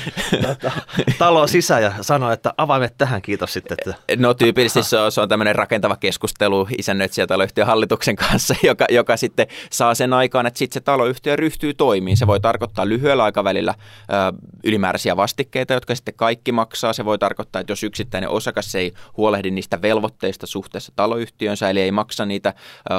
tota, 0.42 0.72
talon 1.18 1.48
sisään 1.48 1.82
ja 1.82 1.92
sanoo, 2.00 2.30
että 2.30 2.54
avaimet 2.56 2.94
tähän, 2.98 3.22
kiitos 3.22 3.52
sitten. 3.52 3.76
Että... 3.78 3.94
No 4.16 4.34
tyypillisesti 4.34 4.90
se 4.90 4.98
on, 4.98 5.12
se 5.12 5.20
on 5.20 5.28
tämmöinen 5.28 5.56
rakentava 5.56 5.96
keskustelu 5.96 6.68
isännöitsijä 6.78 7.26
taloyhtiön 7.26 7.66
hallituksen 7.66 8.16
kanssa, 8.16 8.54
joka, 8.68 8.84
joka 8.90 9.16
sitten 9.16 9.46
saa 9.70 9.94
sen 9.94 10.12
aikaan, 10.12 10.46
että 10.46 10.58
sitten 10.58 10.74
se 10.74 10.80
taloyhtiö 10.80 11.36
ryhtyy 11.36 11.74
toimiin. 11.74 12.16
Se 12.16 12.26
voi 12.26 12.40
tarkoittaa 12.40 12.88
lyhyellä 12.88 13.24
aikavälillä 13.24 13.74
ö, 13.78 14.38
ylimääräisiä 14.64 15.16
vastikkeita, 15.16 15.67
jotka 15.74 15.94
sitten 15.94 16.14
kaikki 16.14 16.52
maksaa. 16.52 16.92
Se 16.92 17.04
voi 17.04 17.18
tarkoittaa, 17.18 17.60
että 17.60 17.72
jos 17.72 17.82
yksittäinen 17.82 18.30
osakas 18.30 18.74
ei 18.74 18.92
huolehdi 19.16 19.50
niistä 19.50 19.82
velvoitteista 19.82 20.46
suhteessa 20.46 20.92
taloyhtiönsä, 20.96 21.70
eli 21.70 21.80
ei 21.80 21.92
maksa 21.92 22.26
niitä 22.26 22.54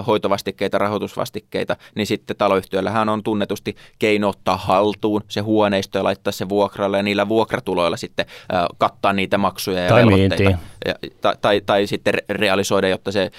hoitovastikkeita, 0.08 0.78
rahoitusvastikkeita, 0.78 1.76
niin 1.96 2.08
sitten 2.08 2.38
taloyhtiöllähän 2.38 3.10
on 3.10 3.24
tunnetusti 3.24 3.76
keino 4.00 4.30
ottaa 4.30 4.58
haltuun 4.58 5.22
se 5.28 5.42
huoneisto 5.42 5.98
ja 5.98 6.04
laittaa 6.04 6.32
se 6.32 6.50
vuokralle 6.50 6.98
ja 6.98 7.04
niillä 7.04 7.30
vuokratuloilla 7.30 7.98
sitten 7.98 8.26
kattaa 8.78 9.14
niitä 9.14 9.38
maksuja 9.38 9.84
ja 9.84 9.90
tai 9.90 10.02
velvoitteita. 10.02 10.58
Ja, 10.86 10.96
tai, 11.22 11.36
tai, 11.42 11.62
tai 11.66 11.88
sitten 11.88 12.14
realisoida, 12.30 12.88
jotta 12.88 13.12
se 13.12 13.32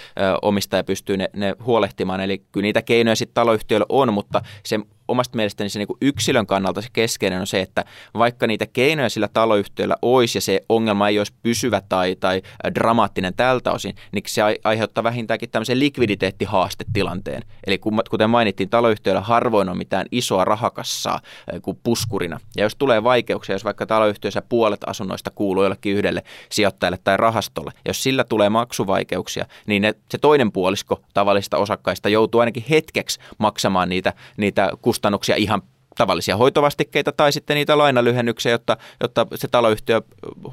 omistaja 0.43 0.85
pystyy 0.85 1.16
ne, 1.16 1.31
ne 1.32 1.55
huolehtimaan. 1.65 2.20
Eli 2.20 2.43
kyllä 2.52 2.62
niitä 2.62 2.82
keinoja 2.82 3.16
sitten 3.16 3.35
taloyhtiöillä 3.35 3.86
on, 3.89 4.12
mutta 4.12 4.43
se 4.66 4.78
omasta 5.11 5.37
mielestäni 5.37 5.70
se 5.70 5.78
niin 5.78 5.87
kuin 5.87 5.99
yksilön 6.01 6.47
kannalta 6.47 6.82
se 6.82 6.89
keskeinen 6.93 7.41
on 7.41 7.47
se, 7.47 7.61
että 7.61 7.85
vaikka 8.15 8.47
niitä 8.47 8.66
keinoja 8.66 9.09
sillä 9.09 9.28
taloyhtiöllä 9.28 9.97
olisi 10.03 10.39
ja 10.39 10.43
se 10.43 10.61
ongelma 10.69 11.09
ei 11.09 11.19
olisi 11.19 11.32
pysyvä 11.43 11.82
tai, 11.89 12.16
tai 12.20 12.43
dramaattinen 12.74 13.35
tältä 13.35 13.73
osin, 13.73 13.95
niin 14.12 14.23
se 14.27 14.43
aiheuttaa 14.65 15.05
vähintäänkin 15.05 15.51
tämmöisen 15.51 15.78
likviditeettihaastetilanteen. 15.78 17.43
Eli 17.66 17.78
kuten 18.11 18.31
mainittiin, 18.31 18.69
taloyhtiöllä 18.69 19.20
harvoin 19.20 19.69
on 19.69 19.78
mitään 19.78 20.07
isoa 20.12 20.45
rahakassaa 20.45 21.20
kuin 21.62 21.78
puskurina. 21.82 22.41
Ja 22.57 22.62
jos 22.62 22.77
tulee 22.77 23.05
vaikeuksia, 23.05 23.55
jos 23.55 23.65
vaikka 23.65 23.87
taloyhtiössä 23.87 24.43
puolet 24.49 24.81
asunnoista 24.87 25.31
kuuluu 25.35 25.62
jollekin 25.62 25.97
yhdelle 25.97 26.23
sijoittajalle 26.51 26.99
tai 27.05 27.16
rahastolle, 27.16 27.73
jos 27.89 28.03
sillä 28.03 28.24
tulee 28.24 28.49
maksuvaikeuksia, 28.49 29.47
niin 29.66 29.82
ne, 29.82 29.95
se 30.11 30.19
toinen 30.19 30.53
puolisko 30.53 31.01
tavallisista 31.15 31.59
osakkaista 31.59 32.09
joutuu 32.09 32.41
ainakin 32.41 32.65
hetkeksi 32.70 33.20
maksamaan 33.39 33.89
niitä, 33.89 34.12
niitä 34.37 34.70
kustannuksia 34.82 34.99
kustannuksia 35.01 35.36
ihan 35.36 35.62
tavallisia 35.97 36.36
hoitovastikkeita 36.36 37.12
tai 37.12 37.32
sitten 37.32 37.55
niitä 37.55 37.78
lainalyhennyksiä, 37.78 38.52
jotta, 38.52 38.77
jotta 39.01 39.27
se 39.35 39.48
taloyhtiö 39.48 40.02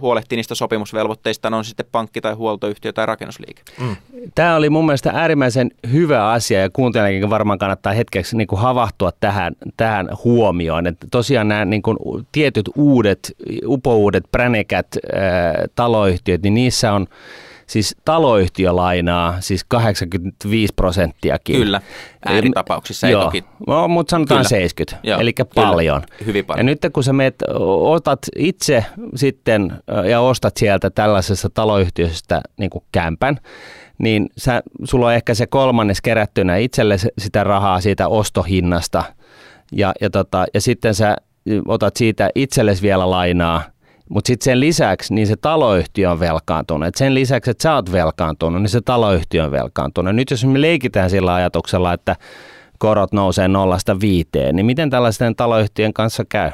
huolehtii 0.01 0.35
niistä 0.35 0.55
sopimusvelvoitteista, 0.55 1.47
on 1.47 1.65
sitten 1.65 1.85
pankki 1.91 2.21
tai 2.21 2.33
huoltoyhtiö 2.33 2.93
tai 2.93 3.05
rakennusliike. 3.05 3.61
Mm. 3.81 3.95
Tämä 4.35 4.55
oli 4.55 4.69
mun 4.69 4.85
mielestä 4.85 5.11
äärimmäisen 5.13 5.71
hyvä 5.91 6.29
asia 6.31 6.59
ja 6.59 6.69
kuuntelijankin 6.69 7.29
varmaan 7.29 7.59
kannattaa 7.59 7.93
hetkeksi 7.93 8.37
niin 8.37 8.47
kuin 8.47 8.61
havahtua 8.61 9.11
tähän, 9.19 9.53
tähän 9.77 10.09
huomioon. 10.23 10.87
Että 10.87 11.07
tosiaan 11.11 11.47
nämä 11.47 11.65
niin 11.65 11.81
kuin 11.81 11.97
tietyt 12.31 12.69
uudet, 12.75 13.35
upouudet, 13.65 14.23
pränekät 14.31 14.87
äh, 14.95 15.53
taloyhtiöt, 15.75 16.41
niin 16.41 16.53
niissä 16.53 16.93
on 16.93 17.07
siis 17.67 17.95
taloyhtiölainaa, 18.05 19.41
siis 19.41 19.63
85 19.63 20.73
prosenttiakin. 20.75 21.55
Kyllä, 21.55 21.81
ääritapauksissa 22.25 23.07
ei 23.07 23.13
Joo. 23.13 23.23
toki. 23.23 23.43
No, 23.67 23.87
mutta 23.87 24.11
sanotaan 24.11 24.39
kyllä. 24.39 24.49
70, 24.49 25.07
Joo, 25.07 25.19
eli 25.19 25.33
paljon. 25.55 26.03
Hyvin 26.25 26.45
paljon. 26.45 26.59
Ja 26.59 26.63
nyt 26.63 26.93
kun 26.93 27.03
sä 27.03 27.13
meet, 27.13 27.35
otat 27.79 28.19
itse 28.35 28.85
sitten 29.15 29.73
ja 30.09 30.21
ostat 30.21 30.57
sieltä 30.57 30.89
tällaisesta 30.89 31.49
taloyhtiöstä 31.49 32.41
niin 32.57 32.69
kuin 32.69 32.83
kämpän, 32.91 33.37
niin 33.97 34.29
sä, 34.37 34.61
sulla 34.83 35.05
on 35.05 35.13
ehkä 35.13 35.33
se 35.33 35.47
kolmannes 35.47 36.01
kerättynä 36.01 36.57
itselle 36.57 36.97
sitä 37.17 37.43
rahaa 37.43 37.81
siitä 37.81 38.07
ostohinnasta, 38.07 39.03
ja, 39.71 39.93
ja, 40.01 40.09
tota, 40.09 40.45
ja 40.53 40.61
sitten 40.61 40.95
sä 40.95 41.15
otat 41.67 41.95
siitä 41.97 42.29
itsellesi 42.35 42.81
vielä 42.81 43.09
lainaa, 43.09 43.63
mutta 44.09 44.27
sitten 44.27 44.43
sen 44.45 44.59
lisäksi 44.59 45.13
niin 45.13 45.27
se 45.27 45.35
taloyhtiö 45.35 46.11
on 46.11 46.19
velkaantunut. 46.19 46.87
Et 46.87 46.95
sen 46.95 47.13
lisäksi, 47.13 47.51
että 47.51 47.63
sä 47.63 47.75
oot 47.75 47.91
velkaantunut, 47.91 48.61
niin 48.61 48.69
se 48.69 48.81
taloyhtiö 48.81 49.43
on 49.43 49.51
velkaantunut. 49.51 50.15
Nyt 50.15 50.31
jos 50.31 50.45
me 50.45 50.61
leikitään 50.61 51.09
sillä 51.09 51.33
ajatuksella, 51.33 51.93
että 51.93 52.15
korot 52.79 53.11
nousee 53.11 53.47
nollasta 53.47 53.99
viiteen, 53.99 54.55
niin 54.55 54.65
miten 54.65 54.89
tällaisten 54.89 55.35
taloyhtiön 55.35 55.93
kanssa 55.93 56.25
käy? 56.29 56.51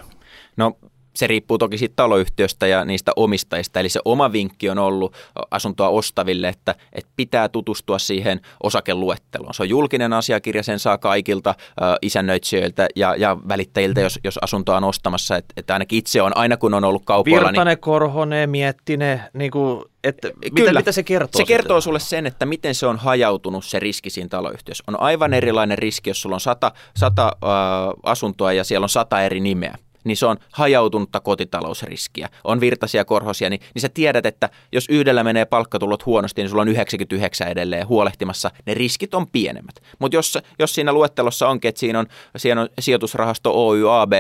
No 0.58 0.78
se 1.16 1.28
riippuu 1.28 1.58
toki 1.58 1.78
siitä 1.78 1.94
taloyhtiöstä 1.96 2.68
ja 2.68 2.86
niistä 2.86 3.12
omistajista. 3.16 3.80
Eli 3.80 3.90
se 3.90 4.00
oma 4.06 4.32
vinkki 4.32 4.70
on 4.70 4.80
ollut 4.80 5.16
asuntoa 5.52 5.90
ostaville, 5.90 6.48
että, 6.48 6.76
että 6.94 7.12
pitää 7.16 7.50
tutustua 7.50 8.00
siihen 8.00 8.42
osakeluetteloon. 8.64 9.54
Se 9.54 9.64
on 9.64 9.70
julkinen 9.70 10.14
asiakirja, 10.14 10.64
sen 10.64 10.80
saa 10.80 10.98
kaikilta 10.98 11.50
äh, 11.50 11.96
isännöitsijöiltä 12.02 12.88
ja, 12.96 13.16
ja 13.16 13.38
välittäjiltä, 13.48 14.02
jos, 14.02 14.20
jos 14.24 14.40
asuntoa 14.42 14.78
on 14.78 14.84
ostamassa. 14.84 15.36
Että, 15.36 15.54
että 15.58 15.74
ainakin 15.74 16.00
itse 16.00 16.22
on, 16.22 16.38
aina 16.38 16.58
kun 16.58 16.74
on 16.74 16.84
ollut 16.84 17.06
kaupoilla. 17.06 17.48
Virtanen, 17.48 17.72
niin, 17.72 17.82
Korhonen, 17.82 18.50
Miettinen, 18.50 19.22
niin 19.34 19.52
kuin, 19.52 19.84
että 20.04 20.32
Kyllä. 20.56 20.70
Mitä, 20.70 20.80
mitä 20.80 20.92
se 20.92 21.04
kertoo? 21.04 21.40
Se 21.40 21.46
kertoo 21.46 21.82
sulle 21.82 22.00
sen, 22.00 22.26
että 22.26 22.46
miten 22.46 22.76
se 22.76 22.88
on 22.88 22.98
hajautunut 22.98 23.66
se 23.66 23.80
riski 23.80 24.10
siinä 24.10 24.30
taloyhtiössä. 24.30 24.84
On 24.88 25.00
aivan 25.00 25.34
erilainen 25.34 25.78
riski, 25.78 26.10
jos 26.10 26.22
sulla 26.22 26.36
on 26.36 26.40
sata, 26.40 26.72
sata 26.98 27.26
äh, 27.44 27.50
asuntoa 28.04 28.54
ja 28.54 28.64
siellä 28.64 28.86
on 28.86 28.90
sata 28.90 29.22
eri 29.22 29.40
nimeä 29.40 29.78
niin 30.04 30.18
se 30.18 30.26
on 30.26 30.38
hajautunutta 30.52 31.20
kotitalousriskiä. 31.20 32.30
On 32.44 32.60
virtaisia 32.60 33.06
korhosia, 33.06 33.50
niin, 33.50 33.62
niin 33.74 33.82
sä 33.82 33.90
tiedät, 33.90 34.26
että 34.26 34.50
jos 34.72 34.86
yhdellä 34.90 35.24
menee 35.24 35.46
palkkatulot 35.46 36.06
huonosti, 36.06 36.42
niin 36.42 36.50
sulla 36.50 36.62
on 36.62 36.68
99 36.68 37.48
edelleen 37.48 37.88
huolehtimassa. 37.88 38.52
Ne 38.66 38.74
riskit 38.74 39.14
on 39.14 39.28
pienemmät. 39.28 39.76
Mutta 40.00 40.16
jos, 40.16 40.38
jos 40.60 40.76
siinä 40.76 40.94
luettelossa 40.94 41.48
onkin, 41.48 41.70
että 41.70 41.80
siinä 41.80 42.00
on, 42.00 42.08
siinä 42.38 42.62
on 42.62 42.70
sijoitusrahasto 42.80 43.68
OYAB 43.68 44.14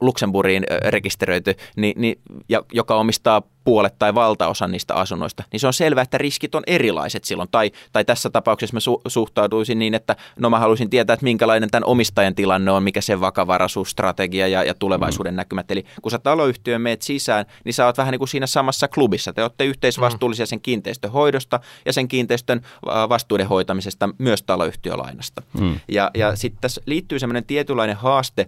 Luxemburgiin 0.00 0.64
rekisteröity, 0.88 1.54
niin, 1.76 2.00
niin, 2.00 2.20
ja, 2.48 2.62
joka 2.72 2.96
omistaa 2.96 3.42
puolet 3.66 3.98
tai 3.98 4.14
valtaosa 4.14 4.68
niistä 4.68 4.94
asunnoista, 4.94 5.44
niin 5.52 5.60
se 5.60 5.66
on 5.66 5.72
selvää, 5.72 6.02
että 6.02 6.18
riskit 6.18 6.54
on 6.54 6.62
erilaiset 6.66 7.24
silloin. 7.24 7.48
Tai, 7.52 7.70
tai 7.92 8.04
tässä 8.04 8.30
tapauksessa 8.30 8.76
mä 8.76 8.80
su- 8.80 9.00
suhtautuisin 9.06 9.78
niin, 9.78 9.94
että 9.94 10.16
no 10.38 10.50
mä 10.50 10.58
haluaisin 10.58 10.90
tietää, 10.90 11.14
että 11.14 11.24
minkälainen 11.24 11.70
tämän 11.70 11.88
omistajan 11.88 12.34
tilanne 12.34 12.70
on, 12.70 12.82
mikä 12.82 13.00
se 13.00 13.20
vakavaraisuusstrategia 13.20 14.48
ja, 14.48 14.62
ja 14.62 14.74
tulevaisuuden 14.74 15.34
mm. 15.34 15.36
näkymät. 15.36 15.70
Eli 15.70 15.84
kun 16.02 16.10
sä 16.10 16.18
taloyhtiöön 16.18 16.80
meet 16.80 17.02
sisään, 17.02 17.46
niin 17.64 17.74
sä 17.74 17.86
oot 17.86 17.98
vähän 17.98 18.12
niin 18.12 18.18
kuin 18.18 18.28
siinä 18.28 18.46
samassa 18.46 18.88
klubissa. 18.88 19.32
Te 19.32 19.42
olette 19.42 19.64
yhteisvastuullisia 19.64 20.46
sen 20.46 20.60
kiinteistön 20.60 21.12
hoidosta 21.12 21.60
ja 21.84 21.92
sen 21.92 22.08
kiinteistön 22.08 22.60
vastuuden 23.08 23.48
hoitamisesta 23.48 24.08
myös 24.18 24.42
taloyhtiölainasta. 24.42 25.42
Mm. 25.60 25.80
Ja, 25.88 26.10
ja 26.14 26.36
sitten 26.36 26.60
tässä 26.60 26.80
liittyy 26.86 27.18
semmoinen 27.18 27.44
tietynlainen 27.44 27.96
haaste 27.96 28.46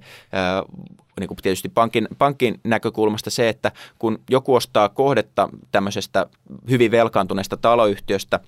niin 1.21 1.29
kuin 1.29 1.39
tietysti 1.43 1.69
pankin, 1.69 2.09
pankin 2.19 2.61
näkökulmasta 2.65 3.31
se, 3.31 3.49
että 3.49 3.73
kun 3.99 4.19
joku 4.31 4.55
ostaa 4.55 4.89
kohdetta 4.89 5.49
tämmöisestä 5.73 6.27
hyvin 6.71 6.91
velkaantuneesta 6.91 7.57
taloyhtiöstä, 7.57 8.41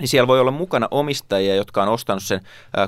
niin 0.00 0.08
siellä 0.08 0.28
voi 0.28 0.40
olla 0.40 0.50
mukana 0.50 0.88
omistajia, 0.90 1.54
jotka 1.54 1.82
on 1.82 1.88
ostanut 1.88 2.22
sen 2.22 2.40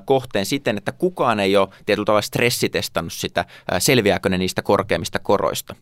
kohteen 0.05 0.47
siten, 0.47 0.77
että 0.77 0.93
kukaan 0.93 1.41
ei 1.41 1.57
ole 1.57 1.69
tietyllä 1.87 2.07
tavalla 2.07 2.23
stressitestannut 2.23 3.13
sitä, 3.13 3.45
selviääkö 3.79 4.29
ne 4.29 4.39
niistä 4.39 4.63
korkeimmista 4.63 5.19
koroista. 5.19 5.75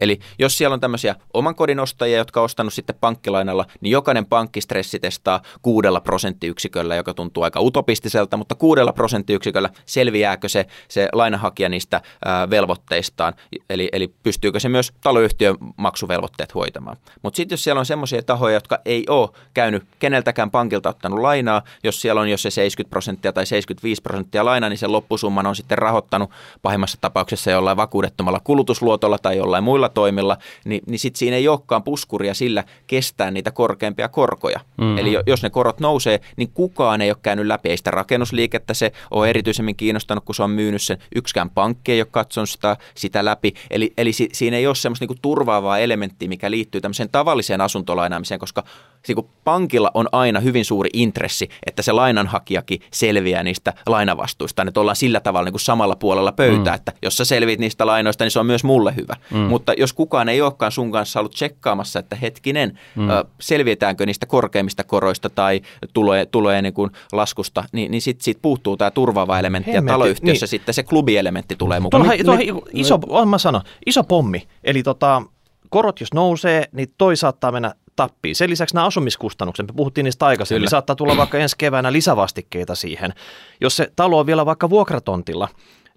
Eli 0.00 0.18
jos 0.38 0.58
siellä 0.58 0.74
on 0.74 0.80
tämmöisiä 0.80 1.14
oman 1.34 1.54
kodin 1.54 1.80
ostajia, 1.80 2.18
jotka 2.18 2.40
on 2.40 2.44
ostanut 2.44 2.72
sitten 2.72 2.96
pankkilainalla, 3.00 3.66
niin 3.80 3.92
jokainen 3.92 4.26
pankki 4.26 4.60
stressitestaa 4.60 5.42
kuudella 5.62 6.00
prosenttiyksiköllä, 6.00 6.96
joka 6.96 7.14
tuntuu 7.14 7.42
aika 7.42 7.60
utopistiselta, 7.60 8.36
mutta 8.36 8.54
kuudella 8.54 8.92
prosenttiyksiköllä 8.92 9.70
selviääkö 9.86 10.48
se, 10.48 10.66
se 10.88 11.08
lainahakija 11.12 11.68
niistä 11.68 12.00
ää, 12.24 12.50
velvoitteistaan, 12.50 13.34
eli, 13.70 13.88
eli 13.92 14.14
pystyykö 14.22 14.60
se 14.60 14.68
myös 14.68 14.92
taloyhtiön 15.00 15.56
maksuvelvoitteet 15.76 16.54
hoitamaan. 16.54 16.96
Mutta 17.22 17.36
sitten 17.36 17.52
jos 17.54 17.64
siellä 17.64 17.78
on 17.78 17.86
semmoisia 17.86 18.22
tahoja, 18.22 18.54
jotka 18.54 18.78
ei 18.84 19.04
ole 19.08 19.28
käynyt 19.54 19.84
keneltäkään 19.98 20.50
pankilta 20.50 20.88
ottanut 20.88 21.18
lainaa, 21.18 21.62
jos 21.84 22.00
siellä 22.00 22.20
on 22.20 22.28
jo 22.28 22.38
se 22.38 22.50
70 22.50 22.90
prosenttia 22.90 23.32
tai 23.32 23.46
75 23.46 24.02
prosenttia 24.02 24.44
lainaa, 24.44 24.68
niin 24.68 24.78
sen 24.78 24.92
loppusumman 24.92 25.46
on 25.46 25.56
sitten 25.56 25.78
rahoittanut 25.78 26.30
pahimmassa 26.62 26.98
tapauksessa 27.00 27.50
jollain 27.50 27.76
vakuudettomalla 27.76 28.40
kulutusluotolla 28.44 29.18
tai 29.18 29.36
jollain 29.36 29.64
muilla 29.64 29.81
toimilla, 29.88 30.36
niin, 30.64 30.82
niin 30.86 30.98
sitten 30.98 31.18
siinä 31.18 31.36
ei 31.36 31.48
olekaan 31.48 31.82
puskuria 31.82 32.34
sillä 32.34 32.64
kestää 32.86 33.30
niitä 33.30 33.50
korkeampia 33.50 34.08
korkoja. 34.08 34.60
Mm-hmm. 34.78 34.98
Eli 34.98 35.16
jos 35.26 35.42
ne 35.42 35.50
korot 35.50 35.80
nousee, 35.80 36.20
niin 36.36 36.50
kukaan 36.54 37.00
ei 37.00 37.10
ole 37.10 37.16
käynyt 37.22 37.46
läpi. 37.46 37.68
Ei 37.70 37.76
sitä 37.76 37.90
rakennusliikettä 37.90 38.74
se 38.74 38.92
on 39.10 39.28
erityisemmin 39.28 39.76
kiinnostanut, 39.76 40.24
kun 40.24 40.34
se 40.34 40.42
on 40.42 40.50
myynyt 40.50 40.82
sen. 40.82 40.98
Yksikään 41.14 41.50
pankki 41.50 41.92
ei 41.92 42.00
ole 42.00 42.08
katsonut 42.10 42.50
sitä, 42.50 42.76
sitä 42.94 43.24
läpi. 43.24 43.54
Eli, 43.70 43.92
eli 43.98 44.12
si, 44.12 44.28
siinä 44.32 44.56
ei 44.56 44.66
ole 44.66 44.74
semmoista 44.74 45.02
niinku 45.02 45.16
turvaavaa 45.22 45.78
elementtiä, 45.78 46.28
mikä 46.28 46.50
liittyy 46.50 46.80
tämmöiseen 46.80 47.08
tavalliseen 47.12 47.60
asuntolainaamiseen, 47.60 48.40
koska 48.40 48.64
niin 49.08 49.28
pankilla 49.44 49.90
on 49.94 50.08
aina 50.12 50.40
hyvin 50.40 50.64
suuri 50.64 50.90
intressi, 50.92 51.48
että 51.66 51.82
se 51.82 51.92
lainanhakijakin 51.92 52.80
selviää 52.92 53.42
niistä 53.42 53.72
lainavastuista, 53.86 54.64
että 54.68 54.80
ollaan 54.80 54.96
sillä 54.96 55.20
tavalla 55.20 55.44
niin 55.44 55.52
kuin 55.52 55.60
samalla 55.60 55.96
puolella 55.96 56.32
pöytää, 56.32 56.72
mm. 56.72 56.76
että 56.76 56.92
jos 57.02 57.16
sä 57.16 57.24
selviit 57.24 57.60
niistä 57.60 57.86
lainoista, 57.86 58.24
niin 58.24 58.30
se 58.30 58.40
on 58.40 58.46
myös 58.46 58.64
mulle 58.64 58.96
hyvä. 58.96 59.16
Mm. 59.30 59.38
Mutta 59.38 59.71
jos 59.76 59.92
kukaan 59.92 60.28
ei 60.28 60.40
olekaan 60.40 60.72
sun 60.72 60.92
kanssa 60.92 61.20
ollut 61.20 61.32
tsekkaamassa, 61.32 61.98
että 61.98 62.16
hetkinen, 62.16 62.78
mm. 62.96 63.08
selvietäänkö 63.40 64.06
niistä 64.06 64.26
korkeimmista 64.26 64.84
koroista 64.84 65.30
tai 65.30 65.60
tulee, 65.92 66.26
tulee 66.26 66.62
niin 66.62 66.74
kuin 66.74 66.90
laskusta, 67.12 67.64
niin, 67.72 67.90
niin 67.90 68.02
sitten 68.02 68.24
sit 68.24 68.38
puuttuu 68.42 68.76
tämä 68.76 68.90
turvaava 68.90 69.38
elementti 69.38 69.72
Hemmetti, 69.72 69.92
ja 69.92 69.94
taloyhtiössä 69.94 70.44
niin. 70.44 70.48
sitten 70.48 70.74
se 70.74 70.82
klubielementti 70.82 71.56
tulee 71.56 71.80
mukaan. 71.80 72.02
Tuolla, 72.02 72.24
tuolla, 72.24 72.62
iso, 72.72 72.98
mä 73.26 73.38
sanon, 73.38 73.62
iso 73.86 74.04
pommi, 74.04 74.42
eli 74.64 74.82
tota, 74.82 75.22
korot 75.70 76.00
jos 76.00 76.14
nousee, 76.14 76.68
niin 76.72 76.94
toi 76.98 77.16
saattaa 77.16 77.52
mennä 77.52 77.74
tappiin. 77.96 78.36
Sen 78.36 78.50
lisäksi 78.50 78.74
nämä 78.74 78.86
asumiskustannukset, 78.86 79.66
me 79.66 79.72
puhuttiin 79.76 80.04
niistä 80.04 80.26
aikaisemmin, 80.26 80.60
niin 80.60 80.70
saattaa 80.70 80.96
tulla 80.96 81.16
vaikka 81.16 81.38
ensi 81.38 81.56
keväänä 81.58 81.92
lisävastikkeita 81.92 82.74
siihen. 82.74 83.14
Jos 83.60 83.76
se 83.76 83.92
talo 83.96 84.18
on 84.18 84.26
vielä 84.26 84.46
vaikka 84.46 84.70
vuokratontilla, 84.70 85.48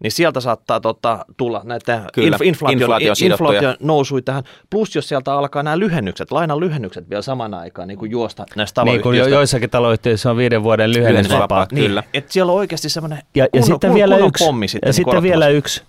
niin 0.04 0.12
sieltä 0.12 0.40
saattaa 0.40 0.80
tota, 0.80 1.26
tulla 1.38 1.62
näitä 1.64 2.02
Kyllä, 2.14 2.38
inf- 2.38 2.46
inflaation, 2.46 2.92
inflaation 3.24 3.76
nousui 3.80 4.22
tähän. 4.22 4.44
Plus 4.70 4.96
jos 4.96 5.10
sieltä 5.10 5.34
alkaa 5.34 5.64
nämä 5.64 5.80
lyhennykset, 5.80 6.32
lainan 6.32 6.60
lyhennykset 6.60 7.10
vielä 7.10 7.22
saman 7.22 7.54
aikaan 7.54 7.88
niin 7.88 7.98
kuin 7.98 8.12
juosta 8.12 8.46
näistä 8.56 8.76
taloyhtiöistä. 8.76 9.10
Niin 9.12 9.22
kuin 9.22 9.32
jo, 9.32 9.38
joissakin 9.38 9.70
taloyhtiöissä 9.70 10.32
on 10.32 10.38
viiden 10.38 10.64
vuuden 10.64 10.94
lyhennysvapaa. 10.94 11.68
Niin, 11.72 11.86
kyllä. 11.86 12.04
Että 12.14 12.34
siellä 12.34 12.52
on 12.52 12.58
oikeasti 12.58 12.90
semmoinen 12.90 13.20
ja, 13.36 13.48
ja 13.54 13.62
sitten 13.62 13.94
vielä 13.94 14.18
yksi, 14.18 14.46
pommi 14.46 14.68
sitten. 14.68 14.88
Ja 14.88 14.90
niin 14.90 14.94
sitten 14.94 15.24
vielä 15.24 15.48
yksi, 15.48 15.84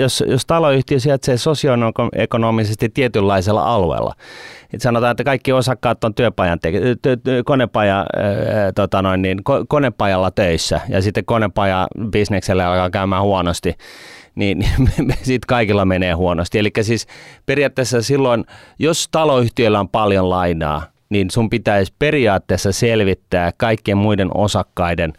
jos, 0.00 0.24
jos 0.26 0.46
taloyhtiö 0.46 0.98
sijaitsee 0.98 1.36
sosioekonomisesti 1.36 2.88
tietynlaisella 2.88 3.74
alueella, 3.74 4.14
että 4.72 4.82
sanotaan, 4.82 5.10
että 5.10 5.24
kaikki 5.24 5.52
osakkaat 5.52 6.04
on 6.04 6.14
työpajan 6.14 6.58
te- 6.60 7.42
konepaja, 7.44 7.96
ää, 7.96 8.72
tota 8.74 9.02
noin, 9.02 9.22
niin, 9.22 9.38
ko- 9.38 9.64
konepajalla 9.68 10.30
töissä 10.30 10.80
ja 10.88 11.02
sitten 11.02 11.24
konepaja 11.24 11.88
bisnekselle 12.10 12.64
alkaa 12.64 12.90
käymään 12.90 13.22
huonosti, 13.22 13.74
niin, 14.34 14.66
sitten 15.22 15.46
kaikilla 15.46 15.84
menee 15.84 16.12
huonosti. 16.12 16.58
Eli 16.58 16.70
siis 16.80 17.06
periaatteessa 17.46 18.02
silloin, 18.02 18.44
jos 18.78 19.08
taloyhtiöllä 19.10 19.80
on 19.80 19.88
paljon 19.88 20.30
lainaa, 20.30 20.82
niin 21.08 21.30
sun 21.30 21.50
pitäisi 21.50 21.94
periaatteessa 21.98 22.72
selvittää 22.72 23.50
kaikkien 23.56 23.98
muiden 23.98 24.36
osakkaiden 24.36 25.12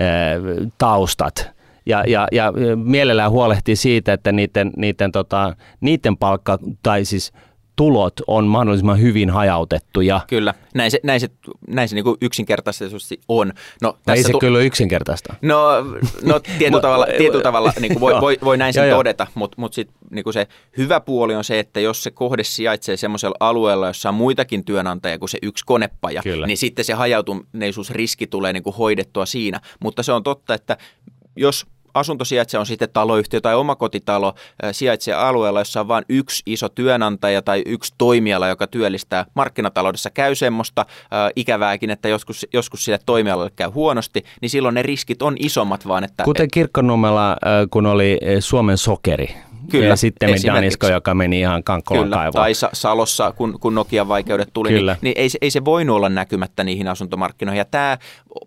ää, 0.00 0.36
taustat– 0.78 1.50
ja, 1.86 2.04
ja, 2.06 2.28
ja 2.32 2.52
mielellään 2.76 3.30
huolehtii 3.30 3.76
siitä, 3.76 4.12
että 4.12 4.32
niiden, 4.32 4.70
niiden, 4.76 5.12
tota, 5.12 5.56
niiden 5.80 6.16
palkka, 6.16 6.58
tai 6.82 7.04
siis 7.04 7.32
tulot 7.82 8.14
on 8.26 8.46
mahdollisimman 8.46 9.00
hyvin 9.00 9.30
hajautettuja. 9.30 10.20
Kyllä, 10.28 10.54
näin 10.74 10.90
se, 10.90 11.00
näin 11.02 11.20
se, 11.20 11.28
näin 11.68 11.88
se 11.88 11.94
niin 11.94 12.04
yksinkertaisesti 12.20 13.20
on. 13.28 13.52
No, 13.82 13.98
tässä 14.04 14.18
ei 14.18 14.22
se 14.22 14.32
tu- 14.32 14.38
kyllä 14.38 14.58
ole 14.58 14.66
yksinkertaista. 14.66 15.34
No, 15.42 15.60
no 16.22 16.40
tietyllä 16.40 16.82
tavalla, 16.88 17.06
tietyllä 17.18 17.42
tavalla 17.42 17.72
niin 17.80 17.92
kuin 17.92 18.00
voi, 18.00 18.20
voi, 18.20 18.38
voi 18.44 18.56
näin 18.56 18.74
sen 18.74 18.90
todeta, 18.90 19.26
mutta 19.34 19.60
mut 19.60 19.72
sit, 19.72 19.90
niin 20.10 20.24
kuin 20.24 20.34
se 20.34 20.46
hyvä 20.76 21.00
puoli 21.00 21.34
on 21.34 21.44
se, 21.44 21.58
että 21.58 21.80
jos 21.80 22.02
se 22.02 22.10
kohde 22.10 22.44
sijaitsee 22.44 22.96
semmoisella 22.96 23.36
alueella, 23.40 23.86
jossa 23.86 24.08
on 24.08 24.14
muitakin 24.14 24.64
työnantajia 24.64 25.18
kuin 25.18 25.28
se 25.28 25.38
yksi 25.42 25.64
konepaja, 25.66 26.22
kyllä. 26.22 26.46
niin 26.46 26.58
sitten 26.58 26.84
se 26.84 26.92
hajautuneisuusriski 26.92 28.26
tulee 28.26 28.52
niin 28.52 28.62
kuin 28.62 28.76
hoidettua 28.76 29.26
siinä. 29.26 29.60
Mutta 29.80 30.02
se 30.02 30.12
on 30.12 30.22
totta, 30.22 30.54
että 30.54 30.76
jos 31.36 31.66
asunto 31.94 32.24
sijaitsee, 32.24 32.60
on 32.60 32.66
sitten 32.66 32.88
taloyhtiö 32.92 33.40
tai 33.40 33.54
omakotitalo, 33.54 34.34
sijaitsee 34.72 35.14
alueella, 35.14 35.60
jossa 35.60 35.80
on 35.80 35.88
vain 35.88 36.04
yksi 36.08 36.42
iso 36.46 36.68
työnantaja 36.68 37.42
tai 37.42 37.62
yksi 37.66 37.94
toimiala, 37.98 38.48
joka 38.48 38.66
työllistää. 38.66 39.26
Markkinataloudessa 39.34 40.10
käy 40.10 40.34
semmoista 40.34 40.80
äh, 40.88 41.30
ikävääkin, 41.36 41.90
että 41.90 42.08
joskus, 42.08 42.46
joskus 42.52 42.84
sille 42.84 42.98
toimialalle 43.06 43.50
käy 43.56 43.68
huonosti, 43.70 44.24
niin 44.40 44.50
silloin 44.50 44.74
ne 44.74 44.82
riskit 44.82 45.22
on 45.22 45.36
isommat 45.38 45.88
vaan. 45.88 46.04
Että, 46.04 46.24
Kuten 46.24 46.48
Kirkkonumella, 46.52 47.36
kun 47.70 47.86
oli 47.86 48.18
Suomen 48.40 48.78
sokeri, 48.78 49.34
Kyllä, 49.70 49.86
ja 49.86 49.96
sitten 49.96 50.30
Danisko, 50.46 50.86
joka 50.86 51.14
meni 51.14 51.40
ihan 51.40 51.64
kankkolan 51.64 52.04
Kyllä, 52.04 52.16
kaivoon. 52.16 52.32
tai 52.32 52.52
Salossa, 52.72 53.32
kun, 53.32 53.60
kun 53.60 53.74
Nokian 53.74 54.08
vaikeudet 54.08 54.48
tuli, 54.52 54.68
niin- 54.68 54.78
Kyllä. 54.78 54.92
niin, 54.92 55.00
niin 55.02 55.14
ei, 55.16 55.28
ei 55.40 55.50
se 55.50 55.64
voinut 55.64 55.96
olla 55.96 56.08
näkymättä 56.08 56.64
niihin 56.64 56.88
asuntomarkkinoihin. 56.88 57.58
Ja 57.58 57.64
tämä 57.64 57.98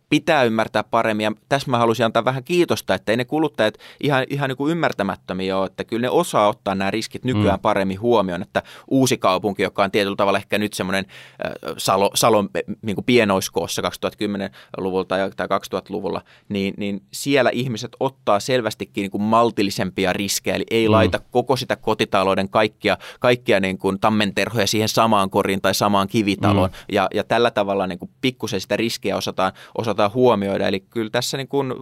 pitää 0.09 0.43
ymmärtää 0.43 0.83
paremmin, 0.83 1.23
ja 1.23 1.31
tässä 1.49 1.71
mä 1.71 1.77
haluaisin 1.77 2.05
antaa 2.05 2.25
vähän 2.25 2.43
kiitosta, 2.43 2.93
että 2.93 3.11
ei 3.11 3.17
ne 3.17 3.25
kuluttajat 3.25 3.77
ihan, 4.03 4.25
ihan 4.29 4.49
niin 4.49 4.57
kuin 4.57 4.71
ymmärtämättömiä 4.71 5.57
ole, 5.57 5.65
että 5.65 5.83
kyllä 5.83 6.01
ne 6.01 6.09
osaa 6.09 6.47
ottaa 6.47 6.75
nämä 6.75 6.91
riskit 6.91 7.25
nykyään 7.25 7.59
mm. 7.59 7.61
paremmin 7.61 8.01
huomioon, 8.01 8.41
että 8.41 8.63
uusi 8.87 9.17
kaupunki, 9.17 9.63
joka 9.63 9.83
on 9.83 9.91
tietyllä 9.91 10.15
tavalla 10.15 10.39
ehkä 10.39 10.57
nyt 10.57 10.73
semmoinen 10.73 11.05
äh, 11.45 11.51
Salo, 11.77 12.11
Salon 12.13 12.49
niin 12.81 12.95
kuin 12.95 13.05
pienoiskoossa 13.05 13.81
2010-luvulta 13.81 15.15
tai 15.35 15.47
2000-luvulla, 15.47 16.21
niin, 16.49 16.73
niin 16.77 17.01
siellä 17.13 17.49
ihmiset 17.53 17.91
ottaa 17.99 18.39
selvästikin 18.39 19.01
niin 19.01 19.11
kuin 19.11 19.23
maltillisempia 19.23 20.13
riskejä, 20.13 20.55
eli 20.55 20.65
ei 20.71 20.87
mm. 20.87 20.91
Laita 21.05 21.29
koko 21.31 21.55
sitä 21.55 21.75
kotitalouden 21.75 22.49
kaikkia, 22.49 22.97
kaikkia 23.19 23.59
niin 23.59 23.77
kuin 23.77 23.99
tammenterhoja 23.99 24.67
siihen 24.67 24.89
samaan 24.89 25.29
koriin 25.29 25.61
tai 25.61 25.73
samaan 25.73 26.07
kivitaloon, 26.07 26.69
mm. 26.69 26.75
ja, 26.91 27.07
ja 27.13 27.23
tällä 27.23 27.51
tavalla 27.51 27.87
niin 27.87 27.99
kuin 27.99 28.11
pikkusen 28.21 28.61
sitä 28.61 28.77
riskiä 28.77 29.17
osataan, 29.17 29.51
osataan 29.77 30.13
huomioida. 30.13 30.67
Eli 30.67 30.79
kyllä 30.79 31.09
tässä 31.09 31.37
niin 31.37 31.47
kuin, 31.47 31.73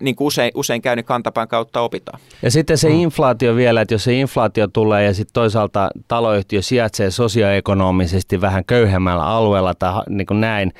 niin 0.00 0.16
kuin 0.16 0.26
usein, 0.26 0.50
usein 0.54 0.82
käy, 0.82 0.96
niin 0.96 1.04
kantapään 1.04 1.48
kautta 1.48 1.80
opitaan. 1.80 2.20
Ja 2.42 2.50
sitten 2.50 2.78
se 2.78 2.88
mm. 2.88 2.94
inflaatio 2.94 3.56
vielä, 3.56 3.80
että 3.80 3.94
jos 3.94 4.04
se 4.04 4.12
inflaatio 4.12 4.68
tulee 4.68 5.04
ja 5.04 5.14
sitten 5.14 5.34
toisaalta 5.34 5.90
taloyhtiö 6.08 6.62
sijaitsee 6.62 7.10
sosioekonomisesti 7.10 8.40
vähän 8.40 8.64
köyhemmällä 8.64 9.26
alueella 9.26 9.74
tai 9.74 10.02
niin 10.08 10.26
kuin 10.26 10.40
näin, 10.40 10.72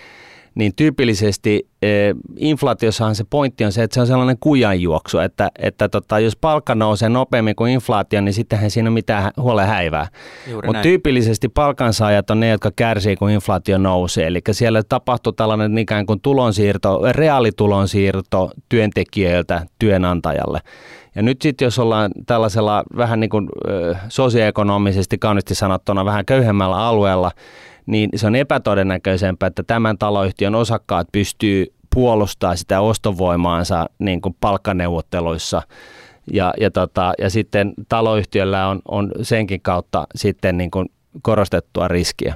niin 0.54 0.72
tyypillisesti 0.76 1.68
e, 1.82 1.88
inflaatiossahan 2.36 3.14
se 3.14 3.24
pointti 3.30 3.64
on 3.64 3.72
se, 3.72 3.82
että 3.82 3.94
se 3.94 4.00
on 4.00 4.06
sellainen 4.06 4.36
kujanjuoksu, 4.40 5.18
että, 5.18 5.50
että 5.58 5.88
tota, 5.88 6.18
jos 6.18 6.36
palkka 6.36 6.74
nousee 6.74 7.08
nopeammin 7.08 7.56
kuin 7.56 7.72
inflaatio, 7.72 8.20
niin 8.20 8.32
sittenhän 8.32 8.70
siinä 8.70 8.86
ei 8.86 8.88
ole 8.88 8.94
mitään 8.94 9.30
huole 9.36 9.66
häivää. 9.66 10.08
Mutta 10.66 10.82
tyypillisesti 10.82 11.48
palkansaajat 11.48 12.30
on 12.30 12.40
ne, 12.40 12.48
jotka 12.48 12.70
kärsii, 12.76 13.16
kun 13.16 13.30
inflaatio 13.30 13.78
nousee. 13.78 14.26
Eli 14.26 14.40
siellä 14.50 14.82
tapahtuu 14.88 15.32
tällainen 15.32 15.78
ikään 15.78 16.06
kuin 16.06 16.20
tulonsiirto, 16.20 17.00
reaalitulonsiirto 17.12 18.50
työntekijöiltä 18.68 19.66
työnantajalle. 19.78 20.60
Ja 21.14 21.22
nyt 21.22 21.42
sitten 21.42 21.66
jos 21.66 21.78
ollaan 21.78 22.10
tällaisella 22.26 22.84
vähän 22.96 23.20
niin 23.20 23.30
kuin 23.30 23.48
sosioekonomisesti 24.08 25.18
kauniisti 25.18 25.54
sanottuna 25.54 26.04
vähän 26.04 26.24
köyhemmällä 26.24 26.76
alueella, 26.76 27.30
niin 27.86 28.10
se 28.16 28.26
on 28.26 28.36
epätodennäköisempää, 28.36 29.46
että 29.46 29.62
tämän 29.62 29.98
taloyhtiön 29.98 30.54
osakkaat 30.54 31.08
pystyy 31.12 31.66
puolustaa 31.94 32.56
sitä 32.56 32.80
ostovoimaansa 32.80 33.86
niin 33.98 34.20
kuin 34.20 34.36
palkkaneuvotteluissa. 34.40 35.62
Ja, 36.32 36.54
ja, 36.60 36.70
tota, 36.70 37.12
ja 37.18 37.30
sitten 37.30 37.74
taloyhtiöllä 37.88 38.68
on, 38.68 38.80
on 38.88 39.12
senkin 39.22 39.60
kautta 39.60 40.06
sitten 40.14 40.58
niin 40.58 40.70
kuin 40.70 40.88
korostettua 41.22 41.88
riskiä. 41.88 42.34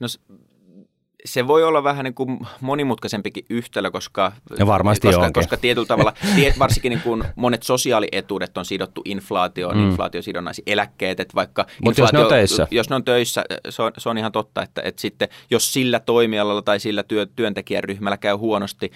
No 0.00 0.06
se 1.24 1.46
voi 1.46 1.64
olla 1.64 1.84
vähän 1.84 2.04
niin 2.04 2.14
kuin 2.14 2.38
monimutkaisempikin 2.60 3.44
yhtälö, 3.50 3.90
koska, 3.90 4.32
ja 4.58 4.66
varmasti 4.66 5.06
koska, 5.06 5.30
koska 5.32 5.56
tietyllä 5.56 5.86
tavalla, 5.86 6.12
varsinkin 6.58 6.90
niin 6.90 7.02
kuin 7.02 7.24
monet 7.36 7.62
sosiaalietuudet 7.62 8.58
on 8.58 8.64
sidottu 8.64 9.02
inflaatioon, 9.04 9.76
mm. 9.76 9.90
inflaatiosidonnaisiin 9.90 10.64
eläkkeet, 10.66 11.20
että 11.20 11.34
vaikka 11.34 11.66
Mutta 11.84 12.00
jos 12.00 12.12
ne 12.12 12.18
on 12.18 12.28
töissä. 12.28 12.66
Jos 12.70 12.90
ne 12.90 12.96
on 12.96 13.04
töissä, 13.04 13.44
se 13.68 13.82
on, 13.82 13.92
se 13.98 14.08
on 14.08 14.18
ihan 14.18 14.32
totta, 14.32 14.62
että, 14.62 14.82
että 14.84 15.00
sitten 15.00 15.28
jos 15.50 15.72
sillä 15.72 16.00
toimialalla 16.00 16.62
tai 16.62 16.80
sillä 16.80 17.02
työ, 17.02 17.26
työntekijäryhmällä 17.26 18.16
käy 18.16 18.36
huonosti, 18.36 18.90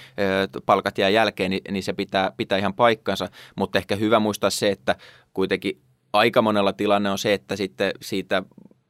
palkat 0.66 0.98
jää 0.98 1.09
jälkeen, 1.09 1.51
niin, 1.51 1.62
niin 1.70 1.82
se 1.82 1.93
pitää, 1.93 2.32
pitää 2.36 2.59
ihan 2.59 2.74
paikkansa, 2.74 3.28
mutta 3.57 3.78
ehkä 3.78 3.97
hyvä 3.97 4.19
muistaa 4.19 4.51
se, 4.51 4.70
että 4.70 4.97
kuitenkin 5.35 5.81
aika 6.12 6.43
monella 6.43 6.73
tilanne 6.73 7.11
on 7.11 7.19
se, 7.19 7.32
että 7.32 7.57
sitten 7.57 7.93
siitä 8.03 8.43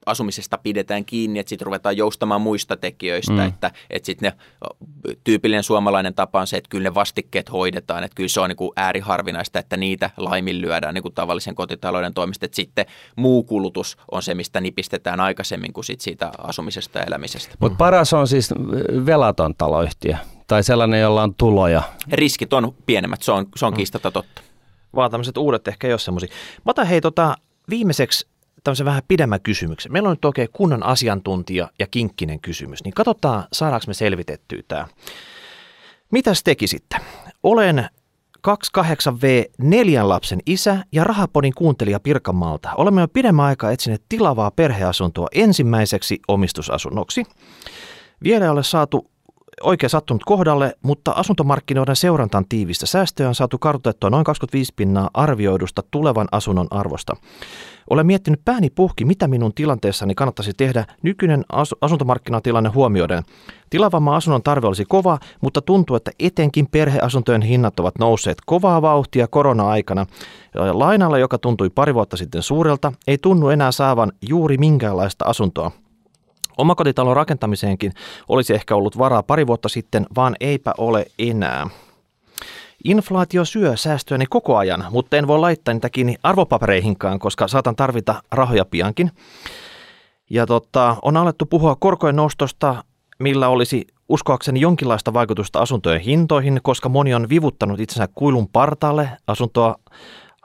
asumisesta 0.07 0.59
pidetään 0.59 1.05
kiinni, 1.05 1.39
että 1.39 1.49
sitten 1.49 1.67
ruvetaan 1.67 1.97
joustamaan 1.97 2.41
muista 2.41 2.77
tekijöistä, 2.77 3.33
mm. 3.33 3.41
että, 3.41 3.71
että 3.91 4.07
sitten 4.07 4.33
ne 4.33 4.37
tyypillinen 5.25 5.63
suomalainen 5.63 6.15
tapa 6.15 6.41
on 6.41 6.47
se, 6.47 6.57
että 6.57 6.69
kyllä 6.69 6.83
ne 6.83 6.95
vastikkeet 6.95 7.53
hoidetaan, 7.53 8.05
että 8.05 8.15
kyllä 8.15 8.29
se 8.29 8.41
on 8.41 8.49
niin 8.49 8.57
kuin 8.57 8.73
ääriharvinaista, 8.77 9.59
että 9.59 9.77
niitä 9.77 10.11
laiminlyödään 10.17 10.95
niin 10.95 11.03
kuin 11.03 11.15
tavallisen 11.15 11.55
kotitalouden 11.55 12.15
toimesta, 12.15 12.47
että 12.47 12.57
sitten 12.57 12.87
muu 13.17 13.45
kulutus 13.45 13.97
on 14.11 14.23
se, 14.23 14.35
mistä 14.35 14.61
nipistetään 14.61 15.21
aikaisemmin 15.21 15.73
kuin 15.73 15.85
sit 15.85 16.01
siitä 16.01 16.31
asumisesta 16.39 16.99
ja 16.99 17.05
elämisestä. 17.05 17.55
Mutta 17.61 17.77
paras 17.77 18.13
on 18.13 18.29
siis 18.29 18.51
velaton 19.07 19.55
taloyhtiö 19.55 20.17
tai 20.47 20.63
sellainen, 20.63 21.01
jolla 21.01 21.23
on 21.23 21.35
tuloja. 21.35 21.83
Riskit 22.13 22.53
on 22.53 22.75
pienemmät, 22.87 23.23
se 23.23 23.33
on, 23.33 23.47
se 23.57 23.67
on 23.67 23.73
mm. 23.73 23.77
kiistata 23.77 24.11
totta. 24.11 24.43
Vaan 24.95 25.11
tämmöiset 25.11 25.37
uudet 25.37 25.69
ehkä 25.69 25.87
ei 25.87 25.93
ole 25.93 25.99
semmoisia. 25.99 26.29
Mä 26.65 26.71
otan 26.71 26.87
hei 26.87 27.01
tota, 27.01 27.37
viimeiseksi 27.71 28.27
tämmöisen 28.67 28.87
vähän 28.87 29.03
pidemmän 29.09 29.41
kysymyksen. 29.41 29.93
Meillä 29.93 30.09
on 30.09 30.13
nyt 30.13 30.25
oikein 30.25 30.49
kunnon 30.53 30.83
asiantuntija 30.83 31.69
ja 31.79 31.87
kinkkinen 31.87 32.41
kysymys, 32.41 32.85
niin 32.85 32.95
katsotaan 32.95 33.45
saadaanko 33.53 33.85
me 33.87 33.95
selvitettyä 33.95 34.61
tämä. 34.69 34.87
Mitäs 36.13 36.43
tekisitte? 36.43 36.97
Olen 37.43 37.89
28V 38.49 39.53
neljän 39.59 40.09
lapsen 40.09 40.41
isä 40.47 40.85
ja 40.93 41.05
Rahapodin 41.05 41.55
kuuntelija 41.55 42.01
Pirkanmaalta. 42.01 42.75
Olemme 42.77 43.01
jo 43.01 43.09
pidemmän 43.09 43.47
aikaa 43.47 43.71
etsineet 43.71 44.03
tilavaa 44.09 44.51
perheasuntoa 44.51 45.29
ensimmäiseksi 45.33 46.21
omistusasunnoksi. 46.29 47.23
Vielä 48.23 48.45
ei 48.45 48.51
ole 48.51 48.63
saatu 48.63 49.11
oikein 49.63 49.91
sattunut 49.91 50.25
kohdalle, 50.25 50.77
mutta 50.83 51.11
asuntomarkkinoiden 51.11 51.97
seurantaan 51.97 52.45
tiivistä 52.49 52.87
säästöä 52.87 53.29
on 53.29 53.35
saatu 53.35 53.59
kartoitettua 53.59 54.11
noin 54.11 54.25
25 54.25 54.73
pinnaa 54.77 55.11
arvioidusta 55.15 55.83
tulevan 55.91 56.29
asunnon 56.33 56.67
arvosta. 56.71 57.17
Olen 57.91 58.07
miettinyt 58.07 58.41
pääni 58.45 58.71
puhki, 58.71 59.05
mitä 59.05 59.29
minun 59.29 59.55
tilanteessani 59.55 60.15
kannattaisi 60.15 60.53
tehdä 60.57 60.85
nykyinen 61.03 61.45
asu- 61.53 61.79
asuntomarkkinatilanne 61.81 62.71
huomioiden. 62.71 63.23
Tilavamman 63.71 64.15
asunnon 64.15 64.43
tarve 64.43 64.67
olisi 64.67 64.85
kova, 64.85 65.19
mutta 65.41 65.61
tuntuu, 65.61 65.97
että 65.97 66.11
etenkin 66.19 66.67
perheasuntojen 66.67 67.43
hinnat 67.43 67.81
ovat 67.81 67.99
nousseet 67.99 68.39
kovaa 68.47 68.83
vauhtia 68.83 69.27
korona-aikana. 69.27 70.07
Lainalla, 70.55 71.19
joka 71.19 71.39
tuntui 71.39 71.71
pari 71.71 71.95
vuotta 71.95 72.17
sitten 72.17 72.43
suurelta, 72.43 72.93
ei 73.07 73.19
tunnu 73.19 73.49
enää 73.49 73.73
saavan 73.73 74.13
juuri 74.29 74.59
minkäänlaista 74.59 75.25
asuntoa. 75.25 75.71
Omakotitalon 76.57 77.17
rakentamiseenkin 77.17 77.93
olisi 78.29 78.55
ehkä 78.55 78.77
ollut 78.77 78.99
varaa 78.99 79.23
pari 79.23 79.47
vuotta 79.47 79.69
sitten, 79.69 80.07
vaan 80.17 80.37
eipä 80.41 80.73
ole 80.79 81.07
enää. 81.19 81.67
Inflaatio 82.85 83.45
syö 83.45 83.77
säästöäni 83.77 84.27
koko 84.27 84.57
ajan, 84.57 84.85
mutta 84.91 85.17
en 85.17 85.27
voi 85.27 85.39
laittaa 85.39 85.75
niitä 85.75 85.91
kiinni 85.91 86.17
arvopapereihinkaan, 86.23 87.19
koska 87.19 87.49
saatan 87.49 87.77
tarvita 87.77 88.23
rahoja 88.33 88.65
piankin. 88.65 89.11
Ja 90.31 90.47
tota, 90.47 90.97
on 91.03 91.17
alettu 91.17 91.47
puhua 91.47 91.77
korkojen 91.77 92.17
nostosta, 92.17 92.85
millä 93.19 93.49
olisi 93.49 93.87
uskoakseni 94.09 94.61
jonkinlaista 94.61 95.13
vaikutusta 95.13 95.59
asuntojen 95.59 96.01
hintoihin, 96.01 96.61
koska 96.63 96.89
moni 96.89 97.15
on 97.15 97.29
vivuttanut 97.29 97.81
itsensä 97.81 98.09
kuilun 98.15 98.49
partaalle 98.49 99.11
asuntoa 99.27 99.77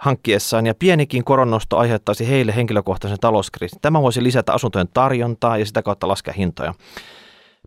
hankkiessaan 0.02 0.65
ja 0.65 0.76
pienikin 0.76 1.23
koronnosto 1.23 1.78
aiheuttaisi 1.78 2.30
heille 2.30 2.56
henkilökohtaisen 2.56 3.19
talouskriisin. 3.19 3.80
Tämä 3.82 4.02
voisi 4.02 4.23
lisätä 4.23 4.53
asuntojen 4.53 4.88
tarjontaa 4.94 5.57
ja 5.57 5.65
sitä 5.65 5.84
kautta 5.84 6.07
laskea 6.07 6.34
hintoja. 6.34 6.73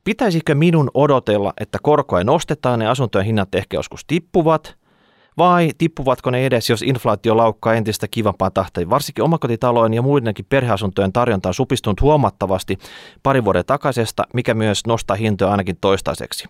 Pitäisikö 0.05 0.55
minun 0.55 0.91
odotella, 0.95 1.53
että 1.61 1.79
korkoja 1.83 2.25
nostetaan 2.25 2.81
ja 2.81 2.91
asuntojen 2.91 3.27
hinnat 3.27 3.55
ehkä 3.55 3.77
joskus 3.77 4.05
tippuvat? 4.05 4.77
Vai 5.39 5.71
tippuvatko 5.79 6.31
ne 6.31 6.47
edes, 6.47 6.71
jos 6.71 6.83
inflaatio 6.83 7.37
laukkaa 7.37 7.75
entistä 7.75 8.09
kivampaa 8.09 8.51
tahtia? 8.51 8.91
Varsinkin 8.91 9.25
omakotitalojen 9.25 9.95
ja 9.95 10.03
muidenkin 10.03 10.47
perheasuntojen 10.49 11.13
tarjonta 11.13 11.49
on 11.49 11.55
supistunut 11.55 12.01
huomattavasti 12.01 12.79
pari 13.23 13.45
vuoden 13.45 13.65
takaisesta, 13.67 14.25
mikä 14.33 14.55
myös 14.55 14.87
nostaa 14.87 15.17
hintoja 15.17 15.51
ainakin 15.51 15.77
toistaiseksi. 15.81 16.49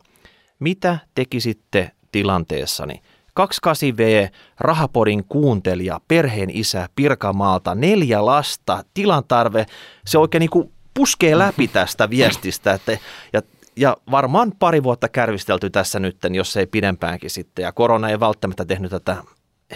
Mitä 0.59 0.99
tekisitte 1.15 1.91
tilanteessani? 2.13 3.03
28V, 3.41 4.29
Rahapodin 4.61 5.25
kuuntelija, 5.25 6.01
perheen 6.09 6.51
isä 6.51 6.89
Pirkanmaalta, 6.97 7.75
neljä 7.75 8.27
lasta, 8.27 8.85
tilantarve, 8.95 9.67
se 10.07 10.19
oikein 10.19 10.41
niin 10.41 10.51
kuin 10.51 10.73
puskee 10.95 11.39
läpi 11.39 11.69
tästä 11.69 12.11
viestistä, 12.11 12.73
että, 12.73 12.99
ja, 13.33 13.43
ja 13.77 13.97
varmaan 14.11 14.53
pari 14.59 14.83
vuotta 14.83 15.09
kärvistelty 15.09 15.71
tässä 15.71 15.99
nyt, 15.99 16.17
jos 16.31 16.57
ei 16.57 16.67
pidempäänkin 16.67 17.31
sitten, 17.31 17.63
ja 17.63 17.73
korona 17.73 18.09
ei 18.09 18.21
välttämättä 18.21 18.65
tehnyt 18.65 18.91
tätä 18.91 19.17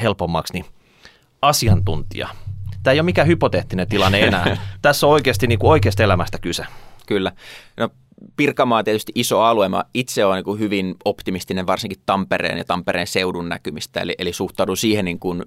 helpommaksi, 0.03 0.53
niin 0.53 0.65
asiantuntija. 1.43 2.29
Tämä 2.83 2.93
ei 2.93 3.01
ole 3.01 3.05
mikään 3.05 3.29
hypoteettinen 3.29 3.89
tilanne 3.89 4.21
enää. 4.21 4.57
Tässä 4.83 5.07
on 5.07 5.13
oikeasti 5.13 5.47
niin 5.47 5.59
kuin 5.59 5.71
oikeasta 5.71 6.03
elämästä 6.03 6.39
kyse. 6.39 6.65
Kyllä. 7.07 7.33
No, 7.77 7.89
Pirkanmaa 8.37 8.79
on 8.79 8.85
tietysti 8.85 9.13
iso 9.15 9.41
alue. 9.41 9.69
Mä 9.69 9.85
itse 9.95 10.25
olen 10.25 10.45
niin 10.45 10.59
hyvin 10.59 10.95
optimistinen 11.05 11.67
varsinkin 11.67 12.03
Tampereen 12.07 12.59
ja 12.59 12.65
Tampereen 12.65 13.07
seudun 13.07 13.49
näkymistä, 13.49 14.01
eli, 14.01 14.15
eli 14.19 14.33
suhtaudun 14.33 14.77
siihen 14.77 15.05
niin 15.05 15.19
kuin 15.19 15.43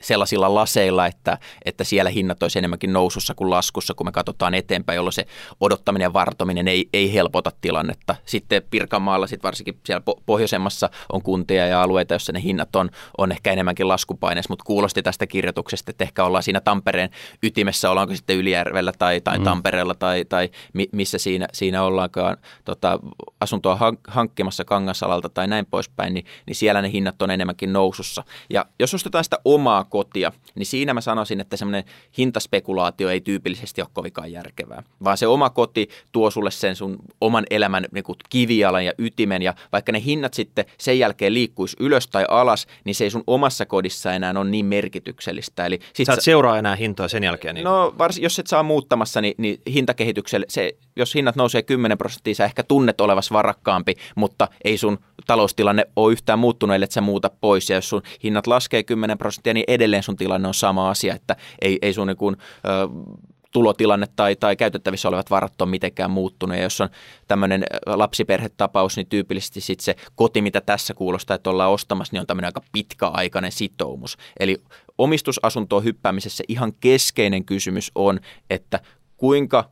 sellaisilla 0.00 0.54
laseilla, 0.54 1.06
että, 1.06 1.38
että 1.64 1.84
siellä 1.84 2.10
hinnat 2.10 2.42
olisi 2.42 2.58
enemmänkin 2.58 2.92
nousussa 2.92 3.34
kuin 3.34 3.50
laskussa, 3.50 3.94
kun 3.94 4.06
me 4.06 4.12
katsotaan 4.12 4.54
eteenpäin, 4.54 4.96
jolloin 4.96 5.12
se 5.12 5.26
odottaminen 5.60 6.06
ja 6.06 6.12
vartominen 6.12 6.68
ei, 6.68 6.88
ei 6.92 7.14
helpota 7.14 7.52
tilannetta. 7.60 8.14
Sitten 8.24 8.62
Pirkanmaalla, 8.70 9.26
sit 9.26 9.42
varsinkin 9.42 9.80
siellä 9.84 10.02
pohjoisemmassa 10.26 10.90
on 11.12 11.22
kuntia 11.22 11.66
ja 11.66 11.82
alueita, 11.82 12.14
joissa 12.14 12.32
ne 12.32 12.42
hinnat 12.42 12.76
on, 12.76 12.90
on 13.18 13.32
ehkä 13.32 13.52
enemmänkin 13.52 13.88
laskupaineessa, 13.88 14.52
mutta 14.52 14.64
kuulosti 14.64 15.02
tästä 15.02 15.26
kirjoituksesta, 15.26 15.90
että 15.90 16.04
ehkä 16.04 16.24
ollaan 16.24 16.42
siinä 16.42 16.60
Tampereen 16.60 17.10
ytimessä, 17.42 17.90
ollaanko 17.90 18.14
sitten 18.14 18.36
Ylijärvellä 18.36 18.92
tai, 18.98 19.20
tai 19.20 19.38
mm. 19.38 19.44
Tampereella 19.44 19.94
tai, 19.94 20.24
tai 20.24 20.50
missä 20.92 21.18
siinä, 21.18 21.48
siinä 21.52 21.82
ollaankaan 21.82 22.36
tota, 22.64 22.98
asuntoa 23.40 23.78
hankkimassa 24.08 24.64
Kangasalalta 24.64 25.28
tai 25.28 25.46
näin 25.46 25.66
poispäin, 25.66 26.14
niin, 26.14 26.26
niin 26.46 26.54
siellä 26.54 26.82
ne 26.82 26.92
hinnat 26.92 27.22
on 27.22 27.30
enemmänkin 27.30 27.72
nousussa. 27.72 28.24
Ja 28.50 28.66
jos 28.80 28.94
ostetaan 28.94 29.24
sitä 29.24 29.38
omaa 29.58 29.84
kotia, 29.84 30.32
niin 30.54 30.66
siinä 30.66 30.94
mä 30.94 31.00
sanoisin, 31.00 31.40
että 31.40 31.56
semmoinen 31.56 31.84
hintaspekulaatio 32.18 33.08
ei 33.08 33.20
tyypillisesti 33.20 33.80
ole 33.80 33.88
kovinkaan 33.92 34.32
järkevää, 34.32 34.82
vaan 35.04 35.18
se 35.18 35.26
oma 35.26 35.50
koti 35.50 35.88
tuo 36.12 36.30
sulle 36.30 36.50
sen 36.50 36.76
sun 36.76 36.96
oman 37.20 37.44
elämän 37.50 37.86
niin 37.92 38.04
kuin 38.04 38.16
kivijalan 38.30 38.84
ja 38.84 38.92
ytimen, 38.98 39.42
ja 39.42 39.54
vaikka 39.72 39.92
ne 39.92 40.02
hinnat 40.04 40.34
sitten 40.34 40.64
sen 40.78 40.98
jälkeen 40.98 41.34
liikkuisi 41.34 41.76
ylös 41.80 42.08
tai 42.08 42.24
alas, 42.28 42.66
niin 42.84 42.94
se 42.94 43.04
ei 43.04 43.10
sun 43.10 43.24
omassa 43.26 43.66
kodissa 43.66 44.12
enää 44.12 44.34
ole 44.36 44.50
niin 44.50 44.66
merkityksellistä. 44.66 45.66
Eli 45.66 45.78
sit 45.94 46.06
sä 46.06 46.12
et 46.12 46.22
seuraa 46.22 46.58
enää 46.58 46.76
hintoja 46.76 47.08
sen 47.08 47.24
jälkeen? 47.24 47.54
Niin... 47.54 47.64
No 47.64 47.94
varsin, 47.98 48.22
jos 48.22 48.38
et 48.38 48.46
saa 48.46 48.62
muuttamassa, 48.62 49.20
niin, 49.20 49.34
niin 49.38 49.60
hintakehitykselle, 49.72 50.46
se, 50.48 50.72
jos 50.96 51.14
hinnat 51.14 51.36
nousee 51.36 51.62
10 51.62 51.98
prosenttia, 51.98 52.34
sä 52.34 52.44
ehkä 52.44 52.62
tunnet 52.62 53.00
olevas 53.00 53.32
varakkaampi, 53.32 53.94
mutta 54.14 54.48
ei 54.64 54.78
sun 54.78 54.98
taloustilanne 55.26 55.84
ole 55.96 56.12
yhtään 56.12 56.38
muuttunut, 56.38 56.74
ellei 56.74 56.90
sä 56.90 57.00
muuta 57.00 57.30
pois, 57.40 57.70
ja 57.70 57.76
jos 57.76 57.88
sun 57.88 58.02
hinnat 58.24 58.46
laskee 58.46 58.82
10 58.82 59.18
prosenttia, 59.18 59.47
niin 59.54 59.64
edelleen 59.68 60.02
sun 60.02 60.16
tilanne 60.16 60.48
on 60.48 60.54
sama 60.54 60.90
asia, 60.90 61.14
että 61.14 61.36
ei, 61.62 61.78
ei 61.82 61.92
sun 61.92 62.06
niin 62.06 62.16
kuin, 62.16 62.36
ö, 62.64 62.88
tulotilanne 63.52 64.06
tai, 64.16 64.36
tai 64.36 64.56
käytettävissä 64.56 65.08
olevat 65.08 65.30
varat 65.30 65.62
on 65.62 65.68
mitenkään 65.68 66.10
muuttunut. 66.10 66.56
Ja 66.56 66.62
jos 66.62 66.80
on 66.80 66.88
tämmöinen 67.28 67.64
lapsiperhetapaus, 67.86 68.96
niin 68.96 69.06
tyypillisesti 69.06 69.60
sit 69.60 69.80
se 69.80 69.96
koti, 70.14 70.42
mitä 70.42 70.60
tässä 70.60 70.94
kuulostaa, 70.94 71.34
että 71.34 71.50
ollaan 71.50 71.70
ostamassa, 71.70 72.12
niin 72.12 72.20
on 72.20 72.26
tämmöinen 72.26 72.48
aika 72.48 72.62
pitkäaikainen 72.72 73.52
sitoumus. 73.52 74.16
Eli 74.40 74.62
omistusasuntoon 74.98 75.84
hyppäämisessä 75.84 76.44
ihan 76.48 76.72
keskeinen 76.80 77.44
kysymys 77.44 77.92
on, 77.94 78.20
että 78.50 78.80
kuinka 79.16 79.70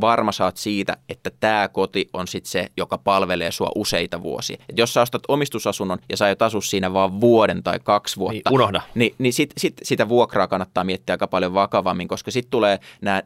varma 0.00 0.32
saat 0.32 0.56
siitä, 0.56 0.96
että 1.08 1.30
tämä 1.40 1.68
koti 1.68 2.08
on 2.12 2.28
sitten 2.28 2.50
se, 2.50 2.66
joka 2.76 2.98
palvelee 2.98 3.50
sua 3.52 3.70
useita 3.74 4.22
vuosia. 4.22 4.56
Et 4.68 4.78
jos 4.78 4.94
sä 4.94 5.02
ostat 5.02 5.22
omistusasunnon 5.28 5.98
ja 6.08 6.16
sä 6.16 6.24
aiot 6.24 6.42
asua 6.42 6.60
siinä 6.60 6.92
vaan 6.92 7.20
vuoden 7.20 7.62
tai 7.62 7.78
kaksi 7.84 8.16
vuotta, 8.16 8.32
Niin, 8.50 8.54
unohda. 8.54 8.80
niin, 8.94 9.14
niin 9.18 9.32
sit, 9.32 9.50
sit, 9.58 9.74
sitä 9.82 10.08
vuokraa 10.08 10.46
kannattaa 10.46 10.84
miettiä 10.84 11.12
aika 11.12 11.26
paljon 11.26 11.54
vakavammin, 11.54 12.08
koska 12.08 12.30
sitten 12.30 12.50
tulee 12.50 12.78
nämä 13.00 13.22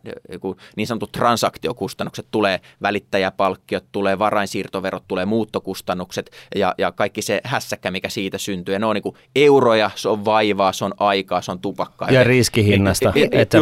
niin 0.76 0.86
sanotut 0.86 1.12
transaktiokustannukset, 1.12 2.26
tulee 2.30 2.60
välittäjäpalkkiot, 2.82 3.84
tulee 3.92 4.18
varainsiirtoverot, 4.18 5.04
tulee 5.08 5.24
muuttokustannukset 5.26 6.30
ja, 6.54 6.74
ja 6.78 6.92
kaikki 6.92 7.22
se 7.22 7.40
hässäkkä, 7.44 7.90
mikä 7.90 8.08
siitä 8.08 8.38
syntyy. 8.38 8.74
Ja 8.74 8.78
ne 8.78 8.86
on 8.86 8.94
niin 8.94 9.14
euroja, 9.36 9.90
se 9.94 10.08
on 10.08 10.24
vaivaa, 10.24 10.72
se 10.72 10.84
on 10.84 10.94
aikaa, 10.98 11.42
se 11.42 11.50
on 11.52 11.58
tupakkaa. 11.60 12.10
Ja 12.10 12.24
riskihinnasta, 12.24 13.12
että 13.32 13.58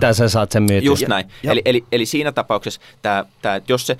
tässä 0.00 0.28
saat 0.28 0.52
sen 0.52 0.62
myytyä. 0.62 0.86
Just 0.86 1.08
näin. 1.08 1.24
ja- 1.42 1.52
Eli, 1.64 1.79
eli, 1.80 1.86
eli 1.92 2.06
siinä 2.06 2.32
tapauksessa, 2.32 2.80
tämä, 3.02 3.24
tämä, 3.42 3.60
jos 3.68 3.86
se 3.86 3.96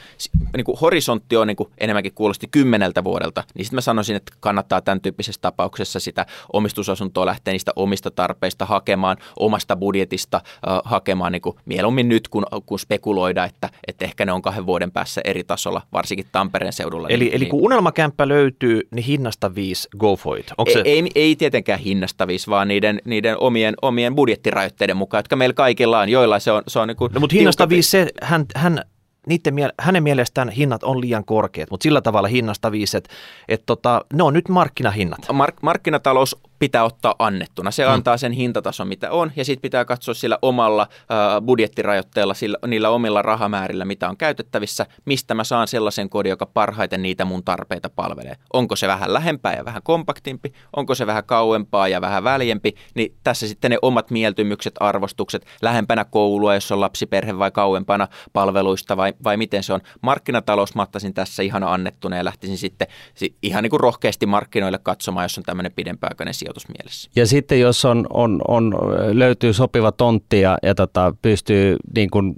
niin 0.56 0.64
kuin 0.64 0.78
horisontti 0.78 1.36
on 1.36 1.46
niin 1.46 1.56
kuin 1.56 1.68
enemmänkin 1.78 2.12
kuulosti 2.14 2.48
kymmeneltä 2.50 3.04
vuodelta, 3.04 3.44
niin 3.54 3.64
sitten 3.64 3.76
mä 3.76 3.80
sanoisin, 3.80 4.16
että 4.16 4.32
kannattaa 4.40 4.80
tämän 4.80 5.00
tyyppisessä 5.00 5.40
tapauksessa 5.42 6.00
sitä 6.00 6.26
omistusasuntoa 6.52 7.26
lähteä 7.26 7.52
niistä 7.52 7.72
omista 7.76 8.10
tarpeista 8.10 8.64
hakemaan, 8.64 9.16
omasta 9.38 9.76
budjetista 9.76 10.36
äh, 10.36 10.80
hakemaan 10.84 11.32
niin 11.32 11.42
kuin 11.42 11.56
mieluummin 11.64 12.08
nyt, 12.08 12.28
kun, 12.28 12.46
kun 12.66 12.78
spekuloida, 12.78 13.44
että, 13.44 13.68
että 13.86 14.04
ehkä 14.04 14.24
ne 14.24 14.32
on 14.32 14.42
kahden 14.42 14.66
vuoden 14.66 14.92
päässä 14.92 15.20
eri 15.24 15.44
tasolla, 15.44 15.82
varsinkin 15.92 16.26
Tampereen 16.32 16.72
seudulla. 16.72 17.08
Eli, 17.08 17.24
niin, 17.24 17.34
eli 17.34 17.46
kun 17.46 17.60
unelmakämppä 17.62 18.28
löytyy, 18.28 18.88
niin 18.90 19.04
hinnasta 19.04 19.54
viisi, 19.54 19.88
go 19.98 20.16
for 20.16 20.38
it. 20.38 20.52
Onko 20.58 20.72
se, 20.72 20.82
ei, 20.84 20.98
ei, 20.98 21.10
ei 21.14 21.36
tietenkään 21.36 21.80
hinnasta 21.80 22.26
viisi, 22.26 22.50
vaan 22.50 22.68
niiden, 22.68 23.00
niiden 23.04 23.36
omien, 23.40 23.74
omien 23.82 24.14
budjettirajoitteiden 24.14 24.96
mukaan, 24.96 25.18
jotka 25.18 25.36
meillä 25.36 25.54
kaikilla 25.54 26.00
on, 26.00 26.08
joilla 26.08 26.38
se 26.38 26.52
on, 26.52 26.62
se 26.68 26.78
on 26.78 26.88
niin 26.88 26.96
kuin 26.96 27.12
no, 27.12 27.20
mutta 27.20 27.36
hinnasta 27.36 27.68
viisi, 27.70 27.90
se, 27.90 28.08
hän, 28.22 28.46
hän, 28.56 28.82
niiden, 29.26 29.54
hänen 29.80 30.02
mielestään 30.02 30.48
hinnat 30.48 30.84
on 30.84 31.00
liian 31.00 31.24
korkeat, 31.24 31.70
mutta 31.70 31.82
sillä 31.82 32.00
tavalla 32.00 32.28
hinnasta 32.28 32.72
viisi, 32.72 32.96
että 32.96 33.10
et 33.48 33.62
tota, 33.66 34.04
ne 34.12 34.22
on 34.22 34.34
nyt 34.34 34.48
markkinahinnat. 34.48 35.20
Mark- 35.32 35.58
markkinatalous 35.62 36.36
pitää 36.60 36.84
ottaa 36.84 37.14
annettuna. 37.18 37.70
Se 37.70 37.86
mm. 37.86 37.92
antaa 37.92 38.16
sen 38.16 38.32
hintatason, 38.32 38.88
mitä 38.88 39.10
on, 39.10 39.32
ja 39.36 39.44
sitten 39.44 39.62
pitää 39.62 39.84
katsoa 39.84 40.14
sillä 40.14 40.38
omalla 40.42 40.82
äh, 40.82 41.42
budjettirajoitteella, 41.46 42.34
sillä, 42.34 42.58
niillä 42.66 42.90
omilla 42.90 43.22
rahamäärillä, 43.22 43.84
mitä 43.84 44.08
on 44.08 44.16
käytettävissä, 44.16 44.86
mistä 45.04 45.34
mä 45.34 45.44
saan 45.44 45.68
sellaisen 45.68 46.10
kodin, 46.10 46.30
joka 46.30 46.46
parhaiten 46.46 47.02
niitä 47.02 47.24
mun 47.24 47.44
tarpeita 47.44 47.90
palvelee. 47.90 48.34
Onko 48.52 48.76
se 48.76 48.88
vähän 48.88 49.12
lähempää 49.12 49.54
ja 49.54 49.64
vähän 49.64 49.82
kompaktimpi, 49.82 50.52
onko 50.76 50.94
se 50.94 51.06
vähän 51.06 51.24
kauempaa 51.24 51.88
ja 51.88 52.00
vähän 52.00 52.24
väljempi, 52.24 52.74
niin 52.94 53.14
tässä 53.24 53.48
sitten 53.48 53.70
ne 53.70 53.78
omat 53.82 54.10
mieltymykset, 54.10 54.74
arvostukset, 54.80 55.46
lähempänä 55.62 56.04
koulua, 56.04 56.54
jos 56.54 56.72
on 56.72 56.80
lapsiperhe 56.80 57.38
vai 57.38 57.50
kauempana 57.50 58.08
palveluista 58.32 58.96
vai, 58.96 59.12
vai 59.24 59.36
miten 59.36 59.62
se 59.62 59.72
on. 59.72 59.80
Markkinatalous 60.00 60.74
mattasin 60.74 61.14
tässä 61.14 61.42
ihan 61.42 61.64
annettuna 61.64 62.16
ja 62.16 62.24
lähtisin 62.24 62.58
sitten 62.58 62.88
si- 63.14 63.36
ihan 63.42 63.62
niin 63.62 63.70
kuin 63.70 63.80
rohkeasti 63.80 64.26
markkinoille 64.26 64.78
katsomaan, 64.82 65.24
jos 65.24 65.38
on 65.38 65.44
tämmöinen 65.44 65.72
pidempäaikainen 65.72 66.34
sijoitus 66.34 66.49
mielessä. 66.78 67.10
Ja 67.16 67.26
sitten 67.26 67.60
jos 67.60 67.84
on, 67.84 68.06
on, 68.10 68.42
on, 68.48 68.74
löytyy 69.12 69.52
sopiva 69.52 69.92
tontti 69.92 70.40
ja, 70.40 70.58
ja 70.62 70.74
tota, 70.74 71.14
pystyy 71.22 71.76
niin 71.94 72.10
kuin, 72.10 72.34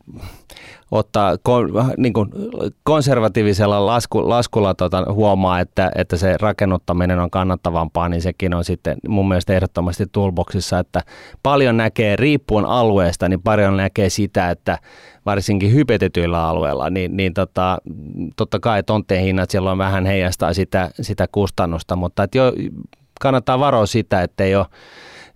ottaa 0.92 1.36
kon, 1.42 1.70
niin 1.96 2.12
kuin 2.12 2.30
konservatiivisella 2.82 3.86
lasku, 3.86 4.28
laskulla 4.28 4.74
tota, 4.74 5.04
huomaa, 5.12 5.60
että, 5.60 5.90
että 5.94 6.16
se 6.16 6.36
rakennuttaminen 6.40 7.18
on 7.18 7.30
kannattavampaa, 7.30 8.08
niin 8.08 8.22
sekin 8.22 8.54
on 8.54 8.64
sitten 8.64 8.96
mun 9.08 9.28
mielestä 9.28 9.52
ehdottomasti 9.52 10.06
toolboxissa, 10.12 10.78
että 10.78 11.00
paljon 11.42 11.76
näkee, 11.76 12.16
riippuen 12.16 12.64
alueesta, 12.64 13.28
niin 13.28 13.42
paljon 13.42 13.76
näkee 13.76 14.10
sitä, 14.10 14.50
että 14.50 14.78
varsinkin 15.26 15.72
hypetetyillä 15.72 16.48
alueilla, 16.48 16.90
niin, 16.90 17.16
niin 17.16 17.34
tota, 17.34 17.78
totta 18.36 18.60
kai 18.60 18.82
tonttien 18.82 19.22
hinnat 19.22 19.50
silloin 19.50 19.78
vähän 19.78 20.06
heijastaa 20.06 20.54
sitä, 20.54 20.90
sitä 21.00 21.26
kustannusta, 21.32 21.96
mutta 21.96 22.22
että 22.22 22.38
jo, 22.38 22.52
kannattaa 23.22 23.58
varoa 23.58 23.86
sitä, 23.86 24.22
että 24.22 24.44
ei 24.44 24.56
ole 24.56 24.66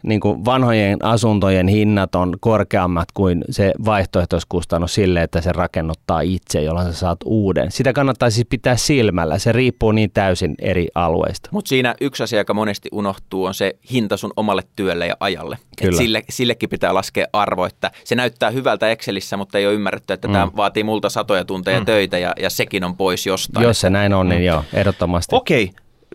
niin 0.02 0.20
kuin 0.20 0.44
vanhojen 0.44 1.04
asuntojen 1.04 1.68
hinnat 1.68 2.14
on 2.14 2.34
korkeammat 2.40 3.08
kuin 3.14 3.44
se 3.50 3.72
vaihtoehtoiskustannus 3.84 4.94
sille, 4.94 5.22
että 5.22 5.40
se 5.40 5.52
rakennuttaa 5.52 6.20
itse, 6.20 6.62
jolloin 6.62 6.86
sä 6.86 6.92
saat 6.92 7.18
uuden. 7.24 7.72
Sitä 7.72 7.92
kannattaa 7.92 8.30
siis 8.30 8.46
pitää 8.50 8.76
silmällä. 8.76 9.38
Se 9.38 9.52
riippuu 9.52 9.92
niin 9.92 10.10
täysin 10.10 10.54
eri 10.58 10.88
alueista. 10.94 11.48
Mutta 11.52 11.68
siinä 11.68 11.94
yksi 12.00 12.22
asia, 12.22 12.38
joka 12.38 12.54
monesti 12.54 12.88
unohtuu, 12.92 13.44
on 13.44 13.54
se 13.54 13.76
hinta 13.92 14.16
sun 14.16 14.32
omalle 14.36 14.62
työlle 14.76 15.06
ja 15.06 15.16
ajalle. 15.20 15.54
Et 15.54 15.86
Kyllä. 15.86 15.98
sille, 15.98 16.22
sillekin 16.28 16.68
pitää 16.68 16.94
laskea 16.94 17.26
arvo, 17.32 17.66
että 17.66 17.90
se 18.04 18.14
näyttää 18.14 18.50
hyvältä 18.50 18.90
Excelissä, 18.90 19.36
mutta 19.36 19.58
ei 19.58 19.66
ole 19.66 19.74
ymmärretty, 19.74 20.12
että 20.12 20.28
mm. 20.28 20.32
tämä 20.32 20.48
vaatii 20.56 20.84
multa 20.84 21.08
satoja 21.08 21.44
tunteja 21.44 21.80
mm. 21.80 21.86
töitä 21.86 22.18
ja, 22.18 22.32
ja 22.40 22.50
sekin 22.50 22.84
on 22.84 22.96
pois 22.96 23.26
jostain. 23.26 23.66
Jos 23.66 23.80
se 23.80 23.90
näin 23.90 24.14
on, 24.14 24.28
niin 24.28 24.44
joo, 24.44 24.64
ehdottomasti. 24.72 25.36
Okei, 25.36 25.70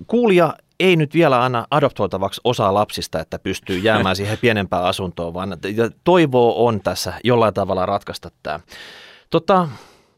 kuulija 0.07 0.53
ei 0.81 0.95
nyt 0.95 1.13
vielä 1.13 1.43
anna 1.43 1.67
adoptoitavaksi 1.71 2.41
osaa 2.43 2.73
lapsista, 2.73 3.19
että 3.19 3.39
pystyy 3.39 3.77
jäämään 3.77 4.15
siihen 4.15 4.37
pienempään 4.37 4.83
asuntoon, 4.83 5.33
vaan 5.33 5.57
ja 5.75 5.89
toivoa 6.03 6.53
on 6.53 6.81
tässä 6.83 7.13
jollain 7.23 7.53
tavalla 7.53 7.85
ratkaista 7.85 8.31
tämä. 8.43 8.59
Tota, 9.29 9.67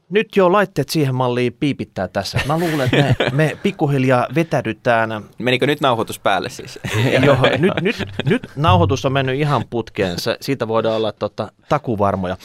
nyt 0.10 0.36
jo 0.36 0.52
laitteet 0.52 0.90
siihen 0.90 1.16
malliin 1.16 1.54
piipittää 1.54 2.08
tässä. 2.08 2.40
Mä 2.46 2.60
luulen, 2.60 2.90
että 2.94 3.24
me, 3.24 3.30
me 3.32 3.58
pikkuhiljaa 3.64 4.28
vetädytään. 4.36 5.24
Menikö 5.38 5.68
nyt 5.68 5.82
nauhoitus 5.82 6.20
päälle 6.20 6.50
siis? 6.50 6.80
Jo, 7.26 7.38
nyt, 7.58 7.74
nyt, 7.82 7.96
nyt 8.26 8.48
nauhoitus 8.56 9.06
on 9.06 9.12
mennyt 9.12 9.40
ihan 9.40 9.64
putkeen. 9.70 10.20
Se, 10.20 10.38
siitä 10.42 10.68
voidaan 10.68 10.96
olla 10.96 11.12
tota, 11.12 11.52
takuvarmoja. 11.70 12.38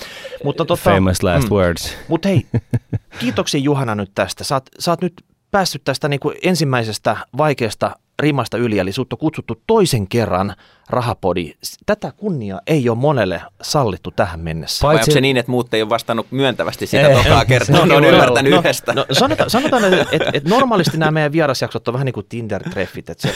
Mutta, 0.44 0.64
tota, 0.64 0.82
Famous 0.82 1.22
last 1.22 1.50
words. 1.50 1.96
Mutta 2.08 2.28
hei, 2.28 2.46
kiitoksia 3.18 3.60
Juhana 3.60 3.94
nyt 3.94 4.10
tästä. 4.14 4.44
Sä 4.44 4.54
oot, 4.54 4.66
sä 4.78 4.92
oot 4.92 5.02
nyt 5.02 5.24
päässyt 5.50 5.84
tästä 5.84 6.08
niin 6.08 6.20
kuin 6.20 6.36
ensimmäisestä 6.42 7.16
vaikeasta 7.36 7.96
rimasta 8.18 8.56
yli, 8.56 8.78
eli 8.78 8.92
sut 8.92 9.12
on 9.12 9.18
kutsuttu 9.18 9.62
toisen 9.66 10.08
kerran 10.08 10.54
rahapodi. 10.90 11.52
Tätä 11.86 12.12
kunnia 12.16 12.60
ei 12.66 12.88
ole 12.88 12.98
monelle 12.98 13.42
sallittu 13.62 14.10
tähän 14.10 14.40
mennessä. 14.40 14.86
Vai 14.86 14.94
Paitsi- 14.94 15.10
onko 15.10 15.14
se 15.14 15.20
niin, 15.20 15.36
että 15.36 15.50
muut 15.50 15.74
ei 15.74 15.82
ole 15.82 15.88
vastannut 15.88 16.26
myöntävästi 16.30 16.86
sitä 16.86 17.08
Ei, 17.08 17.16
tokaa 17.16 17.44
kertaa? 17.44 17.80
on 17.80 18.04
ymmärtänyt 18.04 18.52
no, 18.52 18.58
yhdestä. 18.58 18.92
No, 18.92 19.06
sanotaan, 19.12 19.50
sanotaan 19.50 19.84
että 19.84 20.06
et, 20.12 20.22
et 20.32 20.44
normaalisti 20.44 20.96
nämä 20.96 21.10
meidän 21.10 21.32
vierasjaksot 21.32 21.88
on 21.88 21.94
vähän 21.94 22.04
niin 22.04 22.12
kuin 22.12 22.26
Tinder-treffit, 22.28 23.10
että 23.10 23.28
se 23.28 23.34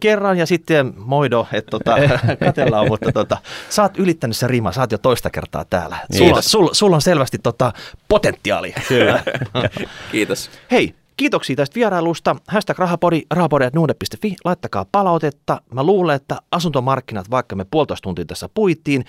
kerran 0.00 0.38
ja 0.38 0.46
sitten 0.46 0.92
moido, 0.96 1.46
että 1.52 1.70
tota, 1.70 1.96
katellaan, 2.44 2.88
mutta 2.88 3.12
tota, 3.12 3.36
sä 3.70 3.82
oot 3.82 3.98
ylittänyt 3.98 4.36
se 4.36 4.46
rima, 4.46 4.72
sä 4.72 4.80
oot 4.80 4.92
jo 4.92 4.98
toista 4.98 5.30
kertaa 5.30 5.64
täällä. 5.64 5.96
Sulla, 6.12 6.24
Kiitos. 6.26 6.44
sulla, 6.44 6.74
sulla 6.74 6.96
on 6.96 7.02
selvästi 7.02 7.38
tota, 7.38 7.72
potentiaali. 8.08 8.74
Kyllä. 8.88 9.22
Kiitos. 10.12 10.50
Hei, 10.70 10.94
kiitoksia 11.16 11.56
tästä 11.56 11.74
vierailusta. 11.74 12.36
Hashtag 12.48 12.78
rahapodi, 12.78 13.22
rahapodi.nuude.fi. 13.30 14.36
Laittakaa 14.44 14.86
palautetta. 14.92 15.60
Mä 15.74 15.82
luulen, 15.82 16.16
että 16.16 16.36
asuntomarkkinat, 16.50 17.30
vaikka 17.30 17.56
me 17.56 17.66
puolitoista 17.70 18.02
tuntia 18.02 18.24
tässä 18.24 18.48
puittiin, 18.54 19.04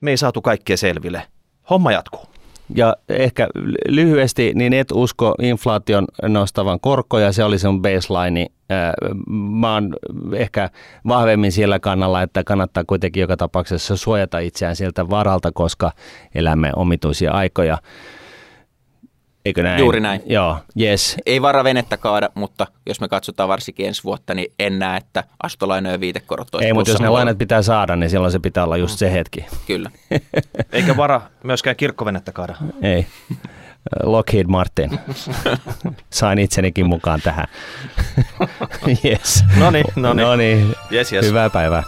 me 0.00 0.10
ei 0.10 0.16
saatu 0.16 0.42
kaikkea 0.42 0.76
selville. 0.76 1.22
Homma 1.70 1.92
jatkuu. 1.92 2.20
Ja 2.74 2.96
ehkä 3.08 3.48
lyhyesti, 3.88 4.52
niin 4.54 4.72
et 4.72 4.92
usko 4.92 5.34
inflaation 5.42 6.04
nostavan 6.28 6.80
korkoja, 6.80 7.32
se 7.32 7.44
oli 7.44 7.58
sun 7.58 7.82
baseline. 7.82 8.46
Ää, 8.70 8.94
Mä 9.60 9.74
oon 9.74 9.94
ehkä 10.34 10.70
vahvemmin 11.08 11.52
sillä 11.52 11.78
kannalla, 11.78 12.22
että 12.22 12.44
kannattaa 12.44 12.84
kuitenkin 12.84 13.20
joka 13.20 13.36
tapauksessa 13.36 13.96
suojata 13.96 14.38
itseään 14.38 14.76
siltä 14.76 15.10
varalta, 15.10 15.52
koska 15.52 15.92
elämme 16.34 16.70
omituisia 16.76 17.32
aikoja. 17.32 17.78
Eikö 19.44 19.62
näin? 19.62 19.78
Juuri 19.78 20.00
näin. 20.00 20.22
Joo, 20.26 20.56
yes. 20.80 21.16
Ei 21.26 21.42
vara 21.42 21.64
venettä 21.64 21.96
kaada, 21.96 22.28
mutta 22.34 22.66
jos 22.86 23.00
me 23.00 23.08
katsotaan 23.08 23.48
varsinkin 23.48 23.86
ensi 23.86 24.04
vuotta, 24.04 24.34
niin 24.34 24.52
en 24.58 24.78
näe, 24.78 24.96
että 24.96 25.24
asuntolainojen 25.42 26.00
viitekorot 26.00 26.54
olisi 26.54 26.66
Ei, 26.66 26.72
mutta 26.72 26.90
jos 26.90 27.00
ne 27.00 27.08
lainat 27.08 27.38
pitää 27.38 27.62
saada, 27.62 27.96
niin 27.96 28.10
silloin 28.10 28.32
se 28.32 28.38
pitää 28.38 28.64
olla 28.64 28.76
just 28.76 28.98
se 28.98 29.12
hetki. 29.12 29.46
Kyllä. 29.66 29.90
Eikä 30.72 30.96
vara 30.96 31.20
myöskään 31.42 31.76
kirkkovenettä 31.76 32.32
kaada. 32.32 32.54
Ei. 32.82 33.06
Lockheed 34.02 34.46
Martin. 34.46 34.90
Sain 36.10 36.38
itsenikin 36.38 36.86
mukaan 36.86 37.20
tähän. 37.20 37.46
yes. 39.04 39.44
No 39.56 39.70
niin, 39.70 39.84
no 39.96 40.12
niin. 40.12 40.26
No 40.26 40.36
niin. 40.36 40.74
Yes, 40.92 41.12
yes. 41.12 41.26
Hyvää 41.26 41.50
päivää. 41.50 41.82